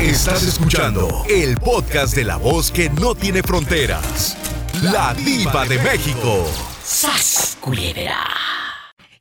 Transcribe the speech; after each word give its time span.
Estás 0.00 0.42
escuchando 0.44 1.26
el 1.28 1.56
podcast 1.58 2.16
de 2.16 2.24
la 2.24 2.38
voz 2.38 2.70
que 2.70 2.88
no 2.88 3.14
tiene 3.14 3.42
fronteras. 3.42 4.34
La 4.82 5.12
diva 5.12 5.66
de 5.66 5.78
México. 5.82 6.46
¡Sas, 6.82 7.58
culebra! 7.60 8.26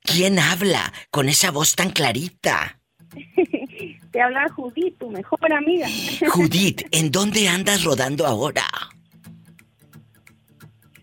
¿Quién 0.02 0.40
habla 0.40 0.94
con 1.12 1.28
esa 1.28 1.52
voz 1.52 1.76
tan 1.76 1.90
clarita? 1.90 2.80
Te 4.12 4.22
habla 4.22 4.48
Judith, 4.56 4.98
tu 4.98 5.10
mejor 5.10 5.52
amiga. 5.52 5.88
Judith, 6.30 6.84
¿en 6.92 7.12
dónde 7.12 7.50
andas 7.50 7.84
rodando 7.84 8.26
ahora? 8.26 8.66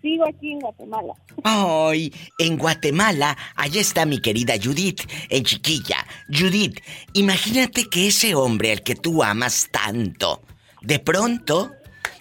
Sigo 0.07 0.25
aquí 0.25 0.53
en 0.53 0.61
Guatemala. 0.61 1.15
Ay, 1.43 2.15
en 2.39 2.57
Guatemala, 2.57 3.37
allá 3.57 3.81
está 3.81 4.07
mi 4.07 4.21
querida 4.21 4.55
Judith, 4.63 5.01
en 5.29 5.43
chiquilla. 5.43 6.07
Judith, 6.29 6.79
imagínate 7.15 7.89
que 7.89 8.07
ese 8.07 8.37
hombre 8.37 8.71
al 8.71 8.85
que 8.85 8.95
tú 8.95 9.25
amas 9.25 9.69
tanto, 9.73 10.43
de 10.81 11.01
pronto 11.01 11.73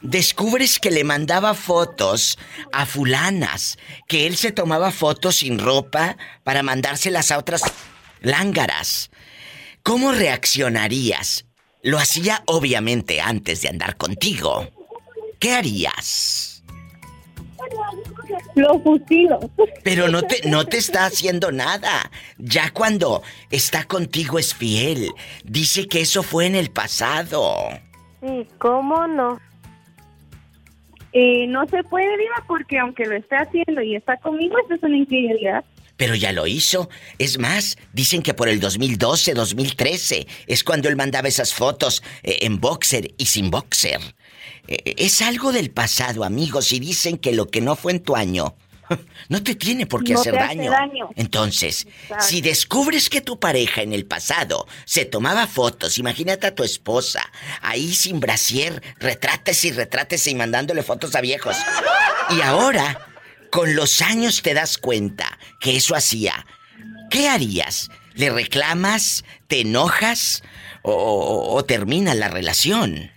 descubres 0.01 0.79
que 0.79 0.89
le 0.89 1.03
mandaba 1.03 1.53
fotos 1.53 2.39
a 2.71 2.87
fulanas, 2.87 3.77
que 4.07 4.25
él 4.25 4.35
se 4.35 4.51
tomaba 4.51 4.89
fotos 4.89 5.35
sin 5.35 5.59
ropa 5.59 6.17
para 6.43 6.63
mandárselas 6.63 7.29
a 7.29 7.37
otras 7.37 7.61
lángaras. 8.21 9.11
¿Cómo 9.83 10.11
reaccionarías? 10.11 11.45
Lo 11.83 11.99
hacía 11.99 12.41
obviamente 12.47 13.21
antes 13.21 13.61
de 13.61 13.69
andar 13.69 13.95
contigo. 13.95 14.71
¿Qué 15.39 15.53
harías? 15.53 16.54
Lo 18.55 18.79
fusilo. 18.79 19.39
Pero 19.83 20.07
no 20.07 20.23
te, 20.23 20.47
no 20.47 20.65
te 20.65 20.77
está 20.77 21.05
haciendo 21.05 21.51
nada. 21.51 22.11
Ya 22.37 22.71
cuando 22.71 23.21
está 23.51 23.85
contigo 23.85 24.39
es 24.39 24.53
fiel. 24.53 25.11
Dice 25.43 25.87
que 25.87 26.01
eso 26.01 26.23
fue 26.23 26.45
en 26.45 26.55
el 26.55 26.71
pasado. 26.71 27.55
Sí, 28.21 28.47
¿cómo 28.57 29.07
no? 29.07 29.39
Eh, 31.13 31.47
no 31.47 31.65
se 31.67 31.81
puede, 31.83 32.17
Diva, 32.17 32.43
porque 32.47 32.77
aunque 32.77 33.05
lo 33.05 33.15
esté 33.15 33.37
haciendo 33.37 33.81
y 33.81 33.95
está 33.95 34.17
conmigo, 34.17 34.57
eso 34.59 34.73
es 34.73 34.83
una 34.83 34.97
infidelidad. 34.97 35.63
Pero 35.97 36.15
ya 36.15 36.33
lo 36.33 36.45
hizo. 36.45 36.89
Es 37.19 37.39
más, 37.39 37.77
dicen 37.93 38.21
que 38.21 38.33
por 38.33 38.49
el 38.49 38.59
2012, 38.59 39.33
2013 39.33 40.27
es 40.47 40.63
cuando 40.63 40.89
él 40.89 40.97
mandaba 40.97 41.27
esas 41.27 41.53
fotos 41.53 42.03
eh, 42.23 42.39
en 42.41 42.59
boxer 42.59 43.13
y 43.17 43.27
sin 43.27 43.49
boxer. 43.49 44.01
Eh, 44.67 44.95
es 44.97 45.21
algo 45.21 45.51
del 45.51 45.71
pasado, 45.71 46.23
amigos, 46.23 46.71
y 46.73 46.79
dicen 46.79 47.17
que 47.17 47.31
lo 47.33 47.47
que 47.49 47.61
no 47.61 47.75
fue 47.75 47.91
en 47.93 47.99
tu 48.01 48.15
año 48.15 48.55
no 49.29 49.41
te 49.43 49.55
tiene 49.55 49.85
por 49.87 50.03
qué 50.03 50.13
No 50.13 50.19
hacer 50.21 50.33
te 50.33 50.39
hace 50.39 50.55
daño. 50.57 50.71
daño. 50.71 51.09
Entonces, 51.15 51.87
Exacto. 52.03 52.23
si 52.25 52.41
descubres 52.41 53.09
que 53.09 53.21
tu 53.21 53.39
pareja 53.39 53.81
en 53.81 53.93
el 53.93 54.05
pasado 54.05 54.67
se 54.85 55.05
tomaba 55.05 55.47
fotos, 55.47 55.97
imagínate 55.97 56.47
a 56.47 56.55
tu 56.55 56.63
esposa 56.63 57.23
ahí 57.61 57.93
sin 57.95 58.19
brasier, 58.19 58.81
retrates 58.99 59.63
y 59.65 59.71
retrates 59.71 60.27
y 60.27 60.35
mandándole 60.35 60.83
fotos 60.83 61.15
a 61.15 61.21
viejos. 61.21 61.57
Y 62.29 62.41
ahora, 62.41 62.99
con 63.51 63.75
los 63.75 64.01
años 64.01 64.41
te 64.41 64.53
das 64.53 64.77
cuenta 64.77 65.39
que 65.59 65.75
eso 65.77 65.95
hacía. 65.95 66.45
¿Qué 67.09 67.29
harías? 67.29 67.89
¿Le 68.15 68.29
reclamas? 68.29 69.23
¿Te 69.47 69.61
enojas? 69.61 70.43
¿O, 70.83 70.91
o- 70.93 71.55
o 71.55 71.65
termina 71.65 72.13
la 72.15 72.27
relación? 72.29 73.11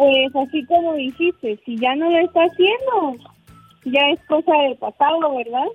Pues 0.00 0.34
así 0.34 0.64
como 0.64 0.94
dijiste, 0.94 1.60
si 1.66 1.76
ya 1.76 1.94
no 1.94 2.08
lo 2.10 2.18
está 2.20 2.40
haciendo, 2.44 3.22
ya 3.84 4.00
es 4.14 4.20
cosa 4.26 4.50
del 4.62 4.74
pasado, 4.78 5.36
¿verdad? 5.36 5.66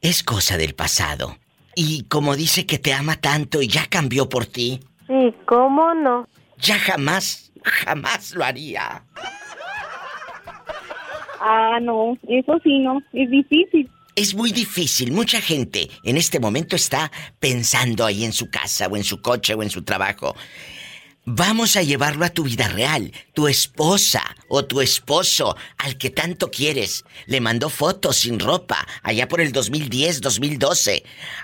Es 0.00 0.24
cosa 0.24 0.56
del 0.56 0.74
pasado. 0.74 1.36
Y 1.76 2.02
como 2.08 2.34
dice 2.34 2.66
que 2.66 2.80
te 2.80 2.92
ama 2.92 3.14
tanto 3.14 3.62
y 3.62 3.68
ya 3.68 3.86
cambió 3.88 4.28
por 4.28 4.46
ti, 4.46 4.80
Sí, 5.06 5.32
¿cómo 5.44 5.94
no? 5.94 6.26
ya 6.58 6.80
jamás, 6.80 7.52
jamás 7.62 8.34
lo 8.34 8.44
haría. 8.44 9.04
Ah, 11.40 11.78
no, 11.80 12.18
eso 12.28 12.58
sí, 12.64 12.80
no, 12.80 13.00
es 13.12 13.30
difícil. 13.30 13.88
Es 14.16 14.34
muy 14.34 14.50
difícil. 14.50 15.12
Mucha 15.12 15.40
gente 15.40 15.90
en 16.02 16.16
este 16.16 16.40
momento 16.40 16.74
está 16.74 17.12
pensando 17.38 18.04
ahí 18.04 18.24
en 18.24 18.32
su 18.32 18.50
casa 18.50 18.88
o 18.88 18.96
en 18.96 19.04
su 19.04 19.22
coche 19.22 19.54
o 19.54 19.62
en 19.62 19.70
su 19.70 19.84
trabajo. 19.84 20.34
Vamos 21.28 21.74
a 21.76 21.82
llevarlo 21.82 22.24
a 22.24 22.28
tu 22.28 22.44
vida 22.44 22.68
real. 22.68 23.10
Tu 23.34 23.48
esposa 23.48 24.22
o 24.48 24.64
tu 24.64 24.80
esposo, 24.80 25.56
al 25.76 25.98
que 25.98 26.10
tanto 26.10 26.52
quieres, 26.52 27.04
le 27.26 27.40
mandó 27.40 27.68
fotos 27.68 28.18
sin 28.18 28.38
ropa 28.38 28.86
allá 29.02 29.26
por 29.26 29.40
el 29.40 29.50
2010, 29.50 30.20
2012. 30.20 31.02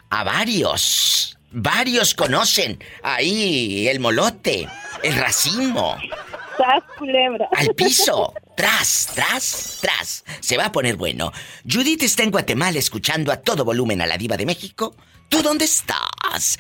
A 0.09 0.23
varios. 0.23 1.37
Varios 1.51 2.15
conocen 2.15 2.79
ahí 3.03 3.89
el 3.89 3.99
molote, 3.99 4.69
el 5.03 5.17
racimo. 5.17 5.97
¡Sas, 6.57 6.85
culebra! 6.97 7.49
Al 7.57 7.75
piso. 7.75 8.35
Tras, 8.57 9.11
tras, 9.15 9.79
tras. 9.81 10.25
Se 10.39 10.57
va 10.57 10.67
a 10.67 10.73
poner 10.73 10.95
bueno. 10.95 11.33
Judith 11.69 12.03
está 12.03 12.23
en 12.23 12.31
Guatemala 12.31 12.79
escuchando 12.79 13.33
a 13.33 13.39
todo 13.39 13.65
volumen 13.65 14.01
a 14.01 14.07
la 14.07 14.17
diva 14.17 14.37
de 14.37 14.47
México. 14.47 14.95
¿Tú 15.33 15.43
dónde 15.43 15.65
estás? 15.65 16.59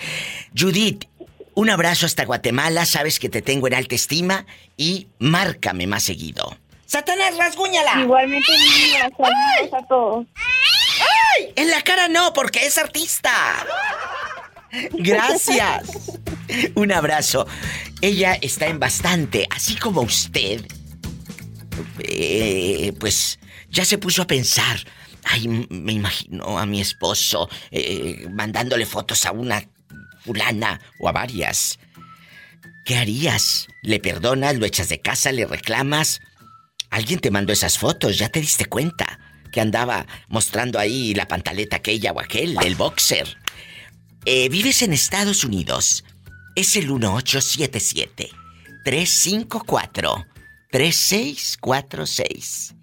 Judith, 0.58 1.04
un 1.54 1.70
abrazo 1.70 2.06
hasta 2.06 2.24
Guatemala. 2.24 2.86
Sabes 2.86 3.18
que 3.18 3.28
te 3.28 3.42
tengo 3.42 3.66
en 3.66 3.74
alta 3.74 3.94
estima 3.94 4.46
y 4.76 5.08
márcame 5.18 5.86
más 5.86 6.04
seguido. 6.04 6.56
¡Satanás, 6.86 7.36
rasguñala! 7.38 8.00
Igualmente, 8.02 8.52
Diva, 8.52 9.10
saludos 9.16 9.72
a 9.72 9.86
todos. 9.86 10.26
En 11.56 11.70
la 11.70 11.82
cara 11.82 12.08
no, 12.08 12.32
porque 12.32 12.66
es 12.66 12.76
artista. 12.76 13.32
Gracias. 14.92 15.84
Un 16.74 16.92
abrazo. 16.92 17.46
Ella 18.00 18.34
está 18.40 18.66
en 18.66 18.78
bastante, 18.78 19.46
así 19.50 19.76
como 19.76 20.02
usted. 20.02 20.66
Eh, 22.00 22.92
pues 22.98 23.38
ya 23.70 23.84
se 23.84 23.98
puso 23.98 24.22
a 24.22 24.26
pensar. 24.26 24.78
Ay, 25.24 25.48
me 25.48 25.92
imagino 25.92 26.58
a 26.58 26.66
mi 26.66 26.80
esposo 26.80 27.48
eh, 27.70 28.26
mandándole 28.30 28.86
fotos 28.86 29.24
a 29.24 29.32
una 29.32 29.62
fulana 30.24 30.80
o 30.98 31.08
a 31.08 31.12
varias. 31.12 31.78
¿Qué 32.84 32.96
harías? 32.96 33.68
¿Le 33.82 34.00
perdonas? 34.00 34.56
¿Lo 34.56 34.66
echas 34.66 34.88
de 34.88 35.00
casa? 35.00 35.30
¿Le 35.32 35.46
reclamas? 35.46 36.20
Alguien 36.90 37.20
te 37.20 37.30
mandó 37.30 37.52
esas 37.52 37.78
fotos, 37.78 38.18
ya 38.18 38.28
te 38.28 38.40
diste 38.40 38.66
cuenta 38.66 39.20
que 39.52 39.60
andaba 39.60 40.06
mostrando 40.28 40.78
ahí 40.78 41.14
la 41.14 41.26
pantaleta 41.28 41.76
aquella 41.76 42.12
o 42.12 42.20
aquel, 42.20 42.56
el 42.64 42.74
boxer. 42.74 43.36
Eh, 44.24 44.48
vives 44.48 44.82
en 44.82 44.92
Estados 44.92 45.44
Unidos. 45.44 46.04
Es 46.54 46.76
el 46.76 46.86
1877 46.88 48.30
354 48.84 50.26
3646. 50.70 52.74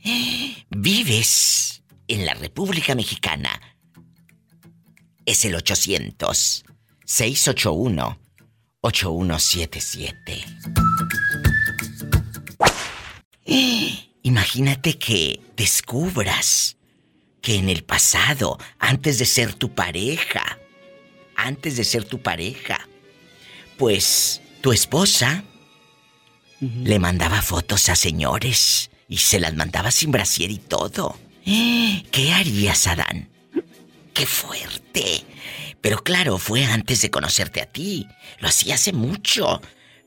Vives 0.69 1.83
en 2.07 2.25
la 2.25 2.33
República 2.35 2.95
Mexicana. 2.95 3.61
Es 5.25 5.45
el 5.45 5.55
800 5.55 6.65
681 7.09 8.19
8177. 8.81 10.45
Imagínate 14.21 14.99
que 14.99 15.41
descubras 15.57 16.77
que 17.41 17.55
en 17.55 17.69
el 17.69 17.83
pasado, 17.83 18.59
antes 18.77 19.17
de 19.17 19.25
ser 19.25 19.55
tu 19.55 19.73
pareja, 19.73 20.59
antes 21.35 21.77
de 21.77 21.83
ser 21.83 22.03
tu 22.03 22.21
pareja, 22.21 22.87
pues 23.79 24.43
tu 24.61 24.71
esposa 24.71 25.43
le 26.59 26.99
mandaba 26.99 27.41
fotos 27.41 27.89
a 27.89 27.95
señores 27.95 28.91
y 29.07 29.17
se 29.17 29.39
las 29.39 29.55
mandaba 29.55 29.89
sin 29.89 30.11
brasier 30.11 30.51
y 30.51 30.59
todo. 30.59 31.17
¿Qué 31.43 32.33
harías, 32.35 32.85
Adán? 32.85 33.28
¡Qué 34.13 34.25
fuerte! 34.25 35.23
Pero 35.81 36.03
claro, 36.03 36.37
fue 36.37 36.65
antes 36.65 37.01
de 37.01 37.09
conocerte 37.09 37.61
a 37.61 37.65
ti. 37.65 38.07
Lo 38.39 38.47
hacía 38.47 38.75
hace 38.75 38.91
mucho. 38.91 39.61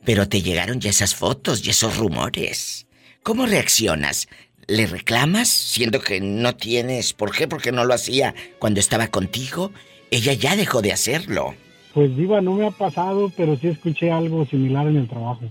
Pero 0.04 0.28
te 0.28 0.42
llegaron 0.42 0.80
ya 0.80 0.90
esas 0.90 1.14
fotos 1.14 1.64
y 1.66 1.70
esos 1.70 1.96
rumores. 1.96 2.86
¿Cómo 3.22 3.46
reaccionas? 3.46 4.28
¿Le 4.66 4.86
reclamas 4.86 5.48
siendo 5.48 6.00
que 6.00 6.20
no 6.20 6.56
tienes? 6.56 7.12
¿Por 7.12 7.32
qué? 7.32 7.48
Porque 7.48 7.72
no 7.72 7.84
lo 7.84 7.94
hacía 7.94 8.34
cuando 8.58 8.80
estaba 8.80 9.08
contigo. 9.08 9.72
Ella 10.10 10.32
ya 10.34 10.56
dejó 10.56 10.82
de 10.82 10.92
hacerlo. 10.92 11.54
Pues 11.94 12.16
Diva, 12.16 12.40
no 12.40 12.52
me 12.52 12.66
ha 12.66 12.70
pasado, 12.70 13.30
pero 13.36 13.56
sí 13.56 13.68
escuché 13.68 14.10
algo 14.10 14.46
similar 14.46 14.86
en 14.86 14.96
el 14.96 15.08
trabajo. 15.08 15.42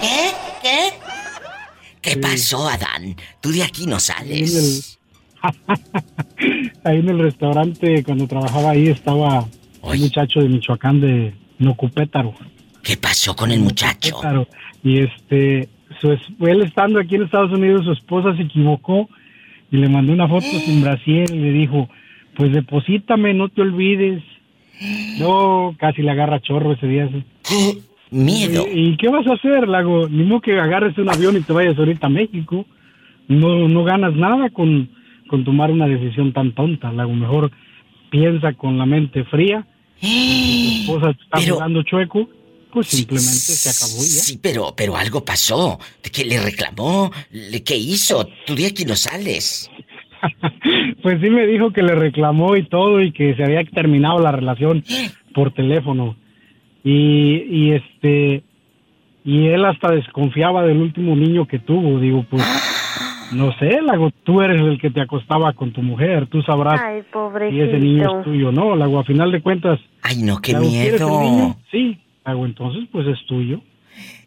¿Qué? 0.00 0.32
¿Qué? 0.62 0.92
¿Qué 2.04 2.16
pasó, 2.18 2.68
Adán? 2.68 3.16
Tú 3.40 3.50
de 3.50 3.62
aquí 3.62 3.86
no 3.86 3.98
sales. 3.98 4.98
Ahí 6.84 6.98
en 6.98 7.08
el 7.08 7.18
restaurante, 7.18 8.02
cuando 8.04 8.26
trabajaba 8.26 8.70
ahí, 8.70 8.88
estaba 8.88 9.46
un 9.82 9.98
muchacho 10.00 10.40
de 10.40 10.48
Michoacán 10.48 11.00
de 11.00 11.34
Nocupétaro. 11.58 12.34
¿Qué 12.82 12.96
pasó 12.96 13.34
con 13.36 13.50
el 13.50 13.60
muchacho? 13.60 14.10
Nocupétaro. 14.10 14.48
Y 14.82 15.00
este, 15.00 15.68
su 16.00 16.12
es- 16.12 16.20
él 16.40 16.62
estando 16.62 16.98
aquí 17.00 17.14
en 17.16 17.22
Estados 17.24 17.52
Unidos, 17.52 17.84
su 17.84 17.92
esposa 17.92 18.34
se 18.36 18.42
equivocó 18.42 19.08
y 19.70 19.76
le 19.78 19.88
mandó 19.88 20.12
una 20.12 20.28
foto 20.28 20.46
sin 20.64 20.82
brasier 20.82 21.30
y 21.30 21.38
le 21.38 21.50
dijo, 21.52 21.88
pues 22.36 22.52
deposítame, 22.52 23.34
no 23.34 23.48
te 23.48 23.62
olvides. 23.62 24.22
No, 25.18 25.74
casi 25.78 26.02
le 26.02 26.10
agarra 26.10 26.40
chorro 26.40 26.72
ese 26.72 26.86
día. 26.88 27.08
Miedo. 28.14 28.64
¿Y, 28.72 28.96
qué 28.96 29.08
vas 29.08 29.26
a 29.26 29.34
hacer, 29.34 29.66
Lago? 29.68 30.08
Ni 30.08 30.22
modo 30.22 30.40
que 30.40 30.58
agarres 30.58 30.96
un 30.98 31.10
avión 31.10 31.36
y 31.36 31.40
te 31.40 31.52
vayas 31.52 31.76
ahorita 31.76 32.06
a 32.06 32.10
México. 32.10 32.64
No, 33.26 33.68
no 33.68 33.82
ganas 33.82 34.14
nada 34.14 34.50
con, 34.50 34.88
con 35.28 35.44
tomar 35.44 35.72
una 35.72 35.88
decisión 35.88 36.32
tan 36.32 36.52
tonta, 36.52 36.92
Lago. 36.92 37.12
Mejor 37.12 37.50
piensa 38.10 38.52
con 38.52 38.78
la 38.78 38.86
mente 38.86 39.24
fría. 39.24 39.66
Si 40.00 40.84
tu 40.86 40.92
esposa 40.92 41.10
está 41.10 41.52
jugando 41.52 41.82
chueco, 41.82 42.28
pues 42.72 42.86
simplemente 42.86 43.26
se 43.26 43.70
acabó 43.70 44.00
ya. 44.02 44.22
Sí, 44.22 44.38
pero, 44.40 44.74
pero 44.76 44.96
algo 44.96 45.24
pasó. 45.24 45.80
¿Qué 46.12 46.24
le 46.24 46.40
reclamó? 46.40 47.10
¿Qué 47.64 47.76
hizo? 47.76 48.28
Tú 48.46 48.54
de 48.54 48.66
aquí 48.66 48.84
no 48.84 48.94
sales. 48.94 49.68
pues 51.02 51.20
sí 51.20 51.30
me 51.30 51.46
dijo 51.48 51.72
que 51.72 51.82
le 51.82 51.96
reclamó 51.96 52.56
y 52.56 52.68
todo 52.68 53.00
y 53.00 53.12
que 53.12 53.34
se 53.34 53.42
había 53.42 53.64
terminado 53.64 54.20
la 54.20 54.30
relación 54.30 54.84
por 55.34 55.52
teléfono. 55.52 56.16
Y, 56.84 57.46
y 57.50 57.72
este 57.72 58.44
y 59.24 59.46
él 59.46 59.64
hasta 59.64 59.90
desconfiaba 59.90 60.62
del 60.64 60.76
último 60.76 61.16
niño 61.16 61.48
que 61.48 61.58
tuvo. 61.58 61.98
Digo, 61.98 62.26
pues 62.28 62.44
no 63.32 63.56
sé, 63.58 63.80
Lago, 63.80 64.10
tú 64.22 64.42
eres 64.42 64.60
el 64.60 64.78
que 64.78 64.90
te 64.90 65.00
acostaba 65.00 65.52
con 65.54 65.72
tu 65.72 65.82
mujer, 65.82 66.26
tú 66.26 66.42
sabrás 66.42 66.80
si 67.50 67.60
ese 67.60 67.78
niño 67.78 68.18
es 68.18 68.24
tuyo 68.24 68.52
no. 68.52 68.76
Lago, 68.76 69.00
a 69.00 69.04
final 69.04 69.32
de 69.32 69.42
cuentas. 69.42 69.80
Ay, 70.02 70.18
no, 70.18 70.40
qué 70.40 70.54
miedo. 70.54 71.56
Sí, 71.70 71.98
Lago, 72.24 72.44
entonces 72.44 72.84
pues 72.92 73.06
es 73.06 73.18
tuyo. 73.26 73.60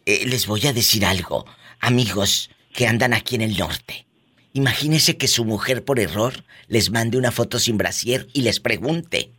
Eh, 0.04 0.26
les 0.26 0.46
voy 0.46 0.66
a 0.66 0.72
decir 0.72 1.04
algo, 1.04 1.44
amigos 1.80 2.50
que 2.72 2.86
andan 2.86 3.14
aquí 3.14 3.36
en 3.36 3.42
el 3.42 3.56
norte. 3.56 4.06
Imagínese 4.52 5.16
que 5.16 5.28
su 5.28 5.44
mujer 5.44 5.84
por 5.84 6.00
error 6.00 6.32
les 6.66 6.90
mande 6.90 7.18
una 7.18 7.30
foto 7.30 7.58
sin 7.58 7.78
brasier 7.78 8.26
y 8.32 8.42
les 8.42 8.58
pregunte. 8.58 9.30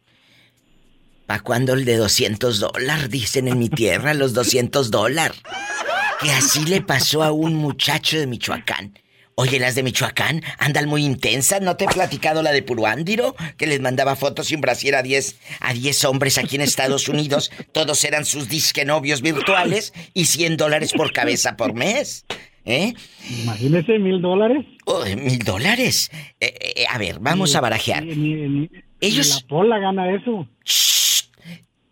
¿Pa' 1.29 1.41
cuándo 1.41 1.75
el 1.75 1.85
de 1.85 1.95
200 1.95 2.59
dólares? 2.59 3.11
Dicen 3.11 3.47
en 3.47 3.59
mi 3.59 3.69
tierra 3.69 4.15
los 4.15 4.33
200 4.33 4.89
dólares. 4.89 5.39
Que 6.19 6.31
así 6.31 6.65
le 6.65 6.81
pasó 6.81 7.21
a 7.21 7.31
un 7.31 7.53
muchacho 7.53 8.17
de 8.17 8.25
Michoacán. 8.25 8.97
Oye, 9.35 9.59
las 9.59 9.75
de 9.75 9.83
Michoacán 9.83 10.41
andan 10.57 10.89
muy 10.89 11.05
intensas. 11.05 11.61
¿No 11.61 11.77
te 11.77 11.85
he 11.85 11.87
platicado 11.87 12.41
la 12.41 12.51
de 12.51 12.63
Puruándiro? 12.63 13.35
Que 13.57 13.67
les 13.67 13.79
mandaba 13.79 14.15
fotos 14.15 14.47
sin 14.47 14.59
brasier 14.59 14.95
a 14.95 15.03
10, 15.03 15.39
a 15.59 15.73
10 15.73 16.05
hombres 16.05 16.39
aquí 16.39 16.55
en 16.55 16.63
Estados 16.63 17.07
Unidos. 17.07 17.51
Todos 17.73 18.03
eran 18.05 18.25
sus 18.25 18.49
disque 18.49 18.83
novios 18.83 19.21
virtuales 19.21 19.93
y 20.15 20.25
100 20.25 20.57
dólares 20.57 20.93
por 20.93 21.13
cabeza 21.13 21.55
por 21.55 21.75
mes. 21.75 22.25
¿Eh? 22.65 22.95
Imagínese, 23.43 23.99
mil 23.99 24.19
dólares. 24.19 24.65
Oh, 24.85 25.05
mil 25.05 25.37
dólares. 25.37 26.09
Eh, 26.39 26.55
eh, 26.75 26.85
a 26.89 26.97
ver, 26.97 27.19
vamos 27.19 27.55
a 27.55 27.61
barajear. 27.61 28.03
Ellos. 28.03 29.43
la 29.43 29.47
pola 29.47 29.77
gana 29.77 30.11
eso. 30.11 30.47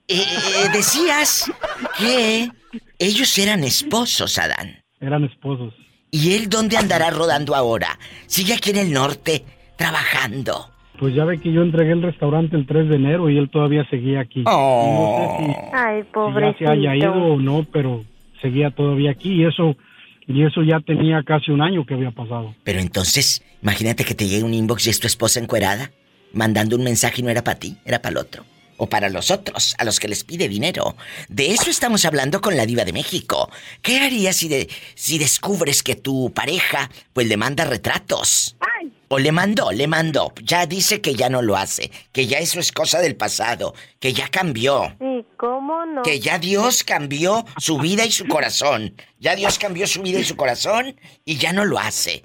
Eh, 0.07 0.25
decías 0.71 1.51
que 1.98 2.50
ellos 2.98 3.38
eran 3.38 3.63
esposos, 3.63 4.38
Adán. 4.38 4.77
Eran 5.00 5.25
esposos. 5.25 5.74
¿Y 6.12 6.33
él 6.33 6.50
dónde 6.50 6.77
andará 6.77 7.09
rodando 7.09 7.56
ahora? 7.56 8.00
¿Sigue 8.25 8.54
aquí 8.54 8.69
en 8.69 8.77
el 8.77 8.94
norte, 8.94 9.44
trabajando? 9.75 10.71
Pues 11.00 11.13
ya 11.13 11.25
ve 11.25 11.38
que 11.39 11.51
yo 11.51 11.62
entregué 11.62 11.92
el 11.92 12.01
restaurante 12.01 12.56
el 12.56 12.65
3 12.65 12.89
de 12.89 12.95
enero 12.95 13.30
y 13.30 13.38
él 13.38 13.50
todavía 13.50 13.86
seguía 13.89 14.21
aquí. 14.21 14.44
Oh. 14.48 15.38
No 15.39 15.45
sé 15.45 15.54
si, 15.54 15.59
Ay, 15.74 16.04
pobrecito. 16.12 16.65
se 16.65 16.71
haya 16.71 16.95
ido 16.95 17.13
o 17.13 17.38
no, 17.38 17.68
pero 17.71 18.04
seguía 18.42 18.71
todavía 18.71 19.12
aquí 19.12 19.33
y 19.33 19.45
eso 19.45 19.75
y 20.25 20.44
eso 20.44 20.62
ya 20.63 20.80
tenía 20.80 21.21
casi 21.24 21.51
un 21.51 21.62
año 21.62 21.86
que 21.86 21.94
había 21.94 22.12
pasado. 22.12 22.56
Pero 22.63 22.80
entonces, 22.80 23.44
imagínate 23.62 24.04
que 24.04 24.15
te 24.15 24.27
llegue 24.27 24.44
un 24.44 24.54
inbox 24.54 24.88
y 24.88 24.89
es 24.89 25.00
tu 25.00 25.07
esposa 25.07 25.39
encuerada, 25.39 25.92
mandando 26.33 26.75
un 26.75 26.83
mensaje 26.83 27.21
y 27.21 27.24
no 27.24 27.30
era 27.30 27.44
para 27.44 27.59
ti, 27.59 27.77
era 27.86 28.01
para 28.01 28.12
el 28.12 28.18
otro. 28.18 28.44
O 28.77 28.88
para 28.88 29.09
los 29.09 29.31
otros, 29.31 29.75
a 29.77 29.83
los 29.83 30.00
que 30.00 30.07
les 30.07 30.24
pide 30.24 30.47
dinero. 30.47 30.95
De 31.29 31.51
eso 31.51 31.69
estamos 31.69 32.06
hablando 32.06 32.41
con 32.41 32.56
la 32.56 32.65
diva 32.65 32.85
de 32.85 32.94
México. 32.94 33.50
¿Qué 33.81 34.00
harías 34.00 34.35
si, 34.35 34.47
de, 34.47 34.69
si 34.95 35.18
descubres 35.18 35.83
que 35.83 35.95
tu 35.95 36.31
pareja, 36.31 36.89
pues 37.13 37.27
le 37.27 37.38
manda 37.38 37.65
retratos? 37.65 38.56
O 39.09 39.19
le 39.19 39.31
mandó, 39.31 39.71
le 39.71 39.88
mandó. 39.88 40.33
Ya 40.44 40.65
dice 40.65 41.00
que 41.00 41.15
ya 41.15 41.29
no 41.29 41.41
lo 41.41 41.56
hace, 41.56 41.91
que 42.12 42.27
ya 42.27 42.39
eso 42.39 42.59
es 42.59 42.71
cosa 42.71 43.00
del 43.00 43.15
pasado, 43.15 43.74
que 44.00 44.12
ya 44.12 44.27
cambió. 44.27 44.95
Sí, 45.00 45.25
¿cómo 45.38 45.85
no? 45.85 46.03
Que 46.03 46.19
ya 46.19 46.39
Dios 46.39 46.83
cambió 46.83 47.45
su 47.57 47.77
vida 47.77 48.06
y 48.06 48.12
su 48.12 48.27
corazón. 48.27 48.95
Ya 49.19 49.35
Dios 49.35 49.59
cambió 49.59 49.88
su 49.88 50.01
vida 50.01 50.19
y 50.19 50.25
su 50.25 50.35
corazón 50.35 51.00
y 51.23 51.38
ya 51.38 51.53
no 51.53 51.63
lo 51.63 51.80
hace. 51.80 52.23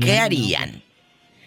¿Qué, 0.00 0.18
harían? 0.18 0.82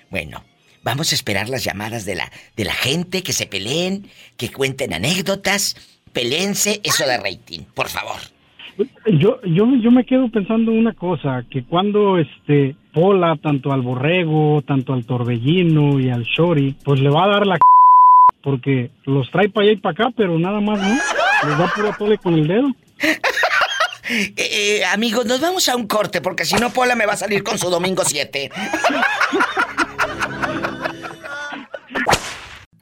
Bueno, 0.09 0.43
vamos 0.87 1.11
a 1.11 1.15
esperar 1.15 1.49
las 1.49 1.65
llamadas 1.65 2.05
de 2.05 2.15
la, 2.15 2.31
de 2.55 2.63
la 2.63 2.73
gente, 2.73 3.21
que 3.21 3.33
se 3.33 3.45
peleen, 3.45 4.07
que 4.37 4.49
cuenten 4.49 4.93
anécdotas. 4.93 5.75
Pelense 6.13 6.79
eso 6.81 7.05
de 7.05 7.17
rating, 7.17 7.63
por 7.73 7.89
favor. 7.89 8.15
Yo, 9.05 9.41
yo, 9.43 9.65
yo 9.83 9.91
me 9.91 10.05
quedo 10.05 10.31
pensando 10.31 10.71
una 10.71 10.93
cosa, 10.93 11.43
que 11.51 11.65
cuando 11.65 12.17
este 12.17 12.77
Pola, 12.93 13.35
tanto 13.35 13.73
al 13.73 13.81
borrego, 13.81 14.63
tanto 14.65 14.93
al 14.93 15.05
torbellino 15.05 15.99
y 15.99 16.09
al 16.09 16.23
shori, 16.23 16.77
pues 16.85 17.01
le 17.01 17.09
va 17.09 17.25
a 17.25 17.27
dar 17.27 17.45
la 17.45 17.57
porque 18.41 18.89
los 19.03 19.29
trae 19.29 19.49
para 19.49 19.65
allá 19.65 19.73
y 19.73 19.81
para 19.81 19.93
acá, 19.93 20.13
pero 20.15 20.39
nada 20.39 20.61
más 20.61 20.79
no, 20.79 21.49
les 21.49 21.57
da 21.57 21.67
puro 21.75 21.93
tole 21.99 22.17
con 22.17 22.33
el 22.33 22.47
dedo. 22.47 22.67
Eh, 24.09 24.33
eh, 24.37 24.85
amigos, 24.85 25.25
nos 25.25 25.41
vamos 25.41 25.67
a 25.67 25.75
un 25.75 25.85
corte 25.85 26.21
porque 26.21 26.45
si 26.45 26.55
no 26.55 26.69
Pola 26.69 26.95
me 26.95 27.05
va 27.05 27.11
a 27.11 27.17
salir 27.17 27.43
con 27.43 27.57
su 27.57 27.69
domingo 27.69 28.05
7. 28.05 28.49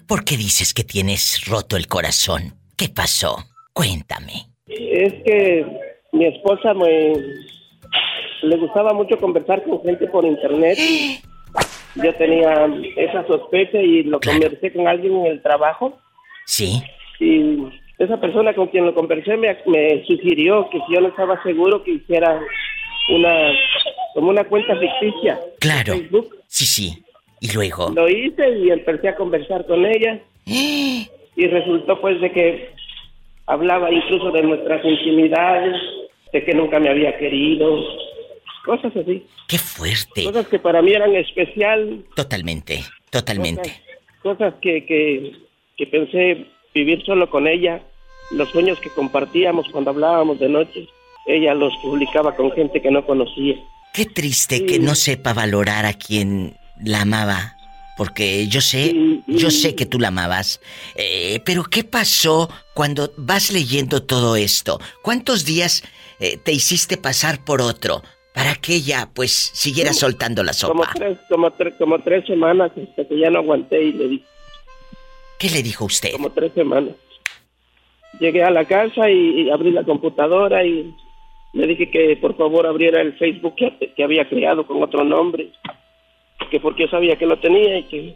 ¿Por 0.07 0.23
qué 0.23 0.37
dices 0.37 0.73
que 0.73 0.83
tienes 0.83 1.45
roto 1.47 1.77
el 1.77 1.87
corazón? 1.87 2.53
¿Qué 2.77 2.89
pasó? 2.89 3.37
Cuéntame. 3.73 4.33
Es 4.67 5.13
que 5.23 5.65
mi 6.11 6.25
esposa 6.25 6.73
me 6.73 7.13
le 8.43 8.57
gustaba 8.57 8.93
mucho 8.93 9.17
conversar 9.17 9.63
con 9.63 9.81
gente 9.81 10.07
por 10.07 10.25
internet. 10.25 10.77
Yo 11.95 12.13
tenía 12.15 12.67
esa 12.97 13.25
sospecha 13.25 13.79
y 13.79 14.03
lo 14.03 14.19
conversé 14.19 14.71
con 14.73 14.87
alguien 14.87 15.15
en 15.15 15.25
el 15.27 15.41
trabajo. 15.41 15.97
Sí. 16.45 16.83
Y 17.19 17.57
esa 17.97 18.19
persona 18.19 18.53
con 18.53 18.67
quien 18.67 18.85
lo 18.85 18.93
conversé 18.93 19.37
me, 19.37 19.57
me 19.65 20.05
sugirió 20.05 20.69
que 20.69 20.79
si 20.85 20.93
yo 20.93 20.99
no 20.99 21.07
estaba 21.07 21.41
seguro 21.43 21.81
que 21.83 21.91
hiciera 21.91 22.37
una 23.09 23.53
como 24.13 24.29
una 24.29 24.43
cuenta 24.43 24.75
ficticia. 24.77 25.39
Claro. 25.59 25.93
Facebook. 25.93 26.35
Sí, 26.47 26.65
sí. 26.65 27.04
Y 27.39 27.51
luego. 27.53 27.89
Lo 27.89 28.09
hice 28.09 28.57
y 28.57 28.71
empecé 28.71 29.09
a 29.09 29.15
conversar 29.15 29.65
con 29.65 29.85
ella. 29.85 30.19
y 30.45 31.47
resultó 31.47 31.99
pues 31.99 32.19
de 32.21 32.31
que 32.31 32.69
hablaba 33.47 33.91
incluso 33.91 34.31
de 34.31 34.43
nuestras 34.43 34.83
intimidades, 34.83 35.75
de 36.31 36.43
que 36.43 36.53
nunca 36.53 36.79
me 36.79 36.89
había 36.89 37.17
querido, 37.17 37.83
cosas 38.65 38.95
así. 38.95 39.25
¡Qué 39.47 39.57
fuerte! 39.57 40.23
Cosas 40.23 40.47
que 40.47 40.59
para 40.59 40.81
mí 40.81 40.93
eran 40.93 41.15
especial. 41.15 42.03
Totalmente, 42.15 42.83
totalmente. 43.09 43.81
Cosas, 44.21 44.55
que, 44.61 44.85
que, 44.85 45.33
que 45.77 45.87
pensé 45.87 46.45
vivir 46.73 47.03
solo 47.05 47.29
con 47.29 47.47
ella, 47.47 47.81
los 48.31 48.49
sueños 48.49 48.79
que 48.79 48.89
compartíamos 48.89 49.67
cuando 49.71 49.91
hablábamos 49.91 50.39
de 50.39 50.49
noche, 50.49 50.87
ella 51.27 51.53
los 51.53 51.73
publicaba 51.77 52.35
con 52.35 52.51
gente 52.51 52.81
que 52.81 52.91
no 52.91 53.05
conocía. 53.05 53.55
Qué 53.93 54.05
triste 54.05 54.65
que 54.65 54.79
no 54.79 54.95
sepa 54.95 55.33
valorar 55.33 55.85
a 55.85 55.93
quien 55.93 56.57
la 56.83 57.01
amaba. 57.01 57.55
Porque 57.97 58.47
yo 58.47 58.59
sé, 58.59 58.93
yo 59.25 59.49
sé 59.49 59.73
que 59.73 59.85
tú 59.85 59.99
la 59.99 60.09
amabas. 60.09 60.59
Eh, 60.95 61.39
pero 61.45 61.63
¿qué 61.63 61.85
pasó 61.85 62.49
cuando 62.73 63.11
vas 63.15 63.53
leyendo 63.53 64.03
todo 64.03 64.35
esto? 64.35 64.79
¿Cuántos 65.01 65.45
días 65.45 65.81
eh, 66.19 66.37
te 66.37 66.51
hiciste 66.51 66.97
pasar 66.97 67.45
por 67.45 67.61
otro 67.61 68.01
para 68.33 68.55
que 68.55 68.75
ella, 68.75 69.07
pues, 69.13 69.31
siguiera 69.31 69.93
soltando 69.93 70.43
la 70.43 70.51
sopa? 70.51 70.73
Como 70.73 70.85
tres, 70.93 71.17
como, 71.29 71.51
tres, 71.51 71.73
como 71.75 71.99
tres 71.99 72.25
semanas 72.25 72.71
hasta 72.71 73.07
que 73.07 73.17
ya 73.17 73.29
no 73.29 73.39
aguanté 73.39 73.81
y 73.81 73.93
le 73.93 74.07
dije. 74.09 74.25
¿Qué 75.39 75.49
le 75.49 75.63
dijo 75.63 75.85
usted? 75.85 76.11
Como 76.11 76.31
tres 76.31 76.51
semanas. 76.53 76.95
Llegué 78.19 78.43
a 78.43 78.51
la 78.51 78.65
casa 78.65 79.09
y, 79.09 79.49
abrí 79.49 79.71
la 79.71 79.83
computadora 79.83 80.65
y 80.65 80.93
le 81.53 81.67
dije 81.67 81.89
que 81.89 82.17
por 82.17 82.35
favor 82.35 82.67
abriera 82.67 83.01
el 83.01 83.17
Facebook 83.17 83.55
que, 83.55 83.93
que 83.95 84.03
había 84.03 84.27
creado 84.27 84.67
con 84.67 84.83
otro 84.83 85.05
nombre 85.05 85.51
que 86.49 86.59
porque 86.59 86.83
yo 86.83 86.89
sabía 86.89 87.17
que 87.17 87.25
lo 87.25 87.39
tenía 87.39 87.77
y 87.77 87.83
que 87.83 88.15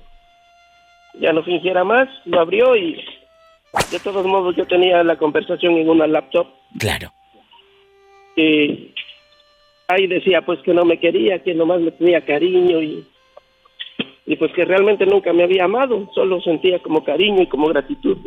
ya 1.16 1.34
no 1.34 1.44
fingiera 1.44 1.84
más, 1.84 2.08
lo 2.26 2.40
abrió 2.40 2.76
y 2.76 3.04
de 3.92 4.00
todos 4.00 4.26
modos 4.26 4.56
yo 4.56 4.66
tenía 4.66 5.04
la 5.04 5.18
conversación 5.18 5.78
en 5.78 5.90
una 5.90 6.08
laptop. 6.08 6.48
Claro. 6.78 7.12
Y 8.36 8.94
ahí 9.88 10.08
decía 10.08 10.42
pues 10.42 10.60
que 10.62 10.74
no 10.74 10.86
me 10.86 11.00
quería, 11.00 11.44
que 11.44 11.54
nomás 11.54 11.82
me 11.82 11.92
tenía 11.92 12.26
cariño 12.26 12.82
y, 12.82 13.06
y 14.26 14.36
pues 14.36 14.52
que 14.54 14.66
realmente 14.66 15.06
nunca 15.06 15.34
me 15.34 15.44
había 15.44 15.66
amado, 15.66 16.10
solo 16.14 16.42
sentía 16.42 16.80
como 16.80 17.04
cariño 17.04 17.44
y 17.44 17.48
como 17.48 17.68
gratitud. 17.68 18.18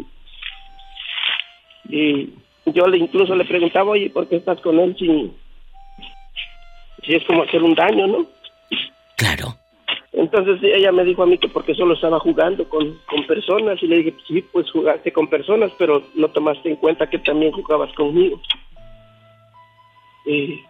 Y 1.88 2.30
yo 2.66 2.86
le 2.86 2.98
incluso 2.98 3.34
le 3.34 3.44
preguntaba, 3.44 3.90
oye, 3.90 4.10
¿por 4.10 4.28
qué 4.28 4.36
estás 4.36 4.60
con 4.60 4.78
él 4.78 4.96
si, 4.98 5.32
si 7.04 7.14
es 7.14 7.24
como 7.24 7.42
hacer 7.42 7.62
un 7.62 7.74
daño, 7.74 8.06
no? 8.06 8.26
Claro. 9.16 9.61
Entonces 10.14 10.58
ella 10.62 10.92
me 10.92 11.04
dijo 11.04 11.22
a 11.22 11.26
mí 11.26 11.38
que 11.38 11.48
porque 11.48 11.74
solo 11.74 11.94
estaba 11.94 12.20
jugando 12.20 12.68
con, 12.68 12.98
con 13.06 13.26
personas 13.26 13.82
y 13.82 13.86
le 13.86 13.96
dije, 13.98 14.14
sí, 14.28 14.42
pues 14.52 14.70
jugaste 14.70 15.10
con 15.12 15.26
personas, 15.28 15.72
pero 15.78 16.02
no 16.14 16.28
tomaste 16.28 16.68
en 16.68 16.76
cuenta 16.76 17.08
que 17.08 17.18
también 17.18 17.52
jugabas 17.52 17.92
conmigo. 17.94 18.40
Y 20.26 20.60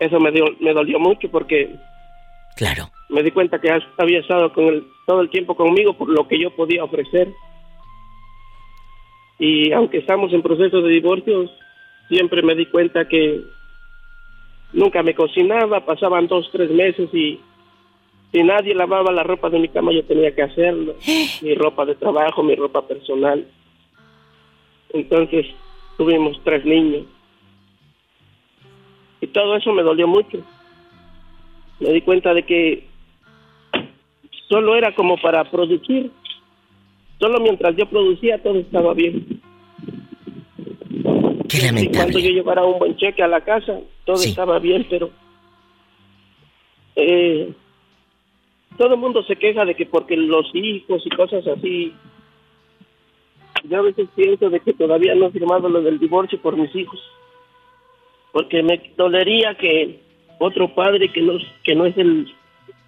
eso 0.00 0.20
me, 0.20 0.30
dio, 0.32 0.44
me 0.60 0.72
dolió 0.74 0.98
mucho 0.98 1.30
porque 1.30 1.74
Claro. 2.56 2.90
me 3.08 3.22
di 3.22 3.30
cuenta 3.30 3.58
que 3.58 3.70
has- 3.70 3.82
había 3.96 4.20
estado 4.20 4.52
con 4.52 4.64
él 4.66 4.84
todo 5.06 5.22
el 5.22 5.30
tiempo 5.30 5.56
conmigo 5.56 5.94
por 5.94 6.08
lo 6.10 6.28
que 6.28 6.38
yo 6.38 6.50
podía 6.50 6.84
ofrecer. 6.84 7.32
Y 9.38 9.72
aunque 9.72 9.98
estamos 9.98 10.30
en 10.34 10.42
proceso 10.42 10.82
de 10.82 10.90
divorcio, 10.92 11.50
siempre 12.08 12.42
me 12.42 12.54
di 12.54 12.66
cuenta 12.66 13.08
que 13.08 13.44
nunca 14.74 15.02
me 15.02 15.14
cocinaba, 15.14 15.86
pasaban 15.86 16.26
dos, 16.26 16.48
tres 16.52 16.70
meses 16.70 17.08
y 17.14 17.40
si 18.32 18.42
nadie 18.42 18.74
lavaba 18.74 19.12
la 19.12 19.22
ropa 19.22 19.50
de 19.50 19.58
mi 19.58 19.68
cama 19.68 19.92
yo 19.92 20.04
tenía 20.04 20.34
que 20.34 20.42
hacerlo, 20.42 20.94
mi 21.42 21.54
ropa 21.54 21.84
de 21.84 21.94
trabajo, 21.96 22.42
mi 22.42 22.54
ropa 22.54 22.86
personal. 22.86 23.46
Entonces 24.92 25.46
tuvimos 25.96 26.40
tres 26.44 26.64
niños. 26.64 27.04
Y 29.20 29.26
todo 29.28 29.56
eso 29.56 29.72
me 29.72 29.82
dolió 29.82 30.06
mucho 30.06 30.38
me 31.80 31.92
di 31.94 32.02
cuenta 32.02 32.34
de 32.34 32.42
que 32.42 32.86
solo 34.50 34.76
era 34.76 34.94
como 34.94 35.16
para 35.16 35.50
producir. 35.50 36.10
Solo 37.18 37.40
mientras 37.40 37.74
yo 37.74 37.86
producía 37.88 38.42
todo 38.42 38.58
estaba 38.58 38.92
bien. 38.92 39.40
Qué 41.48 41.56
Y 41.56 41.60
cuando 41.60 41.66
lamentable. 41.66 42.22
yo 42.22 42.30
llevara 42.30 42.64
un 42.66 42.78
buen 42.78 42.96
cheque 42.96 43.22
a 43.22 43.28
la 43.28 43.40
casa, 43.40 43.80
todo 44.04 44.16
Sí. 44.16 44.28
estaba 44.28 44.58
bien, 44.58 44.86
pero 44.90 45.08
eh, 46.96 47.50
todo 48.80 48.94
el 48.94 49.00
mundo 49.00 49.22
se 49.24 49.36
queja 49.36 49.66
de 49.66 49.74
que 49.74 49.84
porque 49.84 50.16
los 50.16 50.46
hijos 50.54 51.02
y 51.04 51.10
cosas 51.10 51.46
así. 51.46 51.92
Yo 53.68 53.78
a 53.78 53.82
veces 53.82 54.08
pienso 54.16 54.48
de 54.48 54.58
que 54.60 54.72
todavía 54.72 55.14
no 55.14 55.26
he 55.26 55.30
firmado 55.32 55.68
lo 55.68 55.82
del 55.82 55.98
divorcio 55.98 56.40
por 56.40 56.56
mis 56.56 56.74
hijos, 56.74 56.98
porque 58.32 58.62
me 58.62 58.80
dolería 58.96 59.54
que 59.56 60.00
otro 60.38 60.74
padre 60.74 61.12
que 61.12 61.20
no 61.20 61.34
que 61.62 61.74
no 61.74 61.84
es 61.84 61.94
el 61.98 62.26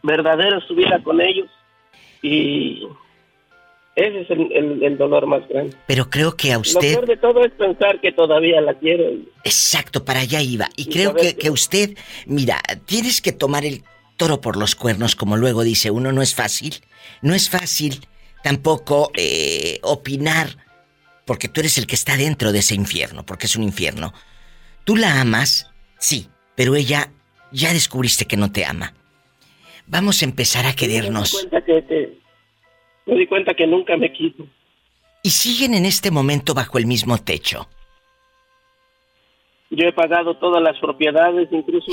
verdadero 0.02 0.58
estuviera 0.58 1.02
con 1.02 1.20
ellos 1.20 1.50
y 2.22 2.86
ese 3.94 4.20
es 4.22 4.30
el, 4.30 4.50
el- 4.52 4.82
el 4.82 4.96
dolor 4.96 5.26
más 5.26 5.46
grande. 5.46 5.76
Pero 5.86 6.08
creo 6.08 6.34
que 6.34 6.52
a 6.52 6.54
Lo 6.54 6.60
usted... 6.62 6.94
peor 6.94 7.06
de 7.06 7.18
todo 7.18 7.44
es 7.44 7.52
pensar 7.52 8.00
que 8.00 8.10
todavía 8.12 8.62
la 8.62 8.72
quiero. 8.72 9.04
Exacto, 9.44 10.02
para 10.02 10.20
allá 10.20 10.40
iba. 10.40 10.68
Y 10.74 10.84
Y 10.84 10.86
creo 10.86 11.14
que- 11.14 11.36
que 11.36 11.50
usted, 11.50 11.90
mira, 12.24 12.62
tienes 12.86 13.20
que 13.20 13.32
tomar 13.32 13.66
el 13.66 13.82
toro 14.22 14.40
por 14.40 14.56
los 14.56 14.76
cuernos, 14.76 15.16
como 15.16 15.36
luego 15.36 15.64
dice 15.64 15.90
uno, 15.90 16.12
no 16.12 16.22
es 16.22 16.32
fácil. 16.32 16.76
No 17.22 17.34
es 17.34 17.50
fácil 17.50 18.06
tampoco 18.44 19.10
eh, 19.16 19.80
opinar, 19.82 20.46
porque 21.24 21.48
tú 21.48 21.58
eres 21.58 21.76
el 21.76 21.88
que 21.88 21.96
está 21.96 22.16
dentro 22.16 22.52
de 22.52 22.60
ese 22.60 22.76
infierno, 22.76 23.26
porque 23.26 23.46
es 23.46 23.56
un 23.56 23.64
infierno. 23.64 24.12
Tú 24.84 24.94
la 24.94 25.20
amas, 25.20 25.72
sí, 25.98 26.28
pero 26.54 26.76
ella 26.76 27.10
ya 27.50 27.72
descubriste 27.72 28.26
que 28.26 28.36
no 28.36 28.52
te 28.52 28.64
ama. 28.64 28.94
Vamos 29.88 30.22
a 30.22 30.24
empezar 30.24 30.66
a 30.66 30.68
Me 30.68 30.74
di 30.74 30.76
querernos. 30.76 31.32
cuenta 31.32 31.64
que, 31.64 32.18
me 33.06 33.16
di 33.16 33.26
cuenta 33.26 33.54
que 33.54 33.66
nunca 33.66 33.96
me 33.96 34.12
quiso. 34.12 34.46
Y 35.24 35.30
siguen 35.30 35.74
en 35.74 35.84
este 35.84 36.12
momento 36.12 36.54
bajo 36.54 36.78
el 36.78 36.86
mismo 36.86 37.18
techo. 37.18 37.68
Yo 39.70 39.88
he 39.88 39.92
pagado 39.92 40.36
todas 40.36 40.62
las 40.62 40.78
propiedades, 40.78 41.48
incluso 41.50 41.90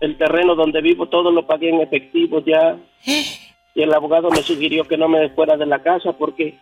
el 0.00 0.18
terreno 0.18 0.54
donde 0.54 0.80
vivo, 0.80 1.08
todo 1.08 1.30
lo 1.30 1.46
pagué 1.46 1.70
en 1.70 1.80
efectivo 1.80 2.42
ya. 2.44 2.76
Y 3.74 3.82
el 3.82 3.92
abogado 3.92 4.30
me 4.30 4.42
sugirió 4.42 4.84
que 4.84 4.96
no 4.96 5.08
me 5.08 5.28
fuera 5.30 5.56
de 5.56 5.66
la 5.66 5.82
casa 5.82 6.12
porque 6.12 6.58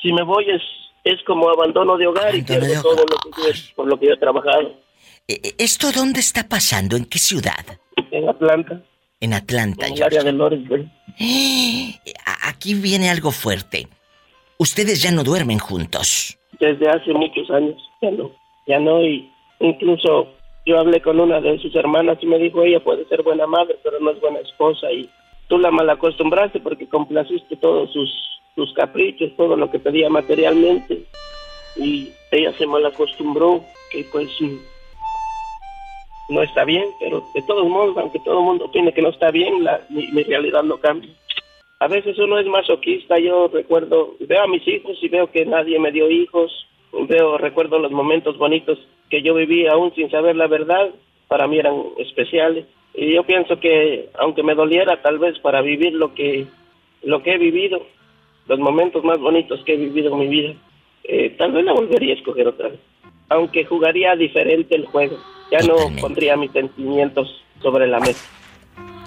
si 0.00 0.12
me 0.12 0.22
voy 0.22 0.46
es, 0.50 0.62
es 1.04 1.22
como 1.24 1.48
abandono 1.50 1.96
de 1.96 2.06
hogar 2.06 2.34
y 2.34 2.42
pierdo 2.42 2.82
todo 2.82 3.04
lo 3.04 3.16
que 3.18 3.30
yo 3.42 3.74
por 3.76 3.86
lo 3.88 3.98
que 3.98 4.06
yo 4.06 4.12
he 4.14 4.16
trabajado 4.16 4.68
Eh, 5.28 5.40
eh, 5.42 5.54
¿Esto 5.58 5.90
dónde 5.92 6.20
está 6.20 6.48
pasando? 6.48 6.96
¿En 6.96 7.04
qué 7.06 7.18
ciudad? 7.18 7.64
en 8.10 8.28
Atlanta, 8.28 8.82
En 9.20 9.32
Atlanta, 9.34 9.86
en 9.86 9.94
el 9.94 10.02
área 10.02 10.22
de 10.22 10.32
Lawrenceville. 10.32 10.90
Aquí 12.44 12.74
viene 12.74 13.10
algo 13.10 13.30
fuerte. 13.30 13.86
Ustedes 14.58 15.02
ya 15.02 15.10
no 15.10 15.22
duermen 15.24 15.58
juntos. 15.58 16.38
desde 16.60 16.88
hace 16.88 17.12
muchos 17.12 17.50
años. 17.50 17.76
Ya 18.00 18.10
no, 18.10 18.30
ya 18.66 18.78
no. 18.78 19.02
Y 19.04 19.30
incluso 19.60 20.28
yo 20.64 20.78
hablé 20.78 21.00
con 21.00 21.18
una 21.18 21.40
de 21.40 21.58
sus 21.58 21.74
hermanas 21.74 22.18
y 22.20 22.26
me 22.26 22.38
dijo, 22.38 22.62
ella 22.62 22.80
puede 22.80 23.04
ser 23.06 23.22
buena 23.22 23.46
madre, 23.46 23.76
pero 23.82 23.98
no 24.00 24.10
es 24.10 24.20
buena 24.20 24.38
esposa. 24.40 24.90
Y 24.92 25.08
tú 25.48 25.58
la 25.58 25.70
malacostumbraste 25.70 26.60
porque 26.60 26.88
complaciste 26.88 27.56
todos 27.56 27.92
sus, 27.92 28.10
sus 28.54 28.72
caprichos, 28.74 29.34
todo 29.36 29.56
lo 29.56 29.70
que 29.70 29.78
pedía 29.78 30.08
materialmente. 30.08 31.04
Y 31.76 32.10
ella 32.30 32.52
se 32.52 32.66
malacostumbró, 32.66 33.64
que 33.90 34.04
pues 34.12 34.28
mm, 34.40 34.56
no 36.28 36.42
está 36.42 36.64
bien, 36.64 36.84
pero 37.00 37.24
de 37.34 37.42
todos 37.42 37.66
modos, 37.66 37.96
aunque 37.98 38.20
todo 38.20 38.38
el 38.38 38.44
mundo 38.44 38.66
opine 38.66 38.92
que 38.92 39.02
no 39.02 39.08
está 39.08 39.30
bien, 39.30 39.64
la, 39.64 39.80
mi, 39.88 40.06
mi 40.08 40.22
realidad 40.22 40.62
no 40.62 40.78
cambia. 40.78 41.10
A 41.80 41.88
veces 41.88 42.16
uno 42.18 42.38
es 42.38 42.46
masoquista, 42.46 43.18
yo 43.18 43.48
recuerdo, 43.48 44.14
veo 44.20 44.42
a 44.42 44.46
mis 44.46 44.66
hijos 44.68 44.96
y 45.02 45.08
veo 45.08 45.28
que 45.32 45.44
nadie 45.44 45.80
me 45.80 45.90
dio 45.90 46.08
hijos, 46.08 46.52
veo, 46.92 47.38
recuerdo 47.38 47.78
los 47.78 47.92
momentos 47.92 48.36
bonitos 48.38 48.78
que 49.10 49.22
yo 49.22 49.34
viví 49.34 49.66
aún 49.66 49.94
sin 49.94 50.10
saber 50.10 50.36
la 50.36 50.46
verdad, 50.46 50.90
para 51.28 51.46
mí 51.46 51.58
eran 51.58 51.74
especiales. 51.98 52.66
Y 52.94 53.14
yo 53.14 53.24
pienso 53.24 53.58
que 53.58 54.10
aunque 54.18 54.42
me 54.42 54.54
doliera 54.54 55.00
tal 55.02 55.18
vez 55.18 55.38
para 55.38 55.62
vivir 55.62 55.94
lo 55.94 56.14
que, 56.14 56.46
lo 57.02 57.22
que 57.22 57.34
he 57.34 57.38
vivido, 57.38 57.86
los 58.48 58.58
momentos 58.58 59.02
más 59.04 59.18
bonitos 59.18 59.62
que 59.64 59.74
he 59.74 59.76
vivido 59.76 60.12
en 60.12 60.18
mi 60.18 60.28
vida, 60.28 60.54
eh, 61.04 61.34
tal 61.38 61.52
vez 61.52 61.64
la 61.64 61.72
volvería 61.72 62.14
a 62.14 62.16
escoger 62.16 62.48
otra 62.48 62.68
vez. 62.68 62.80
Aunque 63.28 63.64
jugaría 63.64 64.14
diferente 64.14 64.76
el 64.76 64.86
juego, 64.86 65.16
ya 65.50 65.60
no 65.60 65.76
pondría 66.00 66.36
mis 66.36 66.52
sentimientos 66.52 67.42
sobre 67.62 67.86
la 67.86 68.00
mesa. 68.00 68.28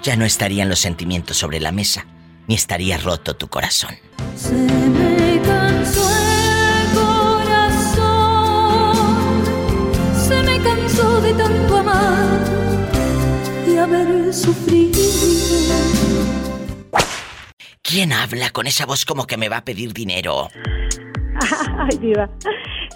Ya 0.02 0.16
no 0.16 0.24
estarían 0.24 0.68
los 0.68 0.78
sentimientos 0.80 1.36
sobre 1.36 1.60
la 1.60 1.72
mesa, 1.72 2.06
ni 2.48 2.54
estaría 2.54 2.98
roto 2.98 3.34
tu 3.34 3.48
corazón. 3.48 3.94
Se 4.34 4.52
me 4.52 5.40
cansó 5.42 6.15
sufrido. 14.32 15.00
¿Quién 17.82 18.12
habla 18.12 18.50
con 18.50 18.66
esa 18.66 18.84
voz 18.84 19.04
como 19.04 19.26
que 19.26 19.36
me 19.36 19.48
va 19.48 19.58
a 19.58 19.64
pedir 19.64 19.92
dinero? 19.92 20.48
Ay, 21.78 21.98
diva. 21.98 22.28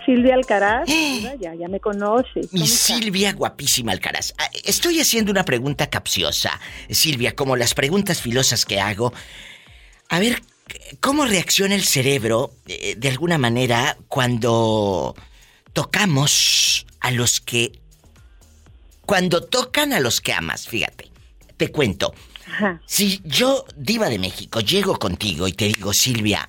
Silvia 0.05 0.35
Alcaraz, 0.35 0.89
ya, 1.41 1.55
ya 1.55 1.69
me 1.69 1.79
conoces. 1.79 2.53
Mi. 2.53 2.67
Silvia 2.67 3.33
guapísima 3.33 3.93
Alcaraz. 3.93 4.35
Ah, 4.39 4.51
Estoy 4.65 5.01
haciendo 5.01 5.31
una 5.31 5.45
pregunta 5.45 5.89
capciosa. 5.89 6.59
Silvia, 6.89 7.37
como 7.37 7.57
las 7.57 7.75
preguntas 7.75 8.21
filosas 8.21 8.65
que 8.65 8.81
hago. 8.81 9.13
A 10.09 10.19
ver, 10.19 10.43
¿cómo 11.01 11.25
reacciona 11.25 11.75
el 11.75 11.85
cerebro 11.85 12.51
eh, 12.67 12.95
de 12.97 13.09
alguna 13.09 13.39
manera 13.39 13.97
cuando 14.09 15.15
tocamos 15.73 16.87
a 17.01 17.11
los 17.11 17.41
que... 17.41 17.73
Cuando 19.07 19.45
tocan 19.45 19.93
a 19.93 20.01
los 20.01 20.21
que 20.21 20.33
amas, 20.33 20.69
fíjate. 20.69 21.10
Te 21.61 21.71
cuento. 21.71 22.15
Ajá. 22.47 22.81
Si 22.87 23.21
yo, 23.23 23.67
diva 23.77 24.09
de 24.09 24.19
México, 24.19 24.61
llego 24.61 24.99
contigo 24.99 25.47
y 25.47 25.53
te 25.53 25.67
digo, 25.67 25.93
Silvia, 25.93 26.49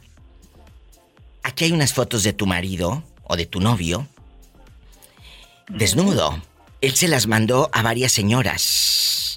aquí 1.44 1.66
hay 1.66 1.74
unas 1.74 1.92
fotos 1.92 2.24
de 2.24 2.32
tu 2.32 2.48
marido 2.48 3.04
o 3.26 3.36
de 3.36 3.46
tu 3.46 3.60
novio, 3.60 4.08
desnudo. 5.68 6.42
Él 6.80 6.96
se 6.96 7.10
las 7.10 7.28
mandó 7.28 7.70
a 7.74 7.82
varias 7.82 8.14
señoras. 8.14 9.31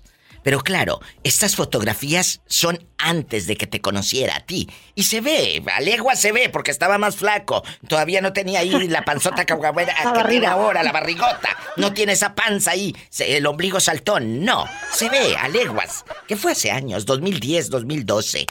Pero 0.44 0.60
claro, 0.60 1.00
estas 1.24 1.56
fotografías 1.56 2.42
son 2.46 2.86
antes 2.98 3.46
de 3.46 3.56
que 3.56 3.66
te 3.66 3.80
conociera 3.80 4.36
a 4.36 4.40
ti. 4.40 4.68
Y 4.94 5.04
se 5.04 5.20
ve, 5.20 5.64
a 5.74 5.80
legua 5.80 6.14
se 6.14 6.32
ve, 6.32 6.50
porque 6.50 6.70
estaba 6.70 6.98
más 6.98 7.16
flaco. 7.16 7.64
Todavía 7.88 8.20
no 8.20 8.32
tenía 8.32 8.60
ahí 8.60 8.88
la 8.88 9.04
panzota 9.04 9.46
caguabuera 9.46 9.94
La 10.04 10.22
que 10.22 10.28
tiene 10.28 10.46
ahora, 10.46 10.82
la 10.82 10.92
barrigota. 10.92 11.56
No 11.76 11.92
tiene 11.94 12.12
esa 12.12 12.34
panza 12.34 12.72
ahí, 12.72 12.94
el 13.18 13.46
ombligo 13.46 13.80
saltón. 13.80 14.44
No, 14.44 14.66
se 14.92 15.08
ve 15.08 15.34
a 15.34 15.48
leguas. 15.48 16.04
Que 16.28 16.36
fue 16.36 16.52
hace 16.52 16.70
años, 16.70 17.06
2010, 17.06 17.70
2012. 17.70 18.46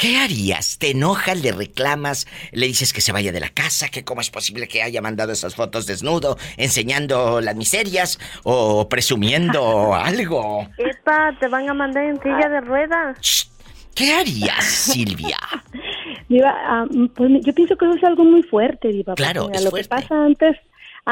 ¿Qué 0.00 0.16
harías? 0.16 0.78
¿Te 0.78 0.92
enojas, 0.92 1.42
le 1.42 1.52
reclamas, 1.52 2.26
le 2.52 2.66
dices 2.66 2.94
que 2.94 3.02
se 3.02 3.12
vaya 3.12 3.32
de 3.32 3.40
la 3.40 3.50
casa, 3.50 3.90
que 3.90 4.02
cómo 4.02 4.22
es 4.22 4.30
posible 4.30 4.66
que 4.66 4.82
haya 4.82 5.02
mandado 5.02 5.30
esas 5.30 5.54
fotos 5.54 5.84
desnudo, 5.84 6.38
enseñando 6.56 7.42
las 7.42 7.54
miserias 7.54 8.18
o 8.42 8.88
presumiendo 8.88 9.94
algo? 9.94 10.66
Epa, 10.78 11.36
te 11.38 11.48
van 11.48 11.68
a 11.68 11.74
mandar 11.74 12.04
en 12.04 12.18
silla 12.22 12.48
de 12.48 12.62
ruedas. 12.62 13.50
¿Qué 13.94 14.14
harías, 14.14 14.64
Silvia? 14.64 15.36
Diva, 16.30 16.50
ah, 16.50 16.86
pues 17.14 17.30
yo 17.44 17.52
pienso 17.52 17.76
que 17.76 17.84
eso 17.84 17.94
es 17.96 18.04
algo 18.04 18.24
muy 18.24 18.42
fuerte, 18.42 18.88
Diva. 18.88 19.14
Claro, 19.16 19.50
es 19.52 19.62
lo 19.62 19.68
fuerte. 19.68 19.88
que 19.90 19.96
pasa 19.96 20.14
antes, 20.24 20.56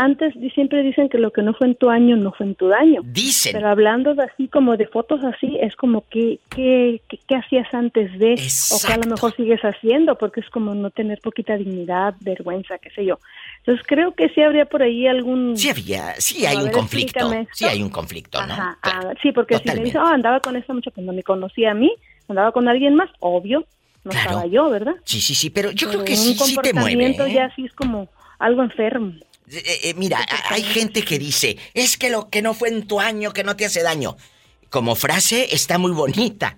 antes 0.00 0.32
siempre 0.54 0.82
dicen 0.82 1.08
que 1.08 1.18
lo 1.18 1.32
que 1.32 1.42
no 1.42 1.54
fue 1.54 1.66
en 1.66 1.74
tu 1.74 1.90
año 1.90 2.16
no 2.16 2.32
fue 2.32 2.46
en 2.46 2.54
tu 2.54 2.68
daño. 2.68 3.00
Dicen. 3.04 3.52
Pero 3.52 3.68
hablando 3.68 4.14
de 4.14 4.22
así 4.22 4.46
como 4.48 4.76
de 4.76 4.86
fotos 4.86 5.20
así, 5.24 5.58
es 5.60 5.74
como 5.76 6.04
que, 6.08 6.38
que, 6.50 7.00
que- 7.08 7.18
¿qué 7.26 7.34
hacías 7.34 7.66
antes 7.74 8.16
de? 8.18 8.32
O 8.32 8.36
que 8.36 8.42
a 8.42 8.44
Exacto. 8.44 9.00
lo 9.08 9.14
mejor 9.14 9.36
sigues 9.36 9.60
haciendo, 9.62 10.16
porque 10.16 10.40
es 10.40 10.48
como 10.50 10.74
no 10.74 10.90
tener 10.90 11.20
poquita 11.20 11.56
dignidad, 11.56 12.14
vergüenza, 12.20 12.78
qué 12.78 12.90
sé 12.90 13.04
yo. 13.04 13.18
Entonces 13.58 13.84
creo 13.88 14.12
que 14.14 14.28
sí 14.30 14.40
habría 14.40 14.64
por 14.66 14.82
ahí 14.82 15.06
algún... 15.06 15.56
Sí 15.56 15.68
había, 15.70 16.14
sí 16.20 16.46
hay 16.46 16.56
A 16.56 16.58
un 16.60 16.64
ver, 16.66 16.72
conflicto. 16.74 17.30
Sí 17.52 17.64
hay 17.66 17.82
un 17.82 17.90
conflicto, 17.90 18.38
¿no? 18.46 18.52
Ajá, 18.54 18.78
Claro. 18.82 19.10
ah, 19.10 19.14
sí, 19.22 19.32
porque 19.32 19.58
si 19.58 19.68
me 19.68 19.82
dice, 19.82 19.98
oh, 19.98 20.06
andaba 20.06 20.40
con 20.40 20.54
esta 20.56 20.72
muchacha, 20.72 20.94
pues 20.94 21.06
no 21.06 21.12
me 21.12 21.22
conocía 21.22 21.72
a 21.72 21.74
mí, 21.74 21.92
andaba 22.28 22.52
con 22.52 22.68
alguien 22.68 22.94
más, 22.94 23.10
obvio, 23.20 23.64
no 24.04 24.12
Claro. 24.12 24.28
estaba 24.30 24.46
yo, 24.46 24.70
¿verdad? 24.70 24.94
Sí, 25.04 25.20
sí, 25.20 25.34
sí, 25.34 25.50
pero 25.50 25.72
yo 25.72 25.88
creo 25.88 26.04
que 26.04 26.12
un 26.12 26.18
sí, 26.18 26.34
sí 26.34 26.56
te 26.62 26.72
mueve. 26.72 26.92
comportamiento 26.92 27.26
¿eh? 27.26 27.32
ya 27.34 27.52
sí 27.56 27.64
es 27.64 27.72
como 27.72 28.08
algo 28.38 28.62
enfermo. 28.62 29.12
Eh, 29.50 29.80
eh, 29.84 29.94
mira, 29.94 30.18
a- 30.20 30.54
hay 30.54 30.62
gente 30.62 31.02
que 31.02 31.18
dice, 31.18 31.56
es 31.74 31.96
que 31.96 32.10
lo 32.10 32.28
que 32.28 32.42
no 32.42 32.54
fue 32.54 32.68
en 32.68 32.86
tu 32.86 33.00
año, 33.00 33.32
que 33.32 33.44
no 33.44 33.56
te 33.56 33.64
hace 33.64 33.82
daño. 33.82 34.16
Como 34.70 34.94
frase 34.94 35.54
está 35.54 35.78
muy 35.78 35.92
bonita, 35.92 36.56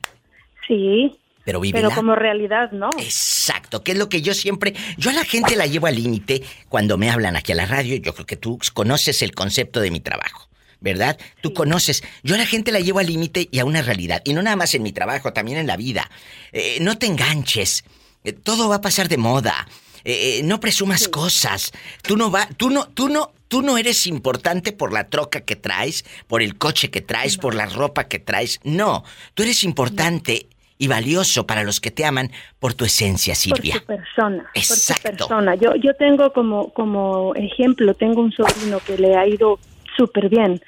Sí, 0.66 1.16
pero 1.44 1.60
vívela. 1.60 1.88
pero 1.88 1.94
como 1.96 2.14
realidad, 2.16 2.70
¿no? 2.72 2.90
Exacto, 2.98 3.82
que 3.84 3.92
es 3.92 3.98
lo 3.98 4.08
que 4.08 4.22
yo 4.22 4.34
siempre... 4.34 4.74
Yo 4.98 5.10
a 5.10 5.12
la 5.12 5.24
gente 5.24 5.56
la 5.56 5.66
llevo 5.66 5.86
al 5.86 5.94
límite 5.96 6.42
cuando 6.68 6.96
me 6.98 7.10
hablan 7.10 7.36
aquí 7.36 7.52
a 7.52 7.54
la 7.56 7.66
radio. 7.66 7.96
Yo 7.96 8.12
creo 8.14 8.26
que 8.26 8.36
tú 8.36 8.58
conoces 8.74 9.22
el 9.22 9.32
concepto 9.34 9.80
de 9.80 9.90
mi 9.90 10.00
trabajo, 10.00 10.48
¿verdad? 10.80 11.18
Tú 11.40 11.52
conoces. 11.54 12.02
Yo 12.22 12.34
a 12.34 12.38
la 12.38 12.46
gente 12.46 12.72
la 12.72 12.80
llevo 12.80 12.98
al 12.98 13.06
límite 13.06 13.48
y 13.50 13.58
a 13.60 13.64
una 13.64 13.82
realidad. 13.82 14.22
Y 14.24 14.32
no 14.32 14.42
nada 14.42 14.56
más 14.56 14.74
en 14.74 14.82
mi 14.82 14.92
trabajo, 14.92 15.32
también 15.32 15.58
en 15.58 15.66
la 15.66 15.76
vida. 15.76 16.10
Eh, 16.52 16.78
no 16.80 16.98
te 16.98 17.06
enganches. 17.06 17.84
Eh, 18.24 18.32
todo 18.32 18.68
va 18.68 18.76
a 18.76 18.80
pasar 18.80 19.08
de 19.08 19.16
moda. 19.16 19.66
Eh, 20.04 20.38
eh, 20.38 20.42
no 20.44 20.60
presumas 20.60 21.08
cosas. 21.08 21.72
Tú 22.02 22.16
no 22.16 22.30
va, 22.30 22.48
tú 22.56 22.70
no, 22.70 22.86
tú 22.86 23.08
no, 23.08 23.32
tú 23.48 23.62
no 23.62 23.76
eres 23.78 24.06
importante 24.06 24.72
por 24.72 24.92
la 24.92 25.08
troca 25.08 25.42
que 25.42 25.56
traes, 25.56 26.04
por 26.26 26.42
el 26.42 26.56
coche 26.56 26.90
que 26.90 27.00
traes, 27.00 27.36
por 27.36 27.54
la 27.54 27.66
ropa 27.66 28.04
que 28.04 28.18
traes. 28.18 28.60
No, 28.64 29.04
tú 29.34 29.42
eres 29.42 29.64
importante 29.64 30.46
y 30.78 30.88
valioso 30.88 31.46
para 31.46 31.62
los 31.62 31.78
que 31.80 31.90
te 31.90 32.06
aman 32.06 32.30
por 32.58 32.72
tu 32.72 32.86
esencia, 32.86 33.34
Silvia. 33.34 33.74
Por 33.74 33.80
tu 33.82 33.86
persona. 34.02 34.50
Exacto. 34.54 35.02
Por 35.02 35.10
tu 35.12 35.18
persona. 35.18 35.54
Yo, 35.56 35.74
yo 35.76 35.94
tengo 35.94 36.32
como, 36.32 36.72
como 36.72 37.34
ejemplo, 37.34 37.92
tengo 37.94 38.22
un 38.22 38.32
sobrino 38.32 38.80
que 38.80 38.96
le 38.96 39.14
ha 39.16 39.26
ido 39.26 39.58
súper 39.96 40.30
bien. 40.30 40.60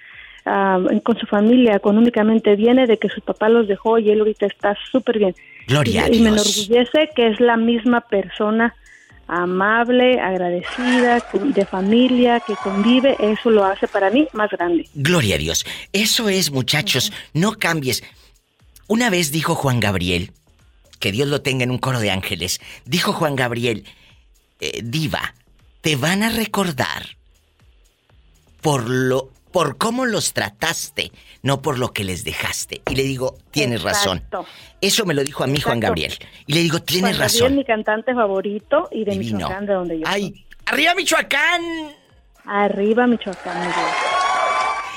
ah, 0.45 0.79
con 1.05 1.17
su 1.19 1.27
familia 1.27 1.77
económicamente 1.77 2.57
viene 2.57 2.87
de 2.87 2.99
que 2.99 3.09
su 3.09 3.21
papá 3.23 3.49
los 3.49 3.67
dejó 3.69 3.99
y 3.99 4.11
él 4.11 4.19
ahorita 4.21 4.47
está 4.47 4.77
súper 4.91 5.19
bien. 5.19 5.35
Gloria 5.67 6.05
a 6.05 6.09
y, 6.11 6.17
y 6.17 6.21
me 6.21 6.31
Dios. 6.33 6.69
enorgullece 6.69 7.11
que 7.15 7.29
es 7.29 7.41
la 7.41 7.57
misma 7.57 8.03
persona 8.03 8.75
amable, 9.29 10.21
agradecida, 10.21 11.25
de 11.33 11.65
familia, 11.65 12.41
que 12.41 12.55
convive, 12.57 13.17
eso 13.21 13.51
lo 13.51 13.65
hace 13.65 13.89
para 13.89 14.11
mí 14.11 14.29
más 14.33 14.51
grande. 14.51 14.89
Gloria 14.95 15.37
a 15.37 15.39
Dios. 15.39 15.65
Eso 15.93 16.29
es, 16.29 16.51
muchachos, 16.51 17.13
no 17.33 17.53
cambies. 17.59 18.03
Una 18.89 19.11
vez 19.11 19.33
dijo 19.33 19.55
Juan 19.55 19.81
Gabriel, 19.81 20.33
que 20.99 21.13
Dios 21.13 21.29
lo 21.29 21.43
tenga 21.43 21.65
en 21.65 21.71
un 21.71 21.79
coro 21.79 21.99
de 22.01 22.11
ángeles, 22.11 22.61
dijo 22.85 23.13
Juan 23.13 23.37
Gabriel, 23.37 23.85
eh, 24.61 24.81
diva, 24.85 25.35
te 25.81 25.97
van 25.97 26.23
a 26.23 26.29
recordar 26.29 27.17
por 28.61 28.89
lo 28.89 29.31
por 29.53 29.77
cómo 29.79 30.07
los 30.07 30.33
trataste, 30.33 31.13
no 31.43 31.63
por 31.63 31.79
lo 31.79 31.93
que 31.93 32.05
les 32.05 32.25
dejaste. 32.25 32.83
Y 32.91 32.97
le 32.97 33.05
digo, 33.05 33.37
tienes 33.51 33.83
razón. 33.83 34.19
Exacto. 34.19 34.47
Eso 34.81 35.05
me 35.07 35.15
lo 35.15 35.23
dijo 35.23 35.45
a 35.45 35.47
mí 35.47 35.61
Juan. 35.61 35.79
Gabriel. 35.79 36.15
Y 36.47 36.55
le 36.55 36.61
digo, 36.61 36.81
tienes 36.81 37.17
Juan 37.17 37.21
Gabriel, 37.21 37.43
razón. 37.43 37.57
mi 37.57 37.65
cantante 37.65 38.15
favorito 38.15 38.89
y 38.91 39.05
de 39.05 39.13
Divino. 39.13 39.37
Michoacán, 39.39 39.67
de 39.67 39.73
donde 39.75 39.99
yo 40.01 40.07
soy. 40.07 40.15
Ay, 40.15 40.47
arriba 40.67 40.95
Michoacán. 40.95 41.63
Arriba 42.45 43.07
Michoacán, 43.07 43.61
mi 43.61 43.67
Dios. 43.67 44.22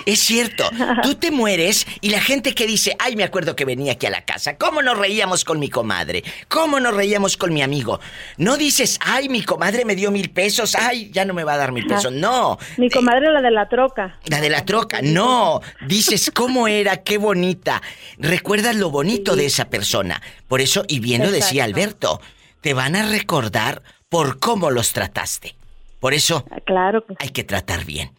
Es 0.06 0.20
cierto, 0.20 0.70
tú 1.04 1.16
te 1.16 1.32
mueres 1.32 1.86
y 2.02 2.10
la 2.10 2.22
gente 2.22 2.54
que 2.54 2.68
dice, 2.68 2.96
ay, 3.00 3.16
me 3.16 3.24
acuerdo 3.24 3.56
que 3.56 3.66
venía 3.66 3.94
aquí 3.94 4.06
a 4.06 4.10
la 4.12 4.24
casa, 4.24 4.58
¿cómo 4.58 4.82
nos 4.82 4.98
reíamos 4.98 5.44
con 5.44 5.60
mi 5.60 5.70
comadre? 5.70 6.24
¿Cómo 6.48 6.80
nos 6.80 6.94
reíamos 6.96 7.38
con 7.38 7.54
mi 7.54 7.62
amigo? 7.62 8.00
No 8.38 8.56
dices, 8.58 9.00
ay, 9.02 9.30
mi 9.30 9.42
comadre 9.44 9.84
me 9.86 9.96
dio 9.96 10.12
mil 10.12 10.30
pesos, 10.30 10.76
ay, 10.76 11.10
ya 11.12 11.26
no 11.26 11.34
me 11.34 11.44
va 11.44 11.54
a 11.54 11.58
dar 11.58 11.72
mil 11.72 11.88
pesos. 11.88 12.12
No, 12.12 12.58
Mi 12.78 12.90
comadre, 12.90 13.32
la 13.32 13.42
de 13.42 13.52
la 13.52 13.68
troca. 13.68 14.20
la 14.28 14.42
de 14.42 14.50
la 14.50 14.64
troca, 14.66 15.00
no. 15.02 15.62
Dices, 15.88 16.32
¿cómo 16.34 16.68
era? 16.68 16.98
Qué 16.98 17.18
bonita. 17.18 17.82
Recuerdas 18.18 18.76
lo 18.76 18.90
bonito 18.92 19.36
de 19.36 19.46
esa 19.48 19.66
persona. 19.70 20.22
Por 20.48 20.62
eso, 20.62 20.86
y 20.88 21.00
bien 21.00 21.24
lo 21.24 21.32
decía. 21.32 21.64
Alberto, 21.64 22.22
te 22.62 22.74
van 22.74 22.96
a 22.96 23.10
recordar 23.10 23.82
por 24.10 24.40
cómo 24.40 24.70
los 24.70 24.94
trataste. 24.94 25.56
Por 26.00 26.14
eso, 26.14 26.46
Ah, 26.52 26.58
Claro 26.64 27.06
que 27.06 27.16
hay 27.20 27.30
que 27.30 27.44
tratar 27.44 27.86
bien. 27.86 28.12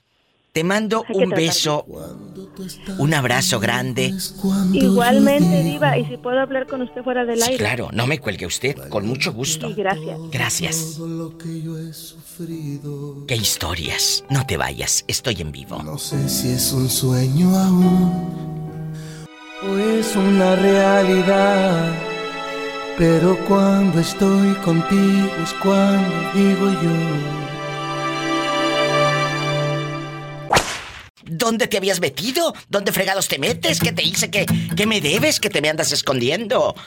Te 0.56 0.64
mando 0.64 1.04
Hay 1.06 1.22
un 1.22 1.28
beso, 1.28 1.84
un 2.96 3.12
abrazo 3.12 3.60
grande. 3.60 4.14
Igualmente, 4.72 5.62
Diva, 5.62 5.98
y 5.98 6.06
si 6.06 6.16
puedo 6.16 6.40
hablar 6.40 6.66
con 6.66 6.80
usted 6.80 7.02
fuera 7.04 7.26
del 7.26 7.36
Sí, 7.36 7.44
aire. 7.44 7.58
claro, 7.58 7.90
no 7.92 8.06
me 8.06 8.18
cuelgue 8.18 8.46
usted, 8.46 8.88
con 8.88 9.06
mucho 9.06 9.34
gusto. 9.34 9.68
Sí, 9.68 9.74
gracias. 9.74 10.18
Gracias. 10.32 10.98
Qué 13.28 13.36
historias. 13.36 14.24
No 14.30 14.46
te 14.46 14.56
vayas, 14.56 15.04
estoy 15.08 15.42
en 15.42 15.52
vivo. 15.52 15.82
No 15.82 15.98
sé 15.98 16.26
si 16.26 16.48
es 16.52 16.72
un 16.72 16.88
sueño 16.88 17.54
aún 17.54 18.94
o 19.62 19.76
es 19.76 20.16
una 20.16 20.56
realidad. 20.56 21.92
Pero 22.96 23.36
cuando 23.46 24.00
estoy 24.00 24.54
contigo 24.64 25.28
es 25.44 25.52
cuando 25.62 26.32
digo 26.34 26.70
yo. 26.82 27.45
¿Dónde 31.26 31.66
te 31.66 31.76
habías 31.76 32.00
metido? 32.00 32.54
¿Dónde 32.68 32.92
fregados 32.92 33.28
te 33.28 33.38
metes? 33.38 33.80
¿Qué 33.80 33.92
te 33.92 34.02
hice? 34.02 34.30
¿Qué, 34.30 34.46
qué 34.76 34.86
me 34.86 35.00
debes? 35.00 35.40
¿Que 35.40 35.50
te 35.50 35.60
me 35.60 35.68
andas 35.68 35.92
escondiendo? 35.92 36.74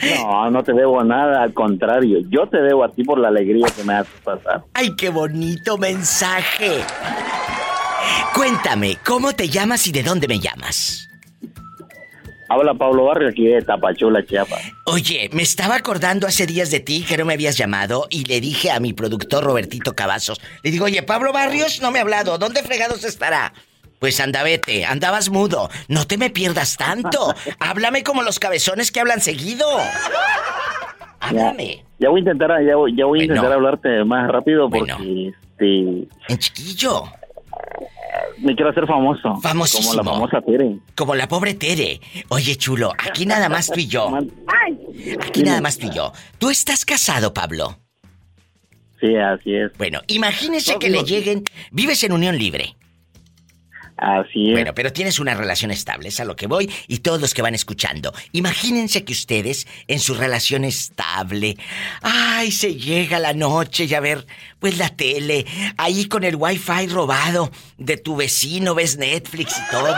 No, 0.00 0.50
no 0.50 0.62
te 0.62 0.72
debo 0.72 1.02
nada, 1.02 1.42
al 1.42 1.52
contrario, 1.52 2.20
yo 2.30 2.48
te 2.48 2.58
debo 2.58 2.84
a 2.84 2.92
ti 2.92 3.02
por 3.02 3.18
la 3.18 3.28
alegría 3.28 3.66
que 3.76 3.82
me 3.82 3.94
haces 3.94 4.14
pasar. 4.22 4.62
¡Ay, 4.74 4.94
qué 4.94 5.08
bonito 5.10 5.76
mensaje! 5.76 6.84
Cuéntame, 8.32 8.98
¿cómo 9.04 9.32
te 9.32 9.48
llamas 9.48 9.86
y 9.88 9.92
de 9.92 10.04
dónde 10.04 10.28
me 10.28 10.38
llamas? 10.38 11.07
Habla 12.50 12.74
Pablo 12.74 13.04
Barrio 13.04 13.28
aquí 13.28 13.46
de 13.46 13.60
Tapachula, 13.62 14.24
Chiapas. 14.24 14.60
Oye, 14.86 15.28
me 15.32 15.42
estaba 15.42 15.74
acordando 15.76 16.26
hace 16.26 16.46
días 16.46 16.70
de 16.70 16.80
ti 16.80 17.04
que 17.06 17.16
no 17.18 17.24
me 17.26 17.34
habías 17.34 17.56
llamado 17.58 18.06
y 18.10 18.24
le 18.24 18.40
dije 18.40 18.70
a 18.70 18.80
mi 18.80 18.92
productor 18.94 19.44
Robertito 19.44 19.94
Cavazos, 19.94 20.40
le 20.62 20.70
digo, 20.70 20.86
oye, 20.86 21.02
Pablo 21.02 21.32
Barrios 21.32 21.80
no 21.82 21.90
me 21.90 21.98
ha 21.98 22.02
hablado, 22.02 22.38
¿dónde 22.38 22.62
fregados 22.62 23.04
estará? 23.04 23.52
Pues 23.98 24.18
anda, 24.20 24.42
vete, 24.44 24.84
andabas 24.86 25.28
mudo, 25.28 25.68
no 25.88 26.06
te 26.06 26.16
me 26.16 26.30
pierdas 26.30 26.76
tanto, 26.76 27.34
háblame 27.58 28.02
como 28.02 28.22
los 28.22 28.38
cabezones 28.38 28.92
que 28.92 29.00
hablan 29.00 29.20
seguido. 29.20 29.66
Háblame. 31.20 31.84
Ya 31.98 32.08
voy 32.10 32.20
a 32.20 32.22
intentar, 32.22 32.50
ya 32.64 32.76
voy, 32.76 32.96
ya 32.96 33.04
voy 33.04 33.18
a 33.18 33.26
Bueno. 33.26 33.34
intentar 33.34 33.52
hablarte 33.52 34.04
más 34.04 34.30
rápido 34.30 34.70
porque 34.70 34.92
Bueno. 34.94 35.32
este, 35.58 36.08
En 36.28 36.38
chiquillo, 36.38 37.04
me 38.38 38.54
quiero 38.54 38.70
hacer 38.70 38.86
famoso. 38.86 39.36
Famosísimo. 39.40 39.90
Como 39.90 40.02
la 40.02 40.12
famosa 40.12 40.40
Tere. 40.42 40.78
como 40.94 41.14
la 41.14 41.28
pobre 41.28 41.54
Tere. 41.54 42.00
Oye, 42.28 42.56
chulo, 42.56 42.92
aquí 42.98 43.26
nada 43.26 43.48
más 43.48 43.66
tú 43.68 43.80
y 43.80 43.86
yo. 43.86 44.10
Aquí 45.26 45.42
nada 45.42 45.60
más 45.60 45.78
tú 45.78 45.86
y 45.86 45.90
yo. 45.94 46.12
¿Tú 46.38 46.50
estás 46.50 46.84
casado, 46.84 47.32
Pablo? 47.32 47.78
Sí, 49.00 49.14
así 49.14 49.54
es. 49.54 49.72
Bueno, 49.78 50.00
imagínese 50.08 50.78
que 50.78 50.90
le 50.90 51.04
lleguen. 51.04 51.44
Vives 51.70 52.02
en 52.02 52.12
unión 52.12 52.36
libre. 52.36 52.76
Así 53.98 54.50
es. 54.50 54.52
Bueno, 54.52 54.74
pero 54.74 54.92
tienes 54.92 55.18
una 55.18 55.34
relación 55.34 55.72
estable, 55.72 56.08
es 56.08 56.20
a 56.20 56.24
lo 56.24 56.36
que 56.36 56.46
voy, 56.46 56.70
y 56.86 56.98
todos 56.98 57.20
los 57.20 57.34
que 57.34 57.42
van 57.42 57.54
escuchando. 57.54 58.12
Imagínense 58.32 59.04
que 59.04 59.12
ustedes, 59.12 59.66
en 59.88 59.98
su 59.98 60.14
relación 60.14 60.64
estable, 60.64 61.56
ay, 62.02 62.52
se 62.52 62.76
llega 62.76 63.18
la 63.18 63.32
noche 63.32 63.84
y 63.84 63.94
a 63.94 64.00
ver, 64.00 64.24
pues 64.60 64.78
la 64.78 64.90
tele, 64.90 65.44
ahí 65.76 66.06
con 66.06 66.22
el 66.22 66.36
wifi 66.36 66.86
robado 66.86 67.50
de 67.76 67.96
tu 67.96 68.14
vecino, 68.14 68.74
ves 68.74 68.96
Netflix 68.98 69.58
y 69.58 69.70
todo. 69.70 69.96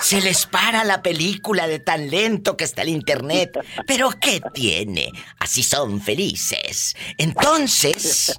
Se 0.00 0.20
les 0.20 0.46
para 0.46 0.84
la 0.84 1.02
película 1.02 1.66
de 1.66 1.78
tan 1.78 2.10
lento 2.10 2.56
que 2.56 2.64
está 2.64 2.82
el 2.82 2.90
internet. 2.90 3.58
Pero 3.86 4.10
¿qué 4.10 4.40
tiene? 4.52 5.10
Así 5.38 5.62
son 5.62 6.00
felices. 6.00 6.94
Entonces, 7.16 8.38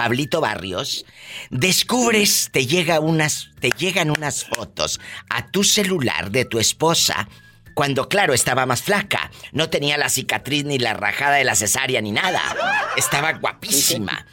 Pablito 0.00 0.40
Barrios, 0.40 1.04
descubres, 1.50 2.48
te 2.50 2.66
llega 2.66 3.00
unas, 3.00 3.50
te 3.60 3.68
llegan 3.68 4.08
unas 4.08 4.46
fotos 4.46 4.98
a 5.28 5.48
tu 5.48 5.62
celular 5.62 6.30
de 6.30 6.46
tu 6.46 6.58
esposa 6.58 7.28
cuando 7.74 8.08
claro 8.08 8.32
estaba 8.32 8.64
más 8.64 8.80
flaca, 8.80 9.30
no 9.52 9.68
tenía 9.68 9.98
la 9.98 10.08
cicatriz 10.08 10.64
ni 10.64 10.78
la 10.78 10.94
rajada 10.94 11.36
de 11.36 11.44
la 11.44 11.54
cesárea 11.54 12.00
ni 12.00 12.12
nada, 12.12 12.40
estaba 12.96 13.34
guapísima. 13.34 14.24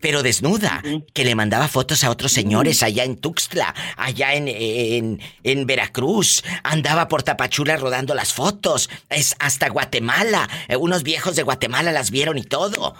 Pero 0.00 0.22
desnuda, 0.22 0.84
que 1.12 1.24
le 1.24 1.34
mandaba 1.34 1.66
fotos 1.66 2.04
a 2.04 2.10
otros 2.10 2.30
señores 2.30 2.84
allá 2.84 3.02
en 3.02 3.16
Tuxtla, 3.16 3.74
allá 3.96 4.34
en, 4.34 4.46
en, 4.46 5.20
en 5.42 5.66
Veracruz, 5.66 6.44
andaba 6.62 7.08
por 7.08 7.24
Tapachula 7.24 7.76
rodando 7.76 8.14
las 8.14 8.32
fotos, 8.32 8.88
es 9.08 9.34
hasta 9.40 9.68
Guatemala, 9.68 10.48
eh, 10.68 10.76
unos 10.76 11.02
viejos 11.02 11.34
de 11.34 11.42
Guatemala 11.42 11.90
las 11.90 12.12
vieron 12.12 12.38
y 12.38 12.44
todo. 12.44 12.94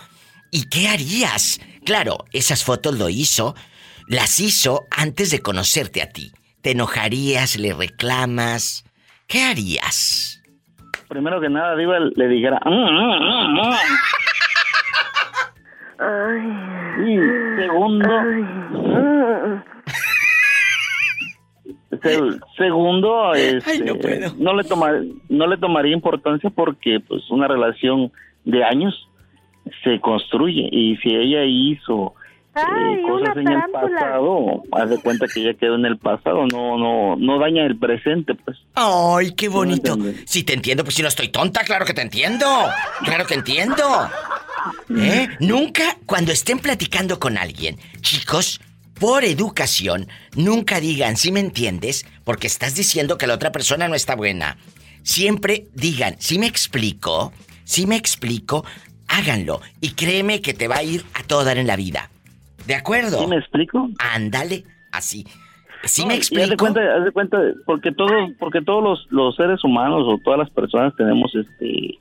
¿Y 0.50 0.68
qué 0.68 0.88
harías? 0.88 1.60
Claro, 1.84 2.24
esas 2.32 2.64
fotos 2.64 2.98
lo 2.98 3.08
hizo, 3.08 3.54
las 4.08 4.40
hizo 4.40 4.86
antes 4.90 5.30
de 5.30 5.40
conocerte 5.40 6.02
a 6.02 6.08
ti. 6.10 6.32
¿Te 6.62 6.72
enojarías? 6.72 7.56
¿Le 7.58 7.72
reclamas? 7.74 8.84
¿Qué 9.26 9.42
harías? 9.42 10.42
Primero 11.08 11.40
que 11.40 11.48
nada, 11.48 11.76
Diva, 11.76 11.98
le 12.00 12.28
dijera... 12.28 12.60
"Mm, 12.64 12.70
mm, 12.70 13.22
mm, 13.24 13.60
mm". 13.60 13.74
Y 17.08 17.16
segundo... 17.60 18.08
Se- 22.02 22.20
segundo, 22.56 23.32
este, 23.34 23.80
no 23.84 23.96
puedo. 23.96 24.32
no 24.38 24.54
le 24.54 24.62
tomar, 24.64 25.00
no 25.28 25.46
le 25.48 25.56
tomaría 25.56 25.92
importancia 25.94 26.48
porque 26.50 27.00
pues 27.00 27.28
una 27.30 27.48
relación 27.48 28.12
de 28.44 28.62
años 28.62 28.94
se 29.84 30.00
construye 30.00 30.68
y 30.70 30.96
si 30.98 31.10
ella 31.14 31.44
hizo 31.44 32.14
eh, 32.56 33.02
cosas 33.02 33.36
una 33.36 33.40
en 33.40 33.48
el 33.48 33.70
pasado, 33.70 34.62
haz 34.72 34.90
de 34.90 34.98
cuenta 34.98 35.26
que 35.32 35.42
ya 35.42 35.54
quedó 35.54 35.76
en 35.76 35.86
el 35.86 35.98
pasado, 35.98 36.46
no 36.46 36.76
no 36.76 37.16
no 37.16 37.38
daña 37.38 37.64
el 37.64 37.78
presente, 37.78 38.34
pues. 38.34 38.58
¡Ay, 38.74 39.32
qué 39.32 39.48
bonito! 39.48 39.96
Si 40.24 40.42
te 40.42 40.54
entiendo, 40.54 40.82
pues 40.82 40.96
si 40.96 41.02
no 41.02 41.08
estoy 41.08 41.28
tonta, 41.28 41.62
claro 41.64 41.84
que 41.84 41.94
te 41.94 42.02
entiendo. 42.02 42.46
Claro 43.04 43.26
que 43.26 43.34
entiendo. 43.34 44.08
¿Eh? 44.96 45.28
Nunca, 45.40 45.96
cuando 46.06 46.32
estén 46.32 46.58
platicando 46.58 47.20
con 47.20 47.38
alguien, 47.38 47.76
chicos, 48.00 48.60
por 48.98 49.24
educación, 49.24 50.08
nunca 50.34 50.80
digan, 50.80 51.16
si 51.16 51.30
me 51.30 51.40
entiendes, 51.40 52.06
porque 52.24 52.48
estás 52.48 52.74
diciendo 52.74 53.18
que 53.18 53.26
la 53.26 53.34
otra 53.34 53.52
persona 53.52 53.88
no 53.88 53.94
está 53.94 54.16
buena. 54.16 54.56
Siempre 55.02 55.66
digan, 55.74 56.16
si 56.18 56.38
me 56.38 56.46
explico, 56.46 57.32
si 57.64 57.86
me 57.86 57.96
explico, 57.96 58.64
háganlo. 59.08 59.60
Y 59.80 59.90
créeme 59.90 60.40
que 60.40 60.54
te 60.54 60.68
va 60.68 60.76
a 60.76 60.82
ir 60.82 61.04
a 61.14 61.22
todo 61.24 61.44
dar 61.44 61.58
en 61.58 61.66
la 61.66 61.76
vida. 61.76 62.10
¿De 62.66 62.74
acuerdo? 62.74 63.18
¿Sí 63.20 63.26
me 63.26 63.36
explico? 63.36 63.88
Ándale, 63.98 64.64
así. 64.92 65.26
No, 66.02 66.06
me 66.06 66.14
y 66.14 66.18
haz 66.18 66.30
de 66.30 66.36
explico. 66.38 66.56
cuenta, 66.56 66.80
haz 66.96 67.04
de 67.04 67.12
cuenta, 67.12 67.38
porque 67.64 67.92
todos, 67.92 68.30
porque 68.38 68.60
todos 68.62 68.82
los, 68.82 69.06
los 69.10 69.36
seres 69.36 69.62
humanos 69.64 70.02
o 70.06 70.18
todas 70.24 70.38
las 70.38 70.50
personas 70.50 70.92
tenemos 70.96 71.32
este 71.34 71.98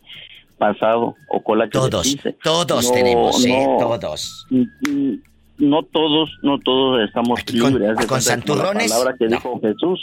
pasado 0.57 1.15
o 1.29 1.43
cola 1.43 1.65
que 1.65 1.71
Todos, 1.77 2.03
dice. 2.03 2.35
todos 2.43 2.85
No, 2.87 2.91
tenemos, 2.91 3.45
¿eh? 3.45 3.65
no, 3.67 3.77
Todos. 3.99 4.47
mm, 4.49 4.61
mm, 4.89 5.21
No 5.59 5.83
todos, 5.83 6.31
no 6.41 6.57
todos 6.59 7.07
estamos 7.07 7.39
Aquí 7.39 7.53
libres. 7.53 7.93
con 7.95 8.05
como 8.05 8.15
la 8.15 8.21
santurrones, 8.21 8.91
palabra 8.91 9.15
que 9.19 9.27
dijo 9.27 9.59
Jesús. 9.61 9.99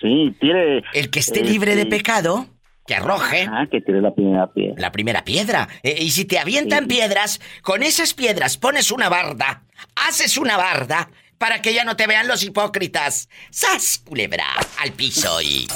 Sí, 0.00 0.34
tire. 0.40 0.82
El 0.92 1.10
que 1.10 1.20
esté 1.20 1.42
libre 1.44 1.74
de 1.76 1.82
este, 1.82 1.96
pecado, 1.96 2.46
que 2.88 2.94
arroje 2.96 3.46
Ah, 3.48 3.66
que 3.70 3.80
tire 3.82 4.00
la 4.00 4.12
primera 4.14 4.46
piedra. 4.52 4.74
la 4.80 4.90
primera 4.90 5.22
piedra. 5.24 5.68
Eh, 5.82 5.96
y 6.00 6.10
si 6.10 6.24
te 6.24 6.38
avientan 6.40 6.84
Sí. 6.84 6.86
piedras, 6.96 7.40
con 7.62 7.82
esas 7.84 8.14
piedras 8.14 8.56
pones 8.56 8.90
una 8.90 9.08
barda, 9.10 9.62
haces 10.08 10.38
una 10.38 10.56
barda 10.56 11.10
para 11.36 11.60
que 11.62 11.72
ya 11.74 11.84
no 11.84 11.94
te 11.96 12.06
vean 12.08 12.26
los 12.26 12.42
hipócritas. 12.42 13.28
¡Sas, 13.50 14.02
culebra! 14.04 14.44
Al 14.80 14.92
piso 14.92 15.40
y... 15.42 15.68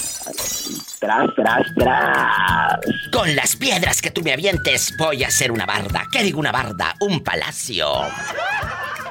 Tras, 0.98 1.26
tras, 1.36 1.62
tras. 1.76 2.78
Con 3.12 3.36
las 3.36 3.56
piedras 3.56 4.00
que 4.00 4.10
tú 4.10 4.22
me 4.22 4.32
avientes 4.32 4.94
voy 4.98 5.22
a 5.22 5.28
hacer 5.28 5.52
una 5.52 5.66
barda. 5.66 6.06
¿Qué 6.10 6.22
digo 6.22 6.40
una 6.40 6.50
barda? 6.50 6.94
Un 7.00 7.22
palacio. 7.22 7.92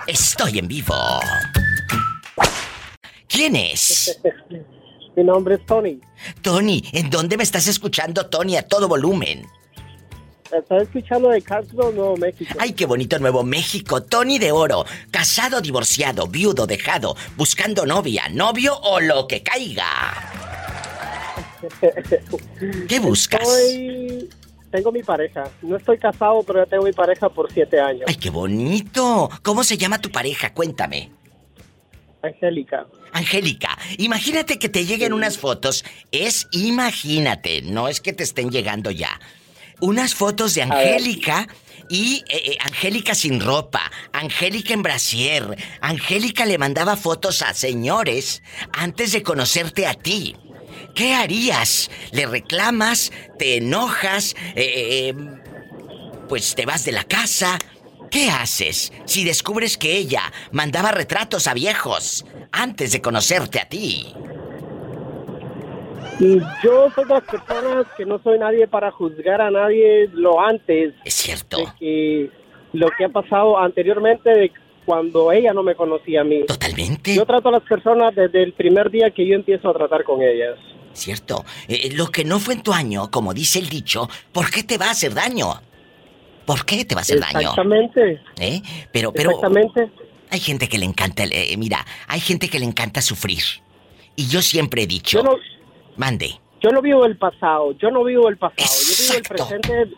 Estoy 0.07 0.57
en 0.59 0.67
vivo. 0.67 0.95
¿Quién 3.27 3.55
es? 3.55 4.19
Mi 5.15 5.23
nombre 5.23 5.55
es 5.55 5.65
Tony. 5.65 5.99
Tony, 6.41 6.83
¿en 6.93 7.09
dónde 7.09 7.37
me 7.37 7.43
estás 7.43 7.67
escuchando, 7.67 8.27
Tony, 8.27 8.55
a 8.57 8.67
todo 8.67 8.87
volumen? 8.87 9.45
Estoy 10.51 10.83
escuchando 10.83 11.29
de 11.29 11.41
Carlsbad, 11.41 11.91
Nuevo 11.93 12.17
México. 12.17 12.53
Ay, 12.59 12.73
qué 12.73 12.85
bonito 12.85 13.17
Nuevo 13.19 13.41
México. 13.43 14.03
Tony 14.03 14.37
de 14.37 14.51
Oro. 14.51 14.85
Casado, 15.09 15.61
divorciado, 15.61 16.27
viudo, 16.27 16.67
dejado, 16.67 17.15
buscando 17.37 17.85
novia, 17.85 18.23
novio 18.29 18.77
o 18.77 18.99
lo 18.99 19.27
que 19.27 19.43
caiga. 19.43 19.85
¿Qué 22.87 22.99
buscas? 22.99 23.41
Estoy- 23.41 24.29
Tengo 24.71 24.91
mi 24.91 25.03
pareja. 25.03 25.43
No 25.61 25.75
estoy 25.77 25.97
casado, 25.97 26.43
pero 26.43 26.63
ya 26.63 26.69
tengo 26.69 26.83
mi 26.83 26.93
pareja 26.93 27.29
por 27.29 27.51
siete 27.51 27.79
años. 27.79 28.03
Ay, 28.07 28.15
qué 28.15 28.29
bonito. 28.29 29.29
¿Cómo 29.43 29.63
se 29.63 29.77
llama 29.77 29.99
tu 30.01 30.09
pareja? 30.11 30.53
Cuéntame. 30.53 31.11
Angélica. 32.23 32.87
Angélica, 33.13 33.77
imagínate 33.97 34.59
que 34.59 34.69
te 34.69 34.85
lleguen 34.85 35.13
unas 35.13 35.37
fotos. 35.37 35.83
Es 36.11 36.47
imagínate, 36.51 37.61
no 37.63 37.87
es 37.87 38.01
que 38.01 38.13
te 38.13 38.23
estén 38.23 38.51
llegando 38.51 38.91
ya. 38.91 39.19
Unas 39.79 40.13
fotos 40.13 40.53
de. 40.53 40.61
Angélica 40.61 41.47
y 41.89 42.23
eh, 42.29 42.51
eh, 42.51 42.57
Angélica 42.61 43.15
sin 43.15 43.41
ropa, 43.41 43.91
Angélica 44.13 44.73
en 44.73 44.83
brasier. 44.83 45.57
Angélica 45.81 46.45
le 46.45 46.57
mandaba 46.57 46.95
fotos 46.95 47.41
a 47.41 47.53
señores 47.53 48.43
antes 48.73 49.11
de 49.11 49.23
conocerte 49.23 49.87
a 49.87 49.95
ti. 49.95 50.35
¿Qué 50.95 51.13
harías? 51.13 51.89
¿Le 52.11 52.27
reclamas? 52.27 53.11
¿Te 53.39 53.57
enojas? 53.57 54.35
Eh, 54.55 55.13
pues 56.29 56.55
te 56.55 56.65
vas 56.65 56.85
de 56.85 56.91
la 56.91 57.03
casa. 57.03 57.57
¿Qué 58.11 58.29
haces 58.29 58.91
si 59.05 59.23
descubres 59.23 59.77
que 59.77 59.95
ella 59.97 60.21
mandaba 60.51 60.91
retratos 60.91 61.47
a 61.47 61.53
viejos 61.53 62.25
antes 62.51 62.91
de 62.91 63.01
conocerte 63.01 63.59
a 63.59 63.69
ti? 63.69 64.13
Yo 66.19 66.91
soy 66.93 67.05
de 67.05 67.13
las 67.13 67.23
personas 67.23 67.85
que 67.97 68.05
no 68.05 68.21
soy 68.21 68.37
nadie 68.37 68.67
para 68.67 68.91
juzgar 68.91 69.41
a 69.41 69.49
nadie 69.49 70.09
lo 70.13 70.39
antes 70.41 70.93
Es 71.05 71.13
cierto. 71.15 71.57
de 71.57 71.65
que 71.79 72.29
lo 72.73 72.89
que 72.97 73.05
ha 73.05 73.09
pasado 73.09 73.57
anteriormente 73.57 74.29
de 74.29 74.51
cuando 74.85 75.31
ella 75.31 75.53
no 75.53 75.63
me 75.63 75.73
conocía 75.75 76.21
a 76.21 76.23
mí. 76.25 76.45
Totalmente. 76.45 77.15
Yo 77.15 77.25
trato 77.25 77.47
a 77.47 77.53
las 77.53 77.63
personas 77.63 78.13
desde 78.13 78.43
el 78.43 78.51
primer 78.53 78.91
día 78.91 79.09
que 79.11 79.25
yo 79.25 79.35
empiezo 79.35 79.69
a 79.69 79.73
tratar 79.73 80.03
con 80.03 80.21
ellas. 80.21 80.57
Cierto. 80.93 81.45
Eh, 81.69 81.91
lo 81.93 82.07
que 82.07 82.25
no 82.25 82.39
fue 82.39 82.55
en 82.55 82.61
tu 82.63 82.73
año, 82.73 83.09
como 83.09 83.33
dice 83.33 83.59
el 83.59 83.69
dicho, 83.69 84.09
¿por 84.33 84.51
qué 84.51 84.63
te 84.63 84.77
va 84.77 84.87
a 84.87 84.91
hacer 84.91 85.13
daño? 85.13 85.61
¿Por 86.51 86.65
qué 86.65 86.83
te 86.83 86.95
va 86.95 86.99
a 86.99 87.03
hacer 87.03 87.19
daño? 87.19 87.39
Exactamente. 87.39 88.21
¿Eh? 88.39 88.61
Pero, 88.91 89.13
pero. 89.13 89.31
Exactamente. 89.31 89.89
Hay 90.29 90.39
gente 90.39 90.67
que 90.67 90.77
le 90.77 90.85
encanta. 90.85 91.23
eh, 91.23 91.55
mira, 91.57 91.85
hay 92.07 92.19
gente 92.19 92.49
que 92.49 92.59
le 92.59 92.65
encanta 92.65 93.01
sufrir. 93.01 93.41
Y 94.17 94.27
yo 94.27 94.41
siempre 94.41 94.83
he 94.83 94.87
dicho. 94.87 95.19
Yo 95.19 95.23
no, 95.23 95.37
Mande. 95.95 96.39
yo 96.61 96.69
no 96.71 96.81
vivo 96.81 97.05
el 97.05 97.17
pasado, 97.17 97.71
yo 97.77 97.89
no 97.89 98.03
vivo 98.03 98.27
el 98.27 98.37
pasado, 98.37 98.57
yo 98.61 98.95
vivo 98.97 99.13
el 99.13 99.19
Exacto. 99.19 99.47
presente. 99.47 99.95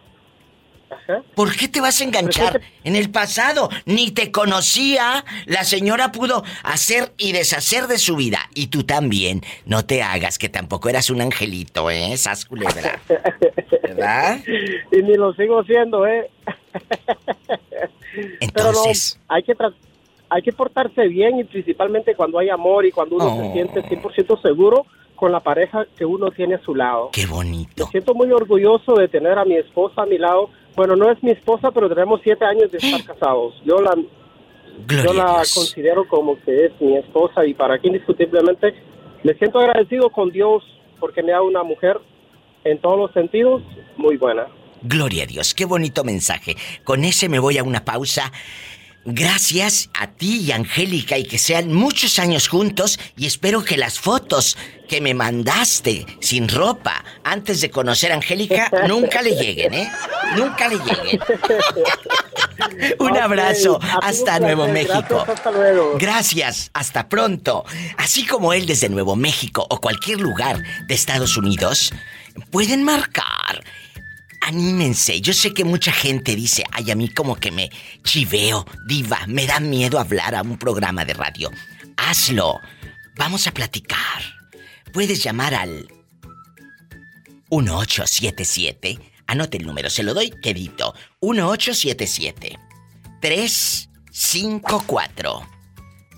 Ajá. 0.90 1.24
¿Por 1.36 1.56
qué 1.56 1.68
te 1.68 1.82
vas 1.82 2.00
a 2.02 2.04
enganchar 2.04 2.62
en 2.84 2.96
el 2.96 3.10
pasado? 3.10 3.70
Ni 3.86 4.12
te 4.12 4.32
conocía. 4.32 5.26
La 5.46 5.64
señora 5.64 6.12
pudo 6.12 6.44
hacer 6.64 7.14
y 7.18 7.32
deshacer 7.32 7.88
de 7.88 7.98
su 7.98 8.16
vida. 8.16 8.40
Y 8.54 8.68
tú 8.68 8.84
también. 8.84 9.42
No 9.66 9.86
te 9.86 10.04
hagas 10.04 10.38
que 10.38 10.50
tampoco 10.50 10.90
eras 10.90 11.10
un 11.10 11.22
angelito, 11.22 11.90
¿eh? 11.90 12.16
Sas 12.18 12.46
culebra. 12.46 13.02
¿Verdad? 13.84 14.40
Y 14.92 15.02
ni 15.02 15.16
lo 15.16 15.34
sigo 15.34 15.64
siendo, 15.64 16.06
¿eh? 16.06 16.30
Pero 18.54 18.72
no, 18.72 18.80
Entonces. 18.80 19.20
hay 19.28 19.44
que 19.44 19.54
hay 20.30 20.42
que 20.42 20.52
portarse 20.52 21.08
bien 21.08 21.40
y 21.40 21.44
principalmente 21.44 22.16
cuando 22.16 22.40
hay 22.40 22.50
amor 22.50 22.86
y 22.86 22.92
cuando 22.92 23.16
uno 23.18 23.26
Oh. 23.26 23.42
se 23.48 23.54
siente 23.54 23.84
100% 23.84 24.42
seguro 24.42 24.86
con 25.16 25.32
la 25.32 25.40
pareja 25.40 25.86
que 25.96 26.06
uno 26.06 26.32
tiene 26.32 26.56
a 26.56 26.62
su 26.64 26.74
lado. 26.76 27.10
Qué 27.14 27.26
bonito. 27.28 27.86
Me 27.86 27.92
siento 27.92 28.14
muy 28.16 28.32
orgulloso 28.32 28.96
de 28.96 29.08
tener 29.08 29.38
a 29.38 29.46
mi 29.46 29.56
esposa 29.56 30.02
a 30.02 30.06
mi 30.06 30.18
lado. 30.18 30.50
Bueno, 30.76 30.96
no 30.96 31.12
es 31.12 31.22
mi 31.24 31.32
esposa, 31.32 31.72
pero 31.72 31.88
tenemos 31.90 32.22
siete 32.24 32.46
años 32.46 32.72
de 32.72 32.78
estar 32.78 33.04
casados. 33.04 33.54
Yo 33.64 33.80
la, 33.80 33.96
Gloria 34.88 35.04
yo 35.06 35.14
la 35.14 35.34
considero 35.54 36.08
como 36.08 36.40
que 36.42 36.66
es 36.66 36.72
mi 36.82 36.98
esposa 36.98 37.46
y 37.46 37.54
para 37.54 37.76
aquí 37.76 37.88
indiscutiblemente 37.88 38.74
me 39.24 39.34
siento 39.36 39.60
agradecido 39.60 40.10
con 40.10 40.32
Dios 40.32 40.64
porque 41.00 41.22
me 41.22 41.32
da 41.32 41.42
una 41.42 41.64
mujer 41.64 42.00
en 42.64 42.80
todos 42.80 42.98
los 42.98 43.12
sentidos 43.12 43.62
muy 43.98 44.18
buena. 44.18 44.48
Gloria 44.82 45.24
a 45.24 45.26
Dios, 45.28 45.54
qué 45.54 45.66
bonito 45.66 46.04
mensaje. 46.04 46.56
Con 46.84 47.06
ese 47.06 47.30
me 47.30 47.40
voy 47.40 47.58
a 47.58 47.64
una 47.64 47.86
pausa. 47.86 48.32
Gracias 49.06 49.90
a 49.94 50.08
ti 50.08 50.40
y 50.42 50.52
Angélica 50.54 51.18
y 51.18 51.26
que 51.26 51.38
sean 51.38 51.74
muchos 51.74 52.20
años 52.20 52.48
juntos 52.48 52.98
y 53.18 53.26
espero 53.26 53.64
que 53.64 53.76
las 53.76 54.00
fotos 54.00 54.58
que 54.88 55.02
me 55.02 55.14
mandaste 55.14 56.06
sin 56.22 56.48
ropa 56.48 57.04
antes 57.24 57.60
de 57.60 57.70
conocer 57.70 58.14
a 58.14 58.16
Angélica 58.16 58.72
nunca 58.88 59.22
le 59.22 59.32
lleguen, 59.32 59.74
¿eh? 59.74 59.92
Nunca 60.38 60.70
le 60.70 60.78
lleguen. 60.78 61.20
Un 63.00 63.18
abrazo. 63.18 63.80
Hasta 63.82 64.38
placer. 64.38 64.42
Nuevo 64.42 64.68
México. 64.68 65.26
Gracias, 65.26 65.30
hasta 65.30 65.52
luego. 65.52 65.98
Gracias, 65.98 66.72
hasta 66.74 67.10
pronto. 67.10 67.66
Así 67.98 68.26
como 68.26 68.54
él 68.54 68.66
desde 68.66 68.88
Nuevo 68.88 69.16
México 69.16 69.66
o 69.70 69.82
cualquier 69.82 70.22
lugar 70.22 70.64
de 70.88 70.94
Estados 70.94 71.36
Unidos, 71.36 71.94
pueden 72.52 72.84
marcar. 72.84 73.64
Anímense, 74.46 75.22
yo 75.22 75.34
sé 75.34 75.54
que 75.54 75.64
mucha 75.64 75.94
gente 75.94 76.36
dice, 76.36 76.66
ay, 76.72 76.92
a 76.92 76.96
mí 76.96 77.08
como 77.08 77.38
que 77.38 77.50
me 77.50 77.72
chiveo, 78.04 78.66
diva, 78.86 79.26
me 79.26 79.48
da 79.48 79.62
miedo 79.62 80.00
hablar 80.00 80.36
a 80.36 80.42
un 80.42 80.58
programa 80.58 81.06
de 81.06 81.14
radio. 81.14 81.50
Hazlo, 81.96 82.60
vamos 83.16 83.48
a 83.48 83.54
platicar. 83.54 84.22
Puedes 84.92 85.24
llamar 85.24 85.54
al 85.54 85.88
1877, 87.52 89.00
anote 89.28 89.60
el 89.60 89.66
número, 89.66 89.90
se 89.90 90.04
lo 90.04 90.14
doy 90.14 90.30
quedito, 90.42 90.94
1877 91.22 92.60
354 93.22 95.48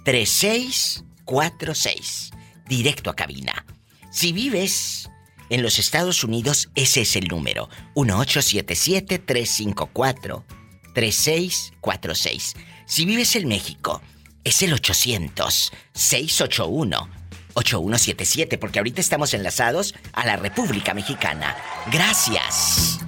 3646. 0.04 2.32
Directo 2.68 3.12
a 3.12 3.16
cabina. 3.16 3.64
Si 4.12 4.32
vives 4.32 5.05
en 5.50 5.62
los 5.62 5.80
Estados 5.80 6.24
Unidos, 6.24 6.70
ese 6.76 7.02
es 7.02 7.16
el 7.16 7.28
número. 7.28 7.70
1877 7.96 9.20
354 9.20 10.46
3646. 10.94 12.56
Si 12.86 13.06
vives 13.06 13.36
en 13.36 13.48
México, 13.48 14.02
es 14.44 14.62
el 14.62 14.74
800 14.74 15.72
681 15.94 17.10
8177 17.56 18.58
porque 18.58 18.80
ahorita 18.80 19.02
estamos 19.02 19.34
enlazados 19.34 19.96
a 20.14 20.26
la 20.26 20.36
República 20.36 20.94
Mexicana. 20.94 21.56
Gracias. 21.92 23.00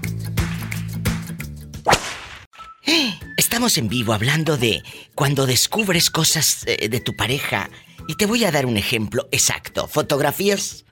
Estamos 3.35 3.77
en 3.77 3.89
vivo 3.89 4.13
hablando 4.13 4.57
de 4.57 4.81
cuando 5.13 5.45
descubres 5.45 6.09
cosas 6.09 6.63
eh, 6.65 6.89
de 6.89 6.99
tu 6.99 7.15
pareja. 7.15 7.69
Y 8.07 8.15
te 8.15 8.25
voy 8.25 8.45
a 8.45 8.51
dar 8.51 8.65
un 8.65 8.77
ejemplo 8.77 9.27
exacto. 9.31 9.87
Fotografías 9.87 10.85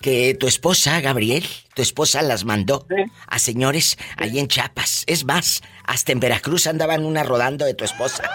que 0.00 0.34
tu 0.34 0.46
esposa, 0.46 1.00
Gabriel, 1.00 1.44
tu 1.74 1.82
esposa 1.82 2.22
las 2.22 2.44
mandó 2.44 2.86
a 3.26 3.38
señores 3.38 3.98
ahí 4.16 4.38
en 4.38 4.48
Chiapas. 4.48 5.04
Es 5.06 5.24
más, 5.24 5.62
hasta 5.84 6.12
en 6.12 6.20
Veracruz 6.20 6.66
andaban 6.66 7.04
una 7.04 7.22
rodando 7.24 7.64
de 7.64 7.74
tu 7.74 7.84
esposa. 7.84 8.30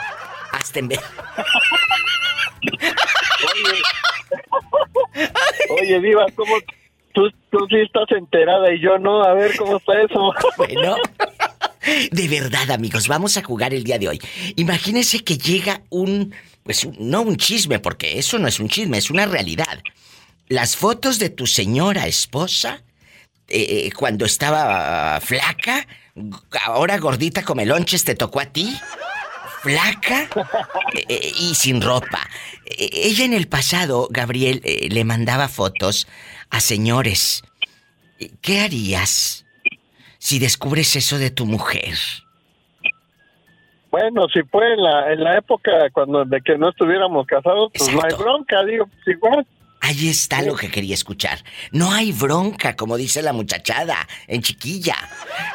Hasta 0.52 0.80
en 0.80 0.90
Veracruz. 0.90 1.16
Oye, 5.82 6.00
Diva, 6.02 6.26
¿cómo 6.36 6.56
tú, 7.14 7.30
tú 7.52 7.68
sí 7.70 7.78
estás 7.80 8.12
enterada 8.12 8.74
y 8.74 8.80
yo 8.80 8.98
no? 8.98 9.24
A 9.24 9.34
ver, 9.34 9.56
¿cómo 9.58 9.78
está 9.78 10.02
eso? 10.02 10.34
Bueno. 10.58 10.96
De 12.12 12.28
verdad, 12.30 12.72
amigos, 12.72 13.08
vamos 13.08 13.36
a 13.38 13.44
jugar 13.44 13.74
el 13.74 13.84
día 13.84 14.00
de 14.00 14.08
hoy. 14.08 14.22
Imagínense 14.56 15.24
que 15.24 15.38
llega 15.38 15.82
un, 15.90 16.34
pues 16.64 16.88
no 16.98 17.22
un 17.22 17.36
chisme, 17.36 17.80
porque 17.80 18.18
eso 18.18 18.40
no 18.40 18.48
es 18.48 18.60
un 18.60 18.70
chisme, 18.70 18.98
es 18.98 19.12
una 19.12 19.26
realidad. 19.26 19.80
Las 20.48 20.76
fotos 20.76 21.20
de 21.20 21.30
tu 21.30 21.48
señora 21.48 22.08
esposa, 22.08 22.84
eh, 23.48 23.88
eh, 23.88 23.92
cuando 23.92 24.26
estaba 24.26 25.20
flaca, 25.22 25.88
ahora 26.66 26.98
gordita 26.98 27.44
como 27.44 27.62
melonches, 27.62 28.04
te 28.04 28.16
tocó 28.16 28.40
a 28.40 28.46
ti. 28.46 28.78
Flaca 29.62 30.28
eh, 31.08 31.32
y 31.40 31.56
sin 31.56 31.82
ropa. 31.82 32.20
ella 32.66 33.24
en 33.24 33.34
el 33.34 33.48
pasado, 33.48 34.08
Gabriel, 34.12 34.62
le 34.64 35.04
mandaba 35.06 35.48
fotos 35.48 36.08
a 36.50 36.60
señores. 36.60 37.44
¿Qué 38.42 38.60
harías? 38.62 39.44
si 40.24 40.40
descubres 40.40 40.96
eso 40.96 41.20
de 41.20 41.32
tu 41.32 41.46
mujer? 41.46 41.96
Bueno, 43.92 44.26
si 44.34 44.42
fue 44.44 44.72
en 44.72 44.82
la, 44.82 45.12
en 45.12 45.22
la 45.22 45.38
época 45.38 45.70
cuando 45.92 46.24
de 46.24 46.40
que 46.40 46.58
no 46.58 46.70
estuviéramos 46.70 47.28
casados, 47.28 47.72
pues 47.78 47.94
no 47.94 48.00
hay 48.02 48.16
bronca, 48.18 48.64
digo, 48.64 48.86
pues 48.88 49.18
igual. 49.18 49.46
Ahí 49.86 50.08
está 50.08 50.42
lo 50.42 50.56
que 50.56 50.72
quería 50.72 50.94
escuchar. 50.94 51.44
No 51.72 51.92
hay 51.92 52.14
bronca, 52.14 52.78
como 52.78 52.96
dice 52.96 53.22
la 53.22 53.34
muchachada 53.34 54.08
en 54.28 54.42
chiquilla. 54.42 54.96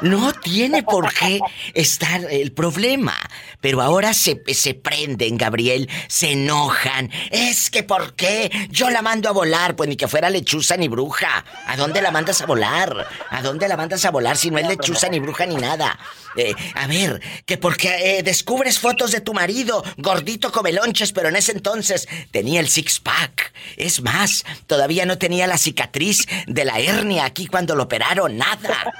No 0.03 0.35
tiene 0.35 0.83
por 0.83 1.11
qué 1.14 1.41
estar 1.73 2.21
el 2.31 2.53
problema. 2.53 3.17
Pero 3.62 3.81
ahora 3.81 4.12
se, 4.12 4.43
se 4.53 4.75
prenden, 4.75 5.38
Gabriel, 5.38 5.88
se 6.09 6.33
enojan. 6.33 7.11
Es 7.31 7.71
que 7.71 7.85
¿por 7.85 8.17
qué? 8.17 8.69
Yo 8.69 8.91
la 8.91 9.01
mando 9.01 9.31
a 9.31 9.33
volar, 9.33 9.77
pues 9.77 9.88
ni 9.88 9.97
que 9.97 10.09
fuera 10.09 10.29
lechuza 10.29 10.77
ni 10.77 10.88
bruja. 10.88 11.47
¿A 11.67 11.79
dónde 11.79 12.03
la 12.03 12.11
mandas 12.11 12.43
a 12.43 12.47
volar? 12.47 13.09
¿A 13.31 13.41
dónde 13.41 13.67
la 13.67 13.79
mandas 13.79 14.05
a 14.05 14.11
volar 14.11 14.37
si 14.37 14.51
no 14.51 14.59
es 14.59 14.69
lechuza 14.69 15.09
ni 15.09 15.21
bruja 15.21 15.47
ni 15.47 15.57
nada? 15.57 15.99
Eh, 16.38 16.55
a 16.74 16.87
ver, 16.87 17.20
que 17.46 17.59
porque 17.59 18.18
eh, 18.18 18.22
descubres 18.22 18.79
fotos 18.79 19.11
de 19.11 19.20
tu 19.20 19.35
marido, 19.35 19.83
gordito 19.96 20.53
come 20.53 20.72
lonches, 20.72 21.12
pero 21.12 21.29
en 21.29 21.37
ese 21.37 21.51
entonces 21.51 22.09
tenía 22.31 22.61
el 22.61 22.68
six-pack. 22.68 23.53
Es 23.77 24.01
más, 24.03 24.44
todavía 24.68 25.05
no 25.05 25.18
tenía 25.18 25.48
la 25.48 25.59
cicatriz 25.59 26.27
de 26.46 26.64
la 26.64 26.79
hernia 26.79 27.24
aquí 27.24 27.48
cuando 27.48 27.74
lo 27.74 27.83
operaron, 27.85 28.37
nada. 28.37 28.94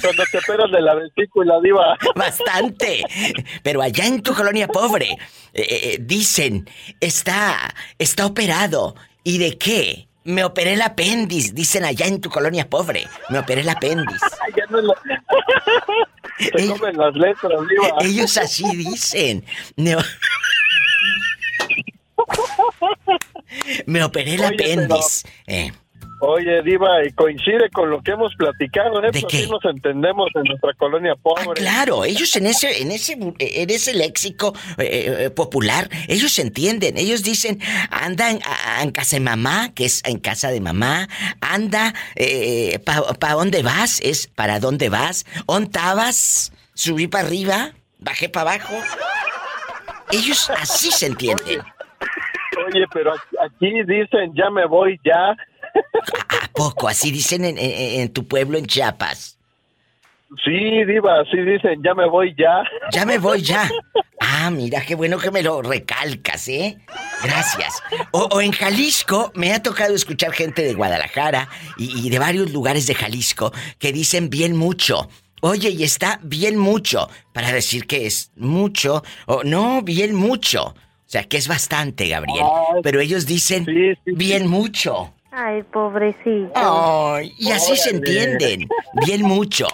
Cuando 0.00 0.24
te 0.30 0.38
operas 0.38 0.70
de 0.70 0.80
la 0.80 0.94
vesícula, 0.94 1.54
diva. 1.62 1.96
Bastante. 2.14 3.02
Pero 3.62 3.82
allá 3.82 4.06
en 4.06 4.22
tu 4.22 4.34
colonia 4.34 4.68
pobre, 4.68 5.16
eh, 5.52 5.98
dicen, 6.00 6.68
está, 7.00 7.74
está 7.98 8.26
operado. 8.26 8.94
¿Y 9.22 9.38
de 9.38 9.58
qué? 9.58 10.09
Me 10.30 10.44
operé 10.44 10.74
el 10.74 10.82
apéndice, 10.82 11.52
dicen 11.52 11.84
allá 11.84 12.06
en 12.06 12.20
tu 12.20 12.30
colonia 12.30 12.68
pobre. 12.68 13.08
Me 13.30 13.38
operé 13.40 13.62
el 13.62 13.68
apéndice. 13.68 14.24
Se 16.38 16.68
comen 16.68 16.96
las 16.96 17.14
letras, 17.14 17.60
diva. 17.68 17.96
Ellos 18.00 18.36
así 18.38 18.64
dicen. 18.76 19.44
Me 23.86 24.04
operé 24.04 24.34
el 24.34 24.44
apéndice. 24.44 25.28
Eh. 25.46 25.72
Oye, 26.22 26.62
Diva, 26.62 27.02
y 27.02 27.12
coincide 27.12 27.70
con 27.70 27.88
lo 27.88 28.02
que 28.02 28.10
hemos 28.10 28.34
platicado, 28.34 29.02
¿eh? 29.02 29.10
¿De 29.10 29.22
qué? 29.22 29.46
nos 29.46 29.64
entendemos 29.64 30.28
en 30.34 30.42
nuestra 30.42 30.74
colonia 30.74 31.14
pobre. 31.16 31.44
Ah, 31.48 31.54
claro, 31.54 32.04
ellos 32.04 32.36
en 32.36 32.46
ese, 32.46 32.82
en 32.82 32.92
ese, 32.92 33.14
en 33.14 33.70
ese 33.70 33.94
léxico 33.94 34.52
eh, 34.76 35.16
eh, 35.18 35.30
popular, 35.30 35.88
ellos 36.08 36.38
entienden, 36.38 36.98
ellos 36.98 37.22
dicen, 37.22 37.58
anda 37.90 38.30
en, 38.30 38.90
casa 38.90 39.16
de 39.16 39.20
mamá, 39.20 39.72
que 39.74 39.86
es 39.86 40.02
en 40.04 40.18
casa 40.18 40.50
de 40.50 40.60
mamá, 40.60 41.08
anda, 41.40 41.94
eh, 42.16 42.78
¿para 43.18 43.32
dónde 43.32 43.62
vas? 43.62 44.00
Es 44.02 44.26
¿para 44.26 44.60
dónde 44.60 44.90
vas? 44.90 45.24
¿Ontabas? 45.46 46.52
¿Subí 46.74 47.06
para 47.06 47.26
arriba? 47.26 47.70
¿Bajé 47.98 48.28
para 48.28 48.52
abajo? 48.52 48.74
Ellos 50.12 50.50
así 50.50 50.90
se 50.90 51.06
entienden. 51.06 51.60
Oye, 52.66 52.84
pero 52.92 53.14
aquí 53.14 53.82
dicen, 53.84 54.34
ya 54.34 54.50
me 54.50 54.66
voy, 54.66 55.00
ya. 55.02 55.34
¿A 55.74 56.48
poco? 56.52 56.88
Así 56.88 57.10
dicen 57.10 57.44
en, 57.44 58.12
tu 58.12 58.26
pueblo, 58.26 58.58
en 58.58 58.66
Chiapas. 58.66 59.38
Sí, 60.44 60.84
Diva, 60.84 61.20
así 61.20 61.38
dicen, 61.38 61.82
ya 61.82 61.92
me 61.94 62.08
voy 62.08 62.34
ya. 62.38 62.62
Ya 62.92 63.04
me 63.04 63.18
voy 63.18 63.42
ya. 63.42 63.68
Ah, 64.20 64.50
mira, 64.50 64.80
qué 64.82 64.94
bueno 64.94 65.18
que 65.18 65.30
me 65.30 65.42
lo 65.42 65.60
recalcas, 65.60 66.46
¿eh? 66.48 66.78
Gracias. 67.22 67.82
O, 68.12 68.40
en 68.40 68.52
Jalisco, 68.52 69.32
me 69.34 69.52
ha 69.52 69.62
tocado 69.62 69.94
escuchar 69.94 70.32
gente 70.32 70.62
de 70.62 70.74
Guadalajara 70.74 71.48
y, 71.76 72.06
y, 72.06 72.10
de 72.10 72.18
varios 72.20 72.52
lugares 72.52 72.86
de 72.86 72.94
Jalisco 72.94 73.52
que 73.78 73.92
dicen 73.92 74.30
bien 74.30 74.56
mucho. 74.56 75.08
Oye, 75.40 75.70
y 75.70 75.82
está 75.82 76.20
bien 76.22 76.58
mucho, 76.58 77.08
para 77.32 77.50
decir 77.50 77.86
que 77.86 78.06
es 78.06 78.30
mucho, 78.36 79.02
o 79.26 79.42
no, 79.42 79.82
bien 79.82 80.14
mucho. 80.14 80.74
O 81.10 81.12
sea, 81.12 81.24
que 81.24 81.38
es 81.38 81.48
bastante, 81.48 82.08
Gabriel. 82.08 82.46
Pero 82.84 83.00
ellos 83.00 83.26
dicen 83.26 83.66
bien 84.06 84.46
mucho. 84.46 85.12
Ay, 85.32 85.62
pobrecito. 85.62 86.52
Ay, 86.54 87.32
y 87.38 87.50
así 87.50 87.76
se 87.76 87.90
entienden. 87.90 88.68
Bien 89.06 89.22
mucho. 89.22 89.66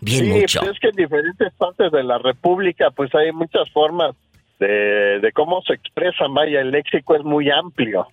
Bien 0.00 0.28
mucho. 0.28 0.60
Pues 0.60 0.72
es 0.72 0.80
que 0.80 0.88
en 0.88 0.96
diferentes 0.96 1.52
partes 1.54 1.92
de 1.92 2.02
la 2.02 2.18
República, 2.18 2.90
pues 2.90 3.14
hay 3.14 3.32
muchas 3.32 3.70
formas 3.72 4.14
de, 4.58 5.20
de 5.20 5.32
cómo 5.32 5.62
se 5.62 5.74
expresa, 5.74 6.26
vaya, 6.30 6.60
el 6.60 6.70
léxico 6.70 7.16
es 7.16 7.24
muy 7.24 7.50
amplio. 7.50 8.06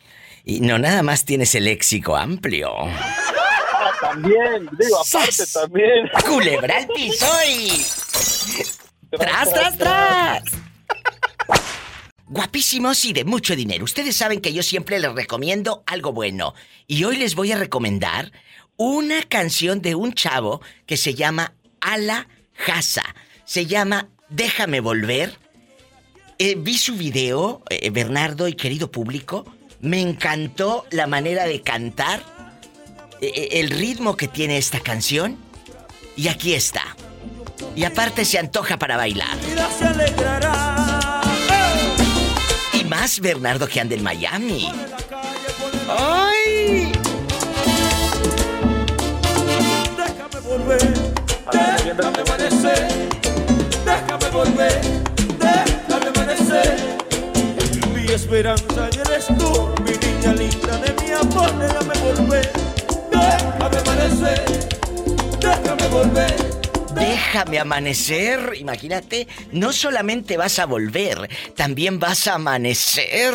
Y 0.45 0.61
no 0.61 0.79
nada 0.79 1.03
más 1.03 1.25
tienes 1.25 1.53
el 1.55 1.65
léxico 1.65 2.15
amplio. 2.15 2.73
Ah, 2.75 3.91
también, 4.01 4.67
digo, 4.79 4.97
aparte 4.99 5.43
también. 5.53 6.09
Culebra 6.25 6.79
el 6.79 6.87
piso 6.87 7.27
y... 7.47 7.85
¡Tras, 9.11 9.53
tras, 9.53 9.77
tras! 9.77 10.43
Guapísimos 12.29 13.05
y 13.05 13.13
de 13.13 13.25
mucho 13.25 13.55
dinero. 13.55 13.83
Ustedes 13.83 14.15
saben 14.15 14.39
que 14.39 14.53
yo 14.53 14.61
siempre 14.61 14.99
les 14.99 15.11
recomiendo 15.11 15.81
algo 15.87 16.13
bueno. 16.13 16.53
Y 16.85 17.03
hoy 17.03 17.17
les 17.17 17.33
voy 17.33 17.51
a 17.51 17.57
recomendar 17.57 18.31
una 18.77 19.23
canción 19.23 19.81
de 19.81 19.95
un 19.95 20.13
chavo 20.13 20.61
que 20.85 20.95
se 20.95 21.15
llama 21.15 21.55
Ala 21.81 22.27
Hasa. 22.67 23.03
Se 23.45 23.65
llama 23.65 24.09
Déjame 24.29 24.79
volver. 24.79 25.39
Eh, 26.37 26.53
vi 26.55 26.77
su 26.77 26.95
video, 26.95 27.63
eh, 27.71 27.89
Bernardo 27.89 28.47
y 28.47 28.53
querido 28.53 28.91
público. 28.91 29.51
Me 29.81 29.99
encantó 29.99 30.85
la 30.91 31.07
manera 31.07 31.45
de 31.45 31.61
cantar, 31.61 32.23
eh, 33.21 33.49
el 33.53 33.71
ritmo 33.71 34.15
que 34.15 34.27
tiene 34.27 34.59
esta 34.59 34.81
canción. 34.81 35.35
Y 36.15 36.27
aquí 36.27 36.53
está. 36.53 36.95
Y 37.75 37.85
aparte 37.85 38.23
se 38.23 38.37
antoja 38.37 38.77
para 38.77 38.97
bailar. 38.97 39.35
se 39.79 39.85
alegrará 39.85 40.68
más 42.99 43.19
Bernardo 43.21 43.65
que 43.65 43.79
anda 43.79 43.95
en 43.95 44.03
Miami. 44.03 44.69
¡Ay! 45.87 46.91
Déjame 49.95 50.39
volver, 50.43 50.93
déjame 51.53 52.19
amanecer, 52.19 52.87
déjame 53.85 54.29
volver, 54.33 54.81
déjame 55.39 56.07
amanecer. 56.13 56.77
Mi 57.93 58.05
esperanza 58.11 58.89
eres 59.05 59.27
tú, 59.27 59.69
mi 59.85 59.91
niña 59.91 60.33
linda 60.33 60.77
de 60.83 60.93
mi 61.01 61.11
amor, 61.11 61.57
déjame 61.57 61.93
volver, 62.03 62.51
déjame 63.11 63.77
amanecer, 63.77 64.43
déjame 65.39 65.87
volver. 65.87 66.48
Déjame 66.95 67.59
amanecer. 67.59 68.53
Imagínate, 68.57 69.27
no 69.51 69.71
solamente 69.71 70.37
vas 70.37 70.59
a 70.59 70.65
volver, 70.65 71.29
también 71.55 71.99
vas 71.99 72.27
a 72.27 72.35
amanecer. 72.35 73.33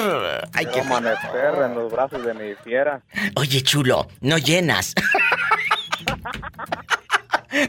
Hay 0.52 0.66
que 0.66 0.80
amanecer 0.80 1.54
en 1.64 1.74
los 1.74 1.92
brazos 1.92 2.24
de 2.24 2.34
mi 2.34 2.54
fiera. 2.64 3.02
Oye, 3.36 3.62
chulo, 3.62 4.08
no 4.20 4.38
llenas. 4.38 4.94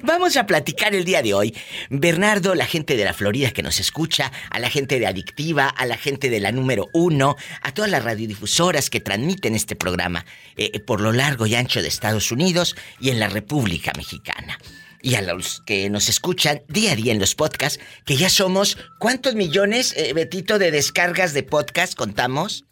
Vamos 0.02 0.36
a 0.36 0.48
platicar 0.48 0.95
el 0.95 1.06
día 1.06 1.21
de 1.21 1.36
hoy. 1.36 1.56
Bernardo, 1.89 2.56
la 2.56 2.65
gente 2.65 2.98
de 2.98 3.06
la 3.06 3.13
Florida 3.13 3.52
que 3.52 3.62
nos 3.62 3.80
escucha, 3.80 4.32
a 4.50 4.60
la 4.60 4.69
gente 4.69 5.00
de 5.00 5.06
Adictiva, 5.06 5.67
a 5.67 5.86
la 5.86 5.98
gente 5.98 6.32
de 6.32 6.39
la 6.39 6.52
número 6.52 6.89
uno, 6.93 7.36
a 7.62 7.71
todas 7.71 7.91
las 7.91 8.04
radiodifusoras 8.04 8.89
que 8.89 9.00
transmiten 9.00 9.54
este 9.54 9.76
programa 9.76 10.26
eh, 10.58 10.80
por 10.80 11.02
lo 11.02 11.12
largo 11.12 11.45
y 11.45 11.54
ancho 11.54 11.84
de 11.84 11.88
Estados 11.88 12.32
Unidos 12.32 12.76
y 13.00 13.12
en 13.12 13.19
la 13.19 13.30
República 13.30 13.91
Mexicana. 13.95 14.58
Y 15.05 15.13
a 15.13 15.21
los 15.21 15.61
que 15.67 15.87
nos 15.91 16.09
escuchan 16.09 16.63
día 16.67 16.93
a 16.93 16.95
día 16.95 17.13
en 17.13 17.19
los 17.19 17.35
podcasts, 17.35 17.79
que 18.07 18.15
ya 18.15 18.27
somos, 18.27 18.75
¿cuántos 18.97 19.35
millones, 19.35 19.95
eh, 19.95 20.13
Betito, 20.13 20.57
de 20.57 20.71
descargas 20.71 21.35
de 21.35 21.43
podcast 21.43 21.93
contamos? 21.93 22.65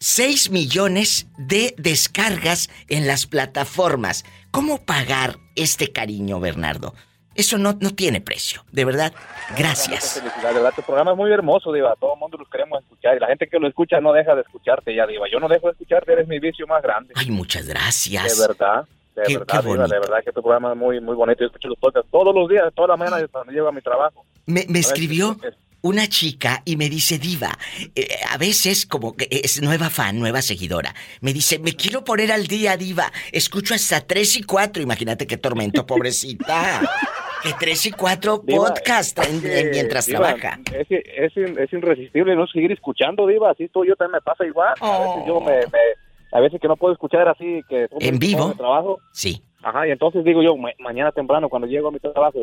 6 0.00 0.50
millones 0.50 1.28
de 1.38 1.72
descargas 1.78 2.68
en 2.88 3.06
las 3.06 3.28
plataformas. 3.28 4.24
¿Cómo 4.50 4.84
pagar 4.84 5.36
este 5.54 5.92
cariño, 5.92 6.40
Bernardo? 6.40 6.94
Eso 7.36 7.58
no, 7.58 7.78
no 7.80 7.94
tiene 7.94 8.20
precio, 8.20 8.64
de 8.72 8.84
verdad. 8.84 9.12
Gracias. 9.56 10.20
De 10.42 10.52
verdad, 10.52 10.72
tu 10.74 10.82
programa 10.82 11.12
es 11.12 11.16
muy 11.16 11.30
hermoso, 11.30 11.72
Diva. 11.72 11.94
Todo 12.00 12.14
el 12.14 12.18
mundo 12.18 12.38
lo 12.38 12.46
queremos 12.46 12.82
escuchar. 12.82 13.16
Y 13.16 13.20
la 13.20 13.28
gente 13.28 13.46
que 13.46 13.60
lo 13.60 13.68
escucha 13.68 14.00
no 14.00 14.12
deja 14.12 14.34
de 14.34 14.40
escucharte 14.40 14.96
ya, 14.96 15.06
Diva. 15.06 15.26
Yo 15.30 15.38
no 15.38 15.46
dejo 15.46 15.68
de 15.68 15.74
escucharte, 15.74 16.12
eres 16.12 16.26
mi 16.26 16.40
vicio 16.40 16.66
más 16.66 16.82
grande. 16.82 17.14
Ay, 17.14 17.30
muchas 17.30 17.68
gracias. 17.68 18.36
De 18.36 18.48
verdad. 18.48 18.84
De 19.16 19.22
Qué- 19.26 19.38
verdad, 19.38 19.62
qué 19.62 19.68
Diva, 19.68 19.86
de 19.88 19.98
verdad 19.98 20.18
que 20.24 20.32
tu 20.32 20.42
programa 20.42 20.72
es 20.72 20.76
muy, 20.78 21.00
muy 21.00 21.14
bonito. 21.16 21.40
Yo 21.40 21.46
escucho 21.46 21.68
los 21.68 21.78
podcasts 21.78 22.08
todos 22.12 22.34
los 22.34 22.48
días, 22.48 22.64
toda 22.74 22.88
la 22.88 22.96
mañana 22.96 23.26
cuando 23.32 23.50
llego 23.52 23.66
a 23.68 23.72
mi 23.72 23.80
trabajo. 23.80 24.24
Me, 24.46 24.64
me 24.68 24.78
escribió 24.78 25.36
una 25.82 26.06
chica 26.08 26.62
y 26.64 26.76
me 26.76 26.88
dice, 26.90 27.18
Diva, 27.18 27.56
eh, 27.94 28.08
a 28.30 28.36
veces 28.38 28.84
como 28.86 29.16
que 29.16 29.26
es 29.30 29.62
nueva 29.62 29.88
fan, 29.88 30.18
nueva 30.18 30.42
seguidora. 30.42 30.94
Me 31.22 31.32
dice, 31.32 31.58
me 31.58 31.72
quiero 31.74 32.04
poner 32.04 32.30
al 32.30 32.46
día, 32.46 32.76
Diva. 32.76 33.10
Escucho 33.32 33.74
hasta 33.74 34.00
3 34.00 34.36
y 34.36 34.42
4. 34.42 34.82
Imagínate 34.82 35.26
qué 35.26 35.36
tormento, 35.38 35.86
pobrecita. 35.86 36.80
que 37.42 37.52
3 37.58 37.86
y 37.86 37.90
4 37.92 38.42
Diva, 38.44 38.66
podcast 38.66 39.18
es 39.20 39.40
que, 39.40 39.60
en- 39.60 39.70
mientras 39.70 40.06
Diva, 40.06 40.34
trabaja. 40.34 40.60
Es, 40.74 40.86
es, 40.90 41.36
es 41.36 41.72
irresistible 41.72 42.34
no 42.36 42.46
seguir 42.48 42.72
escuchando, 42.72 43.26
Diva. 43.26 43.50
Así 43.52 43.68
tú, 43.68 43.84
yo 43.84 43.94
también 43.96 44.16
me 44.16 44.20
pasa 44.22 44.44
igual. 44.44 44.74
A 44.80 44.98
veces 44.98 45.22
yo 45.26 45.40
me, 45.40 45.56
me- 45.58 46.05
A 46.32 46.40
veces 46.40 46.60
que 46.60 46.68
no 46.68 46.76
puedo 46.76 46.92
escuchar 46.92 47.28
así, 47.28 47.62
que... 47.68 47.88
¿En 48.00 48.18
vivo? 48.18 48.52
trabajo. 48.56 48.98
Sí. 49.12 49.42
Ajá, 49.62 49.86
y 49.86 49.90
entonces 49.90 50.24
digo 50.24 50.42
yo, 50.42 50.56
ma- 50.56 50.70
mañana 50.78 51.12
temprano, 51.12 51.48
cuando 51.48 51.66
llego 51.68 51.88
a 51.88 51.92
mi 51.92 51.98
trabajo, 51.98 52.38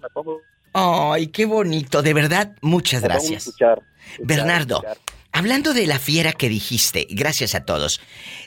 me 0.00 0.08
pongo... 0.12 0.40
Ay, 0.72 1.28
qué 1.28 1.44
bonito, 1.46 2.02
de 2.02 2.14
verdad, 2.14 2.56
muchas 2.60 3.02
me 3.02 3.08
gracias. 3.08 3.46
escuchar. 3.46 3.80
Bernardo, 4.18 4.76
escuchar. 4.76 4.98
hablando 5.32 5.72
de 5.72 5.86
la 5.86 5.98
fiera 6.00 6.32
que 6.32 6.48
dijiste, 6.48 7.06
gracias 7.10 7.54
a 7.54 7.64
todos. 7.64 8.00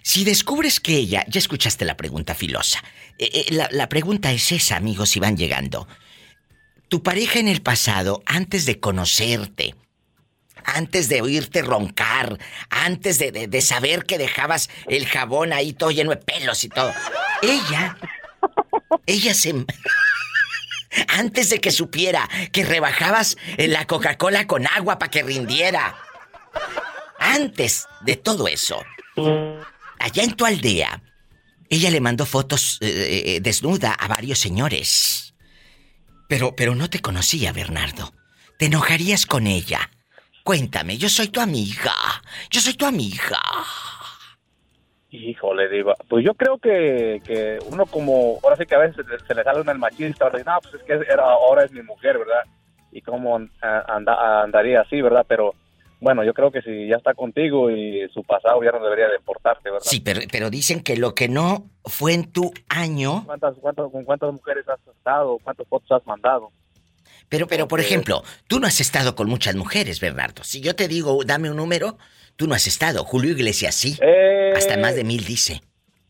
Si 0.04 0.26
descubres 0.26 0.80
que 0.80 0.96
ella, 0.98 1.24
ya 1.30 1.40
escuchaste 1.40 1.86
la 1.86 1.96
pregunta 1.96 2.36
filosa. 2.36 2.84
Eh, 3.18 3.30
eh, 3.34 3.46
la, 3.52 3.70
la 3.72 3.88
pregunta 3.88 4.32
es 4.32 4.52
esa, 4.52 4.76
amigos, 4.76 5.10
si 5.10 5.20
van 5.22 5.38
llegando. 5.38 5.88
Tu 6.90 7.02
pareja 7.02 7.40
en 7.40 7.48
el 7.48 7.62
pasado, 7.62 8.22
antes 8.26 8.66
de 8.66 8.80
conocerte, 8.80 9.76
antes 10.64 11.10
de 11.10 11.22
oírte 11.22 11.62
roncar, 11.62 12.38
antes 12.70 13.20
de, 13.20 13.62
saber 13.62 14.06
que 14.06 14.18
dejabas 14.18 14.70
el 14.88 15.06
jabón 15.08 15.54
ahí 15.54 15.74
todo 15.74 15.92
lleno 15.92 16.12
de 16.12 16.18
pelos 16.18 16.64
y 16.64 16.70
todo, 16.70 16.94
ella, 17.42 17.98
ella 19.06 19.34
se... 19.34 19.66
Antes 21.10 21.50
de 21.50 21.60
que 21.60 21.72
supiera 21.72 22.28
que 22.52 22.66
rebajabas 22.66 23.38
eh, 23.58 23.68
la 23.68 23.86
Coca-Cola 23.86 24.48
con 24.48 24.66
agua 24.66 24.98
para 24.98 25.12
que 25.12 25.22
rindiera. 25.22 25.96
Antes 27.20 27.88
de 28.02 28.16
todo 28.16 28.48
eso, 28.48 28.84
allá 30.00 30.24
en 30.24 30.34
tu 30.34 30.46
aldea, 30.46 31.04
ella 31.70 31.92
le 31.92 32.02
mandó 32.02 32.26
fotos 32.26 32.78
eh, 32.82 33.24
eh, 33.26 33.40
desnuda 33.42 33.92
a 33.92 34.08
varios 34.08 34.40
señores. 34.40 35.34
Pero, 36.28 36.56
pero 36.56 36.76
no 36.76 36.90
te 36.90 37.00
conocía, 37.00 37.52
Bernardo. 37.52 38.14
¿Te 38.58 38.66
enojarías 38.66 39.26
con 39.26 39.48
ella? 39.48 39.92
Cuéntame, 40.48 40.98
yo 40.98 41.10
soy 41.10 41.28
tu 41.28 41.42
amiga. 41.42 41.92
Yo 42.50 42.62
soy 42.62 42.74
tu 42.76 42.86
amiga. 42.86 43.38
Híjole, 45.10 45.68
digo, 45.68 45.94
pues 46.08 46.24
yo 46.24 46.36
creo 46.36 46.58
que, 46.58 47.22
que 47.26 47.60
uno 47.70 47.86
como, 47.86 48.40
ahora 48.42 48.56
sí 48.56 48.66
que 48.66 48.76
a 48.76 48.78
veces 48.78 49.06
se, 49.06 49.26
se 49.28 49.36
le 49.36 49.44
sale 49.44 49.60
el 49.70 49.78
machista, 49.78 50.24
ahora 50.24 50.38
dice, 50.38 50.50
no, 50.50 50.58
pues 50.62 50.76
es 50.76 50.84
que 50.84 50.94
era, 51.12 51.24
ahora 51.24 51.66
es 51.66 51.72
mi 51.74 51.82
mujer, 51.82 52.18
¿verdad? 52.18 52.44
Y 52.94 53.02
cómo 53.02 53.36
anda- 53.62 54.42
andaría 54.42 54.80
así, 54.80 55.02
¿verdad? 55.02 55.26
Pero 55.28 55.54
bueno, 56.00 56.24
yo 56.24 56.34
creo 56.34 56.50
que 56.50 56.62
si 56.62 56.88
ya 56.88 56.96
está 56.96 57.14
contigo 57.14 57.70
y 57.70 58.08
su 58.14 58.24
pasado 58.24 58.64
ya 58.64 58.72
no 58.72 58.82
debería 58.82 59.10
de 59.10 59.18
importarte, 59.18 59.70
¿verdad? 59.70 59.86
Sí, 59.86 60.00
pero, 60.00 60.22
pero 60.32 60.50
dicen 60.50 60.82
que 60.82 60.96
lo 60.96 61.14
que 61.14 61.28
no 61.28 61.66
fue 61.84 62.14
en 62.14 62.32
tu 62.32 62.54
año. 62.70 63.24
¿Cuántas, 63.26 63.54
cuántas, 63.60 63.92
¿Con 63.92 64.06
cuántas 64.06 64.32
mujeres 64.32 64.64
has 64.70 64.80
estado? 64.96 65.40
¿Cuántas 65.44 65.68
fotos 65.68 65.92
has 65.92 66.08
mandado? 66.08 66.54
Pero, 67.30 67.48
pero, 67.48 67.68
por 67.68 67.80
ejemplo, 67.80 68.24
tú 68.48 68.60
no 68.60 68.68
has 68.68 68.80
estado 68.80 69.16
con 69.16 69.28
muchas 69.28 69.56
mujeres, 69.56 70.00
Bernardo. 70.00 70.44
Si 70.44 70.62
yo 70.62 70.76
te 70.76 70.88
digo, 70.88 71.24
dame 71.26 71.50
un 71.50 71.58
número, 71.58 71.98
tú 72.36 72.48
no 72.48 72.56
has 72.56 72.68
estado. 72.68 73.04
Julio 73.04 73.32
Iglesias 73.32 73.76
sí. 73.76 73.98
Eh, 74.02 74.54
Hasta 74.56 74.78
más 74.78 74.96
de 74.96 75.04
mil 75.04 75.26
dice. 75.26 75.62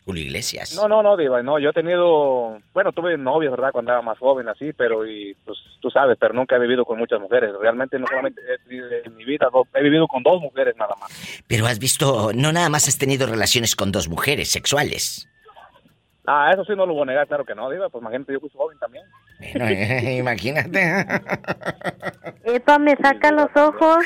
Julio 0.05 0.23
Iglesias. 0.23 0.73
No, 0.73 0.87
no, 0.87 1.03
no, 1.03 1.17
Diva, 1.17 1.43
no, 1.43 1.59
yo 1.59 1.71
he 1.71 1.73
tenido, 1.73 2.59
bueno, 2.73 2.93
tuve 2.93 3.17
novios, 3.17 3.51
¿verdad? 3.51 3.73
Cuando 3.73 3.91
era 3.91 4.01
más 4.01 4.17
joven, 4.17 4.47
así, 4.47 4.71
pero, 4.71 5.05
y, 5.05 5.35
pues, 5.43 5.57
tú 5.81 5.89
sabes, 5.89 6.17
pero 6.17 6.33
nunca 6.33 6.55
he 6.55 6.59
vivido 6.59 6.85
con 6.85 6.97
muchas 6.97 7.19
mujeres. 7.19 7.51
Realmente, 7.59 7.99
no 7.99 8.07
solamente 8.07 8.39
en 9.03 9.17
mi 9.17 9.25
vida, 9.25 9.49
he 9.73 9.83
vivido 9.83 10.07
con 10.07 10.23
dos 10.23 10.39
mujeres 10.41 10.77
nada 10.77 10.95
más. 10.97 11.11
Pero 11.47 11.65
has 11.65 11.77
visto, 11.77 12.31
no 12.33 12.53
nada 12.53 12.69
más 12.69 12.87
has 12.87 12.97
tenido 12.97 13.27
relaciones 13.27 13.75
con 13.75 13.91
dos 13.91 14.07
mujeres 14.07 14.49
sexuales. 14.49 15.27
Ah, 16.25 16.51
eso 16.53 16.63
sí 16.63 16.71
no 16.73 16.85
lo 16.85 16.93
voy 16.93 17.03
a 17.03 17.05
negar, 17.07 17.27
claro 17.27 17.43
que 17.43 17.55
no, 17.55 17.69
Diva, 17.69 17.89
pues 17.89 18.01
imagínate, 18.01 18.31
yo 18.31 18.39
fui 18.39 18.49
joven 18.55 18.79
también. 18.79 19.03
Bueno, 19.39 19.69
imagínate. 20.11 21.05
Epa, 22.43 22.77
me 22.79 22.95
saca 22.97 23.31
los 23.31 23.47
ojos. 23.55 23.97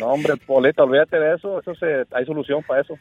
No, 0.00 0.06
hombre, 0.06 0.34
Poleta, 0.38 0.82
olvídate 0.82 1.18
de 1.20 1.34
eso, 1.34 1.60
eso 1.60 1.74
se, 1.74 2.04
hay 2.14 2.24
solución 2.24 2.62
para 2.62 2.80
eso. 2.80 2.94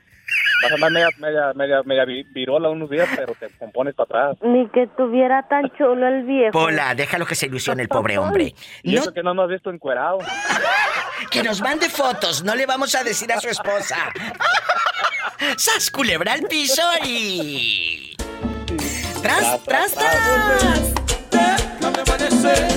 Vas 0.61 0.71
a 0.71 0.75
andar 0.75 0.91
media, 0.91 1.07
media, 1.17 1.53
media, 1.55 1.81
media 1.83 2.03
vi- 2.05 2.23
virola 2.33 2.69
unos 2.69 2.89
días, 2.89 3.07
pero 3.15 3.33
te 3.39 3.47
compones 3.57 3.95
para 3.95 4.31
atrás. 4.33 4.37
Ni 4.41 4.67
que 4.69 4.87
tuviera 4.97 5.47
tan 5.47 5.69
chulo 5.77 6.05
el 6.07 6.23
viejo. 6.23 6.51
Pola, 6.51 6.93
déjalo 6.93 7.25
que 7.25 7.35
se 7.35 7.45
ilusione 7.45 7.83
el 7.83 7.87
pobre 7.87 8.17
hombre. 8.17 8.53
Y 8.83 8.95
No, 8.95 9.01
eso 9.01 9.13
que 9.13 9.23
no 9.23 9.33
me 9.33 9.43
has 9.43 9.49
visto 9.49 9.69
encuerado. 9.69 10.19
que 11.31 11.41
nos 11.41 11.61
mande 11.61 11.89
fotos, 11.89 12.43
no 12.43 12.53
le 12.53 12.65
vamos 12.65 12.93
a 12.95 13.03
decir 13.03 13.31
a 13.31 13.39
su 13.39 13.47
esposa. 13.47 13.95
¡Sas 15.57 15.89
culebra 15.89 16.33
al 16.33 16.41
piso 16.43 16.83
y... 17.05 18.13
¡Tras, 19.21 19.63
tras, 19.63 19.93
tras! 19.93 20.93
Déjame 21.33 21.99
amanecer, 22.05 22.67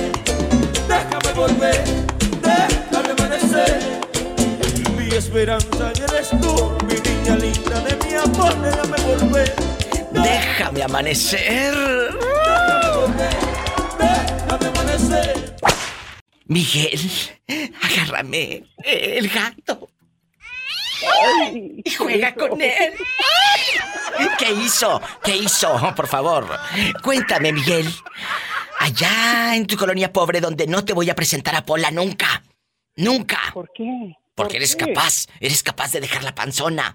déjame 0.89 1.33
volver, 1.35 1.85
déjame 2.43 3.11
amanecer. 3.17 3.81
Mi 4.97 5.09
esperanza 5.15 5.93
eres 6.09 6.31
tú, 6.41 6.77
mi 6.87 6.95
niña 7.07 7.37
linda 7.37 7.81
de 7.87 7.93
mi 8.05 8.15
amor, 8.15 8.53
déjame 8.63 8.99
volver. 9.09 9.55
Déjame 10.13 10.83
amanecer. 10.83 11.75
Déjame 13.99 14.67
amanecer. 14.69 15.57
Miguel, 16.47 17.01
agárrame 17.83 18.65
el 18.85 19.29
gato. 19.29 19.89
Y 21.85 21.91
juega 21.93 22.35
con 22.35 22.61
él. 22.61 22.95
¿Qué 24.39 24.53
hizo? 24.53 25.01
¿Qué 25.23 25.37
hizo? 25.37 25.75
Oh, 25.75 25.95
Por 25.95 26.07
favor, 26.07 26.47
cuéntame, 27.03 27.53
Miguel. 27.53 27.87
Allá 28.79 29.57
en 29.57 29.67
tu 29.67 29.77
colonia 29.77 30.13
pobre 30.13 30.41
donde 30.41 30.67
no 30.67 30.85
te 30.85 30.93
voy 30.93 31.11
a 31.11 31.15
presentar 31.15 31.55
a 31.55 31.65
Pola 31.65 31.91
nunca. 31.91 32.43
Nunca. 32.97 33.39
¿Por 33.53 33.71
qué? 33.75 34.15
Porque 34.35 34.57
eres 34.57 34.77
qué? 34.77 34.93
capaz, 34.93 35.27
eres 35.41 35.63
capaz 35.63 35.93
de 35.93 36.01
dejar 36.01 36.23
la 36.25 36.35
panzona. 36.35 36.95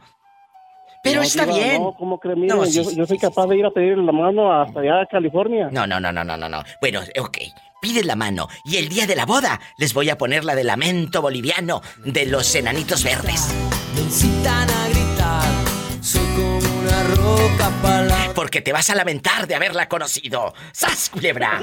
Pero 1.03 1.21
No, 1.21 1.23
está 1.23 1.45
bien. 1.45 1.81
No, 1.81 1.95
¿cómo 1.97 2.19
crees? 2.19 2.37
No, 2.37 2.65
sí, 2.65 2.73
yo, 2.73 2.83
sí, 2.83 2.95
yo 2.95 3.05
soy 3.07 3.17
capaz 3.17 3.47
de 3.47 3.57
ir 3.57 3.65
a 3.65 3.71
pedir 3.71 3.97
la 3.97 4.11
mano 4.11 4.61
hasta 4.61 4.79
allá 4.81 5.01
a 5.01 5.05
California. 5.07 5.69
No, 5.71 5.87
no, 5.87 5.99
no, 5.99 6.11
no, 6.11 6.23
no, 6.23 6.37
no, 6.37 6.47
no. 6.47 6.63
Bueno, 6.79 7.01
ok. 7.19 7.37
Pide 7.81 8.03
la 8.03 8.15
mano 8.15 8.47
y 8.63 8.77
el 8.77 8.89
día 8.89 9.07
de 9.07 9.15
la 9.15 9.25
boda 9.25 9.59
les 9.75 9.95
voy 9.95 10.11
a 10.11 10.17
poner 10.19 10.45
la 10.45 10.53
de 10.53 10.63
lamento 10.63 11.19
boliviano 11.19 11.81
de 12.05 12.27
los 12.27 12.53
enanitos 12.53 13.03
verdes. 13.03 13.47
Me 13.95 14.01
incitan 14.01 14.69
a 14.69 14.87
gritar, 14.87 15.51
soy 15.99 16.23
como 16.35 16.59
una 16.59 17.03
roca 17.15 17.71
para 17.81 18.33
Porque 18.35 18.61
te 18.61 18.71
vas 18.71 18.91
a 18.91 18.95
lamentar 18.95 19.47
de 19.47 19.55
haberla 19.55 19.89
conocido. 19.89 20.53
¡Sas, 20.71 21.09
culebra! 21.09 21.59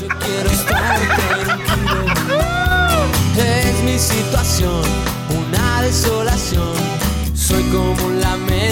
Yo 0.00 0.08
quiero 0.08 0.50
estar 0.50 1.00
tranquilo. 1.44 2.02
Es 3.38 3.82
mi 3.84 3.96
situación, 3.96 4.82
una 5.30 5.82
desolación. 5.82 6.74
Soy 7.32 7.62
como 7.70 8.06
un 8.06 8.20
lamento, 8.20 8.71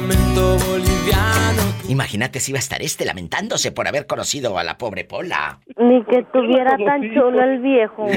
lamento 0.00 0.56
boliviano. 0.66 1.62
Imagínate 1.88 2.40
si 2.40 2.52
iba 2.52 2.58
a 2.58 2.60
estar 2.60 2.80
este 2.82 3.04
lamentándose 3.04 3.72
por 3.72 3.86
haber 3.86 4.06
conocido 4.06 4.58
a 4.58 4.64
la 4.64 4.78
pobre 4.78 5.04
Pola. 5.04 5.60
Ni 5.76 6.02
que 6.04 6.24
tuviera 6.32 6.76
tan 6.78 7.02
chulo 7.14 7.42
el 7.42 7.60
viejo. 7.60 8.06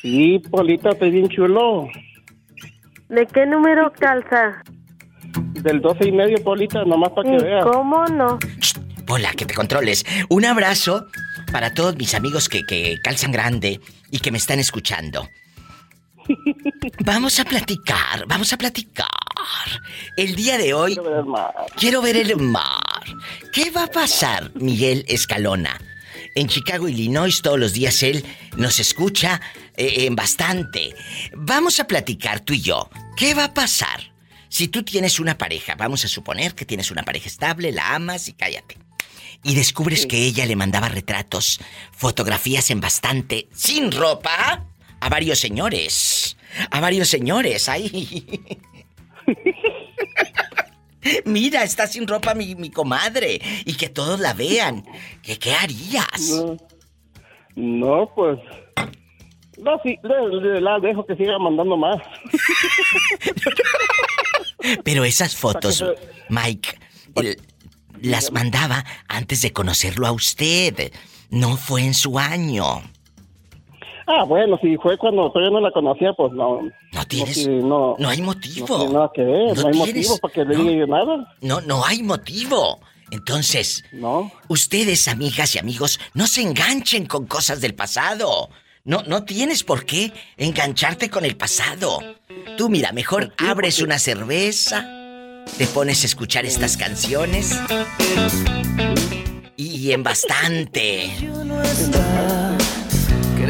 Sí, 0.00 0.38
Polita, 0.50 0.90
estoy 0.90 1.10
bien 1.10 1.28
chulo. 1.28 1.88
¿De 3.08 3.26
qué 3.26 3.44
número 3.44 3.92
calza? 3.92 4.62
Del 5.52 5.82
12 5.82 6.08
y 6.08 6.12
medio, 6.12 6.42
Polita, 6.42 6.82
nomás 6.84 7.10
para 7.10 7.28
que 7.30 7.36
¿Y 7.36 7.42
veas. 7.42 7.64
cómo 7.66 8.04
no? 8.06 8.38
Pola, 9.06 9.32
que 9.36 9.44
te 9.44 9.52
controles. 9.52 10.06
Un 10.30 10.46
abrazo 10.46 11.06
para 11.52 11.74
todos 11.74 11.96
mis 11.96 12.14
amigos 12.14 12.48
que, 12.48 12.62
que 12.64 12.96
calzan 13.02 13.32
grande 13.32 13.80
y 14.10 14.20
que 14.20 14.30
me 14.30 14.38
están 14.38 14.60
escuchando. 14.60 15.28
Vamos 17.04 17.38
a 17.40 17.44
platicar, 17.44 18.26
vamos 18.26 18.52
a 18.52 18.58
platicar. 18.58 19.06
El 20.16 20.34
día 20.34 20.58
de 20.58 20.74
hoy 20.74 20.98
quiero 21.76 22.02
ver 22.02 22.16
el 22.16 22.36
mar. 22.36 23.04
¿Qué 23.52 23.70
va 23.70 23.84
a 23.84 23.86
pasar, 23.86 24.50
Miguel 24.54 25.04
Escalona? 25.08 25.80
En 26.34 26.48
Chicago, 26.48 26.88
Illinois, 26.88 27.40
todos 27.42 27.58
los 27.58 27.72
días 27.72 28.02
él 28.02 28.24
nos 28.56 28.78
escucha 28.78 29.40
eh, 29.76 30.06
en 30.06 30.16
bastante. 30.16 30.94
Vamos 31.34 31.80
a 31.80 31.86
platicar 31.86 32.40
tú 32.40 32.52
y 32.52 32.60
yo. 32.60 32.90
¿Qué 33.16 33.34
va 33.34 33.44
a 33.44 33.54
pasar 33.54 34.12
si 34.48 34.68
tú 34.68 34.82
tienes 34.82 35.18
una 35.18 35.38
pareja? 35.38 35.76
Vamos 35.76 36.04
a 36.04 36.08
suponer 36.08 36.54
que 36.54 36.66
tienes 36.66 36.90
una 36.90 37.04
pareja 37.04 37.28
estable, 37.28 37.72
la 37.72 37.94
amas 37.94 38.28
y 38.28 38.34
cállate. 38.34 38.76
Y 39.44 39.54
descubres 39.54 40.06
que 40.06 40.24
ella 40.24 40.44
le 40.44 40.56
mandaba 40.56 40.88
retratos, 40.88 41.60
fotografías 41.92 42.70
en 42.70 42.80
bastante, 42.80 43.48
sin 43.54 43.92
ropa, 43.92 44.66
a 45.00 45.08
varios 45.08 45.38
señores. 45.38 46.36
A 46.70 46.80
varios 46.80 47.08
señores, 47.08 47.68
ahí. 47.68 48.26
Mira, 51.24 51.62
está 51.62 51.86
sin 51.86 52.06
ropa 52.08 52.34
mi, 52.34 52.54
mi 52.56 52.70
comadre. 52.70 53.40
Y 53.64 53.74
que 53.74 53.88
todos 53.88 54.18
la 54.20 54.34
vean. 54.34 54.84
¿Qué, 55.22 55.38
qué 55.38 55.54
harías? 55.54 56.30
No, 56.30 56.56
no, 57.54 58.10
pues. 58.14 58.38
No, 59.58 59.80
sí, 59.82 59.98
le- 60.02 60.40
le- 60.52 60.60
la 60.60 60.78
dejo 60.80 61.06
que 61.06 61.16
siga 61.16 61.38
mandando 61.38 61.76
más. 61.76 61.96
Pero 64.84 65.04
esas 65.04 65.36
fotos, 65.36 65.84
Mike, 66.28 66.78
el- 67.16 67.40
las 68.02 68.32
mandaba 68.32 68.84
antes 69.08 69.42
de 69.42 69.52
conocerlo 69.52 70.06
a 70.06 70.12
usted. 70.12 70.92
No 71.30 71.56
fue 71.56 71.82
en 71.82 71.94
su 71.94 72.18
año. 72.18 72.82
Ah, 74.08 74.22
bueno, 74.24 74.56
si 74.62 74.76
fue 74.76 74.96
cuando 74.96 75.30
todavía 75.32 75.50
no 75.50 75.60
la 75.60 75.72
conocía, 75.72 76.12
pues 76.12 76.32
no. 76.32 76.60
No 76.92 77.04
tienes- 77.08 77.46
no, 77.48 77.96
no 77.98 78.08
hay 78.08 78.22
motivo. 78.22 78.66
No 78.68 78.76
tiene 78.78 78.92
nada 78.94 79.10
que 79.14 79.22
ver, 79.22 79.56
No 79.56 79.62
no, 79.62 79.68
hay 79.68 79.72
tienes- 79.74 80.08
motivo 80.08 80.18
para 80.18 80.34
que 80.34 80.44
le 80.44 80.56
no. 80.56 80.62
diga 80.64 80.72
yo 80.78 80.86
nada. 80.86 81.34
No, 81.40 81.60
no 81.62 81.84
hay 81.84 82.02
motivo. 82.02 82.80
Entonces, 83.10 83.84
no. 83.92 84.30
ustedes, 84.48 85.06
amigas 85.08 85.54
y 85.54 85.58
amigos, 85.58 86.00
no 86.14 86.26
se 86.26 86.42
enganchen 86.42 87.06
con 87.06 87.26
cosas 87.26 87.60
del 87.60 87.74
pasado. 87.74 88.50
No, 88.84 89.02
no 89.06 89.24
tienes 89.24 89.64
por 89.64 89.84
qué 89.84 90.12
engancharte 90.36 91.10
con 91.10 91.24
el 91.24 91.36
pasado. 91.36 91.98
Tú 92.56 92.68
mira, 92.68 92.92
mejor 92.92 93.32
abres 93.38 93.80
una 93.82 93.98
cerveza, 93.98 94.88
te 95.58 95.66
pones 95.66 96.02
a 96.04 96.06
escuchar 96.06 96.44
estas 96.46 96.76
canciones 96.76 97.60
y, 99.56 99.64
y 99.88 99.92
en 99.92 100.02
bastante. 100.04 101.10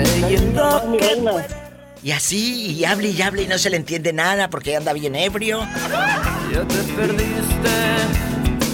Creyendo 0.03 0.97
que 0.99 1.23
Y 2.03 2.13
así, 2.13 2.73
y 2.73 2.85
hable 2.85 3.09
y 3.11 3.23
hable 3.23 3.43
y 3.43 3.47
no 3.47 3.59
se 3.59 3.71
le 3.71 3.77
entiende 3.77 4.13
nada 4.13 4.51
porque 4.51 4.77
anda 4.77 4.93
bien 4.93 5.17
ebrio. 5.17 5.67
ya 6.53 6.61
te 6.67 6.93
perdiste. 6.95 7.71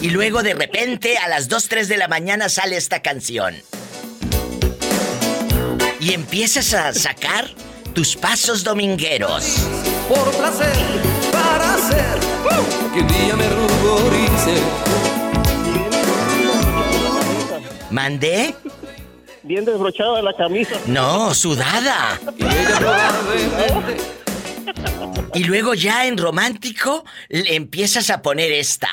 Y 0.03 0.11
luego 0.11 0.43
de 0.43 0.55
repente 0.55 1.17
a 1.19 1.29
las 1.29 1.49
2, 1.49 1.69
3 1.69 1.89
de 1.89 1.97
la 1.97 2.09
mañana 2.09 2.49
sale 2.49 2.77
esta 2.77 3.01
canción. 3.01 3.55
Y 6.01 6.13
empiezas 6.13 6.75
a 6.75 6.93
sacar 6.93 7.49
tus 7.95 8.17
pasos 8.17 8.65
domingueros. 8.65 9.59
Por 10.09 10.31
placer, 10.33 10.73
para 11.31 11.75
hacer 11.75 12.19
que 12.93 13.01
un 13.01 13.09
día 13.09 13.37
me 13.37 13.49
ruborice. 13.49 14.61
¿Mandé? 17.91 18.55
Bien 19.45 19.65
desbrochada 19.65 20.23
la 20.23 20.33
camisa. 20.35 20.77
No, 20.87 21.35
sudada. 21.35 22.21
Y 25.35 25.45
luego 25.45 25.75
ya 25.75 26.07
en 26.07 26.17
romántico 26.17 27.05
le 27.29 27.57
empiezas 27.57 28.11
a 28.11 28.23
poner 28.23 28.53
esta. 28.53 28.89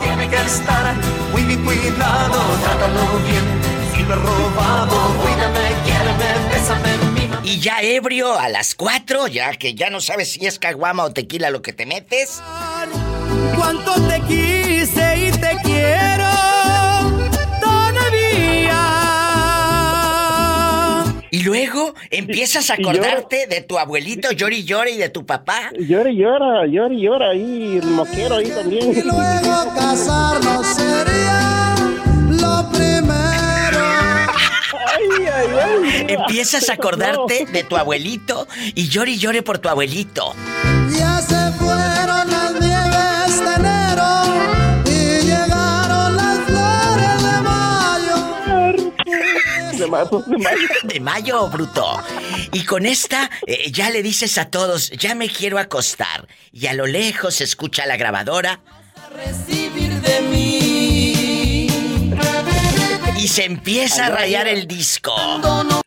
tiene 0.00 0.28
que 0.28 0.36
estar 0.36 0.94
muy 1.32 1.42
bien 1.42 1.64
cuidado. 1.64 2.40
Trátalo 2.62 3.18
bien. 3.26 3.44
Si 3.94 4.02
lo 4.04 4.12
he 4.12 4.16
robado, 4.16 4.96
cuídame, 5.22 5.72
quiéreme, 5.84 6.48
bésame, 6.52 6.96
mima. 7.20 7.40
Y 7.42 7.58
ya 7.58 7.80
ebrio 7.80 8.38
a 8.38 8.48
las 8.48 8.74
4, 8.76 9.26
ya 9.26 9.52
que 9.54 9.74
ya 9.74 9.90
no 9.90 10.00
sabes 10.00 10.32
si 10.32 10.46
es 10.46 10.58
caguama 10.58 11.04
o 11.04 11.12
tequila 11.12 11.50
lo 11.50 11.62
que 11.62 11.72
te 11.72 11.86
metes. 11.86 12.42
Cuánto 13.56 13.94
te 14.02 14.20
luego 21.46 21.94
empiezas 22.10 22.70
a 22.70 22.74
Y 22.78 22.82
llora. 22.84 22.98
acordarte 22.98 23.46
de 23.46 23.60
tu 23.62 23.78
abuelito 23.78 24.30
llori 24.32 24.64
llore 24.64 24.90
y 24.92 24.96
de 24.98 25.08
tu 25.08 25.24
papá. 25.24 25.70
Llora 25.78 26.10
y 26.10 26.16
llora, 26.16 26.66
llora 26.66 26.94
y 26.94 27.02
llora 27.02 27.32
el 27.32 27.86
moquero 27.86 28.36
ahí 28.36 28.50
también. 28.50 28.90
Y 28.90 29.02
luego 29.02 29.74
casarnos 29.74 30.66
sería 30.66 31.74
lo 32.30 32.68
primero. 32.70 33.84
Ay, 34.86 35.26
ay, 35.32 35.48
ay. 35.62 36.06
Empiezas 36.08 36.68
a 36.68 36.74
acordarte 36.74 37.46
de 37.46 37.62
tu 37.64 37.76
abuelito 37.76 38.46
y 38.74 38.88
llore 38.88 39.12
y 39.12 39.18
llore 39.18 39.42
por 39.42 39.58
tu 39.58 39.68
abuelito. 39.68 40.34
Ya 40.98 41.20
se 41.20 41.52
fueron 41.58 41.75
De 49.86 49.90
mayo, 49.92 50.22
de 50.26 50.38
mayo. 50.44 50.68
De 50.84 51.00
mayo, 51.00 51.48
bruto. 51.48 52.02
Y 52.52 52.64
con 52.64 52.86
esta 52.86 53.30
eh, 53.46 53.70
ya 53.70 53.90
le 53.90 54.02
dices 54.02 54.36
a 54.38 54.50
todos, 54.50 54.90
ya 54.90 55.14
me 55.14 55.28
quiero 55.28 55.58
acostar. 55.58 56.26
Y 56.52 56.66
a 56.66 56.74
lo 56.74 56.86
lejos 56.86 57.36
se 57.36 57.44
escucha 57.44 57.86
la 57.86 57.96
grabadora 57.96 58.60
Recibir 59.14 59.92
de 60.00 60.20
mí. 60.22 61.66
y 63.18 63.28
se 63.28 63.44
empieza 63.44 64.06
a 64.06 64.10
rayar 64.10 64.48
el 64.48 64.66
disco. 64.66 65.14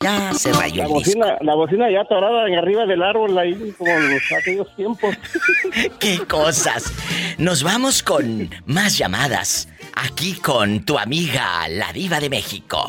Ya 0.00 0.32
se 0.34 0.52
rayó 0.52 0.84
La 0.84 0.88
el 0.88 0.88
disco. 1.02 1.18
bocina, 1.18 1.38
la 1.40 1.54
bocina 1.56 1.90
ya 1.90 2.02
atorada 2.02 2.46
en 2.46 2.54
arriba 2.54 2.86
del 2.86 3.02
árbol 3.02 3.36
ahí, 3.38 3.74
como 3.76 3.90
en 3.90 4.10
los- 4.14 4.22
aquellos 4.38 4.76
tiempos. 4.76 5.16
¡Qué 5.98 6.18
cosas! 6.28 6.92
Nos 7.38 7.64
vamos 7.64 8.04
con 8.04 8.48
más 8.66 8.96
llamadas. 8.98 9.68
Aquí 9.98 10.34
con 10.34 10.84
tu 10.84 10.98
amiga, 10.98 11.66
la 11.68 11.90
diva 11.90 12.20
de 12.20 12.28
México. 12.28 12.86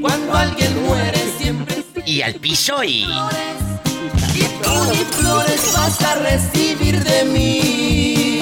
Cuando 0.00 0.34
alguien 0.34 0.82
muere 0.84 1.18
siempre 1.18 1.82
Y 2.06 2.22
al 2.22 2.34
piso 2.36 2.84
y... 2.84 3.02
y 3.02 4.44
tú 4.62 4.84
ni 4.88 4.98
flores 4.98 5.72
vas 5.74 6.00
a 6.04 6.14
recibir 6.14 7.02
de 7.02 7.24
mí. 7.24 8.40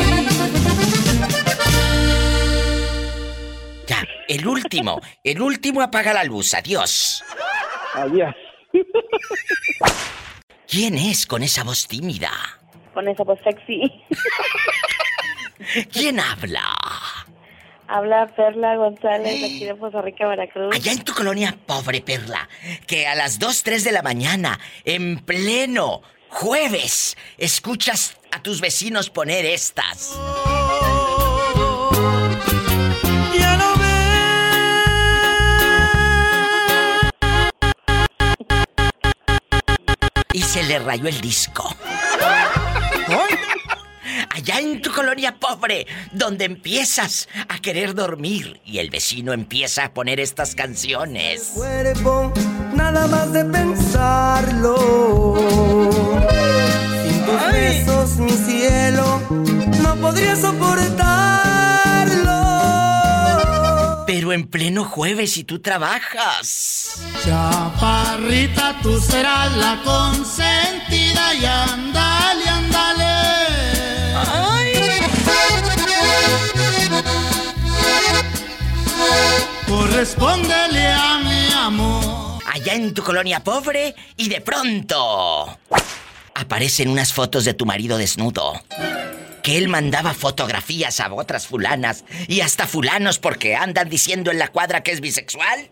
Ya, 3.86 4.07
el 4.28 4.46
último. 4.46 5.01
El 5.24 5.40
último 5.40 5.80
apaga 5.80 6.12
la 6.12 6.24
luz. 6.24 6.53
Adiós. 6.53 7.24
Adiós. 7.94 8.34
¿Quién 10.68 10.98
es 10.98 11.24
con 11.24 11.42
esa 11.42 11.64
voz 11.64 11.88
tímida? 11.88 12.30
Con 12.92 13.09
esa 13.09 13.24
voz 13.24 13.38
sexy. 13.42 13.90
¿Quién 15.92 16.20
habla? 16.20 16.62
Habla 17.88 18.28
Perla 18.36 18.76
González, 18.76 19.42
aquí 19.42 19.64
de 19.64 19.74
Poza 19.74 20.00
Rica, 20.00 20.28
Veracruz. 20.28 20.74
Allá 20.74 20.92
en 20.92 21.02
tu 21.02 21.12
colonia, 21.12 21.56
pobre 21.66 22.00
Perla, 22.00 22.48
que 22.86 23.06
a 23.08 23.16
las 23.16 23.38
2, 23.40 23.62
3 23.64 23.84
de 23.84 23.92
la 23.92 24.02
mañana, 24.02 24.61
en 24.84 25.18
pleno 25.18 26.02
jueves, 26.28 27.16
escuchas 27.36 28.16
a 28.30 28.42
tus 28.42 28.61
vecinos 28.61 29.11
poner 29.11 29.44
estas. 29.44 30.16
Y 40.32 40.42
se 40.42 40.62
le 40.62 40.78
rayó 40.78 41.08
el 41.08 41.20
disco. 41.20 41.74
Allá 44.33 44.61
en 44.61 44.81
tu 44.81 44.93
colonia 44.93 45.37
pobre, 45.41 45.89
donde 46.12 46.45
empiezas 46.45 47.28
a 47.49 47.59
querer 47.59 47.95
dormir 47.95 48.61
y 48.64 48.78
el 48.78 48.89
vecino 48.89 49.33
empieza 49.33 49.87
a 49.87 49.93
poner 49.93 50.20
estas 50.20 50.55
canciones. 50.55 51.51
cuerpo, 51.55 52.33
nada 52.72 53.09
más 53.09 53.33
de 53.33 53.45
pensarlo. 53.45 54.76
Sin 57.03 57.24
tus 57.24 57.41
tus 57.41 57.53
besos, 57.53 58.16
mi 58.18 58.31
cielo, 58.31 59.20
no 59.83 59.97
podría 59.97 60.37
soportarlo. 60.37 61.11
Pero 64.07 64.33
en 64.33 64.47
pleno 64.47 64.85
jueves 64.85 65.37
y 65.39 65.45
tú 65.45 65.59
trabajas. 65.59 67.01
Chaparrita, 67.24 68.78
tú 68.81 69.01
serás 69.01 69.57
la 69.57 69.83
consentida 69.85 71.35
y 71.35 71.45
andale, 71.45 72.59
Correspóndele 80.01 80.86
a 80.86 81.18
mi 81.18 81.53
amor. 81.53 82.42
Allá 82.46 82.72
en 82.72 82.94
tu 82.94 83.03
colonia 83.03 83.44
pobre 83.44 83.94
y 84.16 84.30
de 84.30 84.40
pronto 84.40 85.59
aparecen 86.34 86.88
unas 86.88 87.12
fotos 87.12 87.44
de 87.44 87.53
tu 87.53 87.66
marido 87.66 87.98
desnudo. 87.98 88.55
Que 89.42 89.59
él 89.59 89.68
mandaba 89.68 90.14
fotografías 90.14 91.01
a 91.01 91.12
otras 91.12 91.46
fulanas 91.46 92.07
y 92.28 92.40
hasta 92.40 92.66
fulanos 92.66 93.18
porque 93.18 93.57
andan 93.57 93.90
diciendo 93.90 94.30
en 94.30 94.38
la 94.38 94.48
cuadra 94.48 94.82
que 94.82 94.92
es 94.92 95.03
bisexual. 95.03 95.68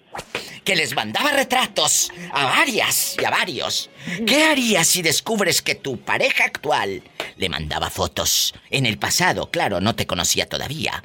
Que 0.62 0.76
les 0.76 0.94
mandaba 0.94 1.30
retratos 1.30 2.12
a 2.30 2.44
varias 2.44 3.16
y 3.18 3.24
a 3.24 3.30
varios. 3.30 3.88
¿Qué 4.26 4.44
harías 4.44 4.88
si 4.88 5.00
descubres 5.00 5.62
que 5.62 5.74
tu 5.74 6.00
pareja 6.00 6.44
actual 6.44 7.02
le 7.38 7.48
mandaba 7.48 7.88
fotos 7.88 8.52
en 8.68 8.84
el 8.84 8.98
pasado? 8.98 9.50
Claro, 9.50 9.80
no 9.80 9.94
te 9.94 10.06
conocía 10.06 10.46
todavía. 10.46 11.02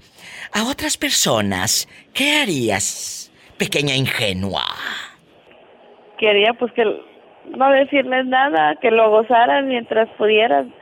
A 0.53 0.63
otras 0.65 0.97
personas, 0.97 1.87
¿qué 2.13 2.37
harías, 2.41 3.31
pequeña 3.57 3.95
ingenua? 3.95 4.63
Quería 6.19 6.53
pues 6.53 6.71
que 6.73 6.83
no 6.83 7.69
decirles 7.71 8.25
nada, 8.27 8.75
que 8.81 8.91
lo 8.91 9.09
gozaran 9.09 9.67
mientras 9.67 10.07
pudieran, 10.17 10.73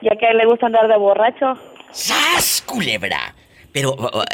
ya 0.00 0.16
que 0.18 0.26
a 0.26 0.30
él 0.30 0.38
le 0.38 0.46
gusta 0.46 0.66
andar 0.66 0.88
de 0.88 0.96
borracho. 0.96 1.54
¡Sas, 1.92 2.62
culebra! 2.66 3.34
Pero 3.70 3.92
uh, 3.92 4.06
uh, 4.06 4.24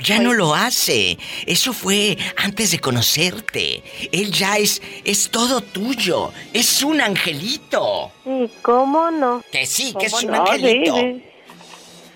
ya 0.00 0.18
no 0.20 0.34
lo 0.34 0.54
hace. 0.54 1.16
Eso 1.46 1.72
fue 1.72 2.16
antes 2.36 2.72
de 2.72 2.78
conocerte. 2.78 3.82
Él 4.12 4.30
ya 4.32 4.58
es 4.58 4.82
es 5.04 5.30
todo 5.30 5.62
tuyo. 5.62 6.30
Es 6.52 6.82
un 6.82 7.00
angelito. 7.00 8.12
¿Y 8.26 8.48
cómo 8.60 9.10
no? 9.10 9.42
Que 9.50 9.64
sí, 9.64 9.94
que 9.98 10.06
es 10.06 10.12
¿Cómo 10.12 10.26
un 10.26 10.32
no? 10.34 10.42
angelito. 10.42 10.94
Sí, 10.94 11.00
sí. 11.00 11.24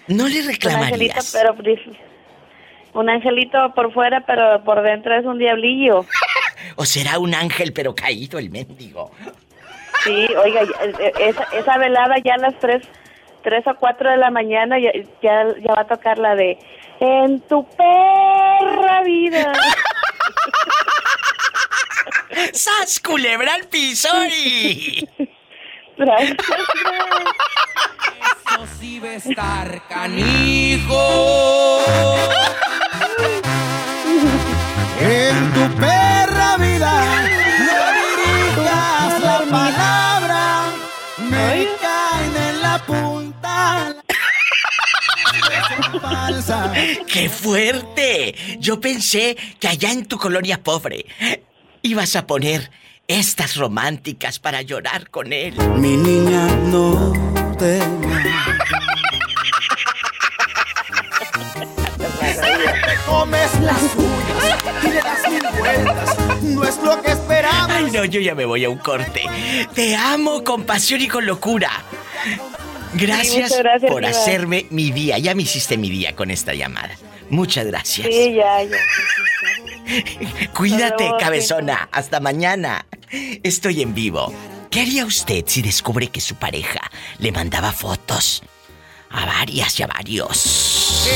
No 0.08 0.28
le 0.28 0.40
Un 0.42 0.48
angelito, 0.48 0.48
reclamarías. 0.50 1.32
pero 1.32 1.54
dif- 1.56 1.96
un 2.98 3.10
angelito 3.10 3.72
por 3.74 3.92
fuera, 3.92 4.24
pero 4.26 4.62
por 4.64 4.82
dentro 4.82 5.14
es 5.16 5.24
un 5.24 5.38
diablillo. 5.38 6.04
O 6.78 6.84
será 6.84 7.18
un 7.18 7.34
ángel 7.34 7.72
pero 7.72 7.94
caído 7.94 8.38
el 8.38 8.50
mendigo. 8.50 9.10
Sí, 10.02 10.26
oiga, 10.44 10.62
ya- 10.64 11.04
eh, 11.04 11.12
esa, 11.20 11.44
esa 11.52 11.78
velada 11.78 12.16
ya 12.24 12.34
a 12.34 12.38
las 12.38 12.58
tres, 12.58 12.82
tres 13.42 13.64
o 13.66 13.74
cuatro 13.76 14.10
de 14.10 14.16
la 14.16 14.30
mañana 14.30 14.78
ya, 14.78 14.90
ya, 15.22 15.44
ya 15.60 15.74
va 15.74 15.82
a 15.82 15.86
tocar 15.86 16.18
la 16.18 16.34
de 16.34 16.58
En 16.98 17.40
tu 17.42 17.64
perra 17.68 19.02
vida. 19.04 19.52
¡Sas, 22.52 23.00
culebra 23.00 23.54
al 23.54 23.64
piso 23.68 24.08
y... 24.26 25.08
Gracias. 25.96 26.36
Eso 28.46 28.66
sí 28.78 29.00
va 29.00 29.08
a 29.08 29.14
estar 29.14 29.88
canijo. 29.88 31.00
En 35.00 35.52
tu 35.52 35.76
perra 35.76 36.56
vida 36.58 37.04
no 37.66 37.78
dirijas 38.00 39.20
la 39.22 39.38
palabra. 39.50 40.64
Me 41.18 41.68
caen 41.80 42.36
en 42.48 42.62
la 42.62 42.78
punta. 42.86 43.96
Son 45.68 46.00
falsas. 46.00 46.70
¡Qué 47.06 47.28
fuerte! 47.28 48.34
Yo 48.58 48.80
pensé 48.80 49.36
que 49.58 49.68
allá 49.68 49.90
en 49.92 50.06
tu 50.06 50.18
colonia 50.18 50.62
pobre 50.62 51.06
ibas 51.82 52.16
a 52.16 52.26
poner 52.26 52.70
estas 53.08 53.56
románticas 53.56 54.38
para 54.38 54.62
llorar 54.62 55.10
con 55.10 55.32
él. 55.32 55.54
Mi 55.76 55.96
niña 55.96 56.46
no 56.46 57.12
temas. 57.58 58.26
Te 62.18 62.96
comes 63.06 63.60
las 63.60 63.94
uñas 63.94 64.82
y 64.82 64.88
le 64.88 64.94
das 64.96 65.30
mil 65.30 65.42
vueltas. 65.58 66.18
No 66.42 66.64
es 66.64 66.78
lo 66.78 67.02
que 67.02 67.12
esperaba. 67.12 67.76
Ay, 67.76 67.90
no, 67.92 68.04
yo 68.04 68.20
ya 68.20 68.34
me 68.34 68.44
voy 68.44 68.64
a 68.64 68.70
un 68.70 68.78
corte. 68.78 69.22
Te 69.74 69.94
amo 69.94 70.42
con 70.42 70.64
pasión 70.64 71.00
y 71.00 71.08
con 71.08 71.26
locura. 71.26 71.70
Gracias, 72.94 73.54
por 73.88 74.04
hacerme 74.04 74.66
mi 74.70 74.90
día. 74.90 75.18
Ya 75.18 75.34
me 75.34 75.42
hiciste 75.42 75.76
mi 75.76 75.90
día 75.90 76.16
con 76.16 76.30
esta 76.30 76.54
llamada. 76.54 76.96
Muchas 77.28 77.66
gracias. 77.66 78.06
Sí, 78.08 78.34
ya, 78.34 78.62
ya. 78.62 78.76
Cuídate, 80.54 81.10
cabezona. 81.18 81.88
Hasta 81.92 82.20
mañana. 82.20 82.86
Estoy 83.42 83.82
en 83.82 83.92
vivo. 83.94 84.32
¿Qué 84.70 84.80
haría 84.80 85.04
usted 85.06 85.44
si 85.46 85.62
descubre 85.62 86.08
que 86.08 86.20
su 86.20 86.34
pareja 86.34 86.90
le 87.18 87.32
mandaba 87.32 87.72
fotos 87.72 88.42
a 89.10 89.24
varias 89.24 89.80
y 89.80 89.84
a 89.84 89.86
varios? 89.86 91.08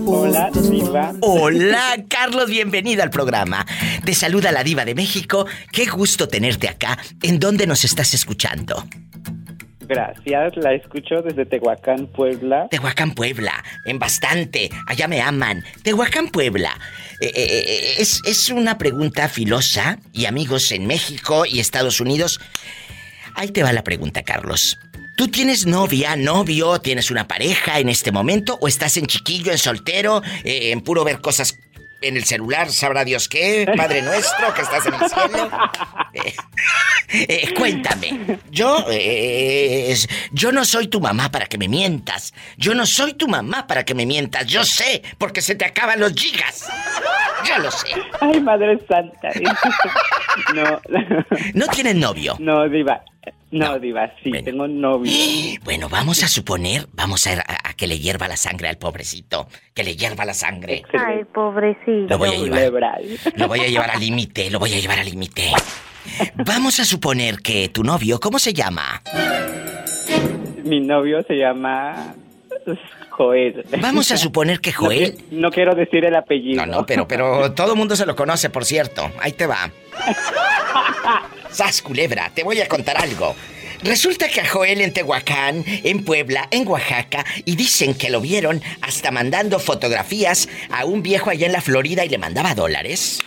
Hola, 0.07 0.51
diva. 0.71 1.13
Hola, 1.21 1.97
Carlos, 2.09 2.49
bienvenida 2.49 3.03
al 3.03 3.11
programa. 3.11 3.67
Te 4.05 4.15
saluda 4.15 4.53
la 4.53 4.63
diva 4.63 4.85
de 4.85 4.95
México. 4.95 5.47
Qué 5.73 5.87
gusto 5.87 6.29
tenerte 6.29 6.69
acá. 6.69 6.99
¿En 7.23 7.39
dónde 7.39 7.67
nos 7.67 7.85
estás 7.85 8.15
escuchando? 8.15 8.85
Gracias, 9.87 10.57
la 10.57 10.73
escucho 10.73 11.21
desde 11.23 11.45
Tehuacán, 11.45 12.07
Puebla. 12.07 12.69
Tehuacán, 12.71 13.15
Puebla. 13.15 13.53
En 13.85 13.99
bastante. 13.99 14.71
Allá 14.87 15.09
me 15.09 15.21
aman. 15.21 15.63
Tehuacán, 15.83 16.29
Puebla. 16.29 16.71
Eh, 17.21 17.33
eh, 17.35 17.65
eh, 17.67 17.95
es, 17.99 18.23
es 18.25 18.51
una 18.51 18.79
pregunta 18.79 19.29
filosa. 19.29 19.99
Y 20.13 20.27
amigos 20.27 20.73
en 20.73 20.87
México 20.87 21.45
y 21.45 21.61
Estados 21.61 22.01
Unidos. 22.01 22.41
Ahí 23.35 23.49
te 23.49 23.63
va 23.63 23.73
la 23.73 23.83
pregunta, 23.83 24.23
Carlos. 24.23 24.79
¿Tú 25.17 25.29
tienes 25.29 25.65
novia, 25.65 26.17
novio, 26.17 26.81
tienes 26.81 27.11
una 27.13 27.29
pareja 27.29 27.79
en 27.79 27.89
este 27.89 28.11
momento? 28.11 28.59
¿O 28.61 28.67
estás 28.67 28.97
en 28.97 29.07
chiquillo, 29.07 29.53
en 29.53 29.59
soltero, 29.59 30.23
eh, 30.43 30.73
en 30.73 30.81
puro 30.81 31.05
ver 31.05 31.21
cosas 31.21 31.57
en 32.03 32.17
el 32.17 32.25
celular? 32.25 32.73
¿Sabrá 32.73 33.05
Dios 33.05 33.29
qué? 33.29 33.73
Padre 33.77 34.03
nuestro, 34.03 34.53
que 34.53 34.63
estás 34.63 34.85
en 34.87 34.95
el 34.95 35.09
cielo. 35.09 35.51
Eh, 36.15 36.35
eh, 37.29 37.55
cuéntame. 37.55 38.41
Yo, 38.51 38.85
yo 40.33 40.51
no 40.51 40.65
soy 40.65 40.89
tu 40.89 41.01
mamá 41.01 41.31
para 41.31 41.47
que 41.47 41.59
me 41.59 41.69
mientas. 41.69 42.35
Yo 42.57 42.75
no 42.75 42.85
soy 42.85 43.15
tu 43.15 43.29
mamá 43.29 43.69
para 43.69 43.85
que 43.85 43.95
me 43.95 44.07
mientas. 44.07 44.47
Yo 44.47 44.65
sé, 44.65 45.03
porque 45.19 45.43
se 45.43 45.55
te 45.55 45.65
acaban 45.65 46.01
los 46.01 46.13
gigas. 46.13 46.65
Yo 47.49 47.59
lo 47.63 47.71
sé. 47.71 47.89
Ay, 48.21 48.41
Madre 48.41 48.79
Santa. 48.89 49.29
no. 50.55 50.81
¿No 51.55 51.67
tienes 51.69 51.95
novio? 51.97 52.37
No, 52.39 52.69
diva. 52.69 53.03
No, 53.51 53.79
diva, 53.79 54.11
sí, 54.23 54.33
tengo 54.45 54.67
novio. 54.67 55.13
Bueno, 55.63 55.89
vamos 55.89 56.25
a 56.25 56.29
suponer, 56.29 56.89
vamos 56.93 57.27
a, 57.29 57.35
a- 57.35 57.69
a 57.71 57.75
que 57.75 57.87
le 57.87 58.01
hierva 58.01 58.27
la 58.27 58.37
sangre 58.37 58.69
al 58.69 58.79
pobrecito. 58.79 59.47
Que 59.73 59.85
le 59.85 59.95
hierva 59.95 60.25
la 60.25 60.35
sangre. 60.35 60.83
Ay, 60.93 61.23
pobrecito. 61.33 62.09
Lo 62.09 62.19
voy 62.19 62.31
a 62.31 62.33
llevar. 62.39 63.01
Lo 63.37 63.47
voy 63.47 63.61
a 63.61 63.69
llevar 63.69 63.91
al 63.93 64.01
límite, 64.01 64.51
lo 64.51 64.59
voy 64.59 64.75
a 64.75 64.81
llevar 64.81 64.99
al 64.99 65.07
límite. 65.07 65.53
Vamos 66.35 66.81
a 66.81 66.85
suponer 66.85 67.39
que 67.39 67.69
tu 67.69 67.85
novio, 67.85 68.19
¿cómo 68.19 68.41
se 68.41 68.53
llama? 68.53 69.01
Mi 70.65 70.81
novio 70.81 71.23
se 71.23 71.35
llama 71.37 72.15
Joel. 73.11 73.65
Vamos 73.81 74.11
a 74.11 74.17
suponer 74.17 74.61
que 74.61 74.73
Joel- 74.75 75.17
no 75.31 75.51
quiero 75.51 75.75
decir 75.75 76.05
el 76.05 76.15
apellido. 76.17 76.65
No, 76.67 76.73
no, 76.81 76.87
pero, 76.87 77.07
pero 77.07 77.53
todo 77.53 77.73
el 77.73 77.79
mundo 77.79 77.95
se 77.97 78.07
lo 78.07 78.17
conoce, 78.17 78.51
por 78.51 78.65
cierto. 78.65 79.11
Ahí 79.21 79.33
te 79.33 79.47
va. 79.47 79.71
Sas, 81.51 81.83
culebra, 81.83 82.31
te 82.35 82.43
voy 82.43 82.61
a 82.61 82.69
contar 82.69 82.97
algo. 83.01 83.35
Resulta 83.83 84.29
que 84.29 84.41
a 84.41 84.49
Joel 84.49 84.81
en 84.81 84.93
Tehuacán, 84.93 85.63
en 85.67 86.05
Puebla, 86.05 86.49
en 86.51 86.67
Oaxaca, 86.67 87.25
y 87.45 87.55
dicen 87.55 87.95
que 87.95 88.09
lo 88.09 88.21
vieron 88.21 88.63
hasta 88.81 89.11
mandando 89.11 89.59
fotografías 89.59 90.49
a 90.71 90.85
un 90.87 91.03
viejo 91.03 91.31
allá 91.31 91.47
en 91.47 91.53
la 91.53 91.61
Florida 91.61 92.05
y 92.05 92.09
le 92.09 92.19
mandaba 92.19 92.55
dólares. 92.55 93.21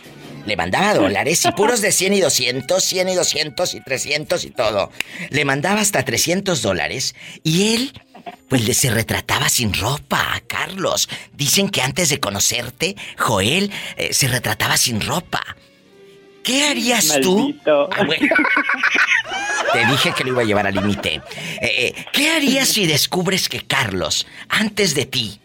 Le 0.47 0.55
mandaba 0.55 0.93
dólares 0.93 1.43
y 1.45 1.51
puros 1.51 1.82
de 1.82 1.91
100 1.91 2.13
y 2.13 2.19
200, 2.21 2.82
100 2.82 3.09
y 3.09 3.15
200 3.15 3.73
y 3.75 3.82
300 3.82 4.45
y 4.45 4.49
todo. 4.51 4.91
Le 5.30 5.43
mandaba 5.43 5.82
hasta 5.82 6.03
300 6.05 6.61
dólares 6.61 7.15
y 7.43 7.75
él, 7.75 7.91
pues 8.49 8.65
le 8.65 8.73
se 8.73 8.89
retrataba 8.89 9.49
sin 9.49 9.73
ropa 9.73 10.36
a 10.36 10.41
Carlos. 10.41 11.09
Dicen 11.34 11.69
que 11.69 11.82
antes 11.82 12.09
de 12.09 12.19
conocerte, 12.19 12.95
Joel 13.17 13.71
eh, 13.97 14.13
se 14.13 14.28
retrataba 14.28 14.78
sin 14.78 15.01
ropa. 15.01 15.43
¿Qué 16.43 16.65
harías 16.65 17.19
tú? 17.21 17.53
Ah, 17.65 18.03
bueno. 18.05 18.25
Te 19.73 19.86
dije 19.86 20.13
que 20.13 20.23
lo 20.23 20.30
iba 20.32 20.41
a 20.43 20.45
llevar 20.45 20.65
al 20.65 20.75
límite. 20.75 21.15
Eh, 21.15 21.61
eh, 21.61 22.05
¿Qué 22.13 22.30
harías 22.30 22.69
si 22.69 22.86
descubres 22.86 23.49
que 23.49 23.61
Carlos, 23.65 24.25
antes 24.47 24.95
de 24.95 25.05
ti, 25.05 25.41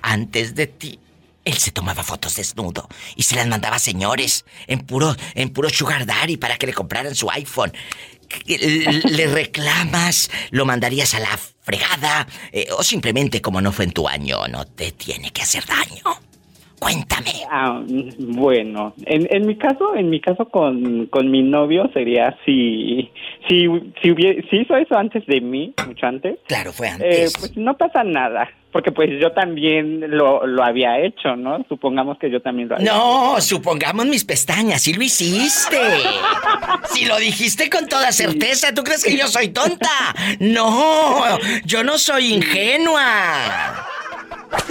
antes 0.00 0.54
de 0.54 0.66
ti, 0.66 0.98
él 1.44 1.58
se 1.58 1.72
tomaba 1.72 2.02
fotos 2.02 2.36
desnudo 2.36 2.88
y 3.16 3.24
se 3.24 3.36
las 3.36 3.46
mandaba 3.48 3.76
a 3.76 3.78
señores 3.78 4.46
en 4.66 4.80
puro, 4.80 5.14
en 5.34 5.50
puro 5.50 5.68
sugar 5.68 6.06
daddy 6.06 6.38
para 6.38 6.56
que 6.56 6.66
le 6.66 6.72
compraran 6.72 7.14
su 7.14 7.30
iPhone? 7.30 7.72
¿Le 8.46 9.26
reclamas? 9.26 10.30
¿Lo 10.50 10.64
mandarías 10.66 11.14
a 11.14 11.20
la 11.20 11.36
fregada? 11.60 12.26
Eh, 12.52 12.66
¿O 12.78 12.82
simplemente 12.82 13.40
como 13.40 13.60
no 13.60 13.72
fue 13.72 13.84
en 13.86 13.92
tu 13.92 14.06
año, 14.08 14.46
no 14.48 14.64
te 14.66 14.92
tiene 14.92 15.30
que 15.30 15.42
hacer 15.42 15.64
daño? 15.66 16.02
Cuéntame. 16.78 17.32
Ah, 17.50 17.82
bueno, 18.18 18.94
en, 19.04 19.26
en 19.34 19.46
mi 19.48 19.56
caso, 19.56 19.96
en 19.96 20.10
mi 20.10 20.20
caso 20.20 20.48
con, 20.48 21.06
con 21.06 21.28
mi 21.28 21.42
novio 21.42 21.90
sería 21.92 22.36
si 22.46 23.10
si 23.48 23.66
si, 24.00 24.10
hubie- 24.10 24.48
si 24.48 24.58
hizo 24.58 24.76
eso 24.76 24.96
antes 24.96 25.26
de 25.26 25.40
mí, 25.40 25.74
mucho 25.86 26.06
antes. 26.06 26.38
Claro, 26.46 26.72
fue 26.72 26.86
eh, 26.86 26.90
antes. 26.90 27.36
pues 27.40 27.56
no 27.56 27.76
pasa 27.76 28.04
nada, 28.04 28.48
porque 28.72 28.92
pues 28.92 29.08
yo 29.20 29.32
también 29.32 30.10
lo, 30.10 30.46
lo 30.46 30.62
había 30.62 31.00
hecho, 31.00 31.36
¿no? 31.36 31.64
Supongamos 31.68 32.18
que 32.18 32.30
yo 32.30 32.42
también 32.42 32.68
lo 32.68 32.76
había 32.76 32.92
No, 32.92 33.40
supongamos 33.40 34.06
mis 34.06 34.24
pestañas, 34.24 34.82
sí 34.82 34.92
lo 34.92 35.02
hiciste. 35.02 35.78
Si 36.90 37.04
lo 37.04 37.16
dijiste 37.18 37.68
con 37.70 37.86
toda 37.86 38.12
certeza, 38.12 38.72
¿tú 38.72 38.82
crees 38.82 39.04
que 39.04 39.16
yo 39.16 39.28
soy 39.28 39.48
tonta? 39.48 39.88
No, 40.40 41.38
yo 41.64 41.84
no 41.84 41.98
soy 41.98 42.32
ingenua. 42.34 43.86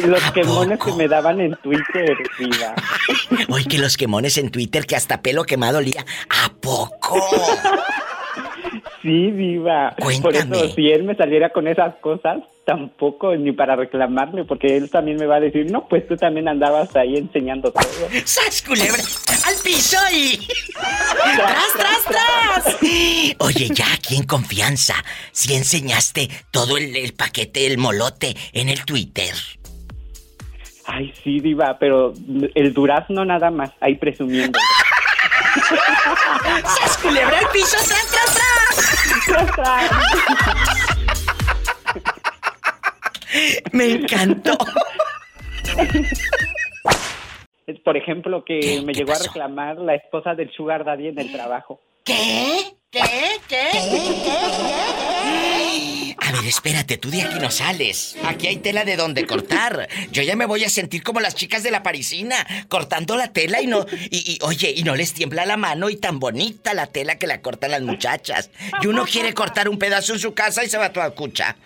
Los 0.03 0.31
quemones 0.31 0.79
que 0.79 0.91
me 0.93 1.07
daban 1.07 1.39
en 1.39 1.55
Twitter, 1.57 2.17
viva. 2.39 2.75
Hoy 3.49 3.65
que 3.65 3.77
los 3.77 3.97
quemones 3.97 4.37
en 4.37 4.49
Twitter 4.49 4.85
que 4.85 4.95
hasta 4.95 5.21
pelo 5.21 5.43
quemado 5.43 5.77
olía. 5.77 6.05
¿A 6.29 6.51
poco? 6.53 7.23
Sí, 9.01 9.31
viva. 9.31 9.95
Por 9.97 10.21
Cuéntame. 10.21 10.57
eso, 10.57 10.75
si 10.75 10.89
él 10.89 11.03
me 11.03 11.15
saliera 11.15 11.49
con 11.49 11.67
esas 11.67 11.95
cosas, 11.95 12.39
tampoco 12.65 13.35
ni 13.35 13.53
para 13.53 13.77
reclamarle, 13.77 14.43
porque 14.43 14.75
él 14.75 14.89
también 14.89 15.17
me 15.17 15.25
va 15.25 15.37
a 15.37 15.39
decir, 15.39 15.71
no, 15.71 15.87
pues 15.87 16.05
tú 16.07 16.17
también 16.17 16.49
andabas 16.49 16.93
ahí 16.97 17.15
enseñando 17.15 17.71
todo. 17.71 17.83
¡Sas, 18.25 18.61
culebra! 18.61 19.01
¡Al 19.45 19.55
piso 19.63 19.97
y... 20.11 20.37
¡Tras, 20.73 21.73
tras, 21.77 22.03
tras! 22.03 22.77
Oye, 23.39 23.69
ya 23.73 23.93
aquí 23.93 24.17
en 24.17 24.23
confianza, 24.23 24.95
si 25.31 25.53
enseñaste 25.53 26.27
todo 26.51 26.77
el, 26.77 26.95
el 26.97 27.13
paquete, 27.13 27.67
el 27.67 27.77
molote 27.77 28.35
en 28.51 28.67
el 28.67 28.83
Twitter. 28.83 29.33
Ay, 30.85 31.13
sí, 31.23 31.39
diva, 31.39 31.77
pero 31.79 32.13
el 32.53 32.73
durazno 32.73 33.23
nada 33.23 33.49
más, 33.49 33.71
ahí 33.79 33.95
presumiendo. 33.95 34.59
¡Sas, 35.67 36.97
culebra 36.97 37.39
al 37.39 37.49
piso! 37.51 37.77
¡Tras, 37.77 38.07
tras, 38.07 38.35
tras! 38.35 38.56
Me 43.71 43.91
encantó. 43.91 44.57
Por 47.83 47.97
ejemplo, 47.97 48.43
que 48.45 48.81
me 48.85 48.93
llegó 48.93 49.13
a 49.13 49.19
reclamar 49.19 49.77
la 49.77 49.95
esposa 49.95 50.35
del 50.35 50.51
Sugar 50.51 50.85
Daddy 50.85 51.07
en 51.07 51.19
el 51.19 51.31
trabajo. 51.31 51.81
¿Qué? 52.03 52.76
¿Qué? 52.89 53.01
¿Qué? 53.49 53.69
A 56.19 56.31
ver, 56.31 56.45
espérate, 56.45 56.97
tú 56.97 57.09
de 57.09 57.21
aquí 57.21 57.37
no 57.39 57.51
sales. 57.51 58.15
Aquí 58.23 58.47
hay 58.47 58.57
tela 58.57 58.85
de 58.85 58.95
donde 58.95 59.25
cortar. 59.25 59.87
Yo 60.11 60.23
ya 60.23 60.35
me 60.35 60.45
voy 60.45 60.63
a 60.63 60.69
sentir 60.69 61.03
como 61.03 61.19
las 61.19 61.35
chicas 61.35 61.63
de 61.63 61.71
la 61.71 61.83
parisina, 61.83 62.35
cortando 62.69 63.17
la 63.17 63.31
tela 63.31 63.61
y 63.61 63.67
no. 63.67 63.85
Y, 64.09 64.33
y, 64.33 64.39
oye, 64.41 64.73
y 64.75 64.83
no 64.83 64.95
les 64.95 65.13
tiembla 65.13 65.45
la 65.45 65.57
mano 65.57 65.89
y 65.89 65.97
tan 65.97 66.19
bonita 66.19 66.73
la 66.73 66.87
tela 66.87 67.17
que 67.17 67.27
la 67.27 67.41
cortan 67.41 67.71
las 67.71 67.81
muchachas. 67.81 68.51
Y 68.81 68.87
uno 68.87 69.05
quiere 69.05 69.33
cortar 69.33 69.69
un 69.69 69.79
pedazo 69.79 70.13
en 70.13 70.19
su 70.19 70.33
casa 70.33 70.63
y 70.63 70.69
se 70.69 70.77
va 70.77 70.93
toda 70.93 71.11
cucha. 71.11 71.57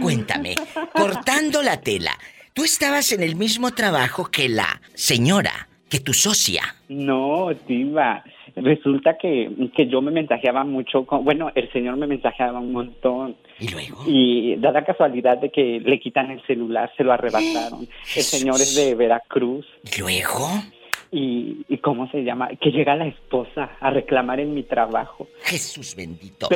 Cuéntame, 0.00 0.54
cortando 0.92 1.62
la 1.62 1.80
tela, 1.80 2.16
¿tú 2.54 2.64
estabas 2.64 3.12
en 3.12 3.22
el 3.22 3.34
mismo 3.34 3.72
trabajo 3.72 4.30
que 4.30 4.48
la 4.48 4.80
señora, 4.94 5.68
que 5.88 6.00
tu 6.00 6.14
socia? 6.14 6.76
No, 6.88 7.48
diva. 7.66 8.22
Resulta 8.56 9.16
que, 9.16 9.50
que 9.74 9.86
yo 9.86 10.00
me 10.02 10.10
mensajeaba 10.10 10.64
mucho 10.64 11.04
con... 11.06 11.24
Bueno, 11.24 11.50
el 11.54 11.70
señor 11.72 11.96
me 11.96 12.06
mensajeaba 12.06 12.60
un 12.60 12.72
montón. 12.72 13.36
¿Y 13.58 13.68
luego? 13.68 14.02
Y 14.06 14.56
da 14.56 14.72
la 14.72 14.84
casualidad 14.84 15.38
de 15.38 15.50
que 15.50 15.80
le 15.80 16.00
quitan 16.00 16.30
el 16.30 16.44
celular, 16.46 16.90
se 16.96 17.04
lo 17.04 17.12
arrebataron. 17.12 17.88
El 18.16 18.22
señor 18.22 18.56
es 18.56 18.74
de 18.74 18.94
Veracruz. 18.94 19.66
¿Y 19.84 20.00
luego? 20.00 20.48
Y, 21.12 21.64
y 21.68 21.78
¿cómo 21.78 22.08
se 22.10 22.22
llama? 22.22 22.48
Que 22.60 22.70
llega 22.70 22.94
la 22.94 23.06
esposa 23.06 23.76
a 23.80 23.90
reclamar 23.90 24.38
en 24.40 24.54
mi 24.54 24.62
trabajo. 24.62 25.26
Jesús 25.42 25.96
bendito. 25.96 26.48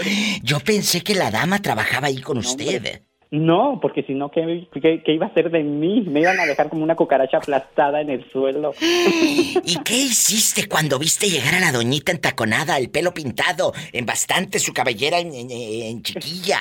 Yo 0.42 0.60
pensé 0.60 1.02
que 1.02 1.14
la 1.14 1.30
dama 1.30 1.60
trabajaba 1.60 2.06
ahí 2.06 2.20
con 2.20 2.38
usted. 2.38 3.02
No, 3.30 3.78
porque 3.80 4.02
si 4.04 4.14
no, 4.14 4.30
¿qué, 4.30 4.68
qué, 4.72 5.12
iba 5.12 5.26
a 5.26 5.28
hacer 5.28 5.50
de 5.50 5.62
mí? 5.62 6.02
Me 6.02 6.20
iban 6.20 6.38
a 6.38 6.46
dejar 6.46 6.68
como 6.68 6.84
una 6.84 6.94
cucaracha 6.94 7.38
aplastada 7.38 8.00
en 8.00 8.10
el 8.10 8.30
suelo. 8.30 8.72
¿Y 8.80 9.76
qué 9.84 9.96
hiciste 9.96 10.68
cuando 10.68 10.98
viste 10.98 11.28
llegar 11.28 11.54
a 11.54 11.60
la 11.60 11.72
doñita 11.72 12.12
entaconada, 12.12 12.78
el 12.78 12.90
pelo 12.90 13.12
pintado, 13.12 13.72
en 13.92 14.06
bastante 14.06 14.58
su 14.58 14.72
cabellera 14.72 15.18
en 15.18 16.02
chiquilla? 16.02 16.60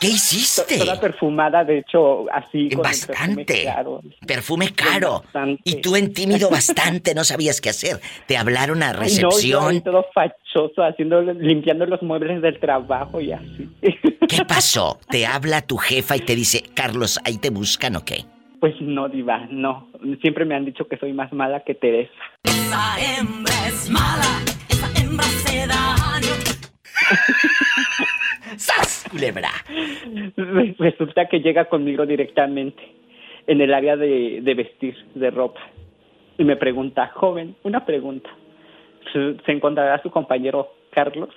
¿Qué 0.00 0.06
hiciste? 0.08 0.78
Toda 0.78 1.00
perfumada, 1.00 1.64
de 1.64 1.78
hecho, 1.78 2.26
así. 2.32 2.68
con 2.70 2.78
el 2.78 2.82
Bastante. 2.84 3.44
perfume 3.44 3.64
caro. 3.64 4.00
Perfume 4.26 4.72
caro. 4.74 5.12
Bastante. 5.24 5.62
Y 5.64 5.80
tú 5.80 5.96
en 5.96 6.12
tímido 6.12 6.50
bastante 6.50 7.14
no 7.14 7.24
sabías 7.24 7.60
qué 7.60 7.70
hacer. 7.70 8.00
Te 8.26 8.36
hablaron 8.36 8.82
a 8.84 8.90
Ay, 8.90 8.94
no, 8.94 8.98
yo 9.02 9.28
recepción. 9.30 9.80
todo 9.82 10.06
fachoso, 10.14 10.82
haciendo, 10.84 11.20
limpiando 11.22 11.84
los 11.86 12.00
muebles 12.02 12.40
del 12.42 12.60
trabajo 12.60 13.20
y 13.20 13.32
así. 13.32 13.68
¿Qué 14.28 14.44
pasó? 14.46 15.00
Te 15.10 15.26
habla 15.26 15.62
tu 15.62 15.76
jefa 15.78 16.16
y 16.16 16.20
te 16.20 16.36
dice, 16.36 16.62
Carlos, 16.74 17.18
ahí 17.24 17.38
te 17.38 17.50
buscan 17.50 17.96
o 17.96 18.04
qué? 18.04 18.24
Pues 18.60 18.74
no, 18.80 19.08
diva, 19.08 19.46
no. 19.50 19.88
Siempre 20.20 20.44
me 20.44 20.54
han 20.54 20.64
dicho 20.64 20.86
que 20.88 20.96
soy 20.98 21.12
más 21.12 21.32
mala 21.32 21.60
que 21.64 21.74
Teresa. 21.74 22.12
Esa 22.44 22.96
hembra 23.18 23.54
es 23.68 23.88
mala, 23.90 24.42
esa 24.68 25.00
hembra 25.00 25.24
se 25.26 25.66
daño. 25.66 26.47
¡Sas, 28.56 29.06
culebra! 29.10 29.50
Re- 30.36 30.74
Resulta 30.78 31.26
que 31.28 31.40
llega 31.40 31.66
conmigo 31.66 32.06
directamente 32.06 32.82
en 33.46 33.60
el 33.60 33.72
área 33.74 33.96
de, 33.96 34.40
de 34.42 34.54
vestir, 34.54 34.96
de 35.14 35.30
ropa. 35.30 35.60
Y 36.38 36.44
me 36.44 36.56
pregunta, 36.56 37.08
joven, 37.14 37.56
una 37.62 37.84
pregunta. 37.84 38.30
¿Se, 39.12 39.52
encontrará 39.52 40.00
su 40.02 40.10
compañero 40.10 40.72
Carlos? 40.90 41.30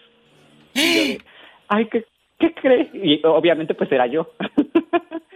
Y 0.74 0.80
yo 0.96 1.02
de, 1.14 1.22
Ay, 1.68 1.86
¿qué, 1.86 2.06
¿qué 2.40 2.54
cree? 2.54 2.90
Y 2.94 3.22
obviamente 3.26 3.74
pues 3.74 3.92
era 3.92 4.08
yo. 4.08 4.32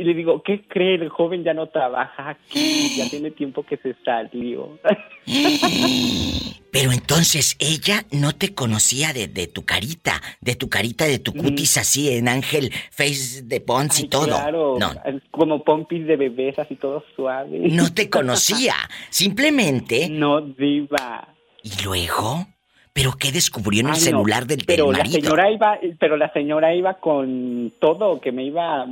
y 0.00 0.04
le 0.04 0.14
digo, 0.14 0.42
¿qué 0.42 0.62
cree? 0.66 0.94
El 0.94 1.10
joven 1.10 1.44
ya 1.44 1.52
no 1.52 1.66
trabaja 1.68 2.30
aquí, 2.30 2.96
ya 2.96 3.08
tiene 3.10 3.30
tiempo 3.30 3.62
que 3.64 3.76
se 3.76 3.94
salió. 4.02 4.78
Pero 6.72 6.92
entonces 6.92 7.56
ella 7.58 8.04
no 8.12 8.32
te 8.32 8.54
conocía 8.54 9.12
de, 9.12 9.26
de 9.26 9.46
tu 9.48 9.64
carita, 9.64 10.22
de 10.40 10.54
tu 10.54 10.68
carita, 10.68 11.04
de 11.04 11.18
tu 11.18 11.32
cutis 11.32 11.76
así 11.78 12.10
en 12.10 12.28
ángel, 12.28 12.72
face 12.92 13.42
de 13.42 13.60
Pons 13.60 14.00
y 14.00 14.08
todo. 14.08 14.26
Claro, 14.26 14.76
No, 14.78 14.92
como 15.32 15.64
pompis 15.64 16.06
de 16.06 16.16
bebés, 16.16 16.58
así 16.58 16.76
todo 16.76 17.04
suave. 17.16 17.58
no 17.70 17.92
te 17.92 18.08
conocía. 18.08 18.74
Simplemente. 19.10 20.08
No, 20.20 20.40
diva. 20.40 21.34
¿Y 21.62 21.82
luego? 21.84 22.46
¿Pero 22.92 23.12
qué 23.12 23.30
descubrió 23.30 23.80
en 23.80 23.86
el 23.86 23.92
no, 23.92 23.98
celular 23.98 24.46
del, 24.46 24.58
del 24.58 24.66
pero 24.66 24.90
la 24.90 24.98
marido? 24.98 25.20
señora 25.20 25.50
iba 25.50 25.78
pero 25.98 26.16
la 26.16 26.32
señora 26.32 26.74
iba 26.74 26.94
con 26.94 27.72
todo 27.78 28.20
que 28.20 28.32
me 28.32 28.44
iba 28.44 28.84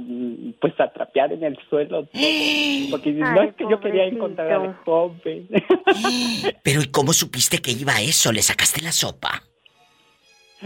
pues 0.60 0.78
a 0.78 0.92
trapear 0.92 1.32
en 1.32 1.42
el 1.42 1.58
suelo 1.68 2.04
todo. 2.04 2.22
porque 2.90 3.10
no 3.12 3.42
es 3.42 3.54
que 3.56 3.64
yo 3.68 3.80
quería 3.80 4.04
encontrar 4.04 4.52
al 4.52 4.74
joven 4.84 5.48
Pero 6.62 6.82
¿y 6.82 6.86
cómo 6.88 7.12
supiste 7.12 7.58
que 7.58 7.72
iba 7.72 7.94
a 7.94 8.00
eso? 8.00 8.32
¿Le 8.32 8.42
sacaste 8.42 8.80
la 8.82 8.92
sopa? 8.92 9.42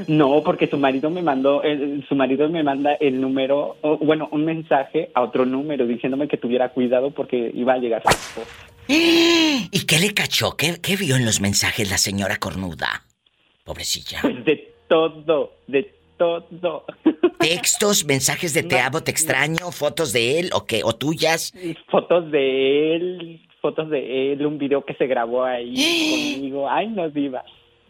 no 0.06 0.42
porque 0.42 0.66
su 0.68 0.78
marido 0.78 1.10
me 1.10 1.20
mandó 1.20 1.60
su 2.08 2.14
marido 2.14 2.48
me 2.48 2.62
manda 2.62 2.94
el 2.94 3.20
número 3.20 3.76
bueno 4.00 4.26
un 4.32 4.44
mensaje 4.46 5.10
a 5.14 5.20
otro 5.22 5.44
número 5.44 5.86
diciéndome 5.86 6.28
que 6.28 6.38
tuviera 6.38 6.70
cuidado 6.70 7.10
porque 7.10 7.50
iba 7.54 7.74
a 7.74 7.78
llegar 7.78 8.02
su 8.02 8.08
esposa. 8.08 8.66
¿Y 8.88 9.84
qué 9.86 9.98
le 9.98 10.12
cachó? 10.14 10.56
¿Qué, 10.56 10.80
qué 10.82 10.96
vio 10.96 11.16
en 11.16 11.24
los 11.24 11.40
mensajes 11.40 11.90
la 11.90 11.98
señora 11.98 12.38
cornuda? 12.38 13.04
Pobrecilla. 13.64 14.18
Pues 14.22 14.44
de 14.44 14.74
todo 14.88 15.52
de 15.66 15.94
todo. 16.18 16.84
Textos, 17.38 18.04
mensajes 18.06 18.54
de 18.54 18.62
te 18.62 18.78
amo, 18.78 19.02
te 19.02 19.10
extraño, 19.10 19.70
fotos 19.72 20.12
de 20.12 20.38
él 20.40 20.50
o 20.52 20.64
qué, 20.64 20.82
o 20.84 20.94
tuyas. 20.94 21.52
Fotos 21.90 22.30
de 22.30 22.96
él, 22.96 23.40
fotos 23.60 23.90
de 23.90 24.32
él, 24.32 24.44
un 24.46 24.58
video 24.58 24.84
que 24.84 24.94
se 24.94 25.06
grabó 25.06 25.44
ahí 25.44 25.74
conmigo. 26.36 26.68
Ay, 26.68 26.88
no 26.88 27.08
diva. 27.08 27.44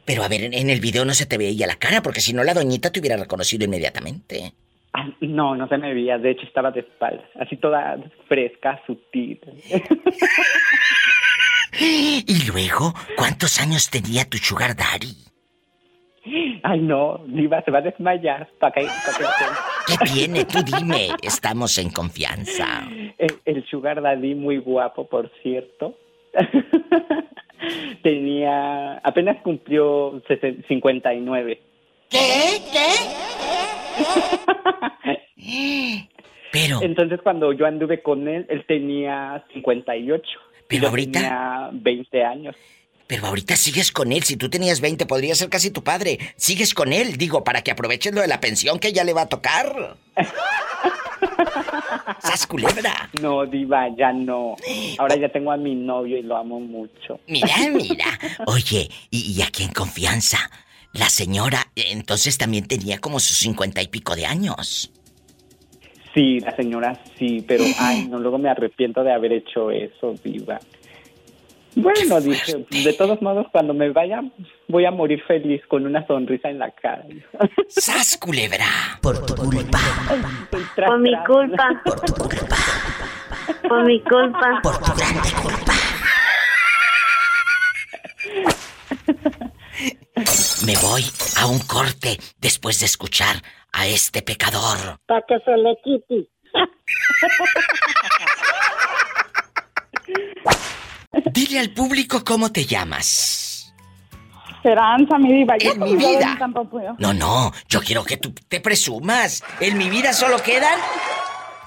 Pero 0.05 0.25
a 0.25 0.29
ver, 0.29 0.43
en, 0.43 0.55
en 0.55 0.71
el 0.71 0.81
video 0.81 1.05
no 1.05 1.15
se 1.15 1.27
te 1.27 1.39
veía 1.39 1.67
la 1.67 1.77
cara, 1.77 2.03
porque 2.03 2.21
si 2.21 2.33
no 2.33 2.43
la 2.43 2.55
doñita 2.55 2.91
te 2.91 3.01
hubiera 3.01 3.17
reconocido 3.17 3.65
inmediatamente. 3.65 4.53
Ah, 4.95 5.09
no, 5.21 5.57
no 5.57 5.69
se 5.69 5.79
me 5.79 5.95
veía, 5.95 6.19
de 6.19 6.33
hecho 6.33 6.43
estaba 6.47 6.71
de 6.71 6.81
espaldas, 6.81 7.25
así 7.41 7.57
toda 7.57 7.97
fresca, 8.29 8.81
sutil. 8.87 9.41
Y 11.75 12.47
luego, 12.47 12.95
¿cuántos 13.17 13.59
años 13.59 13.89
tenía 13.89 14.29
tu 14.29 14.37
sugar 14.37 14.77
daddy? 14.77 15.32
Ay, 16.63 16.81
no, 16.81 17.21
Diva 17.27 17.63
se 17.63 17.71
va 17.71 17.79
a 17.79 17.83
desmayar. 17.83 18.49
¿Para 18.59 18.73
¿Qué 18.75 18.87
tiene? 20.13 20.45
Tú 20.45 20.59
dime, 20.63 21.09
estamos 21.23 21.77
en 21.79 21.91
confianza. 21.91 22.89
El, 23.19 23.35
el 23.45 23.67
Sugar 23.67 24.01
Daddy 24.01 24.35
muy 24.35 24.59
guapo, 24.59 25.09
por 25.09 25.31
cierto. 25.43 25.97
Tenía. 28.03 28.99
apenas 28.99 29.41
cumplió 29.43 30.21
sesen- 30.29 30.65
59. 30.69 31.61
¿Qué? 32.11 32.19
Pero. 36.53 36.83
Entonces, 36.83 37.21
cuando 37.23 37.53
yo 37.53 37.67
anduve 37.67 38.03
con 38.03 38.29
él, 38.29 38.47
él 38.49 38.65
tenía 38.67 39.45
58. 39.55 40.23
Pero 40.69 40.83
Yo 40.83 40.89
ahorita- 40.89 41.21
Tenía 41.21 41.71
20 41.73 42.25
años. 42.25 42.57
Pero 43.13 43.27
ahorita 43.27 43.57
sigues 43.57 43.93
con 43.93 44.11
él. 44.11 44.23
Si 44.23 44.39
tú 44.39 44.49
tenías 44.49 44.81
20, 44.81 45.05
podría 45.05 45.35
ser 45.35 45.51
casi 45.51 45.71
tu 45.71 45.85
padre. 45.85 46.19
Sigues 46.37 46.73
con 46.73 46.95
él, 46.95 47.19
digo, 47.19 47.45
para 47.45 47.61
que 47.61 47.71
aproveches 47.71 48.15
lo 48.15 48.23
de 48.23 48.27
la 48.27 48.41
pensión 48.41 48.79
que 48.79 48.95
ya 48.95 49.05
le 49.05 49.13
va 49.13 49.23
a 49.23 49.29
tocar. 49.29 49.99
¡Sas 52.21 52.47
culebra! 52.47 53.11
No, 53.21 53.45
Diva, 53.45 53.95
ya 53.95 54.15
no. 54.15 54.57
Ahora 54.99 55.17
ya 55.17 55.29
tengo 55.29 55.53
a 55.53 55.59
mi 55.59 55.75
novio 55.75 56.17
y 56.17 56.23
lo 56.23 56.39
amo 56.39 56.59
mucho. 56.59 57.21
Mira, 57.27 57.55
mira. 57.71 58.19
Oye, 58.47 58.89
y, 59.11 59.31
y 59.31 59.43
aquí 59.43 59.65
en 59.65 59.75
confianza, 59.75 60.51
la 60.95 61.11
señora 61.11 61.67
entonces 61.77 62.39
también 62.39 62.67
tenía 62.67 62.99
como 62.99 63.21
sus 63.21 63.37
cincuenta 63.37 63.83
y 63.83 63.89
pico 63.89 64.17
de 64.17 64.25
años. 64.25 64.91
Sí, 66.15 66.41
la 66.41 66.57
señora 66.57 66.99
sí, 67.19 67.45
pero 67.47 67.63
ay, 67.79 68.07
no, 68.11 68.19
luego 68.19 68.39
me 68.39 68.49
arrepiento 68.49 69.05
de 69.05 69.13
haber 69.13 69.35
hecho 69.35 69.71
eso, 69.71 70.15
Diva. 70.25 70.59
Bueno, 71.75 72.21
dije, 72.21 72.67
de 72.71 72.93
todos 72.93 73.23
modos, 73.23 73.47
cuando 73.51 73.73
me 73.73 73.91
vaya, 73.91 74.21
voy 74.69 74.85
a 74.85 74.91
morir 74.91 75.23
feliz 75.27 75.63
con 75.69 75.87
una 75.87 76.07
sonrisa 76.07 76.51
en 76.51 76.59
la 76.59 76.71
cara. 76.71 77.05
¡Sas, 77.69 78.19
culebra! 78.19 78.67
Por 79.01 79.25
tu 79.25 79.35
culpa. 79.35 79.79
Por 80.77 80.99
mi 81.01 81.13
culpa. 81.25 81.81
Por 81.85 82.01
tu 82.01 82.13
culpa. 82.15 82.57
Por 83.69 83.85
mi 83.85 84.01
culpa. 84.01 84.61
Por 84.63 84.79
tu 84.79 84.93
grande 84.95 85.29
culpa. 85.43 85.73
Me 90.67 90.77
voy 90.77 91.03
a 91.41 91.47
un 91.47 91.59
corte 91.61 92.19
después 92.39 92.81
de 92.81 92.87
escuchar 92.87 93.37
a 93.73 93.87
este 93.87 94.21
pecador. 94.23 94.99
Para 95.07 95.23
que 95.27 95.39
se 95.41 95.57
le 95.57 95.77
quite. 95.83 96.29
Dile 101.33 101.59
al 101.61 101.71
público 101.71 102.25
cómo 102.25 102.51
te 102.51 102.65
llamas. 102.65 103.75
Esperanza, 104.57 105.19
mi 105.19 105.33
diva. 105.33 105.57
Yo 105.59 105.73
En 105.73 105.81
mi 105.81 105.97
vida. 105.97 106.39
puedo. 106.71 106.95
No, 106.99 107.13
no, 107.13 107.53
yo 107.69 107.81
quiero 107.81 108.05
que 108.05 108.17
tú 108.17 108.33
te 108.33 108.61
presumas. 108.61 109.43
En 109.61 109.77
mi 109.77 109.91
vida 109.91 110.13
solo 110.13 110.41
quedan 110.43 110.79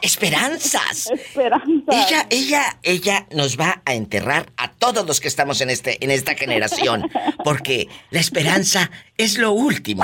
esperanzas. 0.02 1.08
Esperanza. 1.12 1.91
Ella, 1.91 2.28
ella, 2.30 2.78
ella 2.84 3.28
nos 3.32 3.60
va 3.60 3.82
a 3.86 3.93
enterrar 3.93 4.52
a 4.58 4.72
todos 4.72 5.06
los 5.06 5.20
que 5.20 5.28
estamos 5.28 5.62
en 5.62 5.70
este, 5.70 6.04
en 6.04 6.12
esta 6.12 6.36
generación, 6.36 7.10
porque 7.43 7.88
la 8.12 8.20
esperanza 8.20 8.89
es 9.18 9.38
lo 9.38 9.52
último 9.52 10.04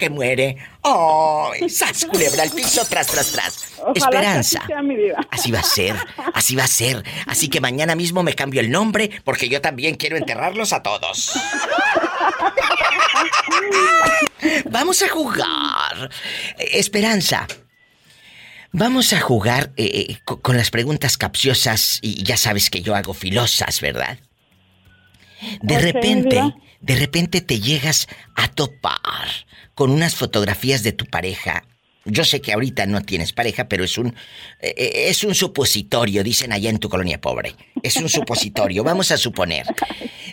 que 0.00 0.10
muere. 0.10 0.56
¡Ay! 0.82 1.68
¡Sas, 1.70 2.06
culebra 2.06 2.42
al 2.42 2.50
piso, 2.50 2.84
tras, 2.88 3.06
tras, 3.06 3.30
tras! 3.30 3.64
Ojalá 3.78 3.94
esperanza. 3.94 4.58
que 4.58 4.64
así 4.64 4.72
sea, 4.72 4.82
mi 4.82 4.96
diva. 4.96 5.20
Así 5.30 5.50
va 5.52 5.60
a 5.60 5.62
ser, 5.62 5.94
así 6.34 6.56
va 6.56 6.64
a 6.64 6.66
ser. 6.66 7.04
Así 7.26 7.48
que 7.48 7.60
mañana 7.60 7.94
mismo 7.94 8.22
me 8.24 8.34
cambio 8.34 8.60
el 8.60 8.70
nombre 8.70 9.10
porque 9.24 9.48
yo 9.48 9.60
también 9.60 9.94
quiero 9.94 10.16
enterrarlos 10.16 10.72
a 10.72 10.82
todos. 10.82 11.32
Vamos 14.66 15.02
a 15.02 15.08
jugar. 15.08 16.10
Esperanza. 16.58 17.46
Vamos 18.72 19.12
a 19.12 19.20
jugar 19.20 19.72
eh, 19.76 20.06
eh, 20.10 20.18
co- 20.24 20.40
con 20.40 20.56
las 20.56 20.70
preguntas 20.70 21.16
capciosas 21.16 21.98
y 22.02 22.22
ya 22.22 22.36
sabes 22.36 22.70
que 22.70 22.82
yo 22.82 22.94
hago 22.94 23.14
filosas, 23.14 23.80
¿verdad? 23.80 24.18
De 25.62 25.78
repente, 25.78 26.54
de 26.80 26.96
repente 26.96 27.40
te 27.40 27.58
llegas 27.60 28.06
a 28.36 28.46
topar 28.48 29.28
con 29.80 29.92
unas 29.92 30.14
fotografías 30.14 30.82
de 30.82 30.92
tu 30.92 31.06
pareja. 31.06 31.64
Yo 32.04 32.22
sé 32.22 32.42
que 32.42 32.52
ahorita 32.52 32.84
no 32.84 33.00
tienes 33.00 33.32
pareja, 33.32 33.66
pero 33.66 33.82
es 33.82 33.96
un 33.96 34.08
eh, 34.60 34.74
eh, 34.76 35.04
es 35.08 35.24
un 35.24 35.34
supositorio, 35.34 36.22
dicen 36.22 36.52
allá 36.52 36.68
en 36.68 36.76
tu 36.76 36.90
colonia 36.90 37.18
pobre. 37.18 37.56
Es 37.82 37.96
un 37.96 38.10
supositorio, 38.10 38.84
vamos 38.84 39.10
a 39.10 39.16
suponer. 39.16 39.64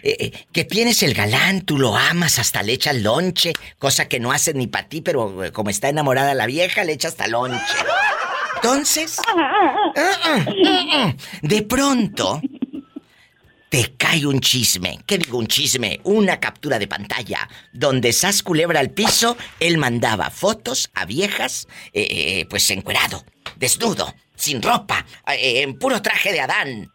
Eh, 0.04 0.18
eh, 0.20 0.32
que 0.52 0.66
tienes 0.66 1.02
el 1.02 1.14
galán, 1.14 1.62
tú 1.62 1.78
lo 1.78 1.96
amas, 1.96 2.40
hasta 2.40 2.62
le 2.62 2.74
echas 2.74 2.98
lonche, 2.98 3.54
cosa 3.80 4.10
que 4.10 4.20
no 4.20 4.34
hace 4.34 4.54
ni 4.54 4.68
para 4.68 4.90
ti, 4.90 5.00
pero 5.00 5.34
como 5.54 5.70
está 5.70 5.88
enamorada 5.88 6.34
la 6.34 6.46
vieja, 6.46 6.84
le 6.84 6.92
echa 6.92 7.08
hasta 7.08 7.28
lonche. 7.28 7.64
Entonces, 8.58 9.18
ah, 9.30 9.94
ah, 9.96 10.46
ah, 10.94 11.16
de 11.42 11.62
pronto, 11.62 12.42
te 13.70 13.94
cae 13.98 14.26
un 14.26 14.40
chisme. 14.40 15.00
¿Qué 15.06 15.18
digo 15.18 15.38
un 15.38 15.48
chisme? 15.48 16.00
Una 16.04 16.40
captura 16.40 16.80
de 16.80 16.88
pantalla 16.88 17.48
donde 17.74 18.14
Sas 18.14 18.44
culebra 18.44 18.80
al 18.80 18.92
piso, 18.92 19.38
él 19.60 19.78
mandaba 19.78 20.30
fotos 20.30 20.90
a 20.94 21.06
viejas, 21.06 21.68
eh, 21.94 22.08
eh, 22.10 22.46
pues 22.50 22.70
encuerado, 22.70 23.26
desnudo, 23.56 24.14
sin 24.36 24.62
ropa, 24.62 25.06
eh, 25.28 25.62
en 25.62 25.78
puro 25.78 26.02
traje 26.02 26.32
de 26.32 26.42
Adán. 26.42 26.92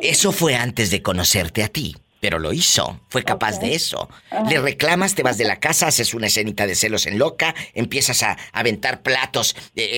Eso 0.00 0.32
fue 0.32 0.56
antes 0.56 0.90
de 0.90 1.00
conocerte 1.00 1.62
a 1.62 1.68
ti, 1.68 1.96
pero 2.20 2.38
lo 2.38 2.52
hizo, 2.52 3.00
fue 3.08 3.22
capaz 3.22 3.60
de 3.60 3.74
eso. 3.74 4.08
Le 4.48 4.60
reclamas, 4.60 5.14
te 5.14 5.22
vas 5.22 5.38
de 5.38 5.44
la 5.44 5.60
casa, 5.60 5.86
haces 5.86 6.12
una 6.12 6.26
escenita 6.26 6.66
de 6.66 6.74
celos 6.74 7.06
en 7.06 7.18
loca, 7.18 7.54
empiezas 7.72 8.22
a 8.22 8.36
aventar 8.52 9.02
platos 9.02 9.54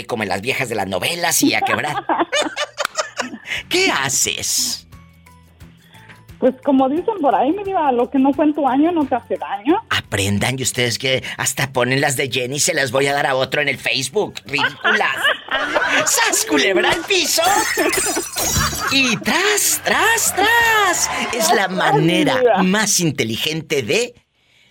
como 0.07 0.23
en 0.23 0.29
las 0.29 0.43
viejas 0.43 0.69
de 0.69 0.75
las 0.75 0.87
novelas 0.87 1.43
y 1.43 1.55
a 1.55 1.62
quebrar. 1.62 2.05
¿Qué 3.69 3.91
haces? 3.91 4.86
Pues 6.39 6.55
como 6.62 6.89
dicen 6.89 7.14
por 7.20 7.34
ahí, 7.34 7.51
mi 7.53 7.64
diva, 7.64 7.91
lo 7.93 8.11
que 8.11 8.18
no 8.18 8.32
fue 8.32 8.45
en 8.45 8.55
tu 8.55 8.68
año 8.68 8.93
no 8.93 9.07
te 9.07 9.14
hace 9.14 9.37
daño. 9.37 9.82
Aprendan 9.89 10.59
y 10.59 10.62
ustedes 10.62 10.99
que 10.99 11.22
hasta 11.39 11.72
ponen 11.72 12.01
las 12.01 12.16
de 12.16 12.30
Jenny 12.30 12.61
se 12.61 12.74
las 12.74 12.91
voy 12.93 13.07
a 13.07 13.14
dar 13.14 13.26
a 13.26 13.37
otro 13.37 13.62
en 13.62 13.68
el 13.68 13.78
Facebook. 13.78 14.34
Ridículas. 14.45 15.16
¡Sas 16.05 16.45
culebra 16.47 16.91
al 16.91 17.01
piso! 17.03 17.43
Y 18.93 19.16
tras, 19.16 19.80
tras, 19.84 20.34
tras. 20.34 21.11
Es 21.34 21.53
la 21.55 21.68
manera 21.68 22.62
más 22.62 23.01
inteligente 23.01 23.82
de 23.82 24.14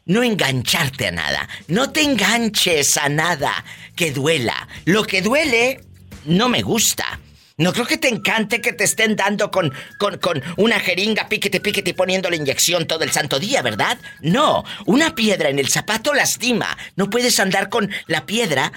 no 0.05 0.21
engancharte 0.21 1.07
a 1.07 1.11
nada. 1.11 1.49
No 1.67 1.91
te 1.91 2.01
enganches 2.03 2.97
a 2.97 3.09
nada 3.09 3.51
que 3.95 4.11
duela. 4.11 4.67
Lo 4.85 5.03
que 5.03 5.21
duele 5.21 5.81
no 6.25 6.47
me 6.47 6.61
gusta. 6.61 7.19
No 7.57 7.71
creo 7.71 7.85
que 7.85 7.97
te 7.97 8.09
encante 8.09 8.59
que 8.59 8.73
te 8.73 8.83
estén 8.83 9.15
dando 9.15 9.49
con, 9.49 9.71
con, 9.97 10.17
con 10.17 10.43
una 10.57 10.79
jeringa, 10.79 11.29
piquete, 11.29 11.61
piquete 11.61 11.91
y 11.91 11.93
poniendo 11.93 12.29
la 12.29 12.35
inyección 12.35 12.85
todo 12.85 13.03
el 13.05 13.11
santo 13.11 13.39
día, 13.39 13.61
¿verdad? 13.61 13.97
No, 14.21 14.65
una 14.85 15.15
piedra 15.15 15.49
en 15.49 15.59
el 15.59 15.69
zapato 15.69 16.13
lastima. 16.13 16.77
No 16.97 17.09
puedes 17.09 17.39
andar 17.39 17.69
con 17.69 17.89
la 18.07 18.25
piedra 18.25 18.73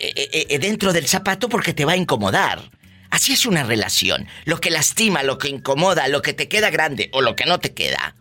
eh, 0.00 0.14
eh, 0.16 0.46
eh, 0.48 0.58
dentro 0.58 0.94
del 0.94 1.06
zapato 1.06 1.50
porque 1.50 1.74
te 1.74 1.84
va 1.84 1.92
a 1.92 1.96
incomodar. 1.96 2.60
Así 3.10 3.34
es 3.34 3.44
una 3.44 3.62
relación. 3.62 4.26
Lo 4.46 4.58
que 4.58 4.70
lastima, 4.70 5.22
lo 5.22 5.36
que 5.36 5.48
incomoda, 5.48 6.08
lo 6.08 6.22
que 6.22 6.32
te 6.32 6.48
queda 6.48 6.70
grande 6.70 7.10
o 7.12 7.20
lo 7.20 7.36
que 7.36 7.44
no 7.44 7.58
te 7.58 7.74
queda, 7.74 8.14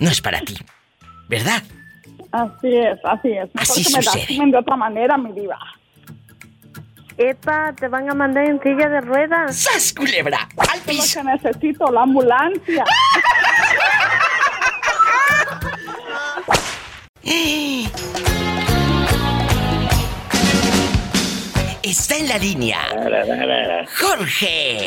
no 0.00 0.10
es 0.10 0.20
para 0.20 0.40
ti. 0.40 0.56
¿Verdad? 1.28 1.62
Así 2.32 2.74
es, 2.74 2.98
así 3.04 3.28
es. 3.28 3.54
Mejor 3.54 3.62
Así 3.62 3.84
que 3.84 3.90
me 3.90 4.02
lastimen 4.02 4.50
de 4.50 4.58
otra 4.58 4.76
manera, 4.76 5.16
mi 5.16 5.32
diva. 5.32 5.58
Epa, 7.18 7.72
te 7.72 7.88
van 7.88 8.08
a 8.08 8.14
mandar 8.14 8.44
en 8.44 8.62
silla 8.62 8.88
de 8.88 9.00
ruedas. 9.00 9.56
¡Sas, 9.56 9.92
culebra! 9.92 10.48
¡Al 10.56 10.78
piso! 10.82 11.20
que 11.20 11.24
necesito, 11.24 11.90
la 11.90 12.02
ambulancia. 12.02 12.84
Está 21.82 22.16
en 22.16 22.28
la 22.28 22.38
línea. 22.38 22.78
Jorge. 23.98 24.78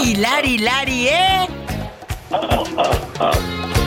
Hilari, 0.00 0.54
Hilari, 0.54 1.08
¿eh? 1.08 1.46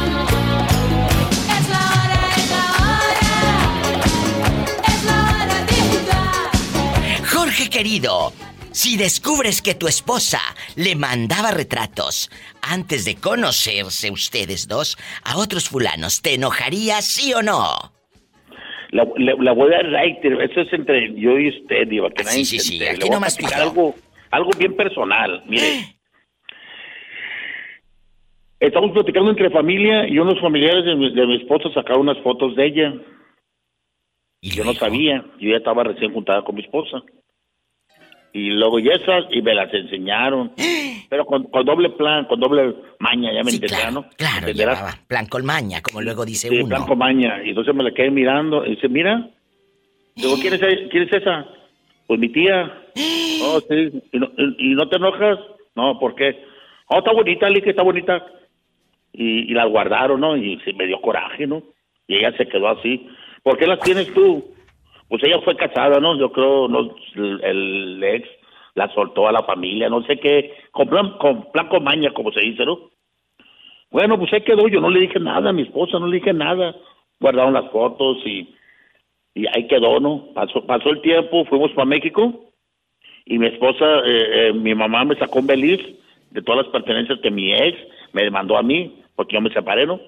querido, 7.78 8.32
si 8.72 8.98
descubres 8.98 9.62
que 9.62 9.76
tu 9.76 9.88
esposa 9.88 10.40
le 10.76 10.96
mandaba 10.96 11.52
retratos 11.52 12.32
antes 12.62 13.06
de 13.06 13.16
conocerse 13.16 14.10
ustedes 14.10 14.68
dos 14.68 14.98
a 15.24 15.38
otros 15.38 15.70
fulanos, 15.70 16.22
¿te 16.24 16.34
enojarías 16.34 17.06
sí 17.06 17.34
o 17.36 17.44
no? 17.44 17.94
La, 18.90 19.06
la- 19.18 19.36
la 19.40 19.52
voy 19.52 19.72
a 19.74 19.82
eso 20.04 20.62
es 20.62 20.74
entre 20.74 21.14
yo 21.22 21.38
y 21.38 21.50
usted, 21.50 21.88
Diva, 21.88 22.10
que 22.10 22.24
nadie 22.24 22.46
sí, 22.46 22.58
sí, 22.60 22.74
entere. 22.78 22.92
aquí 22.98 23.10
nomás 23.12 23.38
algo, 23.54 23.94
algo 24.32 24.50
bien 24.58 24.76
personal, 24.76 25.44
mire. 25.46 25.70
Estamos 28.60 28.90
platicando 28.92 29.30
entre 29.30 29.52
familia 29.52 30.08
y 30.08 30.18
unos 30.18 30.42
familiares 30.42 30.84
de 30.84 30.96
mi, 30.96 31.14
de 31.14 31.28
mi 31.28 31.36
esposa 31.38 31.70
sacaron 31.76 32.02
unas 32.10 32.18
fotos 32.24 32.56
de 32.56 32.66
ella. 32.66 32.94
Y 34.42 34.50
yo 34.50 34.64
no 34.64 34.74
sabía, 34.74 35.24
yo 35.40 35.52
ya 35.52 35.58
estaba 35.58 35.84
recién 35.84 36.12
juntada 36.12 36.44
con 36.44 36.56
mi 36.56 36.62
esposa. 36.62 37.04
Y 38.34 38.50
luego 38.52 38.78
y 38.80 38.90
esas, 38.90 39.26
y 39.32 39.42
me 39.42 39.54
las 39.56 39.74
enseñaron. 39.74 40.52
Pero 41.10 41.26
con, 41.26 41.44
con 41.46 41.66
doble 41.66 41.90
plan, 41.92 42.26
con 42.26 42.40
doble 42.40 42.76
maña, 43.00 43.32
ya 43.34 43.44
me 43.44 43.52
Sí, 43.52 43.56
entenderás, 43.58 43.86
claro, 43.92 44.02
¿no? 44.02 44.10
claro, 44.18 44.50
llevaba 44.52 44.92
plan 45.08 45.26
con 45.28 45.46
maña, 45.46 45.82
como 45.82 46.02
luego 46.02 46.26
dice 46.26 46.50
Sí, 46.50 46.58
uno. 46.60 46.68
plan 46.68 46.86
con 46.86 46.98
maña. 46.98 47.42
Y 47.44 47.50
entonces 47.50 47.74
me 47.74 47.84
la 47.84 47.92
quedé 47.92 48.12
mirando. 48.12 48.66
Y 48.66 48.72
dice, 48.72 48.90
mira. 48.90 49.30
Digo, 50.16 50.36
¿quién 50.42 50.54
es, 50.56 50.60
quién 50.90 51.04
es 51.04 51.14
esa? 51.14 51.46
Pues 52.08 52.20
mi 52.20 52.30
tía. 52.30 52.74
Oh, 53.40 53.60
sí. 53.70 53.92
¿Y 54.12 54.18
no, 54.18 54.32
y- 54.36 54.72
y 54.72 54.76
no 54.76 54.90
te 54.90 54.96
enojas? 54.96 55.38
No, 55.76 56.00
¿por 56.00 56.16
qué? 56.16 56.44
Oh, 56.88 56.98
está 56.98 57.12
bonita, 57.14 57.48
Lick, 57.48 57.68
está 57.68 57.84
bonita. 57.84 58.26
Y, 59.14 59.52
y 59.52 59.54
las 59.54 59.70
guardaron, 59.70 60.20
¿no? 60.22 60.36
Y 60.36 60.60
se 60.66 60.74
me 60.74 60.88
dio 60.88 61.00
coraje, 61.00 61.46
¿no? 61.46 61.62
Y 62.08 62.16
ella 62.18 62.36
se 62.36 62.48
quedó 62.48 62.68
así. 62.70 63.08
¿Por 63.44 63.58
qué 63.60 63.68
las 63.68 63.80
tienes 63.82 64.12
tú? 64.12 64.44
Pues 65.10 65.24
ella 65.24 65.40
fue 65.44 65.56
casada, 65.56 66.00
¿no? 66.00 66.18
Yo 66.18 66.32
creo, 66.32 66.68
no, 66.68 66.96
el, 67.16 67.42
el 67.44 68.04
ex 68.04 68.28
la 68.76 68.94
soltó 68.94 69.28
a 69.28 69.32
la 69.32 69.44
familia, 69.44 69.90
no 69.90 70.04
sé 70.04 70.20
qué. 70.20 70.54
Con 70.72 70.88
plan 70.88 71.18
con, 71.18 71.52
plan 71.52 71.68
con 71.68 71.84
maña, 71.84 72.14
como 72.14 72.32
se 72.32 72.42
dice, 72.42 72.66
¿no? 72.66 72.92
Bueno, 73.90 74.20
pues 74.20 74.32
ahí 74.34 74.42
quedó. 74.42 74.68
Yo 74.68 74.82
no 74.82 74.90
le 74.90 75.00
dije 75.00 75.20
nada 75.20 75.50
a 75.50 75.54
mi 75.54 75.64
esposa, 75.64 75.98
no 76.00 76.08
le 76.08 76.18
dije 76.18 76.34
nada. 76.34 76.76
Guardaron 77.20 77.54
las 77.54 77.72
fotos 77.72 78.18
y, 78.26 78.54
y 79.34 79.48
ahí 79.48 79.68
quedó, 79.68 80.00
¿no? 80.00 80.28
Pasó, 80.34 80.66
pasó 80.66 80.90
el 80.90 81.02
tiempo, 81.02 81.46
fuimos 81.46 81.72
para 81.72 81.86
México 81.86 82.48
y 83.26 83.40
mi 83.40 83.48
esposa, 83.48 83.86
eh, 84.06 84.50
eh, 84.50 84.54
mi 84.54 84.74
mamá 84.74 85.04
me 85.04 85.16
sacó 85.16 85.40
un 85.40 85.48
beliz 85.48 85.80
de 86.32 86.42
todas 86.42 86.66
las 86.66 86.72
pertenencias 86.72 87.20
que 87.20 87.32
mi 87.32 87.54
ex 87.54 87.78
me 88.14 88.24
demandó 88.24 88.58
a 88.58 88.64
mí, 88.64 89.04
porque 89.16 89.36
yo 89.36 89.42
me 89.42 89.52
separé, 89.52 89.86
¿no? 89.86 90.00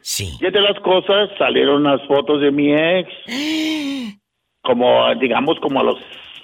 Sí. 0.00 0.30
Y 0.40 0.46
entre 0.46 0.62
las 0.62 0.78
cosas 0.80 1.28
salieron 1.38 1.82
las 1.82 2.00
fotos 2.06 2.40
de 2.40 2.50
mi 2.50 2.72
ex, 2.72 3.10
como, 4.66 5.14
digamos, 5.14 5.58
como 5.60 5.80
a 5.80 5.84
los 5.84 5.98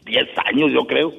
10 0.06 0.28
años, 0.46 0.72
yo 0.72 0.86
creo. 0.86 1.12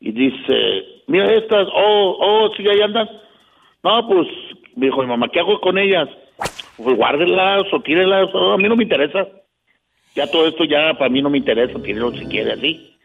Y 0.00 0.12
dice, 0.12 0.84
mira 1.06 1.32
estas, 1.32 1.66
oh, 1.72 2.16
oh, 2.20 2.50
sí, 2.56 2.68
ahí 2.68 2.82
andan. 2.82 3.08
No, 3.82 4.06
pues, 4.06 4.26
me 4.76 4.86
dijo 4.86 5.00
mi 5.00 5.08
mamá, 5.08 5.28
¿qué 5.28 5.40
hago 5.40 5.60
con 5.60 5.78
ellas? 5.78 6.08
Pues 6.76 6.96
guárdenlas 6.96 7.62
o 7.72 7.80
tírenlas, 7.80 8.28
oh, 8.34 8.52
a 8.52 8.58
mí 8.58 8.68
no 8.68 8.76
me 8.76 8.82
interesa. 8.82 9.26
Ya 10.14 10.26
todo 10.30 10.46
esto 10.46 10.64
ya 10.64 10.94
para 10.94 11.10
mí 11.10 11.22
no 11.22 11.30
me 11.30 11.38
interesa, 11.38 11.80
tírenlo 11.80 12.12
si 12.12 12.26
quiere 12.26 12.52
así. 12.52 12.96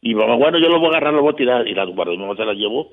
Y 0.00 0.14
mamá, 0.14 0.34
bueno, 0.34 0.58
yo 0.58 0.68
lo 0.68 0.78
voy 0.78 0.86
a 0.86 0.90
agarrar, 0.90 1.14
lo 1.14 1.22
voy 1.22 1.32
a 1.32 1.36
tirar. 1.36 1.66
Y 1.66 1.74
las 1.74 1.88
guardó, 1.88 2.12
mi 2.12 2.18
mamá 2.18 2.36
se 2.36 2.44
las 2.44 2.56
llevó. 2.56 2.90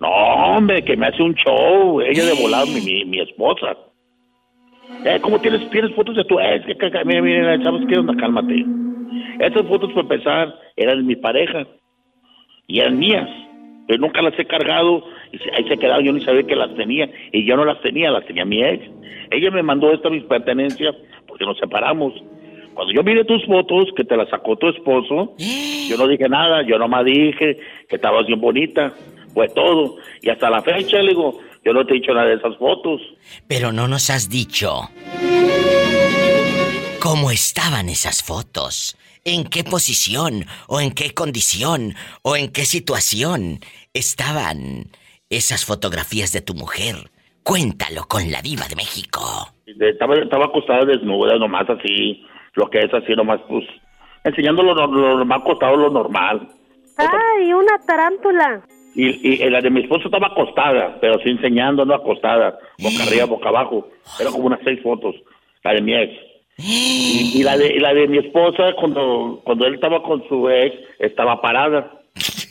No, 0.00 0.08
hombre, 0.08 0.84
que 0.84 0.96
me 0.96 1.08
hace 1.08 1.22
un 1.22 1.34
show, 1.34 2.00
ella 2.00 2.24
de 2.24 2.40
volado, 2.40 2.66
mi, 2.68 2.80
mi, 2.80 3.04
mi 3.04 3.20
esposa. 3.20 3.76
Eh, 5.04 5.18
¿Cómo 5.20 5.38
tienes, 5.40 5.68
tienes 5.70 5.94
fotos 5.94 6.16
de 6.16 6.24
tu 6.24 6.40
ex? 6.40 6.66
Mira, 7.04 7.22
mira, 7.22 7.62
¿sabes 7.62 7.86
qué 7.88 7.98
onda? 7.98 8.14
Cálmate. 8.16 8.64
Esas 9.38 9.66
fotos, 9.66 9.90
para 9.92 10.00
empezar, 10.02 10.54
eran 10.76 10.98
de 10.98 11.04
mi 11.04 11.16
pareja. 11.16 11.66
Y 12.66 12.80
eran 12.80 12.98
mías. 12.98 13.28
Pero 13.86 14.00
nunca 14.00 14.22
las 14.22 14.38
he 14.38 14.44
cargado. 14.44 15.04
Y 15.32 15.38
ahí 15.56 15.68
se 15.68 15.78
quedaron, 15.78 16.04
yo 16.04 16.12
ni 16.12 16.20
sabía 16.22 16.42
que 16.42 16.56
las 16.56 16.74
tenía. 16.74 17.08
Y 17.32 17.44
yo 17.44 17.56
no 17.56 17.64
las 17.64 17.80
tenía, 17.80 18.10
las 18.10 18.26
tenía 18.26 18.44
mi 18.44 18.62
ex. 18.62 18.84
Ella 19.30 19.50
me 19.50 19.62
mandó 19.62 19.92
estas 19.92 20.10
mis 20.10 20.24
pertenencias 20.24 20.94
porque 21.26 21.44
nos 21.44 21.58
separamos. 21.58 22.14
Cuando 22.74 22.92
yo 22.92 23.02
miré 23.02 23.24
tus 23.24 23.44
fotos, 23.46 23.90
que 23.96 24.04
te 24.04 24.16
las 24.16 24.28
sacó 24.28 24.56
tu 24.56 24.68
esposo, 24.68 25.34
yo 25.38 25.96
no 25.96 26.06
dije 26.08 26.28
nada. 26.28 26.62
Yo 26.62 26.78
nomás 26.78 27.04
dije 27.04 27.58
que 27.88 27.96
estabas 27.96 28.26
bien 28.26 28.40
bonita. 28.40 28.92
Fue 29.34 29.48
todo. 29.48 29.96
Y 30.22 30.30
hasta 30.30 30.50
la 30.50 30.62
fecha, 30.62 31.00
le 31.02 31.10
digo, 31.10 31.38
yo 31.64 31.72
no 31.72 31.84
te 31.84 31.92
he 31.92 32.00
dicho 32.00 32.12
nada 32.12 32.28
de 32.28 32.34
esas 32.34 32.56
fotos. 32.56 33.00
Pero 33.46 33.72
no 33.72 33.88
nos 33.88 34.10
has 34.10 34.28
dicho 34.28 34.88
cómo 37.00 37.30
estaban 37.30 37.88
esas 37.88 38.22
fotos, 38.22 38.96
en 39.24 39.44
qué 39.44 39.64
posición, 39.64 40.44
o 40.68 40.80
en 40.80 40.92
qué 40.92 41.14
condición, 41.14 41.94
o 42.22 42.36
en 42.36 42.50
qué 42.52 42.64
situación 42.64 43.60
estaban 43.94 44.90
esas 45.30 45.64
fotografías 45.64 46.32
de 46.32 46.40
tu 46.40 46.54
mujer. 46.54 47.10
Cuéntalo 47.42 48.04
con 48.08 48.30
la 48.30 48.42
diva 48.42 48.66
de 48.68 48.76
México. 48.76 49.20
Estaba, 49.66 50.16
estaba 50.16 50.46
acostada 50.46 50.84
desnuda, 50.84 51.38
nomás 51.38 51.68
así, 51.70 52.24
lo 52.54 52.68
que 52.68 52.78
es 52.78 52.92
así, 52.92 53.14
nomás, 53.14 53.40
pues, 53.48 53.64
enseñando 54.24 54.62
lo, 54.62 54.74
lo, 54.74 55.18
lo 55.18 55.24
más 55.24 55.40
acostado, 55.40 55.76
lo 55.76 55.90
normal. 55.90 56.48
¡Ay, 56.96 57.52
una 57.52 57.78
tarántula! 57.86 58.62
Y, 59.00 59.44
y 59.44 59.48
la 59.48 59.60
de 59.60 59.70
mi 59.70 59.82
esposo 59.82 60.06
estaba 60.06 60.26
acostada, 60.26 60.98
pero 61.00 61.20
sí 61.22 61.28
enseñando, 61.30 61.84
no 61.84 61.94
acostada, 61.94 62.58
boca 62.80 63.04
arriba, 63.06 63.24
boca 63.26 63.48
abajo. 63.48 63.88
Era 64.18 64.30
como 64.32 64.46
unas 64.46 64.58
seis 64.64 64.80
fotos, 64.82 65.14
la 65.62 65.72
de 65.74 65.82
mi 65.82 65.94
ex. 65.94 66.12
Y, 66.60 67.34
y 67.36 67.42
la, 67.44 67.56
de, 67.56 67.68
y 67.68 67.78
la 67.78 67.94
de 67.94 68.08
mi 68.08 68.18
esposa, 68.18 68.72
cuando, 68.80 69.40
cuando 69.44 69.64
él 69.66 69.74
estaba 69.74 70.02
con 70.02 70.26
su 70.28 70.50
ex, 70.50 70.74
estaba 70.98 71.40
parada, 71.40 71.92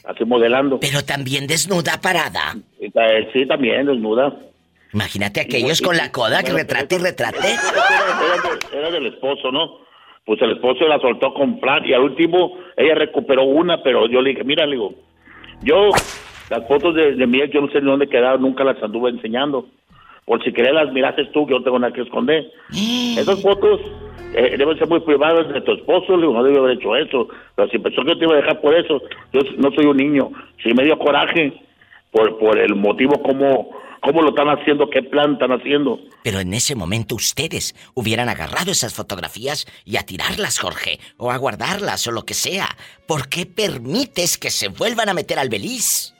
así 0.06 0.24
modelando. 0.24 0.80
Pero 0.80 1.04
también 1.04 1.45
desnuda 1.45 2.00
parada. 2.02 2.56
Eh, 2.80 3.30
Sí, 3.34 3.45
también, 3.45 3.86
desnuda. 3.86 4.34
Imagínate 4.93 5.41
aquellos 5.41 5.82
con 5.82 5.98
la 5.98 6.14
coda 6.14 6.41
que 6.43 6.54
retrate 6.54 6.95
y 6.95 7.00
retrate. 7.00 7.56
Era 8.72 8.89
del 8.89 9.08
esposo, 9.08 9.52
¿no? 9.52 9.80
Pues 10.24 10.41
el 10.41 10.52
esposo 10.52 10.88
la 10.88 11.00
soltó 11.00 11.34
con 11.34 11.60
plan 11.60 11.86
y 11.86 11.91
al 11.91 12.04
último 12.04 12.58
ella 12.78 12.95
recuperó 12.95 13.43
una, 13.43 13.84
pero 13.84 14.08
yo 14.08 14.22
le 14.22 14.30
dije, 14.30 14.45
mira, 14.45 14.66
le 14.66 14.72
digo, 14.76 14.93
yo 15.62 15.89
las 16.50 16.68
fotos 16.68 16.95
de, 16.95 17.16
de 17.16 17.28
mi 17.28 17.39
ex, 17.39 17.54
yo 17.54 17.62
no 17.62 17.70
sé 17.70 17.82
ni 17.82 17.88
dónde 17.88 18.08
quedaron, 18.08 18.41
nunca 18.41 18.64
las 18.64 18.82
anduve 18.82 19.10
enseñando. 19.10 19.68
Por 20.26 20.43
si 20.43 20.52
querés 20.52 20.74
las 20.74 20.91
mirases 20.91 21.32
tú, 21.32 21.45
que 21.45 21.54
yo 21.54 21.60
no 21.60 21.64
tengo 21.64 21.80
nada 21.80 21.93
que 21.93 22.02
esconder. 22.02 22.52
Esas 23.18 23.41
fotos 23.41 23.80
eh, 24.34 24.56
deben 24.58 24.78
ser 24.78 24.88
muy 24.88 25.00
privadas 25.00 25.48
de 25.54 25.62
tu 25.62 25.72
esposo, 25.72 26.18
no 26.18 26.43
debe 26.43 26.60
haber 26.60 26.78
hecho 26.78 26.95
eso. 26.95 27.28
Pero 27.56 27.70
si 27.70 27.80
pensó 27.80 28.02
que 28.04 28.10
yo 28.10 28.18
te 28.18 28.26
iba 28.26 28.34
a 28.34 28.41
dejar 28.41 28.62
por 28.62 28.76
eso, 28.76 29.02
yo 29.32 29.41
no 29.58 29.72
soy 29.72 29.86
un 29.86 29.98
niño. 29.98 30.32
Sí 30.62 30.74
me 30.74 30.84
dio 30.84 30.98
coraje 31.00 31.54
por, 32.12 32.38
por 32.39 32.60
el 32.60 32.76
motivo 32.76 33.22
cómo, 33.24 33.70
cómo 34.02 34.22
lo 34.22 34.30
están 34.30 34.50
haciendo, 34.50 34.89
qué 34.89 35.02
plan 35.02 35.34
están 35.34 35.54
haciendo. 35.54 36.00
Pero 36.24 36.39
en 36.39 36.54
ese 36.54 36.76
momento 36.76 37.16
ustedes 37.16 37.74
hubieran 37.93 38.28
agarrado 38.28 38.72
esas 38.72 38.93
fotografías 38.93 39.66
y 39.86 39.95
a 39.95 40.04
tirarlas, 40.04 40.60
Jorge, 40.60 41.00
o 41.16 41.32
a 41.32 41.38
guardarlas 41.38 42.06
o 42.08 42.12
lo 42.12 42.24
que 42.24 42.34
sea. 42.34 42.68
¿Por 43.08 43.30
qué 43.30 43.45
permites 43.45 44.38
que 44.38 44.50
se 44.50 44.68
vuelvan 44.68 45.08
a 45.08 45.14
meter 45.14 45.39
al 45.39 45.48
beliz? 45.48 46.16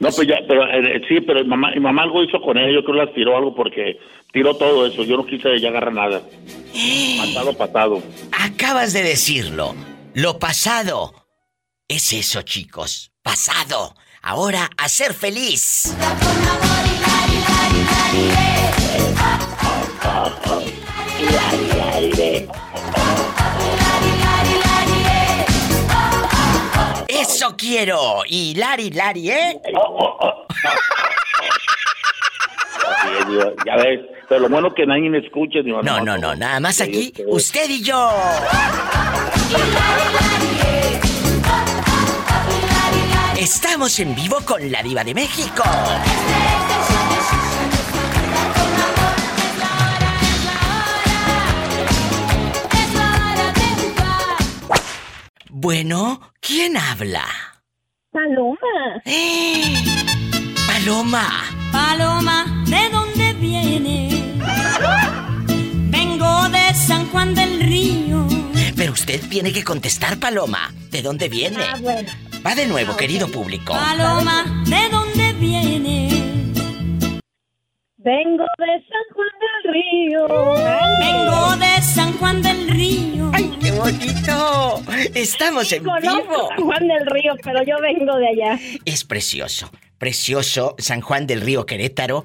No, 0.00 0.08
pues 0.10 0.26
ya, 0.26 0.38
pero 0.48 0.64
eh, 0.66 1.02
sí, 1.06 1.20
pero 1.20 1.44
mamá, 1.44 1.72
mi 1.74 1.80
mamá 1.80 2.02
algo 2.02 2.24
hizo 2.24 2.40
con 2.40 2.56
ella, 2.56 2.72
yo 2.72 2.82
creo 2.82 2.98
que 2.98 3.04
las 3.04 3.14
tiró 3.14 3.36
algo 3.36 3.54
porque 3.54 3.98
tiró 4.32 4.56
todo 4.56 4.86
eso, 4.86 5.04
yo 5.04 5.18
no 5.18 5.26
quise 5.26 5.60
ya 5.60 5.68
agarrar 5.68 5.92
nada. 5.92 6.22
Pasado, 7.18 7.52
pasado. 7.56 8.02
Acabas 8.32 8.94
de 8.94 9.02
decirlo. 9.02 9.74
Lo 10.14 10.38
pasado. 10.38 11.12
Es 11.86 12.14
eso, 12.14 12.40
chicos. 12.42 13.12
Pasado. 13.22 13.94
Ahora 14.22 14.70
a 14.78 14.88
ser 14.88 15.12
feliz. 15.12 15.94
Eso 27.32 27.54
quiero. 27.56 28.22
Y 28.26 28.54
Lari, 28.56 28.90
Lari, 28.90 29.30
¿eh? 29.30 29.60
Así 32.88 33.08
es, 33.20 33.28
digo, 33.28 33.54
ya 33.64 33.76
ves, 33.76 34.00
pero 34.28 34.40
lo 34.42 34.48
bueno 34.48 34.74
que 34.74 34.84
nadie 34.84 35.08
me 35.08 35.18
escuche. 35.18 35.62
Digo, 35.62 35.80
No, 35.82 36.00
no, 36.00 36.16
no, 36.18 36.28
como- 36.30 36.34
nada 36.36 36.58
más 36.60 36.80
aquí, 36.80 37.12
sí. 37.14 37.22
usted 37.28 37.70
y 37.70 37.82
yo. 37.82 38.10
Estamos 43.38 43.98
en 44.00 44.14
vivo 44.14 44.38
con 44.44 44.70
la 44.70 44.82
diva 44.82 45.02
de 45.02 45.14
México. 45.14 45.62
Bueno, 55.62 56.22
¿quién 56.40 56.78
habla? 56.78 57.26
Paloma. 58.10 58.56
Paloma. 60.66 61.44
Paloma, 61.70 62.64
¿de 62.64 62.88
dónde 62.88 63.34
viene? 63.34 64.38
Vengo 65.90 66.48
de 66.48 66.74
San 66.74 67.06
Juan 67.08 67.34
del 67.34 67.60
Río. 67.60 68.26
Pero 68.74 68.94
usted 68.94 69.20
tiene 69.28 69.52
que 69.52 69.62
contestar, 69.62 70.18
Paloma. 70.18 70.72
¿De 70.90 71.02
dónde 71.02 71.28
viene? 71.28 71.62
Ah, 71.62 71.76
bueno. 71.78 72.08
Va 72.44 72.54
de 72.54 72.66
nuevo, 72.66 72.96
querido 72.96 73.28
público. 73.28 73.74
Paloma, 73.74 74.64
¿de 74.64 74.88
dónde 74.88 75.34
viene? 75.34 76.09
Vengo 78.02 78.46
de 78.56 78.82
San 78.88 79.04
Juan 79.14 79.28
del 79.44 79.74
Río. 79.74 80.26
Vengo 81.00 81.56
de 81.56 81.82
San 81.82 82.12
Juan 82.14 82.40
del 82.40 82.68
Río. 82.68 83.30
¡Ay, 83.34 83.58
qué 83.60 83.72
bonito! 83.72 84.82
Estamos 85.14 85.70
en 85.72 85.84
Conozco 85.84 86.22
vivo. 86.22 86.48
San 86.48 86.64
Juan 86.64 86.88
del 86.88 87.06
Río, 87.06 87.34
pero 87.44 87.62
yo 87.62 87.76
vengo 87.82 88.16
de 88.16 88.28
allá. 88.28 88.58
Es 88.86 89.04
precioso, 89.04 89.70
precioso 89.98 90.76
San 90.78 91.02
Juan 91.02 91.26
del 91.26 91.42
Río 91.42 91.66
Querétaro. 91.66 92.24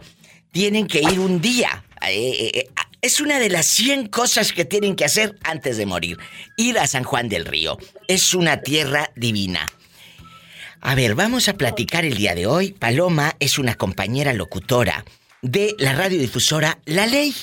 Tienen 0.51 0.87
que 0.87 1.01
ir 1.01 1.19
un 1.19 1.41
día. 1.41 1.83
Eh, 2.07 2.13
eh, 2.13 2.51
eh, 2.53 2.67
es 3.01 3.19
una 3.19 3.37
de 3.37 3.49
las 3.49 3.65
100 3.65 4.07
cosas 4.07 4.53
que 4.53 4.63
tienen 4.63 4.95
que 4.95 5.03
hacer 5.03 5.35
antes 5.43 5.75
de 5.75 5.85
morir. 5.85 6.17
Ir 6.55 6.79
a 6.79 6.87
San 6.87 7.03
Juan 7.03 7.27
del 7.27 7.43
Río. 7.43 7.77
Es 8.07 8.33
una 8.33 8.61
tierra 8.61 9.11
divina. 9.17 9.65
A 10.79 10.95
ver, 10.95 11.15
vamos 11.15 11.49
a 11.49 11.55
platicar 11.55 12.05
el 12.05 12.15
día 12.15 12.33
de 12.33 12.47
hoy. 12.47 12.71
Paloma 12.71 13.35
es 13.41 13.59
una 13.59 13.75
compañera 13.75 14.31
locutora 14.31 15.03
de 15.45 15.75
la 15.77 15.93
radiodifusora 15.93 16.79
La 16.85 17.05
Ley. 17.05 17.33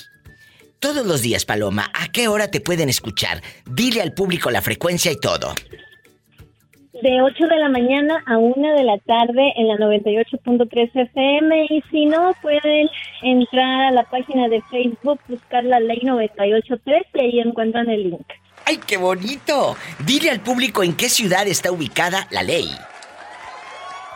Todos 0.80 1.06
los 1.06 1.22
días, 1.22 1.44
Paloma, 1.44 1.90
¿a 1.94 2.10
qué 2.10 2.26
hora 2.26 2.50
te 2.50 2.60
pueden 2.60 2.88
escuchar? 2.88 3.40
Dile 3.70 4.02
al 4.02 4.12
público 4.12 4.50
la 4.50 4.60
frecuencia 4.60 5.12
y 5.12 5.16
todo. 5.16 5.54
De 7.00 7.22
8 7.22 7.46
de 7.46 7.56
la 7.56 7.68
mañana 7.68 8.22
a 8.26 8.38
1 8.38 8.74
de 8.76 8.84
la 8.84 8.98
tarde 8.98 9.52
en 9.56 9.68
la 9.68 9.74
98.3 9.74 10.90
FM. 10.94 11.66
Y 11.70 11.82
si 11.90 12.06
no, 12.06 12.32
pueden 12.42 12.88
entrar 13.22 13.84
a 13.84 13.90
la 13.92 14.02
página 14.04 14.48
de 14.48 14.60
Facebook, 14.70 15.20
buscar 15.28 15.64
la 15.64 15.80
ley 15.80 16.00
983 16.02 17.02
y 17.14 17.20
ahí 17.20 17.40
encuentran 17.40 17.88
el 17.88 18.10
link. 18.10 18.26
¡Ay, 18.64 18.78
qué 18.78 18.96
bonito! 18.96 19.76
Dile 20.04 20.30
al 20.30 20.40
público 20.40 20.82
en 20.82 20.94
qué 20.96 21.08
ciudad 21.08 21.46
está 21.46 21.70
ubicada 21.72 22.26
la 22.30 22.42
ley. 22.42 22.68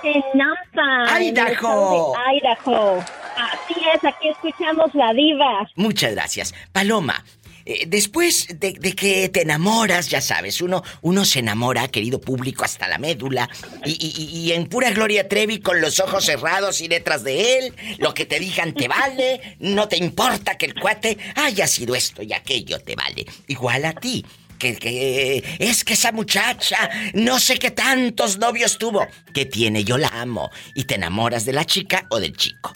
En 0.03 0.22
Nampa. 0.34 1.18
en 1.18 1.22
¡Idaho! 1.37 2.12
de 2.12 2.37
Idaho. 2.39 3.05
Así 3.37 3.74
es, 3.95 4.05
aquí 4.05 4.28
escuchamos 4.28 4.95
la 4.95 5.12
diva. 5.12 5.68
Muchas 5.76 6.12
gracias. 6.12 6.55
Paloma, 6.72 7.22
eh, 7.68 7.84
después 7.89 8.47
de, 8.61 8.74
que 8.74 9.28
te 9.28 9.43
enamoras, 9.43 10.09
ya 10.09 10.20
sabes, 10.20 10.61
uno, 10.61 10.84
uno 11.03 11.24
se 11.24 11.41
enamora, 11.41 11.89
querido 11.89 12.20
público, 12.20 12.64
hasta 12.64 12.87
la 12.87 12.99
médula, 12.99 13.51
y, 13.84 14.53
en 14.53 14.68
pura 14.68 14.91
Gloria 14.91 15.28
Trevi, 15.28 15.59
con 15.59 15.80
los 15.80 15.99
ojos 15.99 16.24
cerrados 16.24 16.80
y 16.80 16.87
detrás 16.87 17.24
de 17.24 17.59
él, 17.59 17.74
lo 17.99 18.14
que 18.14 18.24
te 18.24 18.39
digan 18.39 18.72
te 18.72 18.87
vale, 18.87 19.57
no 19.59 19.89
te 19.89 19.97
importa 19.97 20.57
que 20.57 20.66
el 20.66 20.74
cuate 20.74 21.18
haya 21.34 21.66
sido 21.66 21.97
esto 21.97 22.22
y 22.22 22.32
aquello, 22.32 22.78
te 22.78 22.95
vale. 22.95 23.26
Igual 23.49 23.84
a 23.84 23.93
ti. 23.93 24.24
Que 24.59 25.45
es 25.59 25.84
que 25.84 25.93
esa 25.93 26.12
muchacha 26.12 26.89
no 27.12 27.39
sé 27.39 27.59
qué 27.59 27.72
tantos 27.72 28.39
novios 28.39 28.78
tuvo. 28.78 29.07
que 29.34 29.45
tiene? 29.45 29.84
Yo 29.84 29.99
la 29.99 30.09
amo. 30.09 30.51
Y 30.74 30.84
te 30.84 30.95
enamoras 30.95 31.45
de 31.45 31.53
la 31.53 31.66
chica 31.66 32.07
o 32.09 32.18
del 32.18 32.34
chico. 32.34 32.72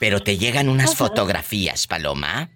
Pero 0.00 0.20
te 0.22 0.38
llegan 0.38 0.70
unas 0.70 0.92
Ajá. 0.92 0.96
fotografías, 0.96 1.86
Paloma. 1.86 2.48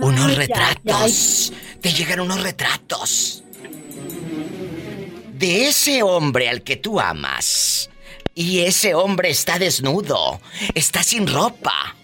Unos 0.00 0.30
Ay, 0.30 0.36
retratos. 0.36 1.52
Te 1.80 1.92
llegan 1.92 2.20
unos 2.20 2.40
retratos. 2.40 3.42
De 5.32 5.66
ese 5.66 6.04
hombre 6.04 6.48
al 6.48 6.62
que 6.62 6.76
tú 6.76 7.00
amas. 7.00 7.90
Y 8.32 8.60
ese 8.60 8.94
hombre 8.94 9.30
está 9.30 9.58
desnudo. 9.58 10.40
Está 10.72 11.02
sin 11.02 11.26
ropa. 11.26 11.96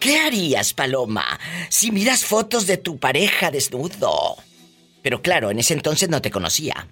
¿Qué 0.00 0.18
harías, 0.18 0.74
Paloma, 0.74 1.38
si 1.68 1.92
miras 1.92 2.24
fotos 2.24 2.66
de 2.66 2.78
tu 2.78 2.98
pareja 2.98 3.52
desnudo? 3.52 4.36
Pero 5.02 5.22
claro, 5.22 5.52
en 5.52 5.60
ese 5.60 5.74
entonces 5.74 6.08
no 6.08 6.20
te 6.20 6.32
conocía. 6.32 6.88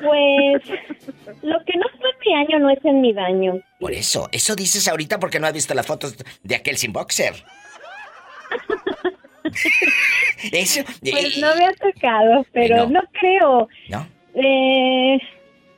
Pues 0.00 0.62
lo 1.42 1.64
que 1.64 1.76
no 1.78 1.86
año 2.32 2.58
no 2.60 2.70
es 2.70 2.82
en 2.84 3.00
mi 3.00 3.12
daño. 3.12 3.60
Por 3.80 3.92
eso, 3.92 4.28
eso 4.32 4.54
dices 4.54 4.86
ahorita 4.88 5.18
porque 5.18 5.40
no 5.40 5.46
has 5.46 5.52
visto 5.52 5.74
las 5.74 5.86
fotos 5.86 6.16
de 6.42 6.54
aquel 6.54 6.76
sin 6.78 6.92
boxer. 6.92 7.34
eso. 10.52 10.82
Pues 11.00 11.38
no 11.38 11.54
me 11.56 11.66
ha 11.66 11.72
tocado, 11.72 12.46
pero 12.52 12.88
no, 12.88 13.00
creo. 13.12 13.68
¿No? 13.88 14.06
Eh, 14.34 15.18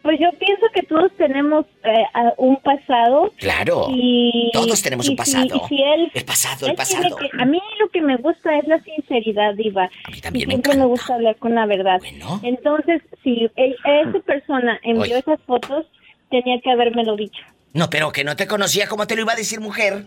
pues 0.03 0.21
yo 0.21 0.31
pienso 0.39 0.65
que 0.73 0.83
todos 0.85 1.11
tenemos 1.17 1.67
eh, 1.83 2.05
a- 2.15 2.33
un 2.39 2.57
pasado. 2.59 3.33
Claro. 3.39 3.89
Y, 3.91 4.51
Todos 4.53 4.81
tenemos 4.81 5.09
un 5.09 5.15
y 5.15 5.17
si- 5.17 5.17
pasado. 5.17 5.47
y 5.65 5.69
si 5.69 5.83
él, 5.83 6.11
El 6.15 6.25
pasado, 6.25 6.67
el 6.67 6.71
él 6.71 6.77
pasado. 6.77 7.17
que- 7.17 7.43
a 7.43 7.45
mí 7.45 7.61
lo 7.81 7.89
que 7.89 8.01
me 8.03 8.17
gusta 8.17 8.57
es 8.59 8.69
la 8.69 8.81
sinceridad, 8.85 9.55
Diva. 9.55 9.91
y 10.15 10.21
también 10.21 10.47
me 10.47 10.53
siempre 10.55 10.77
me, 10.77 10.85
gusta 10.87 11.15
hablar 11.15 11.35
con 11.37 11.57
la 11.57 11.67
verdad. 11.67 12.01
Entonces, 12.45 13.03
si 13.25 13.51
él- 13.57 13.77
esa 13.85 14.21
persona 14.21 14.79
envió 14.85 15.17
esas 15.17 15.41
fotos, 15.43 15.87
tenía 16.31 16.61
que 16.61 16.71
habérmelo 16.71 17.17
dicho. 17.17 17.43
No, 17.73 17.91
pero 17.91 18.11
que 18.13 18.25
no 18.25 18.37
te 18.37 18.47
conocía, 18.47 18.89
¿cómo 18.89 19.07
te 19.07 19.17
lo 19.17 19.23
iba 19.23 19.33
a 19.33 19.37
decir 19.37 19.61
mujer? 19.61 20.05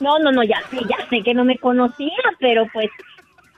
No, 0.00 0.18
no, 0.18 0.32
no, 0.32 0.42
ya 0.42 0.60
sé, 0.70 0.78
ya 0.88 1.08
sé 1.08 1.22
que 1.22 1.34
no 1.34 1.44
me 1.44 1.56
conocía, 1.58 2.12
pero 2.38 2.66
pues 2.72 2.90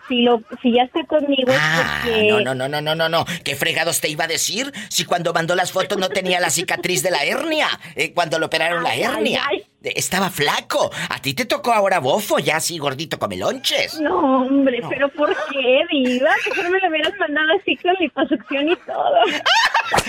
si 0.08 0.22
lo 0.22 0.40
si 0.62 0.72
ya 0.72 0.82
está 0.84 1.04
conmigo 1.06 1.50
es 1.52 1.58
Ah, 1.60 2.00
porque 2.04 2.28
no, 2.28 2.40
no, 2.40 2.54
no, 2.54 2.68
no, 2.68 2.80
no, 2.80 2.94
no, 2.94 3.08
no. 3.08 3.24
¿Qué 3.44 3.56
fregados 3.56 4.00
te 4.00 4.08
iba 4.08 4.24
a 4.24 4.28
decir 4.28 4.72
si 4.88 5.04
cuando 5.04 5.32
mandó 5.32 5.54
las 5.54 5.72
fotos 5.72 5.98
no 5.98 6.08
tenía 6.08 6.40
la 6.40 6.50
cicatriz 6.50 7.02
de 7.02 7.10
la 7.10 7.24
hernia? 7.24 7.68
Eh, 7.94 8.12
cuando 8.12 8.38
le 8.38 8.46
operaron 8.46 8.82
la 8.82 8.94
hernia. 8.94 9.42
ay, 9.50 9.64
Eh, 9.82 9.92
Estaba 9.96 10.30
flaco. 10.30 10.90
A 11.10 11.20
ti 11.20 11.34
te 11.34 11.44
tocó 11.44 11.72
ahora 11.72 11.98
bofo, 12.00 12.38
ya 12.38 12.56
así 12.56 12.78
gordito 12.78 13.18
come 13.18 13.36
lonches. 13.36 14.00
No, 14.00 14.42
hombre, 14.42 14.80
pero 14.88 15.08
¿por 15.10 15.34
qué, 15.50 15.80
Diva? 15.90 16.30
Mejor 16.48 16.70
me 16.70 16.80
lo 16.80 16.88
hubieras 16.88 17.12
mandado 17.18 17.48
así 17.60 17.76
con 17.76 17.94
liposucción 18.00 18.68
y 18.70 18.76
todo. 18.76 19.16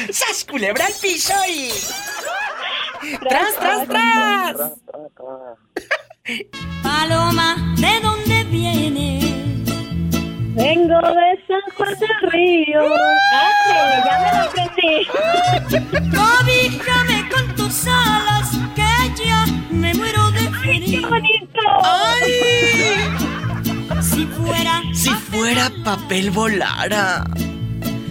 ¡Sas, 0.11 0.45
culebra 0.45 0.85
al 0.85 0.93
piso 1.01 1.33
y... 1.47 1.69
¡Tras, 3.29 3.55
tras, 3.59 3.87
tras! 3.87 4.71
Paloma, 6.83 7.55
¿de 7.77 7.99
dónde 8.01 8.43
viene? 8.45 9.26
Vengo 10.57 10.99
de 10.99 11.29
San 11.47 11.61
Juan 11.75 11.93
del 11.99 12.31
Río. 12.31 12.81
Ah, 13.31 14.01
ya 14.05 14.15
me 14.23 14.29
lo 14.33 14.41
aprendí. 14.49 14.95
Cobíjame 16.17 17.29
con 17.29 17.55
tus 17.55 17.85
alas, 17.85 18.49
que 18.75 19.23
ya 19.23 19.45
me 19.69 19.93
muero 19.93 20.31
de 20.31 20.49
frío. 20.59 21.01
¡Qué 21.01 21.07
bonito! 21.07 21.61
¡Ay! 21.83 22.31
Si 24.01 24.25
fuera, 24.25 24.81
Si 24.93 25.09
fuera 25.11 25.71
papel 25.83 26.31
volara. 26.31 27.23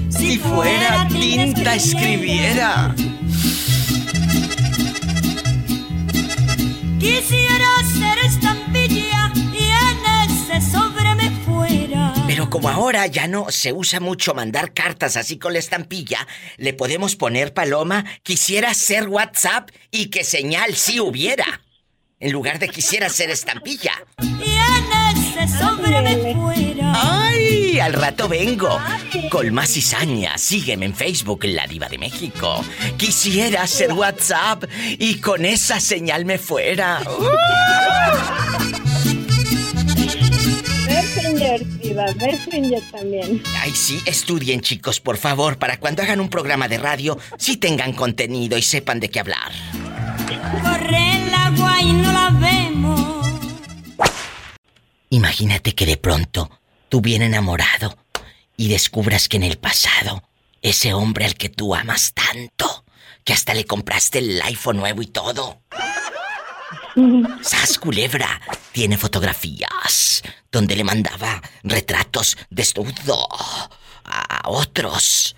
Si 0.08 0.38
fuera 0.38 1.08
tinta 1.08 1.74
escribiera. 1.74 2.94
quisiera 6.98 7.68
ser 7.98 8.18
estampilla 8.24 9.05
Pero 12.36 12.50
como 12.50 12.68
ahora 12.68 13.06
ya 13.06 13.28
no 13.28 13.46
se 13.48 13.72
usa 13.72 13.98
mucho 13.98 14.34
mandar 14.34 14.74
cartas 14.74 15.16
así 15.16 15.38
con 15.38 15.54
la 15.54 15.58
estampilla, 15.58 16.28
le 16.58 16.74
podemos 16.74 17.16
poner 17.16 17.54
paloma, 17.54 18.04
quisiera 18.22 18.74
ser 18.74 19.08
WhatsApp 19.08 19.70
y 19.90 20.10
que 20.10 20.22
señal 20.22 20.76
sí 20.76 21.00
hubiera. 21.00 21.62
En 22.20 22.32
lugar 22.32 22.58
de 22.58 22.68
quisiera 22.68 23.08
ser 23.08 23.30
estampilla. 23.30 23.92
Y 24.20 24.52
en 24.52 25.16
ese 25.16 25.58
sobre 25.58 26.02
me 26.02 26.34
fuera. 26.34 26.92
¡Ay! 26.94 27.80
Al 27.80 27.94
rato 27.94 28.28
vengo. 28.28 28.78
Con 29.30 29.54
más 29.54 29.70
cizaña, 29.70 30.36
sígueme 30.36 30.84
en 30.84 30.94
Facebook, 30.94 31.44
La 31.44 31.66
Diva 31.66 31.88
de 31.88 31.96
México. 31.96 32.62
Quisiera 32.98 33.66
ser 33.66 33.94
WhatsApp 33.94 34.64
y 34.98 35.20
con 35.20 35.46
esa 35.46 35.80
señal 35.80 36.26
me 36.26 36.36
fuera. 36.36 36.98
Messenger, 36.98 38.82
Diva, 41.64 42.12
Messenger 42.14 42.82
también. 42.90 43.42
Ay, 43.60 43.72
sí, 43.72 44.00
estudien, 44.06 44.60
chicos, 44.60 45.00
por 45.00 45.16
favor, 45.16 45.58
para 45.58 45.78
cuando 45.78 46.02
hagan 46.02 46.20
un 46.20 46.28
programa 46.28 46.68
de 46.68 46.78
radio, 46.78 47.18
sí 47.38 47.56
tengan 47.56 47.92
contenido 47.92 48.58
y 48.58 48.62
sepan 48.62 49.00
de 49.00 49.10
qué 49.10 49.20
hablar. 49.20 49.52
Corre 50.62 51.22
el 51.22 51.34
agua 51.34 51.80
y 51.82 51.92
no 51.92 52.12
la 52.12 52.30
vemos. 52.30 53.16
Imagínate 55.10 55.74
que 55.74 55.86
de 55.86 55.96
pronto 55.96 56.50
tú 56.88 57.00
bien 57.00 57.22
enamorado 57.22 57.96
y 58.56 58.68
descubras 58.68 59.28
que 59.28 59.36
en 59.36 59.44
el 59.44 59.58
pasado 59.58 60.22
ese 60.62 60.94
hombre 60.94 61.24
al 61.24 61.34
que 61.34 61.48
tú 61.48 61.74
amas 61.74 62.12
tanto, 62.12 62.84
que 63.24 63.32
hasta 63.32 63.54
le 63.54 63.64
compraste 63.64 64.18
el 64.18 64.40
iPhone 64.42 64.78
nuevo 64.78 65.02
y 65.02 65.06
todo. 65.06 65.60
Sas 67.42 67.78
Culebra 67.78 68.40
tiene 68.72 68.96
fotografías 68.96 70.22
donde 70.50 70.76
le 70.76 70.84
mandaba 70.84 71.42
retratos 71.62 72.36
desnudo 72.50 73.28
a 74.04 74.42
otros. 74.48 75.36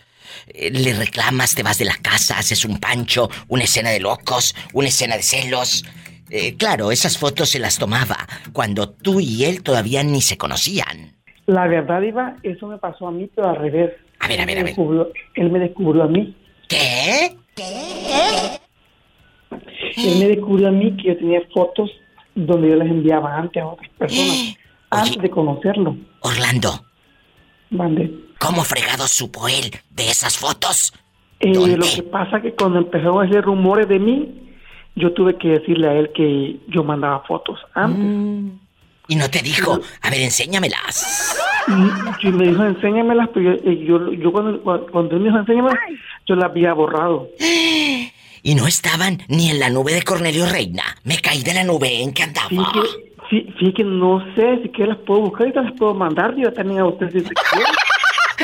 Le 0.55 0.95
reclamas, 0.95 1.55
te 1.55 1.63
vas 1.63 1.79
de 1.79 1.85
la 1.85 1.97
casa, 1.97 2.39
haces 2.39 2.65
un 2.65 2.79
pancho, 2.79 3.29
una 3.49 3.65
escena 3.65 3.91
de 3.91 4.01
locos, 4.01 4.55
una 4.73 4.89
escena 4.89 5.17
de 5.17 5.23
celos. 5.23 5.85
Eh, 6.31 6.57
claro, 6.57 6.93
esas 6.93 7.19
fotos 7.19 7.51
se 7.51 7.59
las 7.59 7.77
tomaba 7.79 8.17
cuando 8.53 8.91
tú 8.91 9.19
y 9.21 9.45
él 9.45 9.63
todavía 9.63 10.03
ni 10.05 10.21
se 10.23 10.37
conocían. 10.39 11.17
La 11.47 11.67
verdad, 11.67 12.03
Iba, 12.03 12.37
eso 12.43 12.67
me 12.67 12.79
pasó 12.79 13.09
a 13.09 13.11
mí, 13.11 13.29
pero 13.35 13.49
al 13.51 13.57
revés. 13.57 13.93
A 14.21 14.29
ver, 14.29 14.41
a 14.41 14.47
ver, 14.47 14.59
a 14.59 14.63
ver. 14.63 14.75
Descubrió- 14.77 15.11
él 15.35 15.51
me 15.51 15.59
descubrió 15.59 16.03
a 16.05 16.09
mí. 16.09 16.37
¿Qué? 16.69 17.37
Él 19.99 20.19
me 20.19 20.29
descubrió 20.29 20.69
a 20.69 20.73
mí 20.73 20.97
que 20.97 21.09
yo 21.09 21.17
tenía 21.17 21.41
fotos 21.53 21.91
donde 22.35 22.69
yo 22.71 22.77
las 22.77 22.89
enviaba 22.89 23.37
antes 23.37 23.63
a 23.63 23.67
otras 23.67 23.91
personas, 23.99 24.57
antes 24.91 25.23
de 25.23 25.31
conocerlo. 25.31 25.97
Orlando, 26.21 26.85
Mande. 27.71 28.29
¿cómo 28.39 28.63
fregado 28.63 29.07
supo 29.07 29.49
él 29.49 29.71
de 29.91 30.11
esas 30.11 30.39
fotos? 30.39 30.93
Eh, 31.41 31.77
lo 31.77 31.87
que 31.87 32.03
pasa 32.03 32.41
que 32.41 32.53
cuando 32.53 32.79
empezaron 32.79 33.23
a 33.23 33.29
hacer 33.29 33.45
rumores 33.45 33.89
de 33.89 33.99
mí, 33.99 34.49
yo 34.97 35.13
tuve 35.13 35.37
que 35.37 35.49
decirle 35.49 35.89
a 35.89 35.95
él 35.95 36.11
que 36.15 36.59
yo 36.69 36.83
mandaba 36.83 37.21
fotos 37.21 37.61
antes. 37.75 38.05
Mm. 38.05 38.51
Y 39.11 39.17
no 39.17 39.31
te 39.31 39.41
dijo, 39.41 39.81
a 40.03 40.11
ver, 40.11 40.21
enséñamelas. 40.21 41.39
Y, 41.69 42.29
y 42.29 42.33
me 42.33 42.49
dijo, 42.49 42.65
enséñamelas, 42.65 43.29
pero 43.33 43.53
yo, 43.53 43.71
eh, 43.71 43.85
yo, 43.85 44.13
yo 44.13 44.33
cuando, 44.33 44.61
cuando 44.91 45.17
él 45.17 45.23
me 45.23 45.29
dijo, 45.29 45.39
enséñamelas, 45.39 45.79
yo 46.27 46.35
las 46.35 46.51
había 46.51 46.73
borrado. 46.75 47.29
Y 48.43 48.55
no 48.55 48.66
estaban 48.66 49.22
ni 49.28 49.51
en 49.51 49.59
la 49.59 49.70
nube 49.70 49.93
de 49.93 50.03
Cornelio 50.03 50.47
Reina. 50.47 50.84
Me 51.05 51.18
caí 51.18 51.43
de 51.43 51.55
la 51.55 51.64
nube 51.64 52.03
en 52.03 52.12
que 52.12 52.22
andaba. 52.22 52.49
Sí 52.49 52.57
que, 52.57 52.80
sí, 53.30 53.55
sí 53.59 53.72
que 53.72 53.84
no 53.84 54.24
sé 54.34 54.61
si 54.62 54.68
que 54.70 54.86
las 54.86 54.99
puedo 54.99 55.22
buscar 55.22 55.49
y 55.49 55.53
te 55.53 55.62
las 55.62 55.72
puedo 55.72 55.95
mandar 55.95 56.34
yo 56.36 56.53
también 56.53 56.80
a 56.80 56.86
usted 56.86 57.11
si 57.11 57.20
se 57.20 57.34
quiere. 57.34 57.66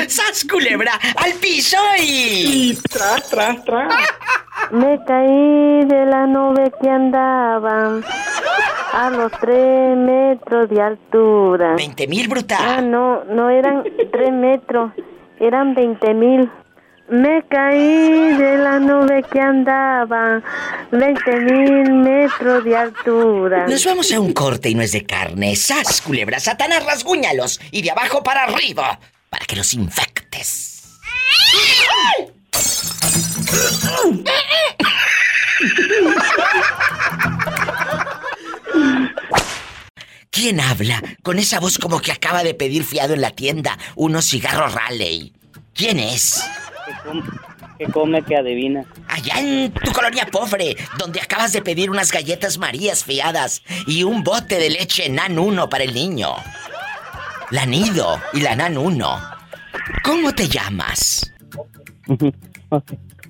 ¡Sas, 0.09 0.45
culebra! 0.49 0.91
¡Al 1.15 1.33
piso 1.41 1.77
y... 1.99 2.77
tras, 2.91 3.29
tras, 3.29 3.63
tras. 3.63 3.93
Me 4.71 4.99
caí 5.05 5.85
de 5.85 6.05
la 6.05 6.27
nube 6.27 6.71
que 6.81 6.89
andaba 6.89 8.01
a 8.93 9.09
los 9.09 9.31
tres 9.39 9.97
metros 9.97 10.69
de 10.69 10.81
altura. 10.81 11.75
20 11.75 12.07
mil, 12.07 12.27
brutal. 12.27 12.59
Ah, 12.61 12.81
no, 12.81 13.23
no 13.25 13.49
eran 13.49 13.83
tres 14.11 14.31
metros, 14.31 14.91
eran 15.39 15.75
veinte 15.75 16.13
mil. 16.13 16.49
Me 17.07 17.43
caí 17.47 18.33
de 18.35 18.57
la 18.57 18.79
nube 18.79 19.23
que 19.31 19.39
andaba, 19.39 20.41
20 20.91 21.39
mil 21.41 21.93
metros 21.93 22.63
de 22.63 22.75
altura. 22.75 23.67
Nos 23.67 23.85
vamos 23.85 24.11
a 24.11 24.19
un 24.19 24.33
corte 24.33 24.69
y 24.69 24.75
no 24.75 24.81
es 24.81 24.91
de 24.91 25.05
carne. 25.05 25.55
¡Sas, 25.55 26.01
culebra! 26.01 26.39
¡Satanás, 26.39 26.83
rasguñalos! 26.83 27.59
Y 27.69 27.83
de 27.83 27.91
abajo 27.91 28.23
para 28.23 28.43
arriba. 28.45 28.99
Para 29.29 29.45
que 29.45 29.55
los 29.55 29.73
infectes. 29.75 30.99
¿Quién 40.31 40.59
habla 40.59 41.01
con 41.21 41.37
esa 41.37 41.59
voz 41.59 41.77
como 41.77 42.01
que 42.01 42.11
acaba 42.11 42.43
de 42.43 42.55
pedir 42.55 42.83
fiado 42.83 43.13
en 43.13 43.21
la 43.21 43.31
tienda 43.31 43.77
unos 43.95 44.25
cigarros 44.25 44.73
Raleigh? 44.73 45.33
¿Quién 45.73 45.99
es? 45.99 46.43
Que 47.77 47.85
come, 47.87 48.23
que 48.23 48.35
adivina. 48.37 48.85
Allá 49.07 49.39
en 49.39 49.71
tu 49.71 49.91
colonia 49.91 50.25
pobre, 50.31 50.75
donde 50.97 51.19
acabas 51.19 51.51
de 51.51 51.61
pedir 51.61 51.89
unas 51.89 52.11
galletas 52.11 52.57
Marías 52.57 53.03
fiadas 53.03 53.63
y 53.87 54.03
un 54.03 54.23
bote 54.23 54.59
de 54.59 54.69
leche 54.69 55.09
Nan 55.09 55.37
1 55.37 55.69
para 55.69 55.83
el 55.83 55.93
niño. 55.93 56.35
La 57.51 57.65
Nido 57.65 58.21
y 58.33 58.41
la 58.41 58.55
Nan 58.55 58.77
1. 58.77 59.19
¿Cómo 60.03 60.33
te 60.33 60.47
llamas? 60.47 61.33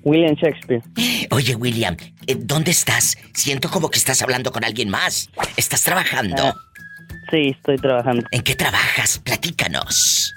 William 0.04 0.36
Shakespeare. 0.36 0.82
Oye, 1.30 1.56
William, 1.56 1.96
eh, 2.26 2.36
¿dónde 2.38 2.70
estás? 2.70 3.18
Siento 3.34 3.68
como 3.68 3.90
que 3.90 3.98
estás 3.98 4.22
hablando 4.22 4.52
con 4.52 4.64
alguien 4.64 4.88
más. 4.88 5.30
¿Estás 5.56 5.82
trabajando? 5.82 6.46
Ah, 6.46 6.54
sí, 7.30 7.54
estoy 7.56 7.76
trabajando. 7.76 8.24
¿En 8.30 8.42
qué 8.42 8.54
trabajas? 8.54 9.18
Platícanos. 9.18 10.32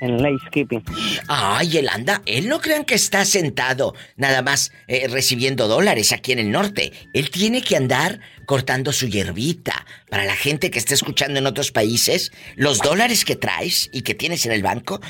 En 0.00 0.22
landscaping. 0.22 0.82
Ay, 1.28 1.78
él 1.78 1.88
anda. 1.88 2.20
Él 2.26 2.48
no 2.48 2.60
crean 2.60 2.84
que 2.84 2.94
está 2.94 3.24
sentado 3.24 3.94
nada 4.16 4.42
más 4.42 4.72
eh, 4.88 5.08
recibiendo 5.08 5.68
dólares 5.68 6.12
aquí 6.12 6.32
en 6.32 6.38
el 6.38 6.50
norte. 6.50 6.92
Él 7.14 7.30
tiene 7.30 7.62
que 7.62 7.76
andar 7.76 8.20
cortando 8.44 8.92
su 8.92 9.08
hierbita. 9.08 9.86
Para 10.10 10.24
la 10.24 10.36
gente 10.36 10.70
que 10.70 10.78
está 10.78 10.94
escuchando 10.94 11.38
en 11.38 11.46
otros 11.46 11.72
países, 11.72 12.30
los 12.56 12.78
dólares 12.78 13.24
que 13.24 13.36
traes 13.36 13.88
y 13.92 14.02
que 14.02 14.14
tienes 14.14 14.44
en 14.44 14.52
el 14.52 14.62
banco 14.62 15.00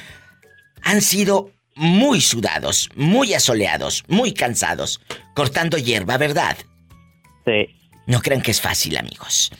han 0.83 1.03
sido 1.03 1.51
muy 1.75 2.21
sudados, 2.21 2.89
muy 2.95 3.35
asoleados, 3.35 4.05
muy 4.09 4.33
cansados, 4.33 5.01
cortando 5.35 5.79
hierba, 5.79 6.17
¿verdad? 6.17 6.57
Sí. 7.45 7.77
No 8.07 8.23
crean 8.23 8.41
que 8.41 8.53
es 8.53 8.61
fácil, 8.61 8.97
amigos. 8.97 9.51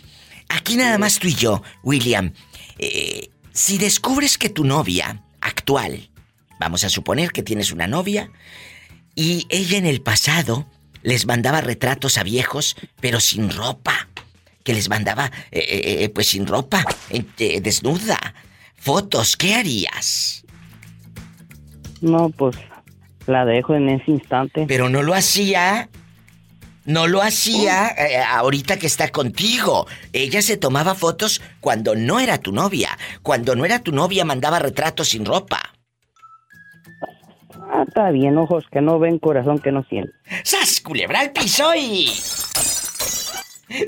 Aquí 0.49 0.77
nada 0.77 0.99
más 0.99 1.19
tú 1.19 1.27
y 1.27 1.35
yo, 1.35 1.63
William. 1.83 2.33
Eh, 2.79 3.29
si 3.57 3.79
descubres 3.79 4.37
que 4.37 4.51
tu 4.51 4.65
novia 4.65 5.23
actual, 5.41 6.11
vamos 6.61 6.85
a 6.85 6.91
suponer 6.91 7.31
que 7.33 7.43
tienes 7.43 7.73
una 7.73 7.87
novia, 7.87 8.31
y 9.15 9.47
ella 9.49 9.79
en 9.79 9.87
el 9.87 10.03
pasado 10.03 10.67
les 11.03 11.27
mandaba 11.27 11.63
retratos 11.63 12.19
a 12.19 12.23
viejos, 12.23 12.77
pero 13.01 13.19
sin 13.19 13.51
ropa, 13.51 14.09
que 14.63 14.75
les 14.75 14.91
mandaba, 14.91 15.33
eh, 15.53 16.03
eh, 16.03 16.09
pues 16.11 16.27
sin 16.29 16.47
ropa, 16.47 16.85
eh, 17.09 17.61
desnuda, 17.63 18.35
fotos, 18.75 19.39
¿qué 19.39 19.55
harías? 19.55 20.45
No, 22.03 22.29
pues 22.29 22.57
la 23.27 23.47
dejo 23.47 23.75
en 23.75 23.89
ese 23.89 24.11
instante. 24.11 24.67
Pero 24.69 24.91
no 24.91 25.03
lo 25.03 25.15
hacía. 25.15 25.89
No 26.87 27.09
lo 27.09 27.21
hacía 27.21 27.89
eh, 27.89 28.23
ahorita 28.23 28.79
que 28.79 28.87
está 28.87 29.11
contigo. 29.11 29.87
Ella 30.13 30.41
se 30.41 30.57
tomaba 30.57 30.95
fotos 30.95 31.43
cuando 31.61 31.95
no 31.95 32.21
era 32.21 32.39
tu 32.39 32.53
novia. 32.53 32.97
Cuando 33.23 33.57
no 33.57 33.65
era 33.65 33.81
tu 33.81 33.93
novia 33.93 34.25
mandaba 34.25 34.61
retratos 34.61 35.09
sin 35.09 35.25
ropa. 35.25 35.61
Ah, 37.69 37.85
está 37.87 38.11
bien, 38.11 38.39
ojos 38.39 38.65
que 38.71 38.81
no 38.81 38.99
ven, 38.99 39.19
corazón 39.19 39.59
que 39.59 39.73
no 39.73 39.85
siente. 39.89 40.13
¡Sas, 40.45 40.81
culebra 40.81 41.21
al 41.21 41.33
piso 41.33 41.75
y... 41.75 42.13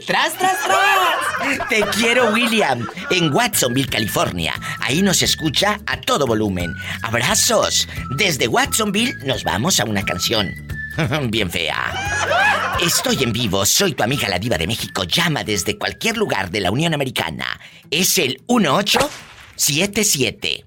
¡Tras, 0.06 0.34
tras, 0.36 0.56
tras! 0.64 1.68
Te 1.68 1.80
quiero, 1.96 2.32
William, 2.32 2.84
en 3.10 3.32
Watsonville, 3.32 3.88
California. 3.88 4.52
Ahí 4.80 5.02
nos 5.02 5.22
escucha 5.22 5.78
a 5.86 6.00
todo 6.00 6.26
volumen. 6.26 6.74
Abrazos. 7.02 7.88
Desde 8.16 8.48
Watsonville 8.48 9.14
nos 9.24 9.44
vamos 9.44 9.78
a 9.78 9.84
una 9.84 10.04
canción. 10.04 10.52
Bien 11.28 11.50
fea. 11.50 12.76
Estoy 12.80 13.22
en 13.22 13.32
vivo, 13.32 13.64
soy 13.66 13.94
tu 13.94 14.02
amiga 14.02 14.28
la 14.28 14.38
diva 14.38 14.58
de 14.58 14.66
México. 14.66 15.04
Llama 15.04 15.44
desde 15.44 15.78
cualquier 15.78 16.16
lugar 16.16 16.50
de 16.50 16.60
la 16.60 16.70
Unión 16.70 16.94
Americana. 16.94 17.60
Es 17.90 18.18
el 18.18 18.42
1877 18.48 20.64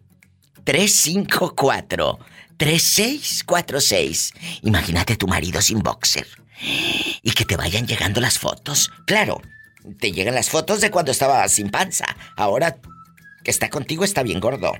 354 0.63 2.19
3646. 2.57 4.33
Imagínate 4.63 5.15
tu 5.15 5.27
marido 5.27 5.61
sin 5.61 5.79
boxer. 5.79 6.27
Y 7.23 7.31
que 7.31 7.45
te 7.45 7.57
vayan 7.57 7.87
llegando 7.87 8.21
las 8.21 8.37
fotos. 8.37 8.91
Claro, 9.05 9.41
te 9.99 10.11
llegan 10.11 10.35
las 10.35 10.49
fotos 10.49 10.81
de 10.81 10.91
cuando 10.91 11.11
estaba 11.11 11.47
sin 11.47 11.69
panza. 11.69 12.05
Ahora 12.35 12.77
que 13.43 13.51
está 13.51 13.69
contigo 13.69 14.03
está 14.03 14.21
bien 14.21 14.39
gordo. 14.39 14.73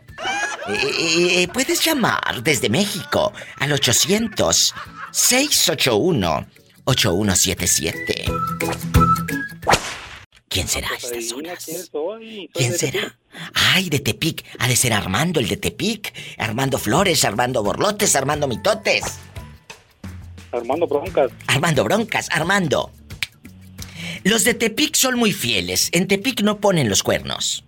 Eh, 0.67 1.41
eh, 1.41 1.47
puedes 1.51 1.83
llamar 1.83 2.43
desde 2.43 2.69
México 2.69 3.33
al 3.57 3.73
800 3.73 4.75
681 5.11 6.47
8177. 6.85 8.25
¿Quién 10.47 10.67
será 10.67 10.89
a 10.89 10.95
estas 10.95 11.31
horas? 11.31 11.65
¿Quién 12.53 12.73
será? 12.77 13.17
Ay, 13.53 13.89
de 13.89 13.99
Tepic. 13.99 14.43
Ha 14.59 14.67
de 14.67 14.75
ser 14.75 14.93
Armando, 14.93 15.39
el 15.39 15.47
de 15.47 15.57
Tepic. 15.57 16.13
Armando 16.37 16.77
Flores, 16.77 17.23
Armando 17.23 17.63
Borlotes, 17.63 18.15
Armando 18.15 18.47
Mitotes. 18.47 19.03
Armando 20.51 20.87
Broncas. 20.87 21.31
Armando 21.47 21.83
Broncas, 21.83 22.29
Armando. 22.31 22.91
Los 24.23 24.43
de 24.43 24.53
Tepic 24.53 24.95
son 24.95 25.17
muy 25.17 25.31
fieles. 25.31 25.89
En 25.93 26.07
Tepic 26.07 26.41
no 26.41 26.59
ponen 26.59 26.89
los 26.89 27.01
cuernos. 27.01 27.63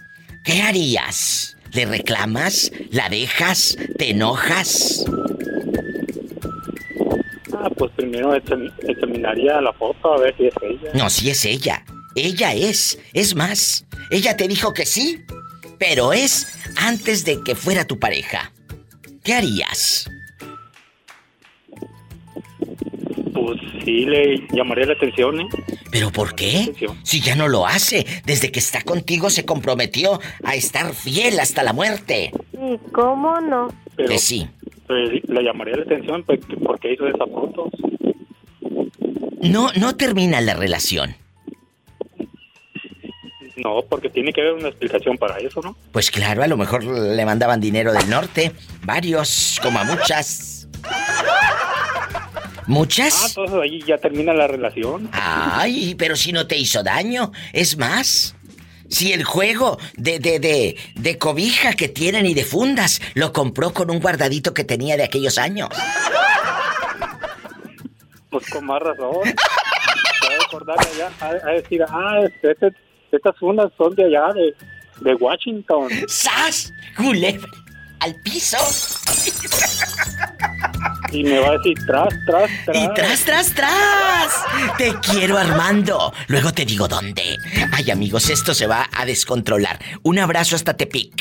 ¿Qué 0.44 0.62
harías? 0.62 1.56
¿Le 1.72 1.84
reclamas? 1.84 2.72
¿La 2.90 3.10
dejas? 3.10 3.76
¿Te 3.98 4.10
enojas? 4.12 5.04
Ah, 7.52 7.68
pues 7.76 7.90
primero 7.96 8.34
exam- 8.34 8.72
examinaría 8.88 9.60
la 9.60 9.72
foto 9.74 10.14
a 10.14 10.18
ver 10.20 10.34
si 10.38 10.46
es 10.46 10.54
ella. 10.62 10.90
No, 10.94 11.10
si 11.10 11.28
es 11.28 11.44
ella. 11.44 11.84
Ella 12.18 12.52
es. 12.54 12.98
Es 13.12 13.34
más, 13.34 13.86
ella 14.10 14.36
te 14.36 14.48
dijo 14.48 14.72
que 14.74 14.86
sí, 14.86 15.24
pero 15.78 16.12
es 16.12 16.58
antes 16.76 17.24
de 17.24 17.42
que 17.42 17.54
fuera 17.54 17.86
tu 17.86 17.98
pareja. 17.98 18.52
¿Qué 19.22 19.34
harías? 19.34 20.10
Pues 23.32 23.60
sí 23.84 24.04
le 24.04 24.46
llamaría 24.52 24.86
la 24.86 24.92
atención, 24.94 25.40
¿eh? 25.40 25.48
¿Pero 25.90 26.10
por 26.10 26.34
qué? 26.34 26.72
Si 27.02 27.20
ya 27.20 27.34
no 27.34 27.48
lo 27.48 27.66
hace. 27.66 28.04
Desde 28.26 28.50
que 28.52 28.58
está 28.58 28.82
contigo 28.82 29.30
se 29.30 29.44
comprometió 29.44 30.20
a 30.44 30.54
estar 30.54 30.92
fiel 30.94 31.40
hasta 31.40 31.62
la 31.62 31.72
muerte. 31.72 32.32
¿Y 32.52 32.78
cómo 32.92 33.40
no? 33.40 33.68
Pero, 33.96 34.08
Que 34.10 34.18
sí. 34.18 34.48
pues, 34.86 35.10
le 35.28 35.42
llamaría 35.42 35.76
la 35.76 35.82
atención 35.84 36.22
pues, 36.24 36.40
porque 36.64 36.92
hizo 36.92 37.06
esa 37.06 37.26
foto. 37.26 37.70
No, 39.40 39.72
no 39.74 39.96
termina 39.96 40.40
la 40.40 40.54
relación. 40.54 41.14
No, 43.58 43.82
porque 43.88 44.08
tiene 44.08 44.32
que 44.32 44.40
haber 44.40 44.54
una 44.54 44.68
explicación 44.68 45.18
para 45.18 45.38
eso, 45.38 45.60
¿no? 45.62 45.76
Pues 45.92 46.10
claro, 46.10 46.42
a 46.42 46.46
lo 46.46 46.56
mejor 46.56 46.84
le 46.84 47.24
mandaban 47.24 47.60
dinero 47.60 47.92
del 47.92 48.08
norte. 48.08 48.52
Varios, 48.84 49.58
como 49.62 49.78
a 49.80 49.84
muchas. 49.84 50.68
Ah, 50.84 52.62
¿Muchas? 52.66 53.28
entonces 53.30 53.58
ahí 53.60 53.82
ya 53.86 53.98
termina 53.98 54.32
la 54.34 54.46
relación. 54.46 55.08
Ay, 55.12 55.94
pero 55.96 56.14
si 56.16 56.32
no 56.32 56.46
te 56.46 56.56
hizo 56.56 56.82
daño. 56.82 57.32
Es 57.52 57.78
más, 57.78 58.36
si 58.88 59.12
el 59.12 59.24
juego 59.24 59.78
de, 59.96 60.18
de, 60.20 60.38
de, 60.38 60.76
de 60.94 61.18
cobija 61.18 61.72
que 61.72 61.88
tienen 61.88 62.26
y 62.26 62.34
de 62.34 62.44
fundas 62.44 63.00
lo 63.14 63.32
compró 63.32 63.72
con 63.72 63.90
un 63.90 64.00
guardadito 64.00 64.54
que 64.54 64.64
tenía 64.64 64.96
de 64.96 65.04
aquellos 65.04 65.38
años. 65.38 65.70
Pues 68.30 68.48
con 68.50 68.66
más 68.66 68.80
razón. 68.82 69.16
Va 70.68 70.74
a 70.74 70.80
allá, 70.80 71.10
a, 71.20 71.48
a 71.48 71.52
decir, 71.52 71.82
ah, 71.88 72.20
este- 72.42 72.72
estas 73.12 73.36
fundas 73.38 73.70
son 73.76 73.94
de 73.94 74.04
allá, 74.04 74.32
de, 74.34 74.54
de 75.00 75.14
Washington. 75.14 75.88
¡Sas! 76.08 76.72
Culebra. 76.96 77.48
Al 78.00 78.14
piso. 78.22 78.56
Y 81.10 81.24
me 81.24 81.38
va 81.40 81.48
a 81.48 81.52
decir, 81.52 81.74
tras, 81.86 82.08
tras, 82.26 82.50
tras. 82.64 82.76
Y 82.76 82.88
tras, 82.94 83.24
tras, 83.24 83.54
tras. 83.54 84.32
Te 84.76 84.92
quiero, 85.00 85.38
Armando. 85.38 86.12
Luego 86.28 86.52
te 86.52 86.64
digo 86.64 86.86
dónde. 86.86 87.36
Ay, 87.72 87.90
amigos, 87.90 88.30
esto 88.30 88.54
se 88.54 88.66
va 88.66 88.88
a 88.94 89.04
descontrolar. 89.04 89.78
Un 90.02 90.18
abrazo 90.18 90.54
hasta 90.54 90.76
Tepic. 90.76 91.12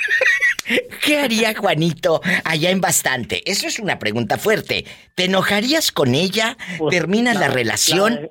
¿Qué 1.03 1.19
haría 1.19 1.55
Juanito 1.55 2.21
allá 2.43 2.69
en 2.69 2.81
bastante? 2.81 3.41
Eso 3.49 3.67
es 3.67 3.79
una 3.79 3.99
pregunta 3.99 4.37
fuerte. 4.37 4.85
¿Te 5.15 5.25
enojarías 5.25 5.91
con 5.91 6.13
ella? 6.13 6.57
¿Terminas 6.89 7.39
la, 7.39 7.47
relación? 7.47 8.29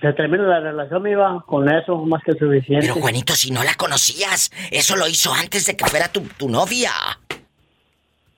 Se 0.00 0.12
termina 0.14 0.44
la 0.44 0.60
relación, 0.60 1.06
iba 1.06 1.44
con 1.46 1.68
eso, 1.68 1.96
más 1.98 2.22
que 2.24 2.32
suficiente. 2.32 2.86
Pero 2.86 3.00
Juanito, 3.00 3.34
si 3.34 3.50
no 3.50 3.62
la 3.62 3.74
conocías, 3.74 4.50
eso 4.70 4.96
lo 4.96 5.06
hizo 5.06 5.32
antes 5.32 5.66
de 5.66 5.76
que 5.76 5.84
fuera 5.84 6.08
tu, 6.08 6.22
tu 6.22 6.48
novia. 6.48 6.90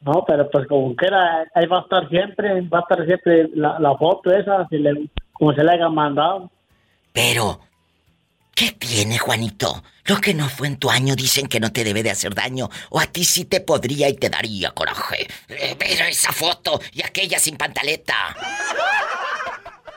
No, 0.00 0.24
pero 0.26 0.48
pues 0.50 0.66
como 0.68 0.94
que 0.94 1.06
era, 1.06 1.46
ahí 1.54 1.66
va 1.66 1.78
a 1.78 1.82
estar 1.82 2.08
siempre, 2.08 2.60
va 2.62 2.78
a 2.78 2.82
estar 2.82 3.04
siempre 3.06 3.48
la, 3.54 3.78
la 3.78 3.96
foto 3.96 4.30
esa, 4.30 4.66
si 4.68 4.82
como 5.32 5.52
se 5.52 5.64
le 5.64 5.72
haya 5.72 5.88
mandado. 5.88 6.50
Pero, 7.12 7.60
¿qué 8.54 8.72
tiene 8.72 9.18
Juanito? 9.18 9.82
Lo 10.04 10.18
que 10.18 10.34
no 10.34 10.48
fue 10.48 10.68
en 10.68 10.78
tu 10.78 10.90
año 10.90 11.16
dicen 11.16 11.48
que 11.48 11.58
no 11.58 11.72
te 11.72 11.82
debe 11.82 12.02
de 12.02 12.10
hacer 12.10 12.34
daño. 12.34 12.68
O 12.90 13.00
a 13.00 13.06
ti 13.06 13.24
sí 13.24 13.44
te 13.46 13.60
podría 13.60 14.08
y 14.08 14.14
te 14.14 14.30
daría 14.30 14.70
coraje. 14.70 15.26
Eh, 15.48 15.74
Pero 15.78 16.04
esa 16.04 16.32
foto 16.32 16.80
y 16.92 17.02
aquella 17.02 17.38
sin 17.38 17.56
pantaleta. 17.56 18.14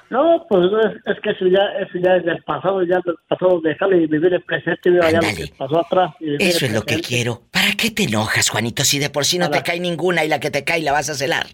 No, 0.09 0.45
pues 0.49 0.65
es, 0.85 1.15
es 1.15 1.21
que 1.21 1.29
eso 1.31 1.45
ya, 1.47 1.63
eso 1.79 1.99
ya 2.03 2.15
es 2.15 2.25
del 2.25 2.41
pasado, 2.43 2.81
ya 2.83 2.99
del 3.05 3.15
pasado, 3.27 3.61
dejarle 3.61 3.97
y 4.03 4.07
vivir 4.07 4.33
el 4.33 4.41
presente, 4.41 4.89
iba 4.89 5.09
ya 5.11 5.21
lo 5.21 5.27
que 5.35 5.53
pasó 5.55 5.79
atrás. 5.79 6.13
y 6.19 6.25
vivir 6.31 6.41
Eso 6.41 6.65
el 6.65 6.71
es 6.71 6.77
lo 6.77 6.81
que 6.83 6.99
quiero. 7.01 7.43
¿Para 7.51 7.73
qué 7.77 7.91
te 7.91 8.03
enojas, 8.03 8.49
Juanito, 8.49 8.83
si 8.83 8.97
de 8.97 9.09
por 9.11 9.25
sí 9.25 9.37
no 9.37 9.49
te 9.51 9.61
cae 9.61 9.79
ninguna 9.79 10.25
y 10.25 10.27
la 10.27 10.39
que 10.39 10.49
te 10.49 10.63
cae 10.63 10.81
la 10.81 10.91
vas 10.93 11.09
a 11.09 11.13
celar? 11.13 11.45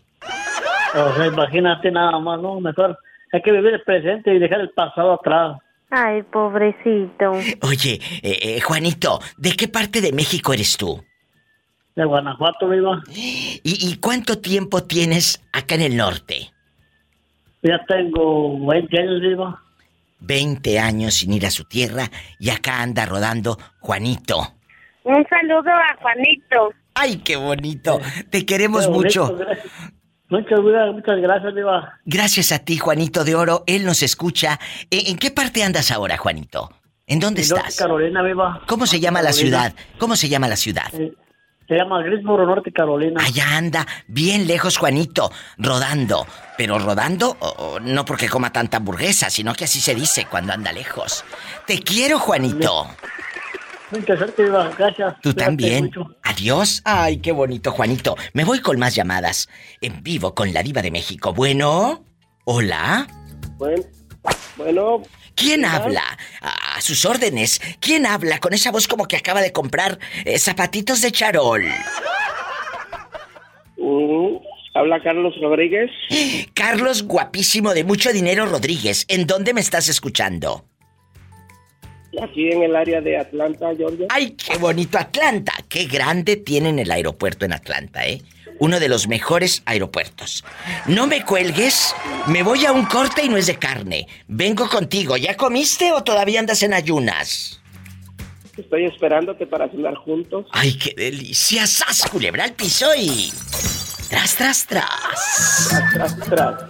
O 0.95 1.15
sea, 1.15 1.25
imagínate 1.27 1.91
nada 1.91 2.17
más, 2.19 2.41
¿no? 2.41 2.61
Mejor 2.61 2.97
hay 3.33 3.41
que 3.41 3.51
vivir 3.51 3.73
el 3.73 3.83
presente 3.83 4.33
y 4.33 4.39
dejar 4.39 4.61
el 4.61 4.69
pasado 4.69 5.13
atrás. 5.13 5.57
Ay, 5.89 6.23
pobrecito. 6.23 7.31
Oye, 7.61 7.99
eh, 8.23 8.39
eh, 8.41 8.61
Juanito, 8.61 9.19
¿de 9.37 9.51
qué 9.51 9.67
parte 9.67 9.99
de 9.99 10.13
México 10.13 10.53
eres 10.53 10.77
tú? 10.77 11.03
De 11.95 12.05
Guanajuato, 12.05 12.69
viva. 12.69 13.01
¿Y, 13.13 13.61
y 13.63 13.97
cuánto 13.97 14.39
tiempo 14.39 14.83
tienes 14.83 15.43
acá 15.51 15.75
en 15.75 15.81
el 15.81 15.97
norte? 15.97 16.54
Ya 17.67 17.83
tengo 17.87 18.65
20 18.67 18.99
años, 18.99 19.21
viva. 19.21 19.61
20 20.19 20.79
años 20.79 21.15
sin 21.15 21.33
ir 21.33 21.45
a 21.45 21.51
su 21.51 21.65
tierra 21.65 22.09
y 22.39 22.49
acá 22.49 22.81
anda 22.81 23.05
rodando 23.05 23.57
Juanito. 23.79 24.53
Un 25.03 25.25
saludo 25.27 25.71
a 25.71 25.95
Juanito. 26.01 26.69
¡Ay, 26.93 27.17
qué 27.17 27.35
bonito! 27.35 27.99
Te 28.29 28.45
queremos 28.45 28.87
bonito, 28.87 29.25
mucho. 29.25 29.35
gracias. 29.37 29.65
Muchas, 30.29 30.59
gra- 30.59 30.93
muchas 30.93 31.19
gracias, 31.21 31.53
viva. 31.53 31.99
Gracias 32.05 32.51
a 32.51 32.59
ti, 32.59 32.77
Juanito 32.77 33.23
de 33.23 33.35
Oro. 33.35 33.63
Él 33.67 33.83
nos 33.85 34.01
escucha. 34.01 34.59
¿En, 34.89 35.07
en 35.11 35.17
qué 35.17 35.29
parte 35.31 35.63
andas 35.63 35.91
ahora, 35.91 36.17
Juanito? 36.17 36.69
¿En 37.07 37.19
dónde 37.19 37.41
En 37.43 37.49
Norte 37.49 37.67
estás? 37.67 37.77
Carolina, 37.85 38.23
viva. 38.23 38.61
¿Cómo 38.67 38.85
se 38.87 38.99
llama 38.99 39.21
la 39.21 39.33
ciudad? 39.33 39.73
¿Cómo 39.99 40.15
se 40.15 40.29
llama 40.29 40.47
la 40.47 40.55
ciudad? 40.55 40.89
Se 41.67 41.75
llama 41.75 42.01
Greensboro, 42.01 42.45
Norte 42.45 42.71
Carolina. 42.71 43.21
Allá 43.23 43.57
anda, 43.57 43.85
bien 44.07 44.47
lejos 44.47 44.77
Juanito, 44.77 45.31
rodando. 45.57 46.25
Pero 46.57 46.79
rodando, 46.79 47.37
no 47.81 48.05
porque 48.05 48.29
coma 48.29 48.51
tanta 48.53 48.77
hamburguesa, 48.77 49.29
sino 49.29 49.53
que 49.53 49.65
así 49.65 49.81
se 49.81 49.93
dice 49.93 50.25
cuando 50.29 50.53
anda 50.53 50.71
lejos. 50.71 51.25
Te 51.67 51.79
quiero, 51.79 52.19
Juanito. 52.19 52.87
Mucha 53.91 54.17
suerte, 54.17 54.43
viva. 54.43 54.71
Gracias. 54.77 55.15
Tú 55.21 55.33
también. 55.33 55.85
mucho. 55.85 56.15
Adiós. 56.23 56.81
Ay, 56.85 57.17
qué 57.17 57.31
bonito, 57.31 57.71
Juanito. 57.71 58.15
Me 58.33 58.43
voy 58.43 58.59
con 58.59 58.79
más 58.79 58.95
llamadas. 58.95 59.47
En 59.81 60.01
vivo 60.01 60.33
con 60.33 60.53
la 60.53 60.63
diva 60.63 60.81
de 60.81 60.91
México. 60.91 61.33
Bueno. 61.33 62.03
Hola. 62.45 63.07
Bueno, 63.57 63.83
bueno. 64.57 65.01
¿Quién 65.35 65.65
habla? 65.65 66.03
A, 66.41 66.77
a 66.77 66.81
sus 66.81 67.05
órdenes. 67.05 67.61
¿Quién 67.79 68.05
habla 68.05 68.39
con 68.39 68.53
esa 68.53 68.71
voz 68.71 68.87
como 68.87 69.07
que 69.07 69.17
acaba 69.17 69.41
de 69.41 69.51
comprar 69.51 69.99
eh, 70.23 70.39
zapatitos 70.39 71.01
de 71.01 71.11
charol? 71.11 71.63
Mm, 73.77 74.37
Habla 74.75 75.01
Carlos 75.01 75.33
Rodríguez. 75.41 75.89
Carlos 76.53 77.03
guapísimo 77.03 77.73
de 77.73 77.85
mucho 77.85 78.11
dinero 78.11 78.45
Rodríguez. 78.45 79.05
¿En 79.07 79.25
dónde 79.25 79.53
me 79.53 79.61
estás 79.61 79.87
escuchando? 79.87 80.65
Aquí 82.21 82.51
en 82.51 82.61
el 82.61 82.75
área 82.75 82.99
de 82.99 83.17
Atlanta, 83.17 83.73
Georgia. 83.75 84.07
¡Ay, 84.09 84.31
qué 84.31 84.57
bonito 84.57 84.97
Atlanta! 84.97 85.53
¡Qué 85.69 85.85
grande 85.85 86.35
tienen 86.35 86.77
el 86.79 86.91
aeropuerto 86.91 87.45
en 87.45 87.53
Atlanta, 87.53 88.05
eh! 88.05 88.21
Uno 88.59 88.79
de 88.81 88.89
los 88.89 89.07
mejores 89.07 89.63
aeropuertos. 89.65 90.43
No 90.87 91.07
me 91.07 91.23
cuelgues, 91.23 91.95
me 92.27 92.43
voy 92.43 92.65
a 92.65 92.73
un 92.73 92.85
corte 92.85 93.23
y 93.23 93.29
no 93.29 93.37
es 93.37 93.47
de 93.47 93.57
carne. 93.57 94.07
Vengo 94.27 94.69
contigo. 94.69 95.15
¿Ya 95.15 95.35
comiste 95.35 95.93
o 95.93 96.03
todavía 96.03 96.39
andas 96.41 96.63
en 96.63 96.73
ayunas? 96.73 97.61
Estoy 98.57 98.85
esperándote 98.85 99.45
para 99.45 99.69
cenar 99.69 99.95
juntos. 99.95 100.45
¡Ay, 100.51 100.77
qué 100.77 100.93
delicia! 100.95 101.67
¡Sas, 101.67 102.09
culebra 102.09 102.45
al 102.45 102.53
piso 102.53 102.87
y... 102.97 103.31
¡Tras, 104.09 104.35
tras, 104.37 104.67
tras! 104.67 105.89
Tras, 105.93 106.19
tras. 106.19 106.63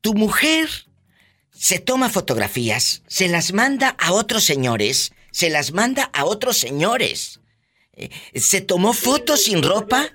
tu 0.00 0.14
mujer 0.14 0.68
se 1.50 1.78
toma 1.78 2.08
fotografías, 2.08 3.04
se 3.06 3.28
las 3.28 3.52
manda 3.52 3.96
a 3.98 4.12
otros 4.12 4.42
señores, 4.42 5.14
se 5.30 5.48
las 5.48 5.72
manda 5.72 6.10
a 6.12 6.24
otros 6.24 6.56
señores. 6.56 7.40
Eh, 7.94 8.08
¿Se 8.34 8.60
tomó 8.60 8.92
fotos 8.92 9.44
sin 9.44 9.62
ropa? 9.62 10.08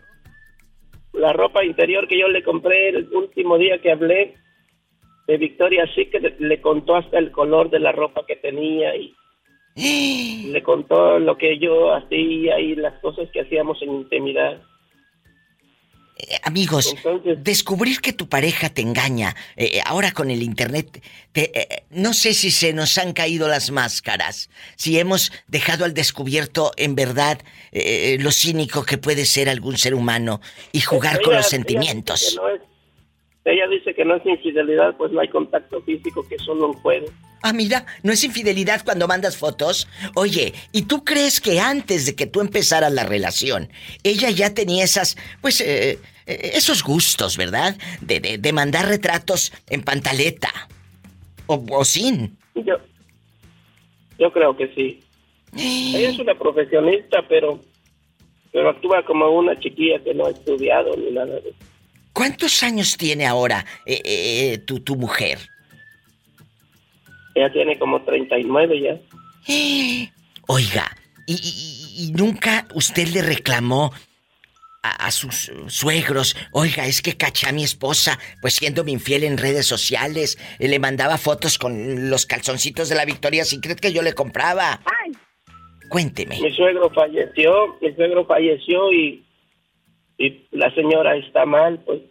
La 1.13 1.33
ropa 1.33 1.63
interior 1.63 2.07
que 2.07 2.19
yo 2.19 2.27
le 2.27 2.43
compré 2.43 2.89
el 2.89 3.07
último 3.13 3.57
día 3.57 3.81
que 3.81 3.91
hablé 3.91 4.35
de 5.27 5.37
Victoria 5.37 5.85
sí 5.95 6.05
que 6.07 6.19
le 6.37 6.61
contó 6.61 6.95
hasta 6.95 7.17
el 7.17 7.31
color 7.31 7.69
de 7.69 7.79
la 7.79 7.91
ropa 7.91 8.25
que 8.27 8.35
tenía 8.35 8.95
y 8.95 9.15
le 10.51 10.63
contó 10.63 11.19
lo 11.19 11.37
que 11.37 11.59
yo 11.59 11.93
hacía 11.93 12.59
y 12.59 12.75
las 12.75 12.99
cosas 12.99 13.29
que 13.31 13.41
hacíamos 13.41 13.81
en 13.81 13.91
intimidad. 13.93 14.61
Eh, 16.19 16.35
amigos, 16.41 16.95
descubrir 17.43 18.01
que 18.01 18.11
tu 18.11 18.27
pareja 18.27 18.69
te 18.69 18.81
engaña, 18.81 19.35
eh, 19.55 19.79
ahora 19.85 20.11
con 20.13 20.31
el 20.31 20.41
internet, 20.41 21.03
te, 21.31 21.51
eh, 21.53 21.83
no 21.91 22.11
sé 22.13 22.33
si 22.33 22.49
se 22.49 22.73
nos 22.73 22.97
han 22.97 23.13
caído 23.13 23.47
las 23.47 23.69
máscaras, 23.69 24.49
si 24.77 24.97
hemos 24.97 25.31
dejado 25.47 25.85
al 25.85 25.93
descubierto 25.93 26.71
en 26.75 26.95
verdad 26.95 27.39
lo 28.19 28.31
cínico 28.31 28.83
que 28.83 28.97
puede 28.97 29.25
ser 29.25 29.47
algún 29.47 29.77
ser 29.77 29.93
humano 29.93 30.41
y 30.71 30.81
jugar 30.81 31.21
con 31.21 31.33
Ella- 31.33 31.41
los 31.41 31.49
sentimientos. 31.49 32.35
no 32.41 32.49
es- 32.49 32.61
ella 33.51 33.67
dice 33.67 33.93
que 33.93 34.03
no 34.05 34.15
es 34.15 34.25
infidelidad, 34.25 34.95
pues 34.97 35.11
no 35.11 35.19
hay 35.21 35.29
contacto 35.29 35.81
físico, 35.83 36.25
que 36.27 36.37
solo 36.39 36.67
un 36.67 36.73
juego. 36.73 37.07
Ah, 37.43 37.53
mira, 37.53 37.85
no 38.03 38.11
es 38.11 38.23
infidelidad 38.23 38.83
cuando 38.83 39.07
mandas 39.07 39.37
fotos. 39.37 39.87
Oye, 40.15 40.53
¿y 40.71 40.83
tú 40.83 41.03
crees 41.05 41.39
que 41.39 41.59
antes 41.59 42.05
de 42.05 42.15
que 42.15 42.25
tú 42.25 42.41
empezaras 42.41 42.91
la 42.91 43.03
relación, 43.03 43.69
ella 44.03 44.29
ya 44.31 44.53
tenía 44.53 44.83
esas, 44.83 45.15
pues, 45.41 45.61
eh, 45.61 45.99
eh, 46.25 46.51
esos 46.55 46.83
gustos, 46.83 47.37
¿verdad? 47.37 47.77
De, 48.01 48.19
de- 48.19 48.37
de 48.37 48.53
mandar 48.53 48.87
retratos 48.87 49.53
en 49.69 49.81
pantaleta. 49.83 50.49
O, 51.45 51.63
o 51.71 51.85
sin. 51.85 52.37
Yo, 52.55 52.75
yo 54.19 54.33
creo 54.33 54.57
que 54.57 54.67
sí. 54.75 54.99
Ella 55.55 56.09
es 56.09 56.19
una 56.19 56.37
profesionista, 56.37 57.25
pero, 57.29 57.63
pero 58.51 58.69
actúa 58.69 59.05
como 59.05 59.29
una 59.29 59.57
chiquilla 59.59 60.03
que 60.03 60.13
no 60.13 60.25
ha 60.25 60.31
estudiado 60.31 60.95
ni 60.97 61.11
nada 61.11 61.35
de 61.39 61.49
eso. 61.49 61.57
¿Cuántos 62.17 62.63
años 62.63 62.97
tiene 62.97 63.27
ahora 63.27 63.63
eh, 63.85 64.01
eh, 64.03 64.57
tu, 64.65 64.79
tu 64.79 64.95
mujer? 64.95 65.37
Ella 67.35 67.51
tiene 67.53 67.77
como 67.77 68.01
39 68.01 68.81
ya. 68.81 68.97
Oiga, 70.47 70.97
¿y, 71.27 71.33
y- 71.35 72.05
y 72.07 72.11
nunca 72.13 72.67
usted 72.73 73.07
le 73.09 73.21
reclamó 73.21 73.91
a, 74.81 75.05
a 75.07 75.11
sus 75.11 75.49
eh, 75.49 75.53
suegros? 75.67 76.35
Oiga, 76.53 76.87
es 76.87 77.03
que 77.03 77.15
caché 77.17 77.47
a 77.47 77.51
mi 77.51 77.63
esposa, 77.63 78.17
pues 78.41 78.55
siéndome 78.55 78.91
infiel 78.91 79.23
en 79.23 79.37
redes 79.37 79.67
sociales, 79.67 80.39
eh, 80.57 80.67
le 80.67 80.79
mandaba 80.79 81.19
fotos 81.19 81.59
con 81.59 82.09
los 82.09 82.25
calzoncitos 82.25 82.89
de 82.89 82.95
la 82.95 83.05
Victoria 83.05 83.45
Secret 83.45 83.79
que 83.79 83.93
yo 83.93 84.01
le 84.01 84.13
compraba. 84.13 84.81
Cuénteme. 85.89 86.41
Mi 86.41 86.51
suegro 86.53 86.89
falleció, 86.89 87.77
mi 87.79 87.93
suegro 87.93 88.25
falleció 88.25 88.91
y, 88.91 89.23
y 90.17 90.45
la 90.51 90.73
señora 90.73 91.15
está 91.15 91.45
mal, 91.45 91.79
pues. 91.85 92.01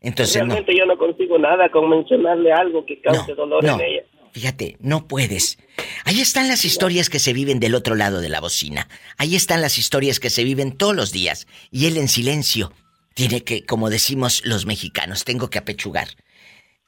Entonces 0.00 0.36
no, 0.36 0.46
Realmente 0.46 0.76
yo 0.76 0.86
no 0.86 0.96
consigo 0.98 1.38
nada 1.38 1.68
con 1.70 1.88
mencionarle 1.88 2.52
algo 2.52 2.84
que 2.84 3.00
cause 3.00 3.34
dolor 3.34 3.62
no. 3.62 3.74
en 3.74 3.80
ella. 3.80 4.02
fíjate, 4.32 4.76
no 4.80 5.06
puedes. 5.06 5.58
Ahí 6.04 6.20
están 6.20 6.48
las 6.48 6.64
historias 6.64 7.08
que 7.08 7.20
se 7.20 7.32
viven 7.32 7.60
del 7.60 7.74
otro 7.74 7.94
lado 7.94 8.20
de 8.20 8.28
la 8.28 8.40
bocina. 8.40 8.88
Ahí 9.18 9.36
están 9.36 9.60
las 9.60 9.78
historias 9.78 10.18
que 10.18 10.30
se 10.30 10.42
viven 10.42 10.76
todos 10.76 10.96
los 10.96 11.12
días. 11.12 11.46
Y 11.70 11.86
él 11.86 11.96
en 11.96 12.08
silencio 12.08 12.72
tiene 13.14 13.44
que, 13.44 13.64
como 13.64 13.90
decimos 13.90 14.44
los 14.44 14.66
mexicanos, 14.66 15.24
tengo 15.24 15.50
que 15.50 15.58
apechugar. 15.58 16.08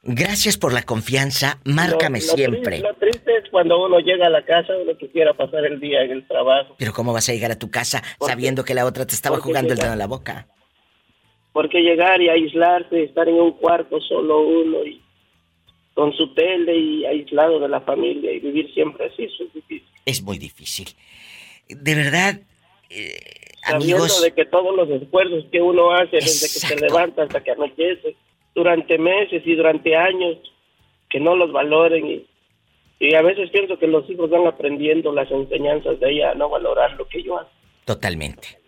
Gracias 0.07 0.55
por 0.57 0.71
la 0.71 0.83
confianza, 0.83 1.59
márcame 1.65 2.19
Lo- 2.19 2.27
lo 2.27 2.33
siempre. 2.33 2.79
Lo 2.79 2.93
triste 2.95 3.37
es 3.37 3.49
cuando 3.49 3.83
uno 3.83 3.99
llega 3.99 4.27
a 4.27 4.29
la 4.29 4.45
casa, 4.45 4.73
uno 4.77 4.95
quisiera 4.97 5.33
pasar 5.33 5.65
el 5.65 5.79
día 5.79 6.03
en 6.03 6.11
el 6.11 6.27
trabajo. 6.27 6.75
Pero 6.77 6.93
¿cómo 6.93 7.11
vas 7.11 7.27
a 7.27 7.33
llegar 7.33 7.51
a 7.51 7.57
tu 7.57 7.71
casa 7.71 8.03
sabiendo 8.19 8.63
que 8.63 8.75
la 8.75 8.85
otra 8.85 9.05
te 9.07 9.15
estaba 9.15 9.37
jugando 9.37 9.73
el 9.73 9.77
llega- 9.79 9.85
dedo 9.85 9.93
en 9.93 9.99
la 9.99 10.07
boca? 10.07 10.47
Porque 11.53 11.79
llegar 11.81 12.21
y 12.21 12.29
aislarse, 12.29 13.03
estar 13.03 13.27
en 13.27 13.35
un 13.35 13.53
cuarto 13.53 13.99
solo 14.01 14.41
uno 14.41 14.85
y 14.85 15.01
con 15.95 16.13
su 16.13 16.33
tele 16.35 16.77
y 16.77 17.05
aislado 17.05 17.59
de 17.59 17.69
la 17.69 17.81
familia 17.81 18.31
y 18.31 18.39
vivir 18.39 18.71
siempre 18.73 19.07
así, 19.07 19.23
eso 19.23 19.43
es 19.45 19.53
difícil. 19.53 19.87
Es 20.05 20.21
muy 20.21 20.37
difícil. 20.37 20.89
De 21.69 21.95
verdad, 21.95 22.41
eh, 22.91 23.17
amigos, 23.63 24.21
de 24.21 24.33
que 24.33 24.45
todos 24.45 24.75
los 24.75 24.87
esfuerzos 25.01 25.45
que 25.51 25.61
uno 25.61 25.91
hace 25.93 26.17
desde 26.17 26.47
que 26.47 26.59
se 26.67 26.75
levanta 26.75 27.23
hasta 27.23 27.41
que 27.41 27.51
anochece, 27.51 28.15
durante 28.55 28.97
meses 28.97 29.43
y 29.45 29.55
durante 29.55 29.95
años, 29.95 30.37
que 31.09 31.19
no 31.19 31.35
los 31.35 31.51
valoren 31.51 32.07
y, 32.07 32.25
y 32.99 33.13
a 33.13 33.21
veces 33.21 33.49
pienso 33.51 33.77
que 33.77 33.87
los 33.87 34.09
hijos 34.09 34.29
van 34.29 34.47
aprendiendo 34.47 35.13
las 35.13 35.29
enseñanzas 35.29 35.99
de 35.99 36.11
ella 36.11 36.31
a 36.31 36.35
no 36.35 36.49
valorar 36.49 36.93
lo 36.93 37.07
que 37.07 37.21
yo 37.21 37.37
hago. 37.37 37.49
totalmente. 37.83 38.59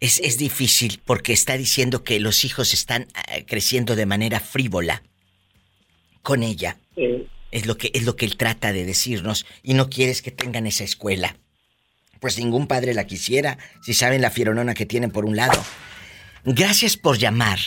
Es, 0.00 0.20
es 0.20 0.38
difícil 0.38 1.00
porque 1.04 1.32
está 1.32 1.56
diciendo 1.56 2.02
que 2.04 2.20
los 2.20 2.44
hijos 2.44 2.74
están 2.74 3.06
eh, 3.32 3.44
creciendo 3.46 3.96
de 3.96 4.06
manera 4.06 4.40
frívola 4.40 5.02
con 6.22 6.42
ella. 6.42 6.78
Sí. 6.94 7.26
Es 7.50 7.66
lo 7.66 7.76
que 7.76 7.90
es 7.94 8.04
lo 8.04 8.16
que 8.16 8.26
él 8.26 8.36
trata 8.36 8.72
de 8.72 8.84
decirnos 8.84 9.46
y 9.62 9.74
no 9.74 9.88
quieres 9.88 10.20
que 10.20 10.30
tengan 10.32 10.66
esa 10.66 10.84
escuela. 10.84 11.36
Pues 12.20 12.38
ningún 12.38 12.66
padre 12.66 12.92
la 12.94 13.06
quisiera 13.06 13.58
si 13.82 13.94
saben 13.94 14.20
la 14.20 14.30
fieronona 14.30 14.74
que 14.74 14.86
tienen 14.86 15.10
por 15.10 15.24
un 15.24 15.36
lado. 15.36 15.62
Gracias 16.44 16.96
por 16.96 17.16
llamar. 17.18 17.58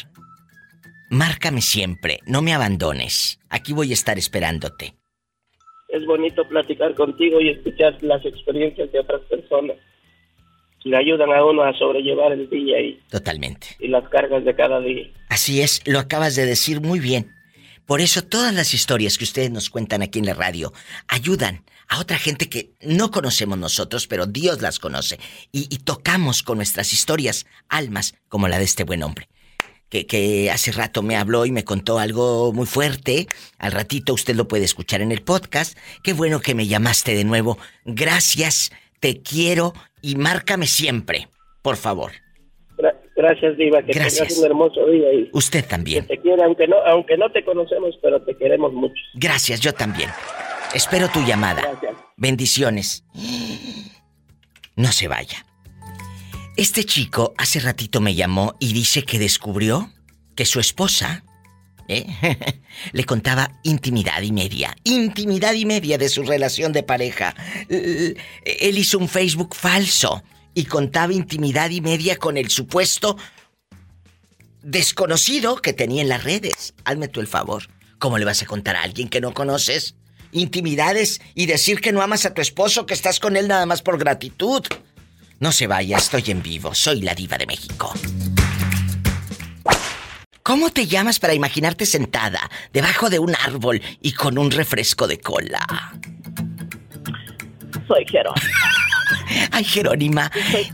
Márcame 1.09 1.61
siempre, 1.61 2.19
no 2.25 2.41
me 2.41 2.53
abandones. 2.53 3.39
Aquí 3.49 3.73
voy 3.73 3.91
a 3.91 3.93
estar 3.93 4.17
esperándote. 4.17 4.95
Es 5.87 6.05
bonito 6.05 6.47
platicar 6.49 6.93
contigo 6.95 7.39
y 7.39 7.49
escuchar 7.49 7.97
las 8.01 8.25
experiencias 8.25 8.91
de 8.91 8.99
otras 8.99 9.21
personas. 9.21 9.77
Le 10.83 10.97
ayudan 10.97 11.31
a 11.31 11.43
uno 11.43 11.63
a 11.63 11.73
sobrellevar 11.77 12.31
el 12.33 12.49
día 12.49 12.79
y, 12.81 13.01
Totalmente. 13.09 13.67
y 13.79 13.87
las 13.87 14.07
cargas 14.09 14.43
de 14.45 14.55
cada 14.55 14.79
día. 14.79 15.07
Así 15.29 15.61
es, 15.61 15.81
lo 15.85 15.99
acabas 15.99 16.35
de 16.35 16.45
decir 16.45 16.81
muy 16.81 16.99
bien. 16.99 17.31
Por 17.85 18.01
eso 18.01 18.21
todas 18.21 18.53
las 18.53 18.73
historias 18.73 19.17
que 19.17 19.23
ustedes 19.23 19.49
nos 19.49 19.69
cuentan 19.69 20.01
aquí 20.01 20.19
en 20.19 20.25
la 20.25 20.33
radio 20.33 20.73
ayudan 21.07 21.63
a 21.87 21.99
otra 22.01 22.17
gente 22.17 22.49
que 22.49 22.71
no 22.81 23.11
conocemos 23.11 23.57
nosotros, 23.57 24.07
pero 24.07 24.25
Dios 24.25 24.61
las 24.61 24.79
conoce. 24.79 25.19
Y, 25.53 25.73
y 25.73 25.79
tocamos 25.79 26.43
con 26.43 26.57
nuestras 26.57 26.91
historias 26.91 27.45
almas 27.69 28.15
como 28.27 28.49
la 28.49 28.57
de 28.57 28.65
este 28.65 28.83
buen 28.83 29.03
hombre. 29.03 29.29
Que, 29.89 30.05
que 30.05 30.51
hace 30.51 30.71
rato 30.73 31.01
me 31.01 31.15
habló 31.15 31.45
y 31.45 31.51
me 31.51 31.63
contó 31.63 31.97
algo 31.97 32.51
muy 32.51 32.65
fuerte. 32.65 33.27
Al 33.57 33.71
ratito 33.71 34.13
usted 34.13 34.35
lo 34.35 34.47
puede 34.47 34.65
escuchar 34.65 35.01
en 35.01 35.11
el 35.13 35.21
podcast. 35.21 35.77
Qué 36.03 36.11
bueno 36.13 36.41
que 36.41 36.55
me 36.55 36.67
llamaste 36.67 37.15
de 37.15 37.23
nuevo. 37.23 37.57
Gracias, 37.85 38.71
te 38.99 39.21
quiero 39.21 39.73
y 40.01 40.15
márcame 40.17 40.67
siempre, 40.67 41.29
por 41.61 41.77
favor. 41.77 42.11
Gra- 42.77 42.95
Gracias, 43.15 43.57
Diva, 43.57 43.81
que 43.81 43.93
Gracias. 43.93 44.27
tengas 44.27 44.37
un 44.39 44.45
hermoso 44.45 44.85
día 44.87 45.11
y 45.13 45.29
Usted 45.33 45.65
también. 45.65 46.05
te 46.05 46.19
quiere, 46.19 46.43
aunque 46.43 46.67
no, 46.67 46.75
aunque 46.85 47.17
no 47.17 47.31
te 47.31 47.43
conocemos, 47.43 47.95
pero 48.01 48.21
te 48.21 48.35
queremos 48.37 48.73
mucho. 48.73 48.93
Gracias, 49.15 49.59
yo 49.61 49.73
también. 49.73 50.09
Espero 50.75 51.07
tu 51.07 51.21
llamada. 51.25 51.63
Bendiciones. 52.17 53.03
No 54.75 54.91
se 54.91 55.07
vaya. 55.07 55.45
Este 56.57 56.85
chico 56.85 57.35
hace 57.37 57.59
ratito 57.59 58.01
me 58.01 58.15
llamó 58.15 58.55
y 58.59 58.73
dice 58.73 59.03
que 59.03 59.19
descubrió 59.19 59.93
que 60.35 60.43
su 60.43 60.59
esposa 60.59 61.23
¿eh? 61.87 62.07
le 62.93 63.03
contaba 63.03 63.51
intimidad 63.61 64.23
y 64.23 64.31
media. 64.31 64.75
Intimidad 64.83 65.53
y 65.53 65.65
media 65.65 65.99
de 65.99 66.09
su 66.09 66.23
relación 66.23 66.73
de 66.73 66.81
pareja. 66.81 67.35
Él 67.69 68.75
hizo 68.75 68.97
un 68.97 69.07
Facebook 69.07 69.53
falso 69.53 70.23
y 70.55 70.65
contaba 70.65 71.13
intimidad 71.13 71.69
y 71.69 71.79
media 71.79 72.17
con 72.17 72.37
el 72.37 72.49
supuesto 72.49 73.17
desconocido 74.63 75.57
que 75.57 75.73
tenía 75.73 76.01
en 76.01 76.09
las 76.09 76.23
redes. 76.23 76.73
Hazme 76.85 77.07
tú 77.07 77.19
el 77.19 77.27
favor. 77.27 77.69
¿Cómo 77.99 78.17
le 78.17 78.25
vas 78.25 78.41
a 78.41 78.47
contar 78.47 78.75
a 78.75 78.81
alguien 78.81 79.09
que 79.09 79.21
no 79.21 79.35
conoces? 79.35 79.93
Intimidades 80.31 81.21
y 81.35 81.45
decir 81.45 81.81
que 81.81 81.91
no 81.91 82.01
amas 82.01 82.25
a 82.25 82.33
tu 82.33 82.41
esposo, 82.41 82.87
que 82.87 82.95
estás 82.95 83.19
con 83.19 83.37
él 83.37 83.47
nada 83.47 83.67
más 83.67 83.83
por 83.83 83.99
gratitud. 83.99 84.65
No 85.39 85.51
se 85.51 85.67
vaya, 85.67 85.97
estoy 85.97 86.23
en 86.27 86.41
vivo. 86.41 86.73
Soy 86.73 87.01
la 87.01 87.13
diva 87.13 87.37
de 87.37 87.45
México. 87.45 87.93
¿Cómo 90.41 90.71
te 90.71 90.87
llamas 90.87 91.19
para 91.19 91.33
imaginarte 91.33 91.85
sentada 91.85 92.39
debajo 92.73 93.09
de 93.09 93.19
un 93.19 93.35
árbol 93.35 93.81
y 94.01 94.13
con 94.13 94.37
un 94.37 94.49
refresco 94.49 95.05
de 95.05 95.19
cola? 95.19 95.59
Soy 97.87 98.05
Jerónima. 98.07 98.47
Ay, 99.51 99.63
Jerónima. 99.63 100.31
Y 100.33 100.39
estoy, 100.39 100.73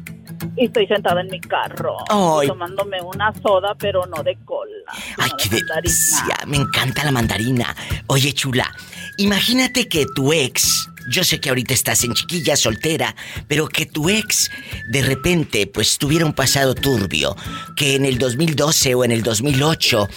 y 0.57 0.65
estoy 0.65 0.87
sentada 0.87 1.21
en 1.21 1.27
mi 1.27 1.41
carro. 1.41 1.97
Ay. 2.09 2.47
Tomándome 2.47 3.01
una 3.01 3.33
soda, 3.41 3.75
pero 3.77 4.05
no 4.05 4.23
de 4.23 4.37
cola. 4.45 4.71
Ay, 5.17 5.31
qué 5.37 5.49
delicia. 5.49 6.37
Me 6.47 6.57
encanta 6.57 7.03
la 7.03 7.11
mandarina. 7.11 7.75
Oye, 8.07 8.31
chula, 8.33 8.71
imagínate 9.17 9.89
que 9.89 10.05
tu 10.15 10.31
ex, 10.31 10.87
yo 11.07 11.23
sé 11.23 11.39
que 11.39 11.49
ahorita 11.49 11.73
estás 11.73 12.03
en 12.03 12.13
chiquilla, 12.13 12.55
soltera, 12.55 13.15
pero 13.47 13.67
que 13.67 13.85
tu 13.85 14.09
ex 14.09 14.49
de 14.89 15.01
repente 15.01 15.67
pues 15.67 15.97
tuviera 15.97 16.25
un 16.25 16.33
pasado 16.33 16.75
turbio, 16.75 17.35
que 17.75 17.95
en 17.95 18.05
el 18.05 18.17
2012 18.17 18.95
o 18.95 19.03
en 19.03 19.11
el 19.11 19.23
2008 19.23 20.07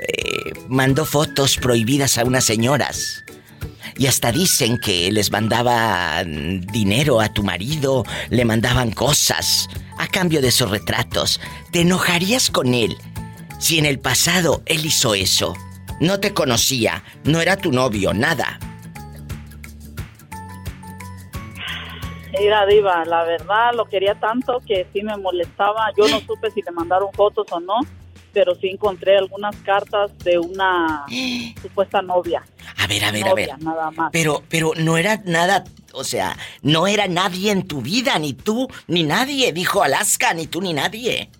eh, 0.00 0.52
mandó 0.68 1.04
fotos 1.04 1.56
prohibidas 1.56 2.18
a 2.18 2.24
unas 2.24 2.44
señoras. 2.44 3.24
Y 3.96 4.06
hasta 4.06 4.30
dicen 4.30 4.78
que 4.78 5.10
les 5.10 5.32
mandaba 5.32 6.22
dinero 6.24 7.20
a 7.20 7.32
tu 7.32 7.42
marido, 7.42 8.04
le 8.30 8.44
mandaban 8.44 8.92
cosas 8.92 9.68
a 9.98 10.06
cambio 10.06 10.40
de 10.40 10.48
esos 10.48 10.70
retratos. 10.70 11.40
¿Te 11.72 11.80
enojarías 11.80 12.50
con 12.50 12.74
él 12.74 12.96
si 13.58 13.78
en 13.78 13.86
el 13.86 13.98
pasado 13.98 14.62
él 14.66 14.86
hizo 14.86 15.14
eso? 15.14 15.54
No 16.00 16.20
te 16.20 16.32
conocía, 16.32 17.02
no 17.24 17.40
era 17.40 17.56
tu 17.56 17.72
novio, 17.72 18.14
nada. 18.14 18.60
Mira, 22.38 22.66
Diva, 22.66 23.04
la 23.04 23.24
verdad 23.24 23.74
lo 23.74 23.86
quería 23.86 24.14
tanto 24.14 24.60
que 24.66 24.86
sí 24.92 25.02
me 25.02 25.16
molestaba. 25.16 25.90
Yo 25.96 26.08
no 26.08 26.20
supe 26.20 26.50
si 26.50 26.62
le 26.62 26.70
mandaron 26.70 27.12
fotos 27.12 27.46
o 27.50 27.60
no, 27.60 27.74
pero 28.32 28.54
sí 28.54 28.68
encontré 28.68 29.16
algunas 29.16 29.56
cartas 29.56 30.16
de 30.18 30.38
una 30.38 31.04
supuesta 31.62 32.00
novia. 32.02 32.44
A 32.76 32.86
ver, 32.86 33.04
a 33.04 33.10
ver, 33.10 33.26
Novia, 33.26 33.54
a 33.54 33.56
ver. 33.56 33.64
Nada 33.64 33.90
más. 33.90 34.10
Pero, 34.12 34.42
pero 34.48 34.72
no 34.76 34.96
era 34.96 35.20
nada, 35.24 35.64
o 35.92 36.04
sea, 36.04 36.36
no 36.62 36.86
era 36.86 37.08
nadie 37.08 37.50
en 37.50 37.66
tu 37.66 37.82
vida, 37.82 38.18
ni 38.18 38.34
tú, 38.34 38.68
ni 38.86 39.02
nadie, 39.02 39.52
dijo 39.52 39.82
Alaska, 39.82 40.32
ni 40.34 40.46
tú 40.46 40.60
ni 40.60 40.72
nadie. 40.72 41.30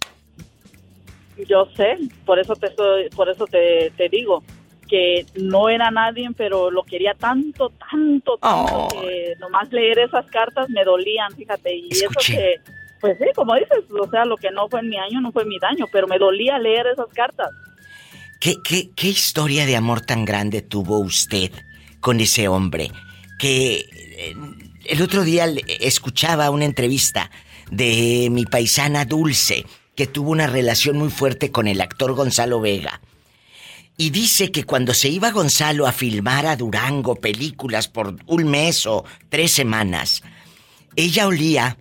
Yo 1.48 1.66
sé, 1.76 1.96
por 2.26 2.40
eso 2.40 2.56
te 2.56 2.66
estoy, 2.66 3.08
por 3.10 3.28
eso 3.28 3.46
te, 3.46 3.92
te 3.96 4.08
digo 4.08 4.42
que 4.88 5.26
no 5.34 5.68
era 5.68 5.90
nadie, 5.90 6.28
pero 6.36 6.70
lo 6.70 6.82
quería 6.82 7.14
tanto, 7.14 7.70
tanto, 7.90 8.38
tanto 8.38 8.88
que 9.00 9.34
nomás 9.38 9.70
leer 9.72 9.98
esas 10.00 10.26
cartas 10.26 10.68
me 10.70 10.84
dolían, 10.84 11.32
fíjate, 11.34 11.76
y 11.76 11.88
eso 11.90 12.08
que, 12.26 12.60
pues 13.00 13.18
sí, 13.18 13.26
como 13.34 13.54
dices, 13.54 13.84
o 13.90 14.08
sea, 14.10 14.24
lo 14.24 14.36
que 14.36 14.50
no 14.50 14.68
fue 14.68 14.82
mi 14.82 14.96
año 14.96 15.20
no 15.20 15.30
fue 15.32 15.44
mi 15.44 15.58
daño, 15.58 15.86
pero 15.92 16.08
me 16.08 16.18
dolía 16.18 16.58
leer 16.58 16.86
esas 16.88 17.08
cartas. 17.12 17.50
¿Qué, 18.40 18.56
qué, 18.62 18.90
qué 18.94 19.08
historia 19.08 19.66
de 19.66 19.76
amor 19.76 20.00
tan 20.00 20.24
grande 20.24 20.62
tuvo 20.62 20.98
usted 20.98 21.50
con 22.00 22.20
ese 22.20 22.48
hombre? 22.48 22.90
Que 23.38 23.84
eh, 24.18 24.34
el 24.86 25.02
otro 25.02 25.22
día 25.22 25.46
escuchaba 25.80 26.50
una 26.50 26.64
entrevista 26.64 27.30
de 27.70 28.28
mi 28.30 28.46
paisana 28.46 29.04
Dulce, 29.04 29.64
que 29.94 30.06
tuvo 30.06 30.30
una 30.30 30.46
relación 30.46 30.96
muy 30.96 31.10
fuerte 31.10 31.50
con 31.50 31.66
el 31.66 31.80
actor 31.80 32.14
Gonzalo 32.14 32.60
Vega. 32.60 33.00
Y 34.00 34.10
dice 34.10 34.50
que 34.52 34.62
cuando 34.64 34.94
se 34.94 35.08
iba 35.08 35.32
Gonzalo 35.32 35.86
a 35.86 35.92
filmar 35.92 36.46
a 36.46 36.56
Durango 36.56 37.16
películas 37.16 37.88
por 37.88 38.14
un 38.26 38.44
mes 38.48 38.86
o 38.86 39.04
tres 39.28 39.50
semanas, 39.52 40.22
ella 40.94 41.26
olía 41.26 41.76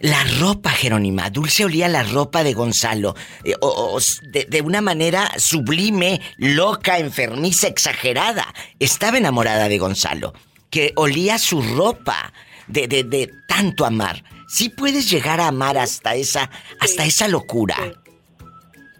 la 0.00 0.22
ropa, 0.40 0.70
Jerónima. 0.70 1.30
Dulce 1.30 1.64
olía 1.64 1.86
la 1.88 2.02
ropa 2.02 2.42
de 2.42 2.54
Gonzalo. 2.54 3.14
eh, 3.44 3.54
o- 3.60 3.98
de, 4.32 4.46
de 4.46 4.60
una 4.62 4.80
manera 4.80 5.30
sublime, 5.38 6.20
loca, 6.38 6.98
enfermiza, 6.98 7.68
exagerada. 7.68 8.52
Estaba 8.80 9.18
enamorada 9.18 9.68
de 9.68 9.78
Gonzalo. 9.78 10.34
Que 10.70 10.92
olía 10.96 11.38
su 11.38 11.62
ropa 11.62 12.32
de, 12.66 12.86
de, 12.88 13.04
de 13.04 13.30
tanto 13.48 13.84
amar. 13.86 14.24
Sí 14.48 14.68
puedes 14.70 15.08
llegar 15.08 15.40
a 15.40 15.46
amar 15.48 15.78
hasta 15.78 16.16
esa, 16.16 16.50
hasta 16.80 17.04
esa 17.04 17.28
locura. 17.28 17.76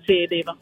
Sí, 0.07 0.27
diva. 0.29 0.57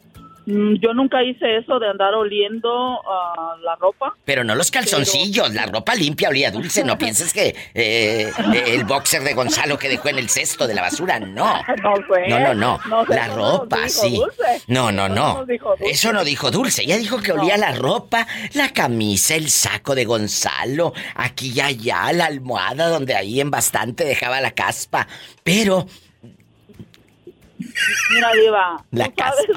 Mm, 0.49 0.75
Yo 0.81 0.93
nunca 0.95 1.23
hice 1.23 1.57
eso 1.57 1.77
de 1.77 1.87
andar 1.87 2.15
oliendo 2.15 3.01
ah, 3.07 3.55
la 3.63 3.75
ropa. 3.75 4.15
Pero 4.25 4.43
no 4.43 4.55
los 4.55 4.71
calzoncillos, 4.71 5.53
la 5.53 5.67
ropa 5.67 5.93
limpia 5.93 6.29
olía 6.29 6.49
dulce. 6.49 6.83
No 6.83 6.97
pienses 6.97 7.31
que 7.33 7.55
eh, 7.75 8.31
el 8.67 8.83
boxer 8.85 9.21
de 9.21 9.35
Gonzalo 9.35 9.77
que 9.77 9.89
dejó 9.89 10.09
en 10.09 10.17
el 10.17 10.29
cesto 10.29 10.65
de 10.65 10.73
la 10.73 10.81
basura, 10.81 11.19
no. 11.19 11.61
No. 11.79 11.95
No, 12.27 12.39
no, 12.39 12.53
no. 12.53 12.79
No, 12.89 13.05
La 13.05 13.27
ropa, 13.27 13.77
dijo 13.77 13.89
sí. 13.89 14.15
Dulce. 14.15 14.61
No, 14.67 14.91
no, 14.91 15.07
no. 15.07 15.45
Eso 15.79 16.11
no 16.11 16.23
dijo 16.23 16.49
Dulce. 16.51 16.83
Ella 16.83 16.97
dijo 16.97 17.21
que 17.21 17.31
olía 17.31 17.57
la 17.57 17.71
ropa, 17.73 18.27
la 18.53 18.69
camisa, 18.69 19.35
el 19.35 19.49
saco 19.49 19.95
de 19.95 20.05
Gonzalo, 20.05 20.93
aquí 21.15 21.53
y 21.55 21.59
allá, 21.61 22.11
la 22.13 22.25
almohada 22.25 22.89
donde 22.89 23.15
ahí 23.15 23.39
en 23.39 23.51
bastante 23.51 24.03
dejaba 24.03 24.41
la 24.41 24.51
caspa. 24.51 25.07
Pero 25.43 25.87
Mira, 28.13 28.31
Diva, 28.33 28.85
La 28.91 29.11
sabes, 29.17 29.47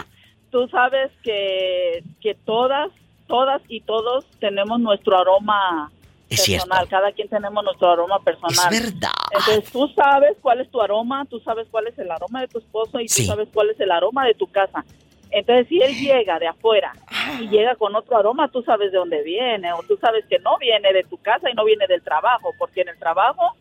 tú 0.52 0.68
sabes 0.68 1.10
que, 1.24 2.04
que 2.20 2.34
todas, 2.34 2.90
todas 3.26 3.60
y 3.68 3.80
todos 3.80 4.24
tenemos 4.38 4.78
nuestro 4.78 5.16
aroma 5.18 5.90
Es 6.28 6.46
personal. 6.48 6.86
Cada 6.88 7.10
quien 7.12 7.28
tenemos 7.28 7.64
nuestro 7.64 7.90
aroma 7.90 8.20
personal. 8.20 8.72
Es 8.72 8.92
verdad. 8.92 9.10
Entonces 9.32 9.72
tú 9.72 9.88
sabes 9.96 10.36
cuál 10.40 10.60
es 10.60 10.70
tu 10.70 10.80
aroma, 10.80 11.24
tú 11.28 11.40
sabes 11.40 11.66
cuál 11.70 11.88
es 11.88 11.98
el 11.98 12.10
aroma 12.10 12.42
de 12.42 12.48
tu 12.48 12.58
esposo 12.58 13.00
y 13.00 13.08
Sí. 13.08 13.22
tú 13.22 13.28
sabes 13.32 13.48
cuál 13.52 13.70
es 13.70 13.80
el 13.80 13.90
aroma 13.90 14.24
de 14.26 14.34
tu 14.34 14.46
casa. 14.46 14.84
Entonces 15.30 15.66
si 15.68 15.80
él 15.80 15.94
llega 15.98 16.38
de 16.38 16.46
afuera 16.46 16.92
y 17.40 17.48
llega 17.48 17.74
con 17.76 17.96
otro 17.96 18.18
aroma, 18.18 18.48
tú 18.48 18.62
sabes 18.62 18.92
de 18.92 18.98
dónde 18.98 19.22
viene 19.22 19.72
o 19.72 19.82
tú 19.88 19.96
sabes 19.98 20.26
que 20.26 20.38
no 20.40 20.58
viene 20.58 20.92
de 20.92 21.04
tu 21.04 21.16
casa 21.16 21.50
y 21.50 21.54
no 21.54 21.64
viene 21.64 21.86
del 21.86 22.02
trabajo, 22.02 22.50
porque 22.58 22.82
en 22.82 22.90
el 22.90 22.98
trabajo 22.98 23.56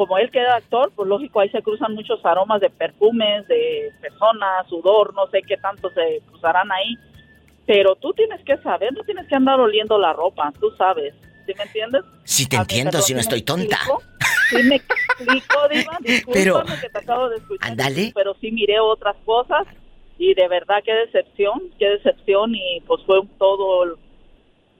como 0.00 0.16
él 0.16 0.30
queda 0.30 0.56
actor, 0.56 0.90
pues 0.96 1.06
lógico, 1.06 1.40
ahí 1.40 1.50
se 1.50 1.60
cruzan 1.60 1.94
muchos 1.94 2.24
aromas 2.24 2.58
de 2.62 2.70
perfumes, 2.70 3.46
de 3.48 3.92
personas, 4.00 4.66
sudor, 4.66 5.12
no 5.12 5.26
sé 5.26 5.42
qué 5.46 5.58
tanto 5.58 5.90
se 5.90 6.22
cruzarán 6.26 6.72
ahí. 6.72 6.96
Pero 7.66 7.94
tú 7.96 8.14
tienes 8.14 8.42
que 8.46 8.56
saber, 8.62 8.94
no 8.94 9.02
tienes 9.04 9.28
que 9.28 9.34
andar 9.34 9.60
oliendo 9.60 9.98
la 9.98 10.14
ropa, 10.14 10.50
tú 10.58 10.70
sabes. 10.78 11.12
¿Sí 11.44 11.52
me 11.54 11.64
entiendes? 11.64 12.02
si 12.24 12.48
te 12.48 12.56
mí, 12.56 12.62
entiendo, 12.62 12.98
si 13.02 13.12
no 13.12 13.16
me 13.18 13.20
estoy 13.20 13.42
tonta. 13.42 13.76
explico? 13.76 14.02
Sí 14.48 14.62
me 14.62 14.76
explico, 14.76 15.68
Diva, 15.68 15.98
Pero- 16.32 16.62
que 16.80 16.88
te 16.88 16.98
acabo 16.98 17.28
de 17.28 17.36
escuchar. 17.36 17.76
Pero 18.14 18.34
sí 18.40 18.50
miré 18.52 18.80
otras 18.80 19.16
cosas 19.26 19.66
y 20.18 20.32
de 20.32 20.48
verdad 20.48 20.76
qué 20.82 20.94
decepción, 20.94 21.60
qué 21.78 21.90
decepción 21.90 22.54
y 22.54 22.80
pues 22.86 23.02
fue 23.04 23.20
todo 23.38 23.84
el, 23.84 23.90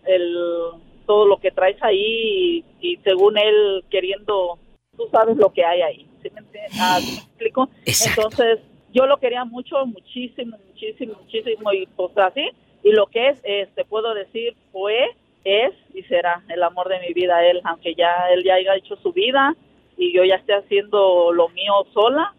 el- 0.07 0.81
todo 1.07 1.27
lo 1.27 1.37
que 1.41 1.51
traes 1.51 1.77
ahí 1.83 2.65
y, 2.81 2.93
y 2.93 2.97
según 3.05 3.37
él 3.37 3.85
queriendo, 3.91 4.59
tú 5.01 5.09
sabes 5.11 5.37
lo 5.39 5.51
que 5.51 5.65
hay 5.65 5.81
ahí. 5.81 6.07
¿Sí 6.23 6.29
me? 6.31 6.43
Ah, 6.79 6.99
¿sí 7.01 7.13
me 7.13 7.19
explico? 7.19 7.69
Exacto. 7.87 8.23
Entonces, 8.23 8.59
yo 8.93 9.07
lo 9.07 9.17
quería 9.19 9.45
mucho, 9.45 9.87
muchísimo, 9.87 10.59
muchísimo, 10.69 11.15
muchísimo 11.23 11.73
y 11.73 11.87
pues 11.87 12.17
así. 12.19 12.51
Y 12.83 12.93
lo 12.93 13.07
que 13.07 13.29
es, 13.29 13.41
es, 13.45 13.75
te 13.75 13.85
puedo 13.85 14.13
decir, 14.15 14.55
fue, 14.73 15.17
es 15.45 15.73
y 15.95 16.03
será 16.03 16.43
el 16.49 16.63
amor 16.63 16.89
de 16.89 17.01
mi 17.01 17.15
vida 17.15 17.45
él, 17.47 17.61
aunque 17.65 17.95
ya 17.95 18.29
él 18.33 18.45
ya 18.45 18.55
haya 18.55 18.77
hecho 18.77 18.97
su 18.97 19.13
vida 19.13 19.55
y 19.97 20.13
yo 20.15 20.25
ya 20.25 20.37
esté 20.37 20.55
haciendo 20.55 21.33
lo 21.33 21.49
mío 21.51 21.73
sola, 21.95 22.35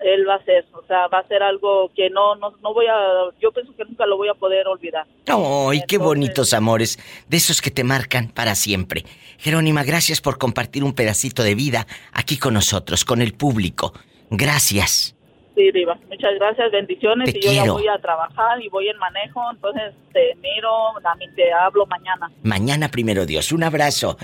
él 0.00 0.28
va 0.28 0.34
a 0.34 0.36
hacer, 0.36 0.64
o 0.72 0.84
sea, 0.86 1.08
va 1.08 1.18
a 1.18 1.26
ser 1.26 1.42
algo 1.42 1.90
que 1.94 2.10
no, 2.10 2.36
no, 2.36 2.52
no 2.62 2.74
voy 2.74 2.86
a, 2.86 3.30
yo 3.40 3.52
pienso 3.52 3.74
que 3.74 3.84
nunca 3.84 4.06
lo 4.06 4.16
voy 4.16 4.28
a 4.28 4.34
poder 4.34 4.66
olvidar. 4.66 5.06
¡Ay, 5.26 5.82
qué 5.86 5.98
bonitos 5.98 6.52
amores! 6.54 6.98
De 7.28 7.36
esos 7.36 7.60
que 7.60 7.70
te 7.70 7.84
marcan 7.84 8.28
para 8.28 8.54
siempre. 8.54 9.04
Jerónima, 9.38 9.84
gracias 9.84 10.20
por 10.20 10.38
compartir 10.38 10.84
un 10.84 10.94
pedacito 10.94 11.42
de 11.42 11.54
vida 11.54 11.86
aquí 12.12 12.38
con 12.38 12.54
nosotros, 12.54 13.04
con 13.04 13.22
el 13.22 13.34
público. 13.34 13.92
Gracias. 14.30 15.14
Sí, 15.56 15.72
Diva, 15.72 15.98
muchas 16.08 16.34
gracias, 16.38 16.70
bendiciones 16.70 17.32
Te 17.32 17.38
y 17.40 17.42
yo 17.42 17.52
ya 17.52 17.72
voy 17.72 17.88
a 17.88 17.98
trabajar 17.98 18.62
y 18.62 18.68
voy 18.68 18.88
en 18.88 18.96
manejo, 18.98 19.42
entonces 19.52 19.92
te 20.12 20.36
miro, 20.36 20.96
a 21.04 21.14
mí 21.16 21.26
te 21.34 21.52
hablo 21.52 21.84
mañana. 21.86 22.30
Mañana 22.44 22.88
primero 22.90 23.26
Dios. 23.26 23.50
Un 23.50 23.64
abrazo. 23.64 24.16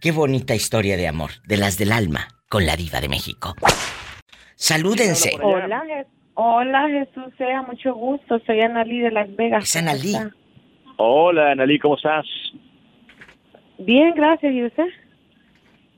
¡Qué 0.00 0.12
bonita 0.12 0.54
historia 0.54 0.96
de 0.96 1.08
amor! 1.08 1.30
De 1.44 1.56
las 1.56 1.78
del 1.78 1.90
alma, 1.90 2.28
con 2.48 2.64
la 2.64 2.76
diva 2.76 3.00
de 3.00 3.08
México. 3.08 3.56
Salúdense. 4.60 5.32
Hola, 5.40 5.84
hola 6.34 6.88
Jesús, 6.88 7.32
sea 7.38 7.62
mucho 7.62 7.94
gusto. 7.94 8.40
Soy 8.44 8.60
Analí 8.60 8.98
de 8.98 9.12
Las 9.12 9.34
Vegas. 9.36 9.62
Es 9.62 9.76
Analí. 9.76 10.14
Hola, 10.96 11.52
Analí, 11.52 11.78
¿cómo 11.78 11.94
estás? 11.96 12.26
Bien, 13.78 14.12
gracias. 14.16 14.52
¿Y 14.52 14.64
usted? 14.64 14.86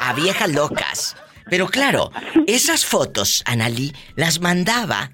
a 0.00 0.12
viejas 0.14 0.50
locas. 0.50 1.16
Pero 1.50 1.68
claro, 1.68 2.12
esas 2.46 2.86
fotos, 2.86 3.42
Analí, 3.46 3.92
las 4.16 4.40
mandaba 4.40 5.12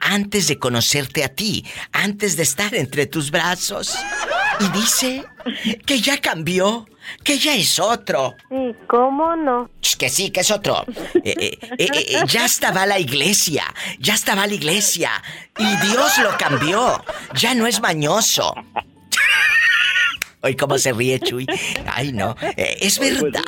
antes 0.00 0.48
de 0.48 0.58
conocerte 0.58 1.24
a 1.24 1.28
ti, 1.28 1.64
antes 1.92 2.36
de 2.36 2.42
estar 2.42 2.74
entre 2.74 3.06
tus 3.06 3.30
brazos. 3.30 3.94
Y 4.60 4.68
dice 4.76 5.24
que 5.86 6.00
ya 6.00 6.20
cambió, 6.20 6.88
que 7.22 7.38
ya 7.38 7.54
es 7.54 7.78
otro. 7.78 8.34
Sí, 8.48 8.74
¿cómo 8.86 9.36
no? 9.36 9.70
Que 9.98 10.08
sí, 10.08 10.30
que 10.30 10.40
es 10.40 10.50
otro. 10.50 10.84
Eh, 11.24 11.58
eh, 11.78 11.88
eh, 11.88 12.20
ya 12.26 12.44
estaba 12.44 12.86
la 12.86 12.98
iglesia, 12.98 13.64
ya 13.98 14.14
estaba 14.14 14.46
la 14.46 14.54
iglesia. 14.54 15.10
Y 15.58 15.76
Dios 15.88 16.18
lo 16.18 16.36
cambió. 16.38 17.02
Ya 17.34 17.54
no 17.54 17.66
es 17.66 17.80
mañoso. 17.80 18.54
Hoy 20.40 20.54
cómo 20.54 20.78
se 20.78 20.92
ríe 20.92 21.18
Chuy. 21.18 21.46
Ay, 21.86 22.12
no. 22.12 22.36
Eh, 22.56 22.78
es 22.80 22.98
verdad, 22.98 23.42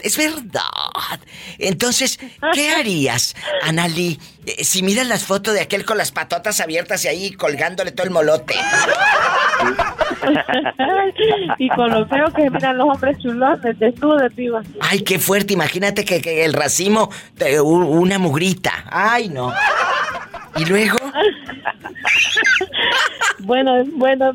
es 0.00 0.16
verdad. 0.16 1.20
Entonces, 1.58 2.20
¿qué 2.52 2.70
harías, 2.70 3.34
Anali, 3.62 4.20
eh, 4.46 4.62
si 4.62 4.82
miras 4.82 5.08
las 5.08 5.24
fotos 5.24 5.54
de 5.54 5.60
aquel 5.60 5.84
con 5.84 5.98
las 5.98 6.12
patotas 6.12 6.60
abiertas 6.60 7.04
y 7.04 7.08
ahí 7.08 7.32
colgándole 7.32 7.90
todo 7.90 8.06
el 8.06 8.12
molote? 8.12 8.54
y 11.58 11.68
con 11.70 11.90
lo 11.90 12.06
feo 12.06 12.32
que 12.32 12.48
miran 12.48 12.78
los 12.78 12.90
hombres 12.90 13.18
chulones, 13.18 13.78
desnudos, 13.78 14.34
diva. 14.36 14.62
Ay, 14.80 15.00
qué 15.00 15.18
fuerte. 15.18 15.54
Imagínate 15.54 16.04
que, 16.04 16.20
que 16.20 16.44
el 16.44 16.52
racimo, 16.52 17.10
de 17.34 17.60
una 17.60 18.18
mugrita. 18.18 18.84
Ay, 18.90 19.30
no. 19.30 19.52
¿Y 20.56 20.64
luego? 20.64 20.96
Bueno, 23.40 23.84
bueno. 23.92 24.32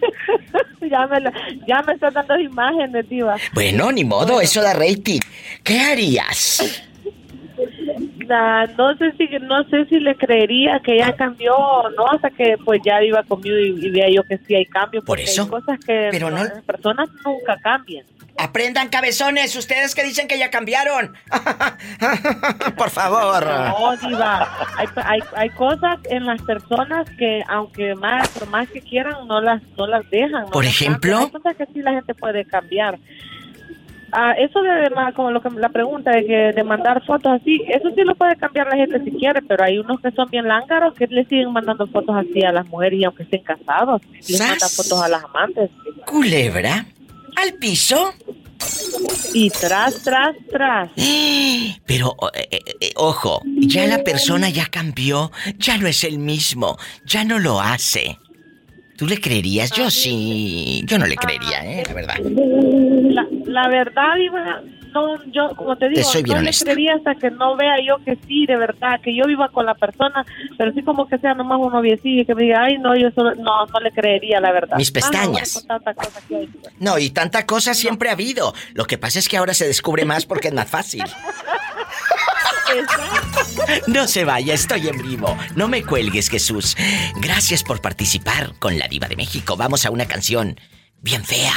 ya, 0.90 1.06
me, 1.06 1.20
lo- 1.20 1.30
ya 1.66 1.82
me 1.82 1.92
están 1.94 2.14
dando 2.14 2.38
imágenes, 2.38 3.08
diva. 3.08 3.36
Bueno, 3.54 3.92
ni 3.92 4.04
modo, 4.04 4.40
eso 4.40 4.62
da 4.62 4.72
rating. 4.74 5.20
¿Qué 5.62 5.78
harías? 5.80 6.82
Nah, 8.26 8.66
no 8.76 8.94
sé 8.96 9.12
si 9.16 9.26
no 9.40 9.64
sé 9.64 9.86
si 9.86 9.98
le 10.00 10.14
creería 10.16 10.80
que 10.80 10.98
ya 10.98 11.14
cambió 11.16 11.54
o 11.56 11.88
no 11.90 12.06
hasta 12.10 12.30
que 12.30 12.56
pues 12.64 12.80
ya 12.84 13.02
iba 13.02 13.22
conmigo 13.22 13.56
y, 13.56 13.86
y 13.86 13.90
vea 13.90 14.08
yo 14.10 14.22
que 14.24 14.38
sí 14.38 14.54
hay 14.54 14.66
cambio 14.66 15.02
Por 15.02 15.18
eso. 15.18 15.42
hay 15.44 15.48
cosas 15.48 15.78
que 15.84 16.08
Pero 16.10 16.30
no- 16.30 16.36
las 16.36 16.62
personas 16.64 17.08
nunca 17.24 17.56
cambian 17.62 18.04
Aprendan, 18.40 18.88
cabezones, 18.88 19.56
ustedes 19.56 19.96
que 19.96 20.04
dicen 20.04 20.28
que 20.28 20.38
ya 20.38 20.48
cambiaron. 20.48 21.12
Por 22.76 22.90
favor. 22.90 23.44
no 23.44 23.96
diva 23.96 24.48
hay, 24.76 24.86
hay, 24.94 25.20
hay 25.34 25.50
cosas 25.50 25.98
en 26.04 26.24
las 26.24 26.40
personas 26.42 27.08
que 27.18 27.42
aunque 27.48 27.94
más 27.96 28.28
por 28.28 28.48
más 28.48 28.68
que 28.68 28.80
quieran 28.80 29.26
no 29.26 29.40
las 29.40 29.60
no 29.76 29.86
las 29.88 30.08
dejan 30.10 30.42
no 30.42 30.50
Por 30.50 30.64
las 30.64 30.72
ejemplo. 30.72 31.12
cambian. 31.18 31.24
hay 31.34 31.40
cosas 31.42 31.56
que 31.56 31.66
sí 31.72 31.82
la 31.82 31.92
gente 31.92 32.14
puede 32.14 32.44
cambiar 32.44 32.98
Ah, 34.12 34.32
eso 34.38 34.62
de 34.62 34.90
como 35.14 35.30
lo 35.30 35.42
que 35.42 35.50
la 35.50 35.68
pregunta 35.68 36.10
de 36.10 36.24
que 36.24 36.52
de 36.52 36.64
mandar 36.64 37.04
fotos 37.04 37.40
así, 37.40 37.60
eso 37.68 37.90
sí 37.94 38.02
lo 38.02 38.14
puede 38.14 38.36
cambiar 38.36 38.66
la 38.68 38.76
gente 38.76 39.02
si 39.04 39.10
quiere, 39.12 39.42
pero 39.42 39.64
hay 39.64 39.78
unos 39.78 40.00
que 40.00 40.10
son 40.12 40.28
bien 40.30 40.48
lángaros 40.48 40.94
que 40.94 41.06
le 41.06 41.24
siguen 41.24 41.52
mandando 41.52 41.86
fotos 41.86 42.16
así 42.16 42.42
a 42.42 42.52
las 42.52 42.66
mujeres 42.68 43.00
y 43.00 43.04
aunque 43.04 43.24
estén 43.24 43.42
casados, 43.42 44.00
les 44.12 44.40
mandan 44.40 44.68
fotos 44.70 45.02
a 45.02 45.08
las 45.08 45.24
amantes. 45.24 45.70
Culebra. 46.06 46.86
Al 47.36 47.54
piso. 47.54 48.12
Y 49.34 49.50
tras, 49.50 50.02
tras, 50.02 50.34
tras. 50.50 50.90
Pero, 51.86 52.16
eh, 52.34 52.48
eh, 52.50 52.60
eh, 52.80 52.92
ojo, 52.96 53.42
ya 53.44 53.86
la 53.86 54.02
persona 54.02 54.48
ya 54.48 54.66
cambió, 54.66 55.30
ya 55.58 55.78
no 55.78 55.86
es 55.86 56.02
el 56.04 56.18
mismo, 56.18 56.76
ya 57.04 57.24
no 57.24 57.38
lo 57.38 57.60
hace. 57.60 58.18
¿Tú 58.98 59.06
le 59.06 59.20
creerías? 59.20 59.70
Yo 59.70 59.90
sí. 59.92 60.82
Yo 60.84 60.98
no 60.98 61.06
le 61.06 61.14
creería, 61.14 61.64
¿eh? 61.64 61.84
La 61.86 61.94
verdad. 61.94 62.16
La, 62.18 63.28
la 63.48 63.68
verdad, 63.68 64.16
Iba, 64.18 64.60
no, 64.94 65.22
yo, 65.32 65.54
como 65.56 65.76
te 65.76 65.88
digo, 65.88 66.08
bien 66.22 66.36
no 66.36 66.42
le 66.42 66.50
creería 66.52 66.94
hasta 66.94 67.14
que 67.14 67.30
no 67.30 67.56
vea 67.56 67.74
yo 67.86 67.96
que 68.04 68.16
sí, 68.26 68.46
de 68.46 68.56
verdad, 68.56 69.00
que 69.02 69.14
yo 69.14 69.24
viva 69.26 69.48
con 69.50 69.66
la 69.66 69.74
persona, 69.74 70.24
pero 70.56 70.72
sí 70.72 70.82
como 70.82 71.06
que 71.08 71.18
sea 71.18 71.34
nomás 71.34 71.58
un 71.60 71.72
noviecillo 71.72 72.22
y 72.22 72.24
que 72.24 72.34
me 72.34 72.44
diga, 72.44 72.62
ay, 72.64 72.78
no, 72.78 72.96
yo 72.96 73.10
solo, 73.14 73.34
no, 73.34 73.66
no 73.66 73.80
le 73.80 73.90
creería, 73.92 74.40
la 74.40 74.52
verdad. 74.52 74.76
Mis 74.78 74.88
Ah, 74.90 74.92
pestañas. 74.94 75.64
cosa 75.68 76.20
que 76.28 76.36
hay. 76.36 76.48
No, 76.78 76.98
y 76.98 77.10
tanta 77.10 77.44
cosa 77.46 77.74
siempre 77.74 78.08
ha 78.08 78.12
habido. 78.12 78.54
Lo 78.74 78.84
que 78.86 78.96
pasa 78.98 79.18
es 79.18 79.28
que 79.28 79.36
ahora 79.36 79.52
se 79.54 79.66
descubre 79.66 80.04
más 80.04 80.24
porque 80.26 80.48
es 80.48 80.54
más 80.54 80.68
fácil. 80.68 81.04
No 83.86 84.06
se 84.08 84.24
vaya, 84.24 84.54
estoy 84.54 84.88
en 84.88 84.98
vivo. 85.02 85.36
No 85.56 85.68
me 85.68 85.82
cuelgues, 85.84 86.28
Jesús. 86.28 86.76
Gracias 87.20 87.62
por 87.62 87.80
participar 87.80 88.52
con 88.58 88.78
la 88.78 88.88
Diva 88.88 89.08
de 89.08 89.16
México. 89.16 89.56
Vamos 89.56 89.86
a 89.86 89.90
una 89.90 90.06
canción 90.06 90.58
bien 91.00 91.24
fea. 91.24 91.52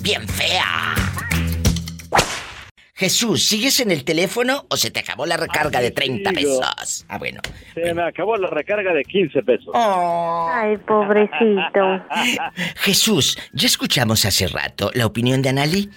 Bien 0.00 0.26
fea. 0.28 0.94
Jesús, 2.94 3.44
¿sigues 3.48 3.80
en 3.80 3.90
el 3.90 4.04
teléfono 4.04 4.66
o 4.68 4.76
se 4.76 4.90
te 4.90 5.00
acabó 5.00 5.24
la 5.24 5.38
recarga 5.38 5.80
de 5.80 5.90
30 5.90 6.30
sigo. 6.30 6.60
pesos? 6.60 7.06
Ah, 7.08 7.16
bueno. 7.16 7.40
Se 7.72 7.94
me 7.94 8.02
acabó 8.02 8.36
la 8.36 8.48
recarga 8.50 8.92
de 8.92 9.02
15 9.04 9.42
pesos. 9.42 9.74
Ay, 9.74 10.76
pobrecito. 10.86 12.04
Jesús, 12.76 13.38
ya 13.54 13.66
escuchamos 13.66 14.26
hace 14.26 14.48
rato 14.48 14.90
la 14.92 15.06
opinión 15.06 15.40
de 15.40 15.48
Anali. 15.48 15.88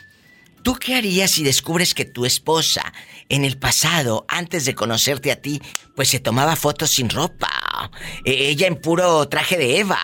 ¿Tú 0.64 0.76
qué 0.76 0.95
harías 0.95 1.32
si 1.32 1.44
descubres 1.44 1.94
que 1.94 2.06
tu 2.06 2.26
esposa, 2.26 2.94
en 3.28 3.44
el 3.44 3.57
pasado, 3.57 4.26
antes 4.30 4.64
de 4.64 4.74
conocerte 4.74 5.30
a 5.34 5.41
ti, 5.41 5.61
pues 5.98 6.07
se 6.07 6.22
tomaba 6.22 6.56
fotos 6.56 6.90
sin 6.90 7.10
ropa? 7.10 7.91
Eh, 8.24 8.48
ella 8.48 8.68
en 8.68 8.78
puro 8.78 9.28
traje 9.28 9.57
de 9.57 9.80
Eva, 9.80 9.99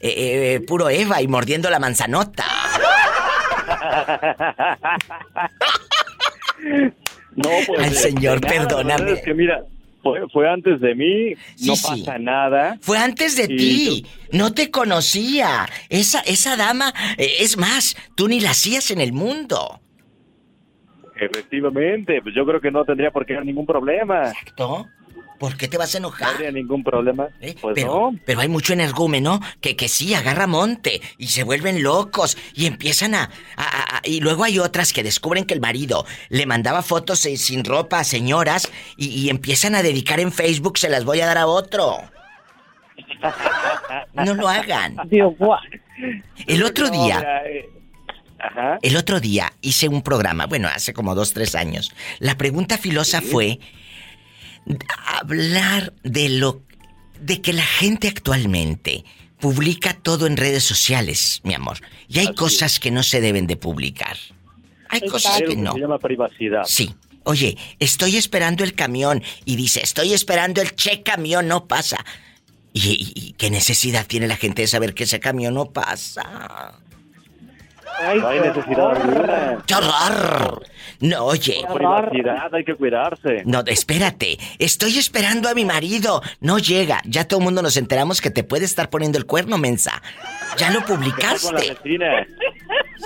eh, 0.00 0.56
eh, 0.56 0.60
puro 0.66 0.90
Eva 0.90 1.22
y 1.22 1.28
mordiendo 1.28 1.70
la 1.70 1.78
manzanota. 1.78 2.44
No, 7.34 7.48
pues. 7.66 7.80
Ay, 7.80 7.90
de- 7.90 7.96
señor, 7.96 8.40
nada, 8.42 8.54
perdóname. 8.54 9.12
Es 9.12 9.22
que 9.22 9.34
mira, 9.34 9.62
fue, 10.02 10.20
fue 10.32 10.48
antes 10.48 10.80
de 10.80 10.94
mí, 10.94 11.30
no 11.66 11.74
Sí, 11.74 11.76
sí. 11.76 12.02
pasa 12.04 12.18
nada. 12.18 12.76
Fue 12.80 12.98
antes 12.98 13.36
de 13.36 13.48
ti. 13.48 14.06
No 14.32 14.52
te 14.52 14.70
conocía. 14.70 15.66
Esa, 15.88 16.20
esa 16.20 16.56
dama, 16.56 16.92
eh, 17.18 17.36
es 17.40 17.56
más, 17.56 17.96
tú 18.16 18.28
ni 18.28 18.40
la 18.40 18.50
hacías 18.50 18.90
en 18.90 19.00
el 19.00 19.12
mundo. 19.12 19.80
Efectivamente, 21.20 22.20
pues 22.22 22.34
yo 22.34 22.44
creo 22.44 22.60
que 22.60 22.70
no 22.70 22.84
tendría 22.84 23.10
por 23.10 23.24
qué 23.24 23.34
haber 23.34 23.46
ningún 23.46 23.66
problema. 23.66 24.28
Exacto. 24.28 24.86
¿Por 25.42 25.56
qué 25.56 25.66
te 25.66 25.76
vas 25.76 25.92
a 25.96 25.98
No 25.98 26.06
enojar? 26.08 26.34
habría 26.34 26.52
ningún 26.52 26.84
problema. 26.84 27.26
Pues 27.60 27.74
pero, 27.74 28.12
no. 28.12 28.18
pero 28.24 28.40
hay 28.42 28.48
mucho 28.48 28.74
energúmeno 28.74 29.40
que, 29.60 29.74
que 29.74 29.88
sí 29.88 30.14
agarra 30.14 30.46
monte 30.46 31.02
y 31.18 31.26
se 31.26 31.42
vuelven 31.42 31.82
locos 31.82 32.38
y 32.54 32.66
empiezan 32.66 33.16
a, 33.16 33.24
a- 33.56 33.62
a- 33.64 33.96
a- 33.96 34.00
Y 34.04 34.20
luego 34.20 34.44
hay 34.44 34.60
otras 34.60 34.92
que 34.92 35.02
descubren 35.02 35.44
que 35.44 35.54
el 35.54 35.60
marido 35.60 36.06
le 36.28 36.46
mandaba 36.46 36.82
fotos 36.82 37.26
eh, 37.26 37.36
sin 37.36 37.64
ropa 37.64 37.98
a 37.98 38.04
señoras 38.04 38.70
y, 38.96 39.08
y 39.08 39.30
empiezan 39.30 39.74
a 39.74 39.82
dedicar 39.82 40.20
en 40.20 40.30
Facebook, 40.30 40.78
se 40.78 40.88
las 40.88 41.04
voy 41.04 41.20
a 41.20 41.26
dar 41.26 41.38
a 41.38 41.48
otro. 41.48 41.96
No 44.14 44.34
lo 44.34 44.48
hagan. 44.48 44.96
El 46.46 46.62
otro 46.62 46.86
No, 46.88 46.92
día, 47.04 47.42
eh, 47.46 47.68
el 48.82 48.96
otro 48.96 49.18
día 49.20 49.52
hice 49.60 49.88
un 49.88 50.02
programa, 50.02 50.46
bueno, 50.46 50.68
hace 50.68 50.92
como 50.92 51.14
dos, 51.14 51.32
tres 51.32 51.54
años. 51.54 51.92
La 52.18 52.36
pregunta 52.36 52.78
filosa 52.78 53.20
fue 53.22 53.58
hablar 55.20 55.92
de 56.02 56.28
lo 56.28 56.62
de 57.20 57.40
que 57.40 57.52
la 57.52 57.64
gente 57.64 58.08
actualmente 58.08 59.04
publica 59.38 59.94
todo 59.94 60.26
en 60.26 60.36
redes 60.36 60.64
sociales, 60.64 61.40
mi 61.44 61.54
amor. 61.54 61.78
Y 62.08 62.18
hay 62.18 62.34
cosas 62.34 62.78
que 62.80 62.90
no 62.90 63.02
se 63.02 63.20
deben 63.20 63.46
de 63.46 63.56
publicar. 63.56 64.16
Hay 64.88 65.00
cosas 65.08 65.40
que 65.42 65.56
no. 65.56 65.72
Se 65.72 65.80
llama 65.80 65.98
privacidad. 65.98 66.62
Sí. 66.64 66.94
Oye, 67.24 67.56
estoy 67.78 68.16
esperando 68.16 68.64
el 68.64 68.74
camión 68.74 69.22
y 69.44 69.54
dice, 69.56 69.80
estoy 69.82 70.12
esperando 70.12 70.60
el 70.60 70.74
che 70.74 71.02
camión, 71.02 71.46
no 71.46 71.66
pasa. 71.66 72.04
¿Y, 72.72 72.80
y- 72.90 73.12
y 73.28 73.32
qué 73.34 73.50
necesidad 73.50 74.06
tiene 74.06 74.26
la 74.26 74.36
gente 74.36 74.62
de 74.62 74.68
saber 74.68 74.94
que 74.94 75.04
ese 75.04 75.20
camión 75.20 75.54
no 75.54 75.66
pasa? 75.72 76.80
No 78.20 78.28
hay 78.28 78.40
necesidad 78.40 78.90
alguna. 78.90 79.62
¡Qué 79.66 79.74
horror! 79.74 80.62
No, 81.00 81.24
oye. 81.24 81.64
Privacidad 81.74 82.54
hay 82.54 82.64
que 82.64 82.74
cuidarse. 82.74 83.42
No, 83.44 83.62
espérate. 83.66 84.38
Estoy 84.58 84.98
esperando 84.98 85.48
a 85.48 85.54
mi 85.54 85.64
marido. 85.64 86.22
No 86.40 86.58
llega. 86.58 87.00
Ya 87.04 87.26
todo 87.26 87.40
el 87.40 87.44
mundo 87.44 87.62
nos 87.62 87.76
enteramos 87.76 88.20
que 88.20 88.30
te 88.30 88.44
puede 88.44 88.64
estar 88.64 88.88
poniendo 88.88 89.18
el 89.18 89.26
cuerno, 89.26 89.58
mensa. 89.58 90.00
Ya 90.58 90.70
lo 90.70 90.82
Con 90.84 90.90
la 90.90 90.96
publicaste. 90.96 91.76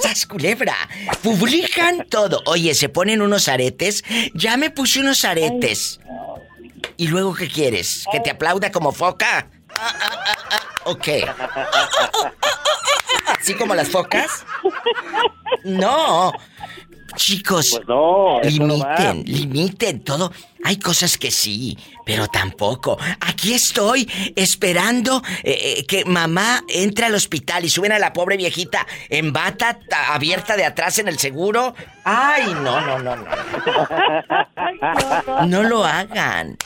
¡Sas 0.02 0.26
culebra! 0.26 0.74
Publican 1.22 2.06
todo. 2.08 2.42
Oye, 2.46 2.74
se 2.74 2.88
ponen 2.88 3.22
unos 3.22 3.48
aretes. 3.48 4.04
Ya 4.34 4.56
me 4.56 4.70
puse 4.70 5.00
unos 5.00 5.24
aretes. 5.24 6.00
¿Y 6.98 7.08
luego 7.08 7.34
qué 7.34 7.48
quieres? 7.48 8.04
¿Que 8.12 8.20
te 8.20 8.30
aplauda 8.30 8.70
como 8.72 8.92
foca? 8.92 9.48
Ah, 9.78 9.94
ah, 10.00 10.10
ah, 10.26 10.36
ah, 10.50 10.60
¿O 10.84 10.96
qué? 10.96 11.26
¿Así 13.46 13.54
como 13.54 13.76
las 13.76 13.88
focas? 13.88 14.44
No. 15.62 16.32
Chicos, 17.14 17.70
Pues 17.76 17.86
no, 17.86 18.40
limiten, 18.42 19.22
limiten 19.24 20.00
todo. 20.02 20.32
Hay 20.64 20.80
cosas 20.80 21.16
que 21.16 21.30
sí, 21.30 21.78
pero 22.04 22.26
tampoco. 22.26 22.98
Aquí 23.20 23.54
estoy 23.54 24.10
esperando 24.34 25.22
eh, 25.44 25.76
eh, 25.78 25.86
que 25.86 26.04
mamá 26.04 26.64
entre 26.68 27.06
al 27.06 27.14
hospital 27.14 27.64
y 27.64 27.70
suben 27.70 27.92
a 27.92 28.00
la 28.00 28.12
pobre 28.12 28.36
viejita 28.36 28.84
en 29.10 29.32
bata 29.32 29.78
ta- 29.88 30.12
abierta 30.12 30.56
de 30.56 30.64
atrás 30.64 30.98
en 30.98 31.06
el 31.06 31.20
seguro. 31.20 31.72
Ay, 32.02 32.52
no, 32.52 32.80
no, 32.80 32.98
no, 32.98 33.14
no. 33.14 33.24
No 35.46 35.62
lo 35.62 35.84
hagan. 35.84 36.56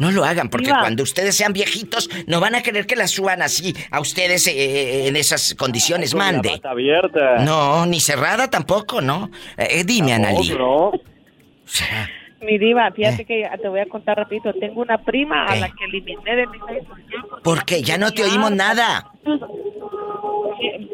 No 0.00 0.10
lo 0.10 0.24
hagan, 0.24 0.48
porque 0.48 0.70
cuando 0.70 1.02
ustedes 1.02 1.36
sean 1.36 1.52
viejitos, 1.52 2.08
no 2.26 2.40
van 2.40 2.54
a 2.54 2.62
querer 2.62 2.86
que 2.86 2.96
la 2.96 3.06
suban 3.06 3.42
así 3.42 3.74
a 3.90 4.00
ustedes 4.00 4.46
eh, 4.46 5.06
en 5.08 5.14
esas 5.14 5.54
condiciones. 5.54 6.12
Con 6.12 6.20
la 6.20 6.32
Mande. 6.32 6.60
abierta. 6.64 7.36
No, 7.40 7.84
ni 7.84 8.00
cerrada 8.00 8.48
tampoco, 8.48 9.02
¿no? 9.02 9.30
Eh, 9.58 9.84
dime, 9.84 10.14
Analí. 10.14 10.50
No, 10.50 10.90
Mi 12.40 12.56
diva, 12.56 12.90
fíjate 12.92 13.26
que 13.26 13.46
te 13.60 13.68
voy 13.68 13.80
a 13.80 13.86
contar 13.86 14.16
rapidito. 14.16 14.54
Tengo 14.54 14.80
una 14.80 14.96
prima 14.96 15.44
a 15.44 15.54
la 15.56 15.68
que 15.68 15.84
eliminé 15.84 16.34
de 16.34 16.46
mi 16.46 16.58
Facebook. 16.58 17.42
¿Por 17.42 17.64
qué? 17.66 17.82
Ya 17.82 17.98
no 17.98 18.10
te 18.12 18.24
oímos 18.24 18.52
nada. 18.52 19.12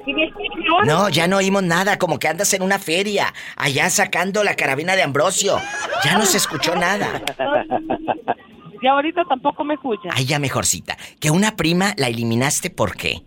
¿Sí 0.05 0.12
me 0.12 0.24
escuchas 0.24 0.65
ahora? 0.69 0.85
No, 0.85 1.09
ya 1.09 1.28
no 1.28 1.37
oímos 1.37 1.62
nada, 1.62 1.97
como 1.97 2.19
que 2.19 2.27
andas 2.27 2.53
en 2.55 2.62
una 2.62 2.81
feria, 2.81 3.33
allá 3.57 3.89
sacando 3.89 4.43
la 4.43 4.57
carabina 4.57 4.97
de 4.97 5.03
Ambrosio. 5.05 5.61
Ya 6.05 6.19
no 6.19 6.27
se 6.27 6.39
escuchó 6.39 6.74
nada. 6.74 7.23
Y 8.81 8.86
ahorita 8.86 9.24
tampoco 9.24 9.65
me 9.65 9.74
escucha. 9.74 10.09
Ay, 10.12 10.24
ya 10.27 10.39
mejorcita. 10.39 10.97
Que 11.20 11.31
una 11.31 11.57
prima 11.57 11.94
la 11.97 12.09
eliminaste, 12.09 12.70
¿por 12.70 12.97
qué? 12.97 13.23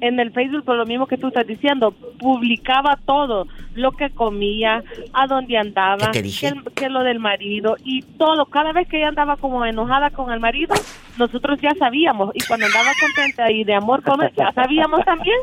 En 0.00 0.20
el 0.20 0.30
Facebook, 0.32 0.64
por 0.64 0.76
lo 0.76 0.86
mismo 0.86 1.08
que 1.08 1.16
tú 1.16 1.26
estás 1.26 1.44
diciendo, 1.44 1.90
publicaba 2.20 2.96
todo, 3.04 3.48
lo 3.74 3.90
que 3.90 4.10
comía, 4.10 4.84
a 5.12 5.26
dónde 5.26 5.58
andaba, 5.58 6.12
¿Qué 6.12 6.18
te 6.18 6.22
dije? 6.22 6.46
el- 6.48 6.62
que 6.74 6.88
lo 6.88 7.02
del 7.02 7.18
marido 7.18 7.76
y 7.82 8.02
todo. 8.02 8.46
Cada 8.46 8.72
vez 8.72 8.86
que 8.86 8.98
ella 8.98 9.08
andaba 9.08 9.36
como 9.38 9.64
enojada 9.64 10.10
con 10.10 10.30
el 10.32 10.38
marido, 10.38 10.72
nosotros 11.18 11.58
ya 11.60 11.70
sabíamos. 11.80 12.30
Y 12.34 12.44
cuando 12.46 12.66
andaba 12.66 12.90
contenta 13.00 13.50
y 13.50 13.64
de 13.64 13.74
amor 13.74 14.04
con 14.04 14.22
él, 14.22 14.30
ya 14.36 14.52
sabíamos 14.52 15.04
también. 15.04 15.36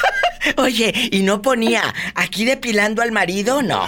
Oye, 0.56 0.92
¿y 1.12 1.22
no 1.22 1.40
ponía 1.40 1.82
aquí 2.16 2.44
depilando 2.44 3.02
al 3.02 3.12
marido? 3.12 3.62
No. 3.62 3.82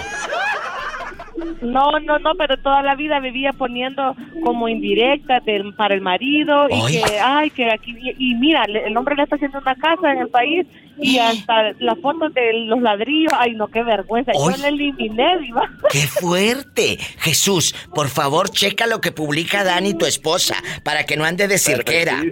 No, 1.62 1.99
no, 2.01 2.19
no, 2.19 2.35
pero 2.37 2.57
toda 2.59 2.83
la 2.83 2.95
vida 2.95 3.21
vivía 3.21 3.53
poniendo 3.53 4.15
como 4.43 4.69
indirectas 4.69 5.45
del- 5.45 5.75
para 5.75 5.95
el 5.95 6.01
marido 6.01 6.66
y 6.69 6.75
Ay. 6.75 7.03
que, 7.03 7.19
ay, 7.21 7.51
que 7.51 7.71
aquí, 7.71 7.95
y, 8.19 8.35
mira, 8.35 8.65
le- 8.66 8.87
el 8.87 8.97
hombre 8.97 9.15
le 9.16 9.23
está 9.25 9.37
haciendo 9.37 9.59
una 9.59 9.75
casa 9.75 10.12
en 10.12 10.19
el 10.19 10.29
país 10.29 10.66
y 10.99 11.19
hasta 11.19 11.73
las 11.81 11.99
fotos 12.01 12.33
de 12.35 12.53
los 12.66 12.81
ladrillos, 12.81 13.33
ay, 13.39 13.55
no, 13.55 13.66
qué 13.69 13.83
vergüenza. 13.83 14.33
Ay. 14.33 14.55
Yo 14.57 14.62
le 14.62 14.69
eliminé, 14.69 15.39
diva. 15.41 15.69
¡Qué 15.91 15.99
fuerte! 16.07 16.99
Jesús, 17.19 17.75
por 17.95 18.09
favor, 18.09 18.49
checa 18.51 18.87
lo 18.87 19.01
que 19.01 19.11
publica 19.12 19.65
Dani, 19.65 19.95
tu 19.95 20.07
esposa, 20.07 20.55
para 20.85 21.05
que 21.05 21.16
no 21.16 21.25
ande 21.25 21.49
de 21.49 21.59
cirquera. 21.59 22.23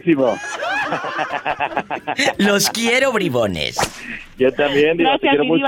Los 2.38 2.70
quiero, 2.70 3.12
bribones. 3.12 3.76
Yo 4.38 4.52
también, 4.52 4.96
Diva, 4.96 5.18
te 5.18 5.28
quiero 5.28 5.44
mucho. 5.44 5.66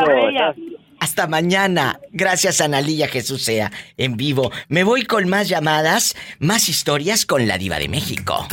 Hasta 1.04 1.26
mañana. 1.26 2.00
Gracias, 2.12 2.62
Analía 2.62 3.08
Jesús 3.08 3.42
sea 3.42 3.70
en 3.98 4.16
vivo. 4.16 4.50
Me 4.68 4.84
voy 4.84 5.04
con 5.04 5.28
más 5.28 5.50
llamadas, 5.50 6.16
más 6.38 6.70
historias 6.70 7.26
con 7.26 7.46
la 7.46 7.58
Diva 7.58 7.78
de 7.78 7.90
México. 7.90 8.48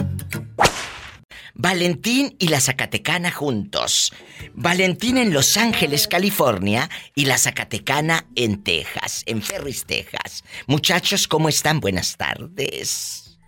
Valentín 1.53 2.35
y 2.39 2.49
la 2.49 2.59
Zacatecana 2.59 3.31
juntos. 3.31 4.11
Valentín 4.53 5.15
en 5.15 5.31
Los 5.31 5.55
Ángeles, 5.55 6.09
California, 6.09 6.89
y 7.15 7.23
la 7.23 7.37
Zacatecana 7.37 8.25
en 8.35 8.61
Texas, 8.61 9.23
en 9.27 9.41
Ferris, 9.41 9.85
Texas. 9.85 10.43
Muchachos, 10.67 11.29
¿cómo 11.29 11.47
están? 11.47 11.79
Buenas 11.79 12.17
tardes. 12.17 13.39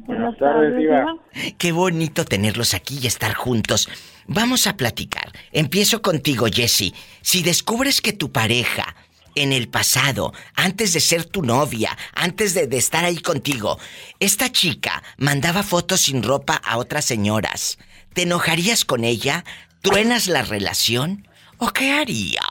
Buenas 0.00 0.36
tardes, 0.38 0.76
Diva. 0.76 1.16
Qué 1.56 1.72
bonito 1.72 2.26
tenerlos 2.26 2.74
aquí 2.74 2.98
y 3.02 3.06
estar 3.06 3.32
juntos. 3.32 3.88
Vamos 4.30 4.66
a 4.66 4.76
platicar. 4.76 5.32
Empiezo 5.52 6.02
contigo, 6.02 6.46
Jesse. 6.52 6.92
Si 7.22 7.42
descubres 7.42 8.02
que 8.02 8.12
tu 8.12 8.30
pareja 8.30 8.94
en 9.34 9.54
el 9.54 9.68
pasado, 9.68 10.34
antes 10.54 10.92
de 10.92 11.00
ser 11.00 11.24
tu 11.24 11.42
novia, 11.42 11.96
antes 12.14 12.52
de, 12.52 12.68
estar 12.76 13.06
ahí 13.06 13.18
contigo, 13.20 13.78
esta 14.20 14.52
chica 14.52 15.02
mandaba 15.16 15.62
fotos 15.62 16.02
sin 16.02 16.22
ropa 16.22 16.56
a 16.56 16.76
otras 16.76 17.06
señoras, 17.06 17.78
¿te 18.12 18.22
enojarías 18.22 18.84
con 18.84 19.04
ella? 19.04 19.44
¿Truenas 19.80 20.26
la 20.26 20.42
relación? 20.42 21.26
¿O 21.56 21.68
qué 21.70 21.92
harías? 21.92 22.44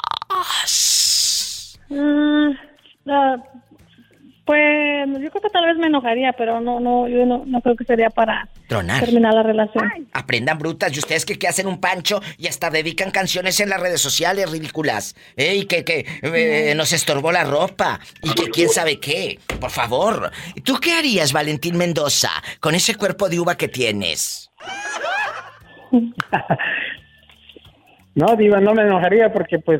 Mm, 1.89 2.53
pues 4.47 5.05
yo 5.21 5.29
creo 5.29 5.41
que 5.41 5.49
tal 5.49 5.65
vez 5.65 5.77
me 5.77 5.87
enojaría, 5.87 6.31
pero 6.33 6.61
no, 6.61 6.79
no, 6.79 7.07
yo 7.09 7.25
no, 7.25 7.43
no 7.45 7.61
creo 7.61 7.75
que 7.75 7.83
sería 7.83 8.09
para 8.09 8.47
Tronar. 8.67 9.03
terminar 9.03 9.33
la 9.33 9.43
relación. 9.43 10.07
Aprendan 10.13 10.57
brutas 10.57 10.95
y 10.95 10.99
ustedes 10.99 11.25
que, 11.25 11.37
que 11.37 11.47
hacen 11.49 11.67
un 11.67 11.81
pancho 11.81 12.21
y 12.37 12.47
hasta 12.47 12.69
dedican 12.69 13.11
canciones 13.11 13.59
en 13.59 13.69
las 13.69 13.81
redes 13.81 13.99
sociales 13.99 14.49
ridículas. 14.49 15.15
¿eh? 15.35 15.55
Y 15.57 15.65
que, 15.65 15.83
que 15.83 16.05
eh, 16.21 16.73
nos 16.75 16.93
estorbó 16.93 17.33
la 17.33 17.43
ropa. 17.43 17.99
Y 18.23 18.33
que 18.33 18.49
quién 18.49 18.69
sabe 18.69 18.99
qué. 19.01 19.37
Por 19.59 19.69
favor. 19.69 20.31
¿Tú 20.63 20.79
qué 20.81 20.93
harías, 20.93 21.33
Valentín 21.33 21.77
Mendoza, 21.77 22.31
con 22.61 22.73
ese 22.73 22.95
cuerpo 22.95 23.27
de 23.27 23.39
uva 23.41 23.55
que 23.55 23.67
tienes? 23.67 24.49
No, 28.15 28.35
Diva, 28.35 28.59
no 28.59 28.73
me 28.73 28.81
enojaría 28.81 29.31
porque, 29.31 29.59
pues, 29.59 29.79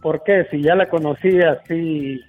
¿por 0.00 0.22
qué? 0.22 0.46
Si 0.48 0.62
ya 0.62 0.76
la 0.76 0.88
conocí 0.88 1.40
así 1.40 2.20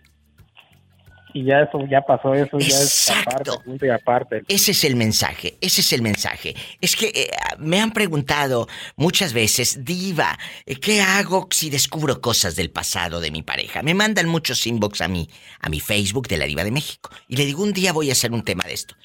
y 1.36 1.44
ya 1.44 1.64
eso, 1.64 1.86
ya 1.92 2.00
pasó 2.00 2.34
eso, 2.34 2.58
ya 2.58 2.68
es 2.68 3.10
aparte, 3.10 3.52
punto 3.66 3.86
y 3.86 3.90
aparte. 3.90 4.44
Ese 4.48 4.72
es 4.72 4.86
el 4.86 4.96
mensaje, 4.96 5.58
ese 5.60 5.82
es 5.82 5.92
el 5.92 6.02
mensaje. 6.02 6.56
Es 6.80 6.96
que 6.96 7.08
eh, 7.08 7.30
me 7.60 7.82
han 7.82 7.92
preguntado 7.92 8.70
muchas 8.96 9.34
veces, 9.34 9.84
Diva, 9.84 10.40
eh, 10.66 10.78
¿qué 10.78 11.02
hago 11.02 11.50
si 11.52 11.70
descubro 11.70 12.22
cosas 12.22 12.56
del 12.56 12.72
pasado 12.72 13.20
de 13.20 13.32
mi 13.32 13.44
pareja? 13.44 13.84
Me 13.84 13.94
mandan 13.94 14.30
muchos 14.30 14.66
inbox 14.66 15.02
a 15.02 15.10
mí, 15.10 15.30
a 15.60 15.68
mi 15.68 15.82
Facebook 15.82 16.30
de 16.30 16.38
la 16.38 16.46
Diva 16.46 16.64
de 16.64 16.72
México. 16.72 17.10
Y 17.28 17.36
le 17.36 17.46
digo, 17.46 17.64
un 17.64 17.74
día 17.74 17.92
voy 17.92 18.12
a 18.12 18.14
hacer 18.14 18.32
un 18.32 18.44
tema 18.46 18.64
de 18.64 18.74
esto. 18.74 18.96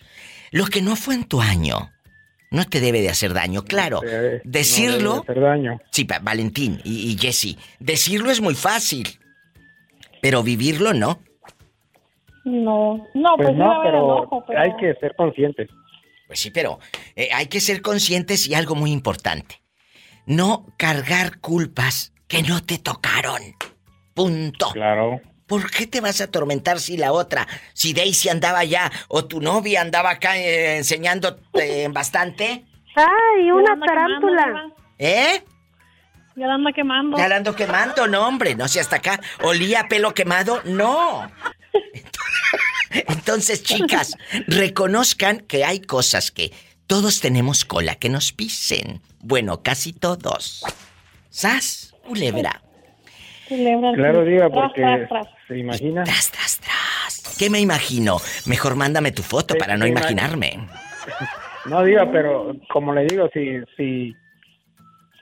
Lo 0.53 0.67
que 0.67 0.83
no 0.83 0.95
fue 0.95 1.17
en 1.17 1.25
tu 1.25 1.41
año, 1.41 1.91
no 2.53 2.65
te 2.65 2.79
debe 2.79 3.03
de 3.03 3.09
hacer 3.09 3.35
daño, 3.35 3.65
claro. 3.65 4.03
Decirlo. 4.45 5.17
no 5.17 5.25
debe 5.27 5.33
hacer 5.33 5.43
daño. 5.43 5.81
Sí, 5.91 6.07
Valentín 6.23 6.81
y, 6.85 7.11
y 7.11 7.19
Jesse. 7.19 7.57
Decirlo 7.81 8.31
es 8.31 8.41
muy 8.41 8.55
fácil. 8.55 9.19
Pero 10.23 10.45
vivirlo 10.45 10.95
no. 10.95 11.21
No, 12.51 13.07
no, 13.15 13.37
pues, 13.37 13.49
Pues 13.49 13.57
no, 13.59 13.81
pero 13.83 13.99
enojo, 13.99 14.45
pero... 14.47 14.61
hay 14.61 14.75
que 14.77 14.95
ser 14.95 15.15
conscientes. 15.15 15.69
Pues 16.27 16.41
sí, 16.41 16.51
pero 16.51 16.79
eh, 17.17 17.29
hay 17.33 17.47
que 17.47 17.61
ser 17.61 17.83
conscientes 17.83 18.47
y 18.49 18.55
algo 18.55 18.75
muy 18.75 18.93
importante. 18.93 19.61
No 20.27 20.67
cargar 20.77 21.41
culpas 21.41 22.13
que 22.29 22.43
no 22.43 22.63
te 22.63 22.79
tocaron. 22.79 23.43
Punto. 24.15 24.71
Claro. 24.73 25.21
¿Por 25.47 25.71
qué 25.71 25.87
te 25.87 26.01
vas 26.01 26.21
a 26.21 26.25
atormentar 26.25 26.79
si 26.79 26.97
la 26.97 27.13
otra, 27.13 27.49
si 27.73 27.93
Daisy 27.93 28.29
andaba 28.29 28.61
allá 28.61 28.91
o 29.09 29.25
tu 29.25 29.41
novia 29.41 29.81
andaba 29.81 30.11
acá 30.11 30.39
eh, 30.39 30.77
enseñándote 30.77 31.89
bastante? 31.93 32.65
¡Ay, 32.95 33.51
una 33.51 33.79
tarántula! 33.85 34.73
¿Eh? 34.99 35.43
Ya 36.37 36.47
la 36.47 36.55
anda 36.55 36.73
quemando. 36.73 37.17
Ya 37.19 37.29
la 37.29 37.37
ando 37.37 37.55
quemando, 37.55 38.07
no, 38.07 38.27
hombre. 38.27 38.55
No 38.55 38.69
sé, 38.69 38.81
hasta 38.81 38.97
acá. 38.97 39.21
¿Olía 39.43 39.87
pelo 39.89 40.15
quemado? 40.15 40.63
No. 40.65 41.29
Entonces, 43.09 43.63
chicas, 43.63 44.17
reconozcan 44.49 45.39
que 45.41 45.65
hay 45.65 45.81
cosas 45.81 46.31
que 46.31 46.53
todos 46.87 47.21
tenemos 47.21 47.65
cola 47.65 47.95
que 47.95 48.09
nos 48.09 48.33
pisen. 48.33 49.01
Bueno, 49.21 49.63
casi 49.63 49.93
todos. 49.93 50.65
¿Sas? 51.29 51.95
Culebra. 52.07 52.63
Culebra, 53.49 53.93
Claro, 53.95 54.25
Tras, 54.25 54.51
porque 54.51 54.81
tras, 54.81 55.09
tras. 55.09 55.27
se 55.47 55.59
imagina. 55.59 56.03
Tras, 56.05 56.31
tras, 56.33 56.59
tras. 56.61 57.37
¿Qué 57.39 57.49
me 57.51 57.61
imagino? 57.61 58.21
Mejor 58.47 58.75
mándame 58.75 59.13
tu 59.13 59.23
foto 59.23 59.55
para 59.57 59.77
no 59.77 59.87
imaginarme. 59.87 60.59
No, 61.67 61.85
Diva, 61.85 62.11
pero 62.11 62.57
como 62.73 62.95
le 62.95 63.05
digo, 63.05 63.29
si, 63.35 63.61
si, 63.77 64.17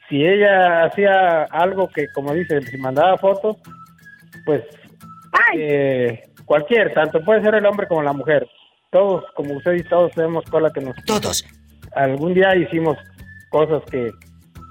si 0.08 0.24
ella 0.24 0.84
hacía 0.84 1.42
algo 1.50 1.88
que, 1.88 2.06
como 2.14 2.32
dice, 2.32 2.62
si 2.62 2.76
mandaba 2.76 3.18
fotos, 3.18 3.56
pues 4.46 4.62
eh, 5.56 6.27
cualquier, 6.48 6.92
tanto 6.94 7.22
puede 7.24 7.42
ser 7.42 7.54
el 7.54 7.66
hombre 7.66 7.86
como 7.86 8.02
la 8.02 8.12
mujer. 8.12 8.48
Todos, 8.90 9.24
como 9.36 9.54
usted 9.54 9.72
dice, 9.72 9.88
todos 9.90 10.10
tenemos 10.12 10.44
cola 10.46 10.70
que 10.72 10.80
nos... 10.80 10.96
Todos. 11.04 11.44
Algún 11.94 12.34
día 12.34 12.56
hicimos 12.56 12.96
cosas 13.50 13.82
que, 13.90 14.10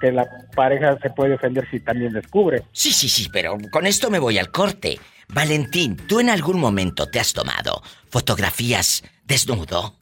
que 0.02 0.12
la 0.12 0.28
pareja 0.56 0.98
se 1.02 1.10
puede 1.12 1.36
ofender 1.36 1.70
si 1.70 1.80
también 1.80 2.12
descubre. 2.12 2.64
Sí, 2.72 2.92
sí, 2.92 3.08
sí, 3.08 3.30
pero 3.32 3.58
con 3.72 3.86
esto 3.86 4.10
me 4.10 4.20
voy 4.20 4.40
al 4.40 4.52
corte. 4.52 5.00
Valentín, 5.30 5.96
¿tú 6.08 6.20
en 6.20 6.30
algún 6.30 6.60
momento 6.60 7.10
te 7.10 7.20
has 7.20 7.32
tomado 7.32 7.82
fotografías 8.10 9.04
desnudo? 9.26 9.96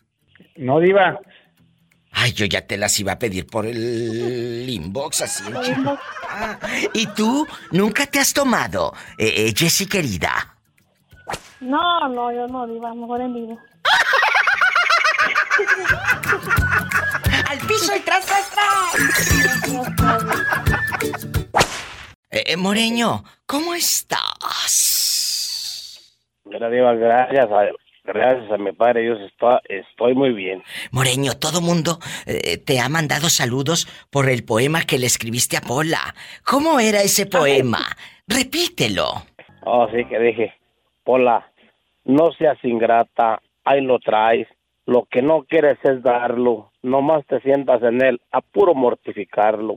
No, 0.56 0.80
Diva. 0.80 1.20
Ay, 2.12 2.32
yo 2.32 2.46
ya 2.46 2.66
te 2.66 2.78
las 2.78 2.98
iba 3.00 3.12
a 3.14 3.20
pedir 3.20 3.46
por 3.46 3.66
el 3.66 4.66
inbox 4.70 5.24
así. 5.24 5.44
Ah, 6.30 6.58
¿Y 6.94 7.08
tú 7.08 7.46
nunca 7.72 8.06
te 8.06 8.20
has 8.20 8.34
tomado, 8.34 8.94
eh, 9.18 9.48
eh, 9.48 9.54
Jessie 9.54 9.88
querida? 9.88 10.55
No, 11.62 12.10
no, 12.10 12.32
yo 12.32 12.48
no, 12.48 12.68
diva, 12.68 12.94
mejor 12.94 13.22
en 13.22 13.34
vivo. 13.34 13.58
¡Al 17.50 17.58
piso 17.60 17.96
y 17.96 18.00
tras, 18.02 18.26
tras, 18.26 18.52
Eh, 22.32 22.44
eh, 22.48 22.58
Moreño, 22.58 23.24
¿cómo 23.46 23.74
estás? 23.76 24.22
Mira, 26.44 26.70
Diva, 26.70 26.94
gracias 26.96 27.46
a, 27.50 27.68
gracias 28.04 28.52
a 28.52 28.58
mi 28.58 28.74
padre 28.74 29.04
Dios 29.04 29.20
estoy, 29.22 29.58
estoy 29.70 30.14
muy 30.14 30.34
bien. 30.34 30.62
Moreño, 30.92 31.36
todo 31.40 31.62
mundo 31.62 32.00
eh, 32.26 32.58
te 32.58 32.82
ha 32.82 32.90
mandado 32.90 33.30
saludos 33.30 33.88
por 34.10 34.28
el 34.30 34.44
poema 34.44 34.82
que 34.84 35.00
le 35.00 35.06
escribiste 35.06 35.56
a 35.56 35.62
Pola. 35.62 36.14
¿Cómo 36.44 36.82
era 36.82 37.02
ese 37.02 37.26
poema? 37.26 37.86
Repítelo. 38.28 39.24
Oh, 39.64 39.88
sí, 39.92 40.04
que 40.06 40.20
dije, 40.20 40.54
Pola, 41.06 41.52
no 42.04 42.32
seas 42.32 42.58
ingrata, 42.64 43.40
ahí 43.64 43.82
lo 43.82 44.00
traes. 44.00 44.48
lo 44.88 45.06
que 45.06 45.22
no 45.22 45.44
quieres 45.44 45.78
es 45.84 46.04
darlo. 46.04 46.72
Nomás 46.84 47.26
te 47.26 47.40
sientas 47.42 47.82
en 47.82 48.04
él 48.04 48.22
a 48.32 48.42
puro 48.42 48.76
mortificarlo. 48.76 49.76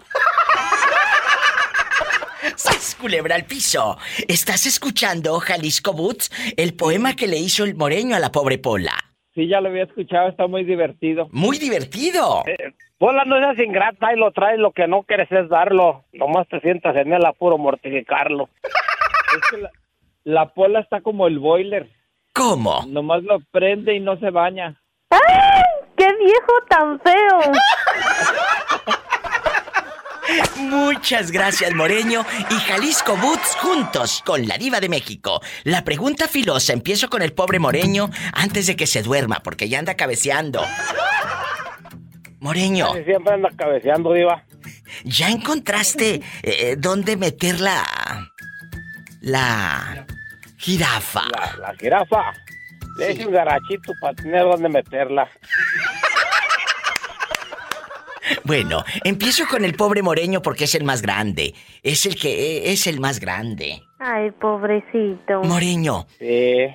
¡Sas, 2.57 2.95
culebra 3.01 3.35
al 3.35 3.45
piso! 3.45 3.97
¿Estás 4.27 4.67
escuchando, 4.67 5.39
Jalisco 5.41 5.93
Boots, 5.93 6.31
el 6.57 6.75
poema 6.75 7.15
que 7.15 7.27
le 7.27 7.39
hizo 7.39 7.65
el 7.65 7.75
moreño 7.75 8.17
a 8.17 8.19
la 8.19 8.31
pobre 8.33 8.59
Pola? 8.59 8.93
Sí, 9.35 9.49
ya 9.49 9.61
lo 9.61 9.69
había 9.69 9.85
escuchado, 9.85 10.29
está 10.29 10.47
muy 10.47 10.65
divertido. 10.65 11.29
¡Muy 11.31 11.59
divertido! 11.59 12.43
Eh, 12.47 12.73
Pola, 12.99 13.25
no 13.25 13.39
seas 13.39 13.59
ingrata 13.59 14.13
y 14.13 14.19
lo 14.19 14.31
traes, 14.33 14.59
lo 14.59 14.73
que 14.73 14.87
no 14.89 15.05
quieres 15.05 15.31
es 15.31 15.49
darlo. 15.49 16.05
Nomás 16.13 16.49
te 16.49 16.61
sientas 16.61 16.97
en 16.97 17.13
él 17.13 17.25
a 17.25 17.33
puro 17.33 17.57
mortificarlo. 17.59 18.49
Es 19.31 19.51
que 19.51 19.59
la, 19.59 19.71
la 20.29 20.53
pola 20.53 20.81
está 20.81 21.01
como 21.01 21.27
el 21.27 21.39
boiler. 21.39 21.89
¿Cómo? 22.35 22.85
Nomás 22.87 23.23
lo 23.23 23.41
prende 23.51 23.95
y 23.95 24.01
no 24.01 24.19
se 24.19 24.29
baña. 24.29 24.79
¡Ay! 25.09 25.63
¡Qué 25.97 26.07
viejo 26.17 26.53
tan 26.69 27.01
feo! 27.01 27.41
Muchas 30.59 31.31
gracias, 31.31 31.75
Moreño 31.75 32.27
y 32.51 32.55
Jalisco 32.55 33.17
Boots 33.17 33.57
juntos 33.57 34.23
con 34.27 34.47
la 34.47 34.59
diva 34.59 34.81
de 34.81 34.91
México. 34.91 35.41
La 35.65 35.83
pregunta 35.83 36.29
filosa, 36.29 36.75
empiezo 36.75 37.09
con 37.09 37.23
el 37.23 37.33
pobre 37.33 37.59
Moreño 37.59 38.11
antes 38.35 38.67
de 38.67 38.77
que 38.77 38.87
se 38.87 39.03
duerma, 39.03 39.41
porque 39.43 39.71
ya 39.71 39.79
anda 39.79 39.95
cabeceando. 39.95 40.61
Moreño, 42.41 42.93
siempre 43.07 43.33
anda 43.33 43.49
cabeceando, 43.57 44.13
diva. 44.13 44.45
¿ya 45.05 45.31
encontraste 45.31 46.21
eh, 46.43 46.77
dónde 46.79 47.17
meter 47.17 47.61
la... 49.21 50.05
jirafa? 50.57 51.23
La, 51.31 51.69
la 51.69 51.75
jirafa. 51.77 52.33
Le 52.99 53.27
un 53.27 53.33
garachito 53.33 53.93
para 54.01 54.15
tener 54.15 54.43
donde 54.43 54.69
meterla. 54.69 55.29
Bueno, 58.45 58.85
empiezo 59.05 59.47
con 59.47 59.65
el 59.65 59.75
pobre 59.75 60.03
Moreño 60.03 60.43
porque 60.43 60.65
es 60.65 60.75
el 60.75 60.85
más 60.85 61.03
grande. 61.03 61.55
Es 61.83 62.07
el 62.07 62.17
que 62.17 62.73
es 62.73 62.87
el 62.87 63.01
más 63.01 63.21
grande. 63.21 63.83
Ay, 64.01 64.31
pobrecito. 64.31 65.43
Moreño, 65.43 66.07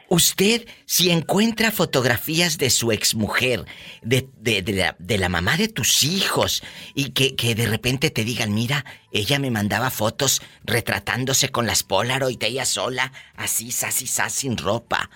usted 0.09 0.67
si 0.85 1.09
encuentra 1.09 1.71
fotografías 1.71 2.57
de 2.57 2.69
su 2.69 2.91
exmujer, 2.91 3.63
de, 4.01 4.27
de, 4.39 4.61
de, 4.61 4.73
la, 4.73 4.95
de 4.99 5.17
la 5.17 5.29
mamá 5.29 5.55
de 5.55 5.69
tus 5.69 6.03
hijos, 6.03 6.63
y 6.93 7.11
que, 7.11 7.35
que 7.37 7.55
de 7.55 7.65
repente 7.65 8.09
te 8.09 8.25
digan, 8.25 8.53
mira, 8.53 8.83
ella 9.13 9.39
me 9.39 9.51
mandaba 9.51 9.89
fotos 9.89 10.41
retratándose 10.65 11.49
con 11.49 11.65
las 11.65 11.83
Polaroid, 11.83 12.43
ella 12.43 12.65
sola, 12.65 13.13
así, 13.37 13.69
así, 13.69 14.05
así, 14.05 14.41
sin 14.41 14.57
ropa. 14.57 15.09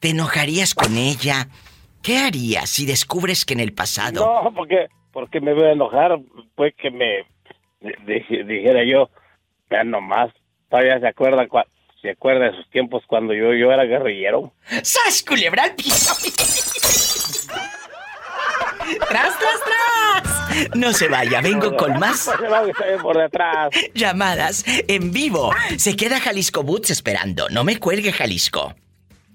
¿Te 0.00 0.10
enojarías 0.10 0.74
con 0.74 0.98
ella? 0.98 1.48
¿Qué 2.02 2.18
harías 2.18 2.68
si 2.68 2.84
descubres 2.84 3.46
que 3.46 3.54
en 3.54 3.60
el 3.60 3.72
pasado... 3.72 4.42
No, 4.44 4.52
porque, 4.54 4.88
porque 5.14 5.40
me 5.40 5.54
voy 5.54 5.64
a 5.64 5.72
enojar, 5.72 6.18
pues 6.54 6.74
que 6.76 6.90
me 6.90 7.24
di- 7.80 8.42
dijera 8.44 8.84
yo, 8.84 9.08
ya 9.70 9.82
nomás, 9.84 10.30
todavía 10.68 11.00
se 11.00 11.06
acuerda, 11.08 11.46
se 12.02 12.10
acuerda 12.10 12.50
de 12.50 12.56
sus 12.56 12.68
tiempos 12.70 13.02
cuando 13.06 13.32
yo, 13.32 13.54
yo 13.54 13.72
era 13.72 13.84
guerrillero. 13.84 14.52
¡Sas, 14.82 15.24
culebra 15.26 15.62
al 15.64 15.74
piso! 15.74 16.14
¡Tras, 19.08 19.38
tras, 19.38 19.60
tras! 19.64 20.76
No 20.76 20.92
se 20.92 21.08
vaya, 21.08 21.40
vengo 21.40 21.74
con 21.76 21.98
más 21.98 22.30
por 23.00 23.16
detrás. 23.18 23.70
llamadas 23.94 24.64
en 24.88 25.10
vivo. 25.12 25.50
Se 25.78 25.96
queda 25.96 26.20
Jalisco 26.20 26.62
Boots 26.62 26.90
esperando. 26.90 27.48
No 27.48 27.64
me 27.64 27.78
cuelgue, 27.78 28.12
Jalisco. 28.12 28.74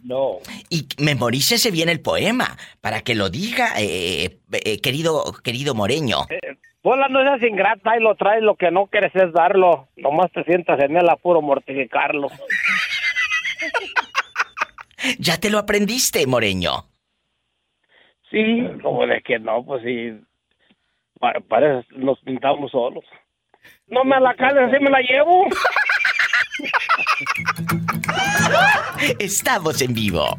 No. 0.03 0.37
Y 0.69 0.87
memorícese 0.97 1.71
bien 1.71 1.89
el 1.89 1.99
poema 2.01 2.57
para 2.81 3.01
que 3.01 3.15
lo 3.15 3.29
diga, 3.29 3.73
eh, 3.79 4.39
eh, 4.51 4.79
querido, 4.81 5.23
querido 5.43 5.75
Moreño. 5.75 6.19
Pola, 6.81 7.09
no 7.09 7.21
seas 7.21 7.43
ingrata 7.43 7.97
y 7.97 8.01
lo 8.01 8.15
traes, 8.15 8.41
lo 8.41 8.55
que 8.55 8.71
no 8.71 8.87
quieres 8.87 9.13
es 9.15 9.33
darlo. 9.33 9.89
Nomás 9.97 10.31
te 10.31 10.43
sientas 10.45 10.79
en 10.81 10.95
él 10.95 11.09
a 11.09 11.15
puro 11.17 11.41
mortificarlo. 11.41 12.27
Ya 15.17 15.37
te 15.39 15.49
lo 15.49 15.59
aprendiste, 15.59 16.25
Moreño. 16.27 16.85
Sí, 18.29 18.63
como 18.83 19.05
de 19.07 19.21
que 19.21 19.39
no, 19.39 19.63
pues 19.65 19.81
sí. 19.83 20.11
Pa- 21.19 21.39
Para, 21.47 21.79
eso 21.79 21.87
nos 21.95 22.19
pintamos 22.19 22.71
solos. 22.71 23.05
No 23.87 24.03
me 24.03 24.19
la 24.19 24.33
cales, 24.35 24.63
así 24.71 24.83
me 24.83 24.89
la 24.89 24.99
llevo. 24.99 25.45
Estamos 29.19 29.81
en 29.81 29.93
vivo. 29.93 30.37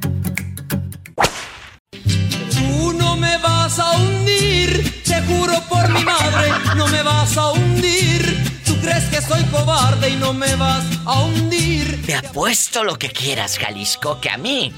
Tú 2.53 2.93
no 2.99 3.17
me 3.17 3.37
vas 3.39 3.79
a 3.79 3.93
hundir, 3.93 5.03
te 5.05 5.21
juro 5.23 5.61
por 5.69 5.89
mi 5.91 6.05
madre, 6.05 6.51
no 6.77 6.87
me 6.89 7.03
vas 7.03 7.37
a 7.37 7.53
hundir. 7.53 8.37
Tú 8.65 8.77
crees 8.81 9.05
que 9.05 9.21
soy 9.23 9.43
cobarde 9.45 10.11
y 10.11 10.17
no 10.17 10.33
me 10.33 10.55
vas 10.57 10.85
a 11.07 11.21
hundir. 11.23 12.05
Te 12.07 12.15
apuesto 12.15 12.85
lo 12.85 12.97
que 12.97 13.11
quieras, 13.11 13.59
Jalisco, 13.59 14.21
que 14.21 14.31
a 14.31 14.37
mí, 14.37 14.73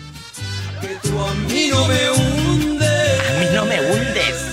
Que 0.81 0.97
tú 1.09 1.21
a 1.21 1.35
mí 1.35 1.69
no 1.71 1.87
me 1.87 2.11
hundes. 2.11 3.31
a 3.31 3.39
mí 3.41 3.47
no 3.55 3.65
me 3.67 3.81
hundes. 3.81 4.52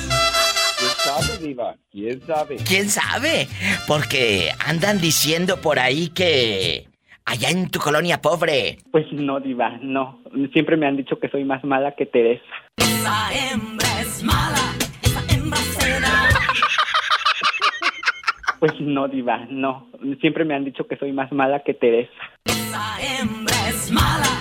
¿Quién 1.50 1.56
sabe, 1.56 1.56
Diva? 1.56 1.76
¿Quién 1.92 2.22
sabe? 2.22 2.56
¿Quién 2.68 2.90
sabe? 2.90 3.48
Porque 3.88 4.52
andan 4.66 5.00
diciendo 5.00 5.58
por 5.62 5.80
ahí 5.80 6.10
que 6.10 6.88
allá 7.26 7.50
en 7.50 7.70
tu 7.70 7.80
colonia 7.80 8.22
pobre, 8.22 8.78
Pues 8.92 9.06
no, 9.12 9.40
Diva, 9.40 9.80
no. 9.82 10.22
Siempre 10.54 10.78
me 10.78 10.86
han 10.88 10.98
dicho 10.98 11.20
que 11.20 11.30
soy 11.30 11.44
más 11.46 11.64
mala 11.64 11.96
que 11.96 12.06
Teresa. 12.06 12.44
Esa 12.78 13.34
hembra 13.34 14.02
es 14.02 14.24
mala, 14.24 14.76
esa 15.02 15.22
hembra 15.34 15.58
será. 15.58 16.30
Pues 18.60 18.74
no, 18.80 19.08
Diva, 19.08 19.48
no. 19.50 19.90
Siempre 20.22 20.46
me 20.46 20.54
han 20.54 20.66
dicho 20.66 20.86
que 20.88 20.98
soy 20.98 21.14
más 21.14 21.32
mala 21.32 21.62
que 21.64 21.74
Teresa. 21.74 22.12
Esa 22.46 22.98
hembra 23.02 23.70
es 23.70 23.92
mala. 23.92 24.40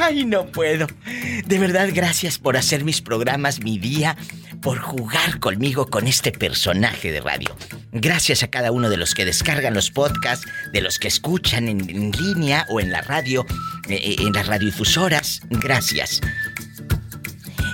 Ay, 0.00 0.24
no 0.24 0.46
puedo. 0.46 0.86
De 1.46 1.58
verdad, 1.58 1.88
gracias 1.92 2.38
por 2.38 2.56
hacer 2.56 2.84
mis 2.84 3.00
programas 3.00 3.60
mi 3.60 3.78
día, 3.78 4.16
por 4.60 4.78
jugar 4.78 5.38
conmigo 5.38 5.86
con 5.86 6.06
este 6.06 6.32
personaje 6.32 7.12
de 7.12 7.20
radio. 7.20 7.56
Gracias 7.92 8.42
a 8.42 8.48
cada 8.48 8.72
uno 8.72 8.90
de 8.90 8.96
los 8.96 9.14
que 9.14 9.24
descargan 9.24 9.74
los 9.74 9.90
podcasts, 9.90 10.46
de 10.72 10.82
los 10.82 10.98
que 10.98 11.08
escuchan 11.08 11.68
en, 11.68 11.88
en 11.88 12.10
línea 12.12 12.66
o 12.68 12.80
en 12.80 12.92
la 12.92 13.00
radio, 13.02 13.46
eh, 13.88 13.94
eh, 13.94 14.16
en 14.18 14.32
las 14.32 14.46
radiodifusoras. 14.46 15.40
Gracias. 15.50 16.20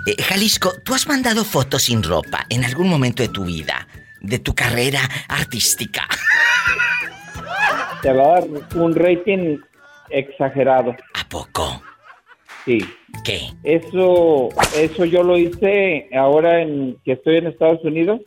Eh, 0.06 0.22
Jalisco, 0.22 0.72
¿tú 0.84 0.94
has 0.94 1.06
mandado 1.06 1.44
fotos 1.44 1.84
sin 1.84 2.02
ropa 2.02 2.46
en 2.48 2.64
algún 2.64 2.88
momento 2.88 3.22
de 3.22 3.28
tu 3.28 3.44
vida? 3.44 3.88
De 4.20 4.38
tu 4.38 4.54
carrera 4.54 5.00
artística. 5.28 6.06
Te 8.02 8.12
va 8.12 8.22
a 8.22 8.40
dar 8.40 8.44
un 8.76 8.94
rating 8.94 9.58
exagerado. 10.10 10.94
¿A 11.14 11.28
poco? 11.28 11.82
Sí. 12.64 12.78
¿Qué? 13.24 13.40
Eso, 13.64 14.48
eso 14.76 15.04
yo 15.04 15.22
lo 15.22 15.36
hice 15.36 16.08
ahora 16.14 16.62
en 16.62 16.96
que 17.04 17.12
estoy 17.12 17.36
en 17.38 17.46
Estados 17.48 17.82
Unidos. 17.84 18.20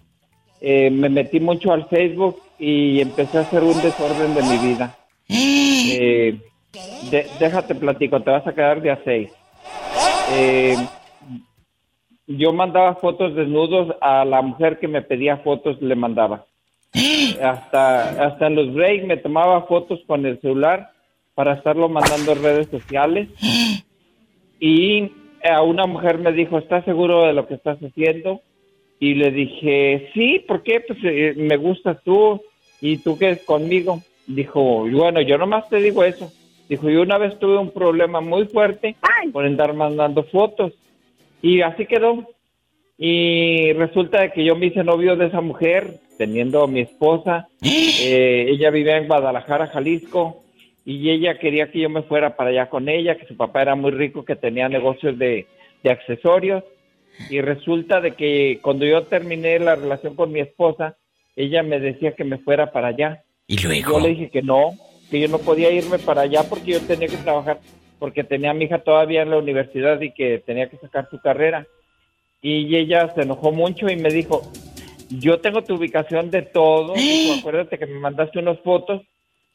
Eh, 0.62 0.90
me 0.90 1.10
metí 1.10 1.40
mucho 1.40 1.72
al 1.72 1.88
Facebook 1.90 2.38
y 2.60 3.02
empecé 3.02 3.38
a 3.38 3.42
hacer 3.42 3.64
un 3.64 3.80
desorden 3.82 4.34
de 4.36 4.42
mi 4.44 4.58
vida. 4.58 4.96
Eh, 5.30 6.38
de- 7.12 7.28
déjate 7.40 7.76
platico, 7.76 8.22
te 8.22 8.32
vas 8.32 8.46
a 8.48 8.54
quedar 8.54 8.82
de 8.82 8.92
a 8.92 9.00
seis. 9.04 9.30
Eh, 10.34 10.76
yo 12.28 12.52
mandaba 12.54 12.96
fotos 12.96 13.36
desnudos 13.36 13.96
a 14.02 14.26
la 14.26 14.42
mujer 14.42 14.80
que 14.80 14.88
me 14.88 15.02
pedía 15.02 15.38
fotos, 15.38 15.82
le 15.82 15.96
mandaba. 15.96 16.46
Hasta, 17.44 18.26
hasta 18.26 18.48
en 18.48 18.56
los 18.56 18.74
breaks 18.74 19.06
me 19.06 19.18
tomaba 19.18 19.64
fotos 19.64 20.00
con 20.08 20.26
el 20.26 20.40
celular 20.42 20.92
para 21.36 21.54
estarlo 21.54 21.90
mandando 21.90 22.32
en 22.32 22.42
redes 22.44 22.68
sociales. 22.70 23.28
Y 24.68 25.12
a 25.44 25.62
una 25.62 25.86
mujer 25.86 26.18
me 26.18 26.32
dijo, 26.32 26.58
¿estás 26.58 26.84
seguro 26.86 27.28
de 27.28 27.34
lo 27.34 27.48
que 27.48 27.54
estás 27.54 27.78
haciendo? 27.78 28.42
Y 29.00 29.14
le 29.14 29.30
dije, 29.30 30.10
sí, 30.16 30.44
¿por 30.48 30.64
qué? 30.64 30.80
Pues 30.80 30.98
eh, 31.04 31.36
me 31.38 31.56
gustas 31.56 32.02
tú 32.04 32.42
y 32.82 32.98
tú 32.98 33.16
qué 33.16 33.30
es 33.30 33.44
conmigo. 33.44 34.02
Dijo, 34.26 34.90
bueno, 34.90 35.22
yo 35.22 35.38
nomás 35.38 35.70
te 35.70 35.78
digo 35.78 36.04
eso. 36.04 36.34
Dijo, 36.68 36.90
yo 36.90 37.04
una 37.04 37.20
vez 37.20 37.38
tuve 37.38 37.60
un 37.60 37.70
problema 37.70 38.22
muy 38.22 38.48
fuerte 38.48 38.96
por 39.32 39.46
andar 39.46 39.76
mandando 39.76 40.24
fotos. 40.24 40.74
Y 41.44 41.62
así 41.62 41.86
quedó. 41.86 42.28
Y 42.98 43.72
resulta 43.74 44.22
de 44.22 44.32
que 44.32 44.44
yo 44.44 44.56
me 44.56 44.66
hice 44.66 44.84
novio 44.84 45.16
de 45.16 45.28
esa 45.28 45.42
mujer, 45.42 46.00
teniendo 46.18 46.64
a 46.64 46.68
mi 46.68 46.80
esposa. 46.80 47.48
Eh, 48.08 48.48
ella 48.50 48.72
vivía 48.72 48.98
en 48.98 49.08
Guadalajara, 49.08 49.68
Jalisco. 49.68 50.45
Y 50.86 51.10
ella 51.10 51.40
quería 51.40 51.72
que 51.72 51.80
yo 51.80 51.90
me 51.90 52.04
fuera 52.04 52.38
para 52.38 52.52
allá 52.52 52.70
con 52.70 52.88
ella, 52.88 53.18
que 53.18 53.26
su 53.26 53.36
papá 53.36 53.64
era 53.64 53.76
muy 53.76 53.92
rico, 53.92 54.24
que 54.24 54.36
tenía 54.36 54.70
negocios 54.70 55.18
de, 55.18 55.48
de 55.84 55.90
accesorios. 55.90 56.64
Y 57.30 57.42
resulta 57.42 58.02
de 58.02 58.12
que 58.12 58.60
cuando 58.62 58.86
yo 58.86 59.04
terminé 59.04 59.58
la 59.58 59.76
relación 59.76 60.16
con 60.16 60.32
mi 60.32 60.42
esposa, 60.42 60.96
ella 61.36 61.64
me 61.64 61.80
decía 61.80 62.12
que 62.14 62.24
me 62.24 62.38
fuera 62.38 62.72
para 62.72 62.90
allá. 62.90 63.24
¿Y 63.48 63.58
Yo 63.58 64.00
le 64.00 64.10
dije 64.10 64.30
que 64.30 64.42
no, 64.44 64.74
que 65.10 65.20
yo 65.20 65.28
no 65.28 65.40
podía 65.40 65.72
irme 65.72 65.98
para 65.98 66.22
allá 66.22 66.44
porque 66.48 66.74
yo 66.74 66.82
tenía 66.82 67.08
que 67.08 67.18
trabajar 67.18 67.60
porque 68.00 68.24
tenía 68.24 68.52
a 68.52 68.54
mi 68.54 68.66
hija 68.66 68.80
todavía 68.80 69.22
en 69.22 69.30
la 69.30 69.38
universidad 69.38 70.00
y 70.02 70.12
que 70.12 70.40
tenía 70.46 70.70
que 70.70 70.78
sacar 70.78 71.08
su 71.10 71.20
carrera. 71.20 71.66
Y 72.42 72.76
ella 72.76 73.12
se 73.16 73.22
enojó 73.22 73.52
mucho 73.52 73.90
y 73.90 73.96
me 73.96 74.10
dijo, 74.10 74.42
yo 75.10 75.40
tengo 75.40 75.64
tu 75.64 75.76
ubicación 75.76 76.30
de 76.30 76.42
todo, 76.44 76.94
dijo, 76.96 77.40
acuérdate 77.40 77.80
que 77.80 77.86
me 77.86 78.00
mandaste 78.00 78.40
unas 78.40 78.60
fotos 78.60 79.02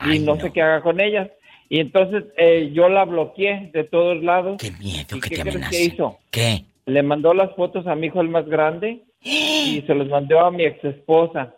y 0.07 0.19
no, 0.21 0.41
sé 0.41 0.53
qué 0.53 0.63
haga 0.63 0.83
con 0.83 1.01
ellas. 1.01 1.29
Y 1.69 1.81
entonces 1.81 2.25
eh, 2.37 2.71
yo 2.73 2.89
la 2.89 3.05
bloqueé 3.05 3.71
de 3.73 3.85
todos 3.85 4.23
lados. 4.23 4.57
Qué 4.61 4.73
miedo 4.73 5.17
¿Y 5.17 5.21
que 5.21 5.31
qué 5.31 5.37
te 5.37 5.51
crees 5.51 5.69
que 5.69 5.85
hizo? 5.85 6.19
¿Qué? 6.31 6.65
Le 6.87 7.03
mandó 7.03 7.33
las 7.35 7.55
fotos 7.55 7.87
a 7.87 7.95
mi 7.95 8.09
hijo 8.09 8.21
el 8.21 8.29
más 8.29 8.47
grande 8.47 9.03
y 9.23 9.83
se 9.87 9.95
los 9.95 10.09
mandó 10.09 10.41
a 10.41 10.51
mi 10.51 10.65
ex 10.65 10.85
esposa. 10.85 11.55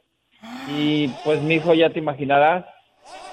Y 0.76 1.08
pues 1.24 1.40
mi 1.42 1.54
hijo 1.54 1.72
ya 1.72 1.90
te 1.90 2.00
imaginarás, 2.00 2.64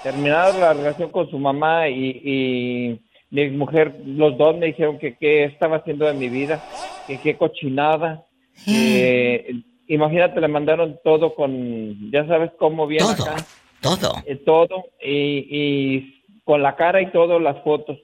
terminada 0.03 0.57
la 0.57 0.73
relación 0.73 1.10
con 1.10 1.30
su 1.30 1.40
mamá 1.40 1.90
y, 1.90 2.22
y 2.23 2.99
mi 3.31 3.49
mujer, 3.49 3.95
los 4.06 4.38
dos 4.38 4.56
me 4.57 4.68
dijeron 4.68 4.99
que 4.99 5.15
qué 5.15 5.45
estaba 5.45 5.77
haciendo 5.77 6.06
de 6.06 6.14
mi 6.14 6.30
vida, 6.30 6.64
que 7.07 7.18
qué 7.18 7.36
cochinada. 7.36 8.26
que- 8.65 9.64
imagínate, 9.88 10.40
le 10.40 10.48
mandaron 10.48 10.99
todo 11.03 11.34
con, 11.34 12.11
ya 12.11 12.26
sabes 12.27 12.52
cómo 12.57 12.88
viene 12.88 13.10
acá. 13.11 13.36
Todo. 13.81 14.23
Eh, 14.26 14.35
todo 14.38 14.85
y, 15.01 15.47
y 15.49 16.23
con 16.43 16.61
la 16.61 16.76
cara 16.76 17.01
y 17.01 17.11
todo 17.11 17.39
las 17.39 17.64
fotos. 17.64 17.97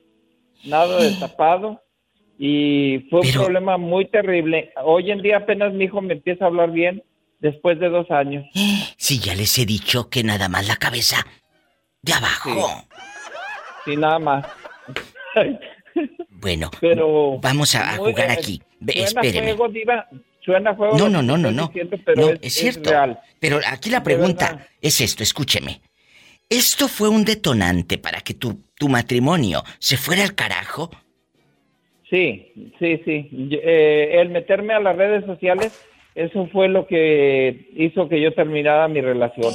Nada 0.65 0.97
destapado. 0.99 1.81
Y 2.37 3.07
fue 3.09 3.21
un 3.21 3.31
problema 3.31 3.77
muy 3.77 4.05
terrible. 4.05 4.73
Hoy 4.83 5.11
en 5.11 5.21
día 5.21 5.37
apenas 5.37 5.73
mi 5.73 5.85
hijo 5.85 6.01
me 6.01 6.13
empieza 6.13 6.45
a 6.45 6.47
hablar 6.47 6.71
bien 6.71 7.03
después 7.39 7.79
de 7.79 7.89
dos 7.89 8.09
años. 8.11 8.45
Si 8.97 9.19
ya 9.19 9.35
les 9.35 9.57
he 9.57 9.65
dicho 9.65 10.09
que 10.09 10.23
nada 10.23 10.49
más 10.49 10.67
la 10.67 10.75
cabeza 10.75 11.25
de 12.01 12.13
abajo. 12.13 12.51
Sí, 13.85 13.95
nada 13.95 14.19
más. 14.19 14.45
Bueno, 16.29 16.69
Pero 16.81 17.39
vamos 17.39 17.73
a, 17.73 17.95
jugar 17.95 18.29
aquí. 18.29 18.61
Espéreme. 18.85 19.53
juego, 19.53 19.69
Diva, 19.69 20.05
suena 20.45 20.73
juego 20.75 20.97
No, 20.97 21.09
no, 21.09 21.21
no, 21.21 21.37
no, 21.37 21.51
no. 21.51 21.67
diciendo, 21.67 21.97
pero 22.05 22.21
No, 22.21 22.29
es, 22.29 22.39
es 22.43 22.53
cierto. 22.53 22.89
real. 22.91 23.19
Pero 23.39 23.59
aquí 23.67 23.89
la 23.89 24.03
pregunta 24.03 24.67
es 24.81 25.01
esto, 25.01 25.23
escúcheme. 25.23 25.81
¿Esto 26.49 26.87
fue 26.87 27.09
un 27.09 27.25
detonante 27.25 27.97
para 27.97 28.21
que 28.21 28.35
tu, 28.35 28.61
tu 28.77 28.87
matrimonio 28.87 29.63
se 29.79 29.97
fuera 29.97 30.23
al 30.23 30.35
carajo? 30.35 30.91
Sí, 32.09 32.51
sí, 32.79 33.01
sí. 33.03 33.29
Eh, 33.51 34.09
el 34.21 34.29
meterme 34.29 34.73
a 34.73 34.79
las 34.79 34.95
redes 34.95 35.25
sociales, 35.25 35.83
eso 36.13 36.47
fue 36.51 36.67
lo 36.69 36.85
que 36.85 37.69
hizo 37.75 38.07
que 38.07 38.21
yo 38.21 38.31
terminara 38.33 38.87
mi 38.87 39.01
relación. 39.01 39.51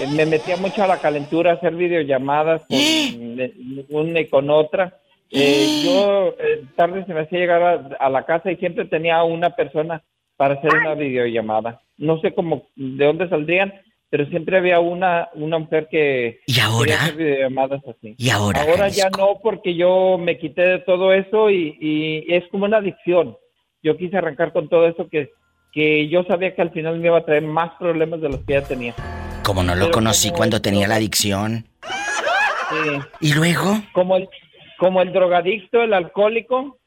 Eh, 0.00 0.06
Me 0.16 0.26
metía 0.26 0.56
mucho 0.56 0.82
a 0.82 0.88
la 0.88 0.98
calentura, 1.00 1.52
a 1.52 1.54
hacer 1.54 1.74
videollamadas 1.76 2.62
con 2.62 2.76
eh, 2.78 3.52
una 3.88 4.20
y 4.20 4.26
con 4.26 4.50
otra. 4.50 4.98
Eh, 5.30 5.82
yo 5.84 6.34
tarde 6.76 7.06
se 7.06 7.14
me 7.14 7.20
hacía 7.20 7.38
llegar 7.38 7.62
a, 7.62 7.96
a 8.04 8.10
la 8.10 8.26
casa 8.26 8.50
y 8.50 8.56
siempre 8.56 8.84
tenía 8.84 9.22
una 9.22 9.50
persona 9.56 10.02
para 10.42 10.54
hacer 10.54 10.74
una 10.74 10.94
videollamada. 10.94 11.82
No 11.98 12.18
sé 12.20 12.34
cómo, 12.34 12.66
de 12.74 13.04
dónde 13.06 13.28
saldrían, 13.28 13.72
pero 14.10 14.26
siempre 14.26 14.56
había 14.58 14.80
una, 14.80 15.28
una 15.34 15.56
mujer 15.60 15.86
que 15.88 16.40
¿Y 16.48 16.58
ahora? 16.58 16.96
hacer 16.96 17.14
videollamadas 17.14 17.80
así. 17.86 18.16
¿Y 18.18 18.28
ahora, 18.28 18.60
Ahora 18.62 18.88
ya 18.88 19.08
no, 19.16 19.38
porque 19.40 19.76
yo 19.76 20.18
me 20.18 20.38
quité 20.38 20.62
de 20.62 20.78
todo 20.80 21.12
eso 21.12 21.48
y, 21.48 21.76
y 21.80 22.34
es 22.34 22.42
como 22.50 22.64
una 22.64 22.78
adicción. 22.78 23.36
Yo 23.84 23.96
quise 23.96 24.16
arrancar 24.16 24.52
con 24.52 24.68
todo 24.68 24.88
eso 24.88 25.08
que, 25.08 25.30
que 25.72 26.08
yo 26.08 26.24
sabía 26.24 26.56
que 26.56 26.62
al 26.62 26.72
final 26.72 26.98
me 26.98 27.06
iba 27.06 27.18
a 27.18 27.24
traer 27.24 27.44
más 27.44 27.70
problemas 27.78 28.20
de 28.20 28.30
los 28.30 28.40
que 28.40 28.54
ya 28.54 28.62
tenía. 28.62 28.94
Como 29.44 29.62
no 29.62 29.76
lo 29.76 29.82
Pero 29.84 29.92
conocí 29.92 30.30
como 30.30 30.38
cuando 30.38 30.60
tenía 30.60 30.88
la 30.88 30.96
adicción. 30.96 31.66
Sí. 32.68 33.28
¿Y 33.28 33.34
luego? 33.34 33.80
Como 33.92 34.16
el, 34.16 34.28
como 34.76 35.02
el 35.02 35.12
drogadicto, 35.12 35.84
el 35.84 35.94
alcohólico, 35.94 36.80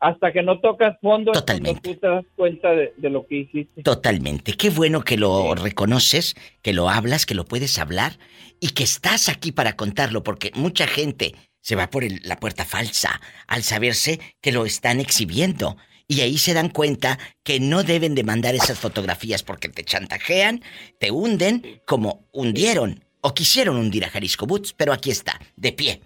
hasta 0.00 0.32
que 0.32 0.42
no 0.42 0.60
tocas 0.60 0.96
fondo, 1.00 1.32
Totalmente. 1.32 1.80
tú 1.80 1.94
te 2.00 2.06
das 2.06 2.24
cuenta 2.36 2.70
de, 2.70 2.92
de 2.96 3.10
lo 3.10 3.26
que 3.26 3.36
hiciste. 3.38 3.82
Totalmente. 3.82 4.52
Qué 4.52 4.70
bueno 4.70 5.02
que 5.02 5.16
lo 5.16 5.54
reconoces, 5.54 6.34
que 6.62 6.72
lo 6.72 6.88
hablas, 6.88 7.26
que 7.26 7.34
lo 7.34 7.44
puedes 7.44 7.78
hablar 7.78 8.18
y 8.60 8.68
que 8.70 8.84
estás 8.84 9.28
aquí 9.28 9.52
para 9.52 9.74
contarlo, 9.76 10.22
porque 10.22 10.52
mucha 10.54 10.86
gente 10.86 11.34
se 11.60 11.74
va 11.76 11.90
por 11.90 12.04
el- 12.04 12.20
la 12.24 12.36
puerta 12.38 12.64
falsa 12.64 13.20
al 13.46 13.62
saberse 13.62 14.20
que 14.40 14.52
lo 14.52 14.64
están 14.66 15.00
exhibiendo. 15.00 15.76
Y 16.06 16.22
ahí 16.22 16.38
se 16.38 16.54
dan 16.54 16.70
cuenta 16.70 17.18
que 17.42 17.60
no 17.60 17.82
deben 17.82 18.14
de 18.14 18.24
mandar 18.24 18.54
esas 18.54 18.78
fotografías 18.78 19.42
porque 19.42 19.68
te 19.68 19.84
chantajean, 19.84 20.62
te 20.98 21.10
hunden 21.10 21.82
como 21.86 22.26
hundieron 22.32 23.04
o 23.20 23.34
quisieron 23.34 23.76
hundir 23.76 24.04
a 24.04 24.08
Jalisco 24.10 24.46
Boots, 24.46 24.72
pero 24.72 24.92
aquí 24.94 25.10
está, 25.10 25.38
de 25.56 25.72
pie. 25.72 26.00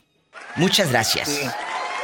Muchas 0.56 0.90
gracias. 0.90 1.28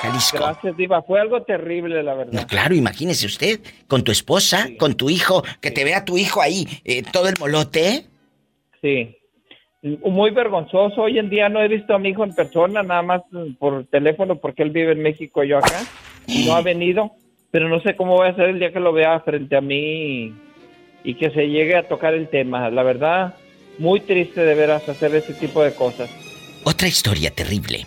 Jalisco. 0.01 0.39
Gracias, 0.39 0.77
Diva. 0.77 1.03
Fue 1.03 1.21
algo 1.21 1.43
terrible, 1.43 2.03
la 2.03 2.15
verdad. 2.15 2.33
No, 2.33 2.47
claro, 2.47 2.75
imagínese 2.75 3.27
usted, 3.27 3.61
con 3.87 4.03
tu 4.05 4.13
esposa, 4.13 4.69
con 4.79 4.95
tu 4.95 5.11
hijo, 5.11 5.43
que 5.61 5.71
te 5.71 5.85
vea 5.85 6.05
tu 6.05 6.17
hijo 6.17 6.41
ahí, 6.41 6.67
eh, 6.85 7.03
todo 7.13 7.29
el 7.29 7.35
molote. 7.39 8.07
Sí. 8.81 9.15
Muy 9.83 10.31
vergonzoso. 10.31 11.03
Hoy 11.03 11.19
en 11.19 11.31
día 11.31 11.49
no 11.49 11.63
he 11.63 11.69
visto 11.69 11.95
a 11.95 11.99
mi 11.99 12.11
hijo 12.11 12.25
en 12.25 12.35
persona, 12.35 12.83
nada 12.83 13.03
más 13.03 13.23
por 13.59 13.87
teléfono, 13.87 14.37
porque 14.37 14.63
él 14.63 14.71
vive 14.71 14.93
en 14.93 15.03
México 15.03 15.45
y 15.45 15.49
yo 15.49 15.59
acá. 15.59 15.83
No 16.47 16.55
ha 16.55 16.63
venido. 16.63 17.13
Pero 17.51 17.69
no 17.69 17.81
sé 17.81 17.97
cómo 17.97 18.17
voy 18.17 18.27
a 18.27 18.33
hacer 18.33 18.51
el 18.51 18.59
día 18.59 18.73
que 18.73 18.81
lo 18.81 18.93
vea 18.93 19.21
frente 19.21 19.57
a 19.57 19.63
mí 19.63 19.77
y, 19.77 20.35
y 21.03 21.15
que 21.15 21.31
se 21.31 21.49
llegue 21.49 21.77
a 21.77 21.89
tocar 21.89 22.13
el 22.13 22.29
tema. 22.29 22.69
La 22.71 22.83
verdad, 22.83 23.37
muy 23.79 24.01
triste 24.01 24.43
de 24.43 24.55
veras 24.55 24.87
hacer 24.89 25.15
ese 25.15 25.33
tipo 25.33 25.63
de 25.63 25.75
cosas. 25.75 26.11
Otra 26.65 26.89
historia 26.89 27.31
terrible 27.31 27.87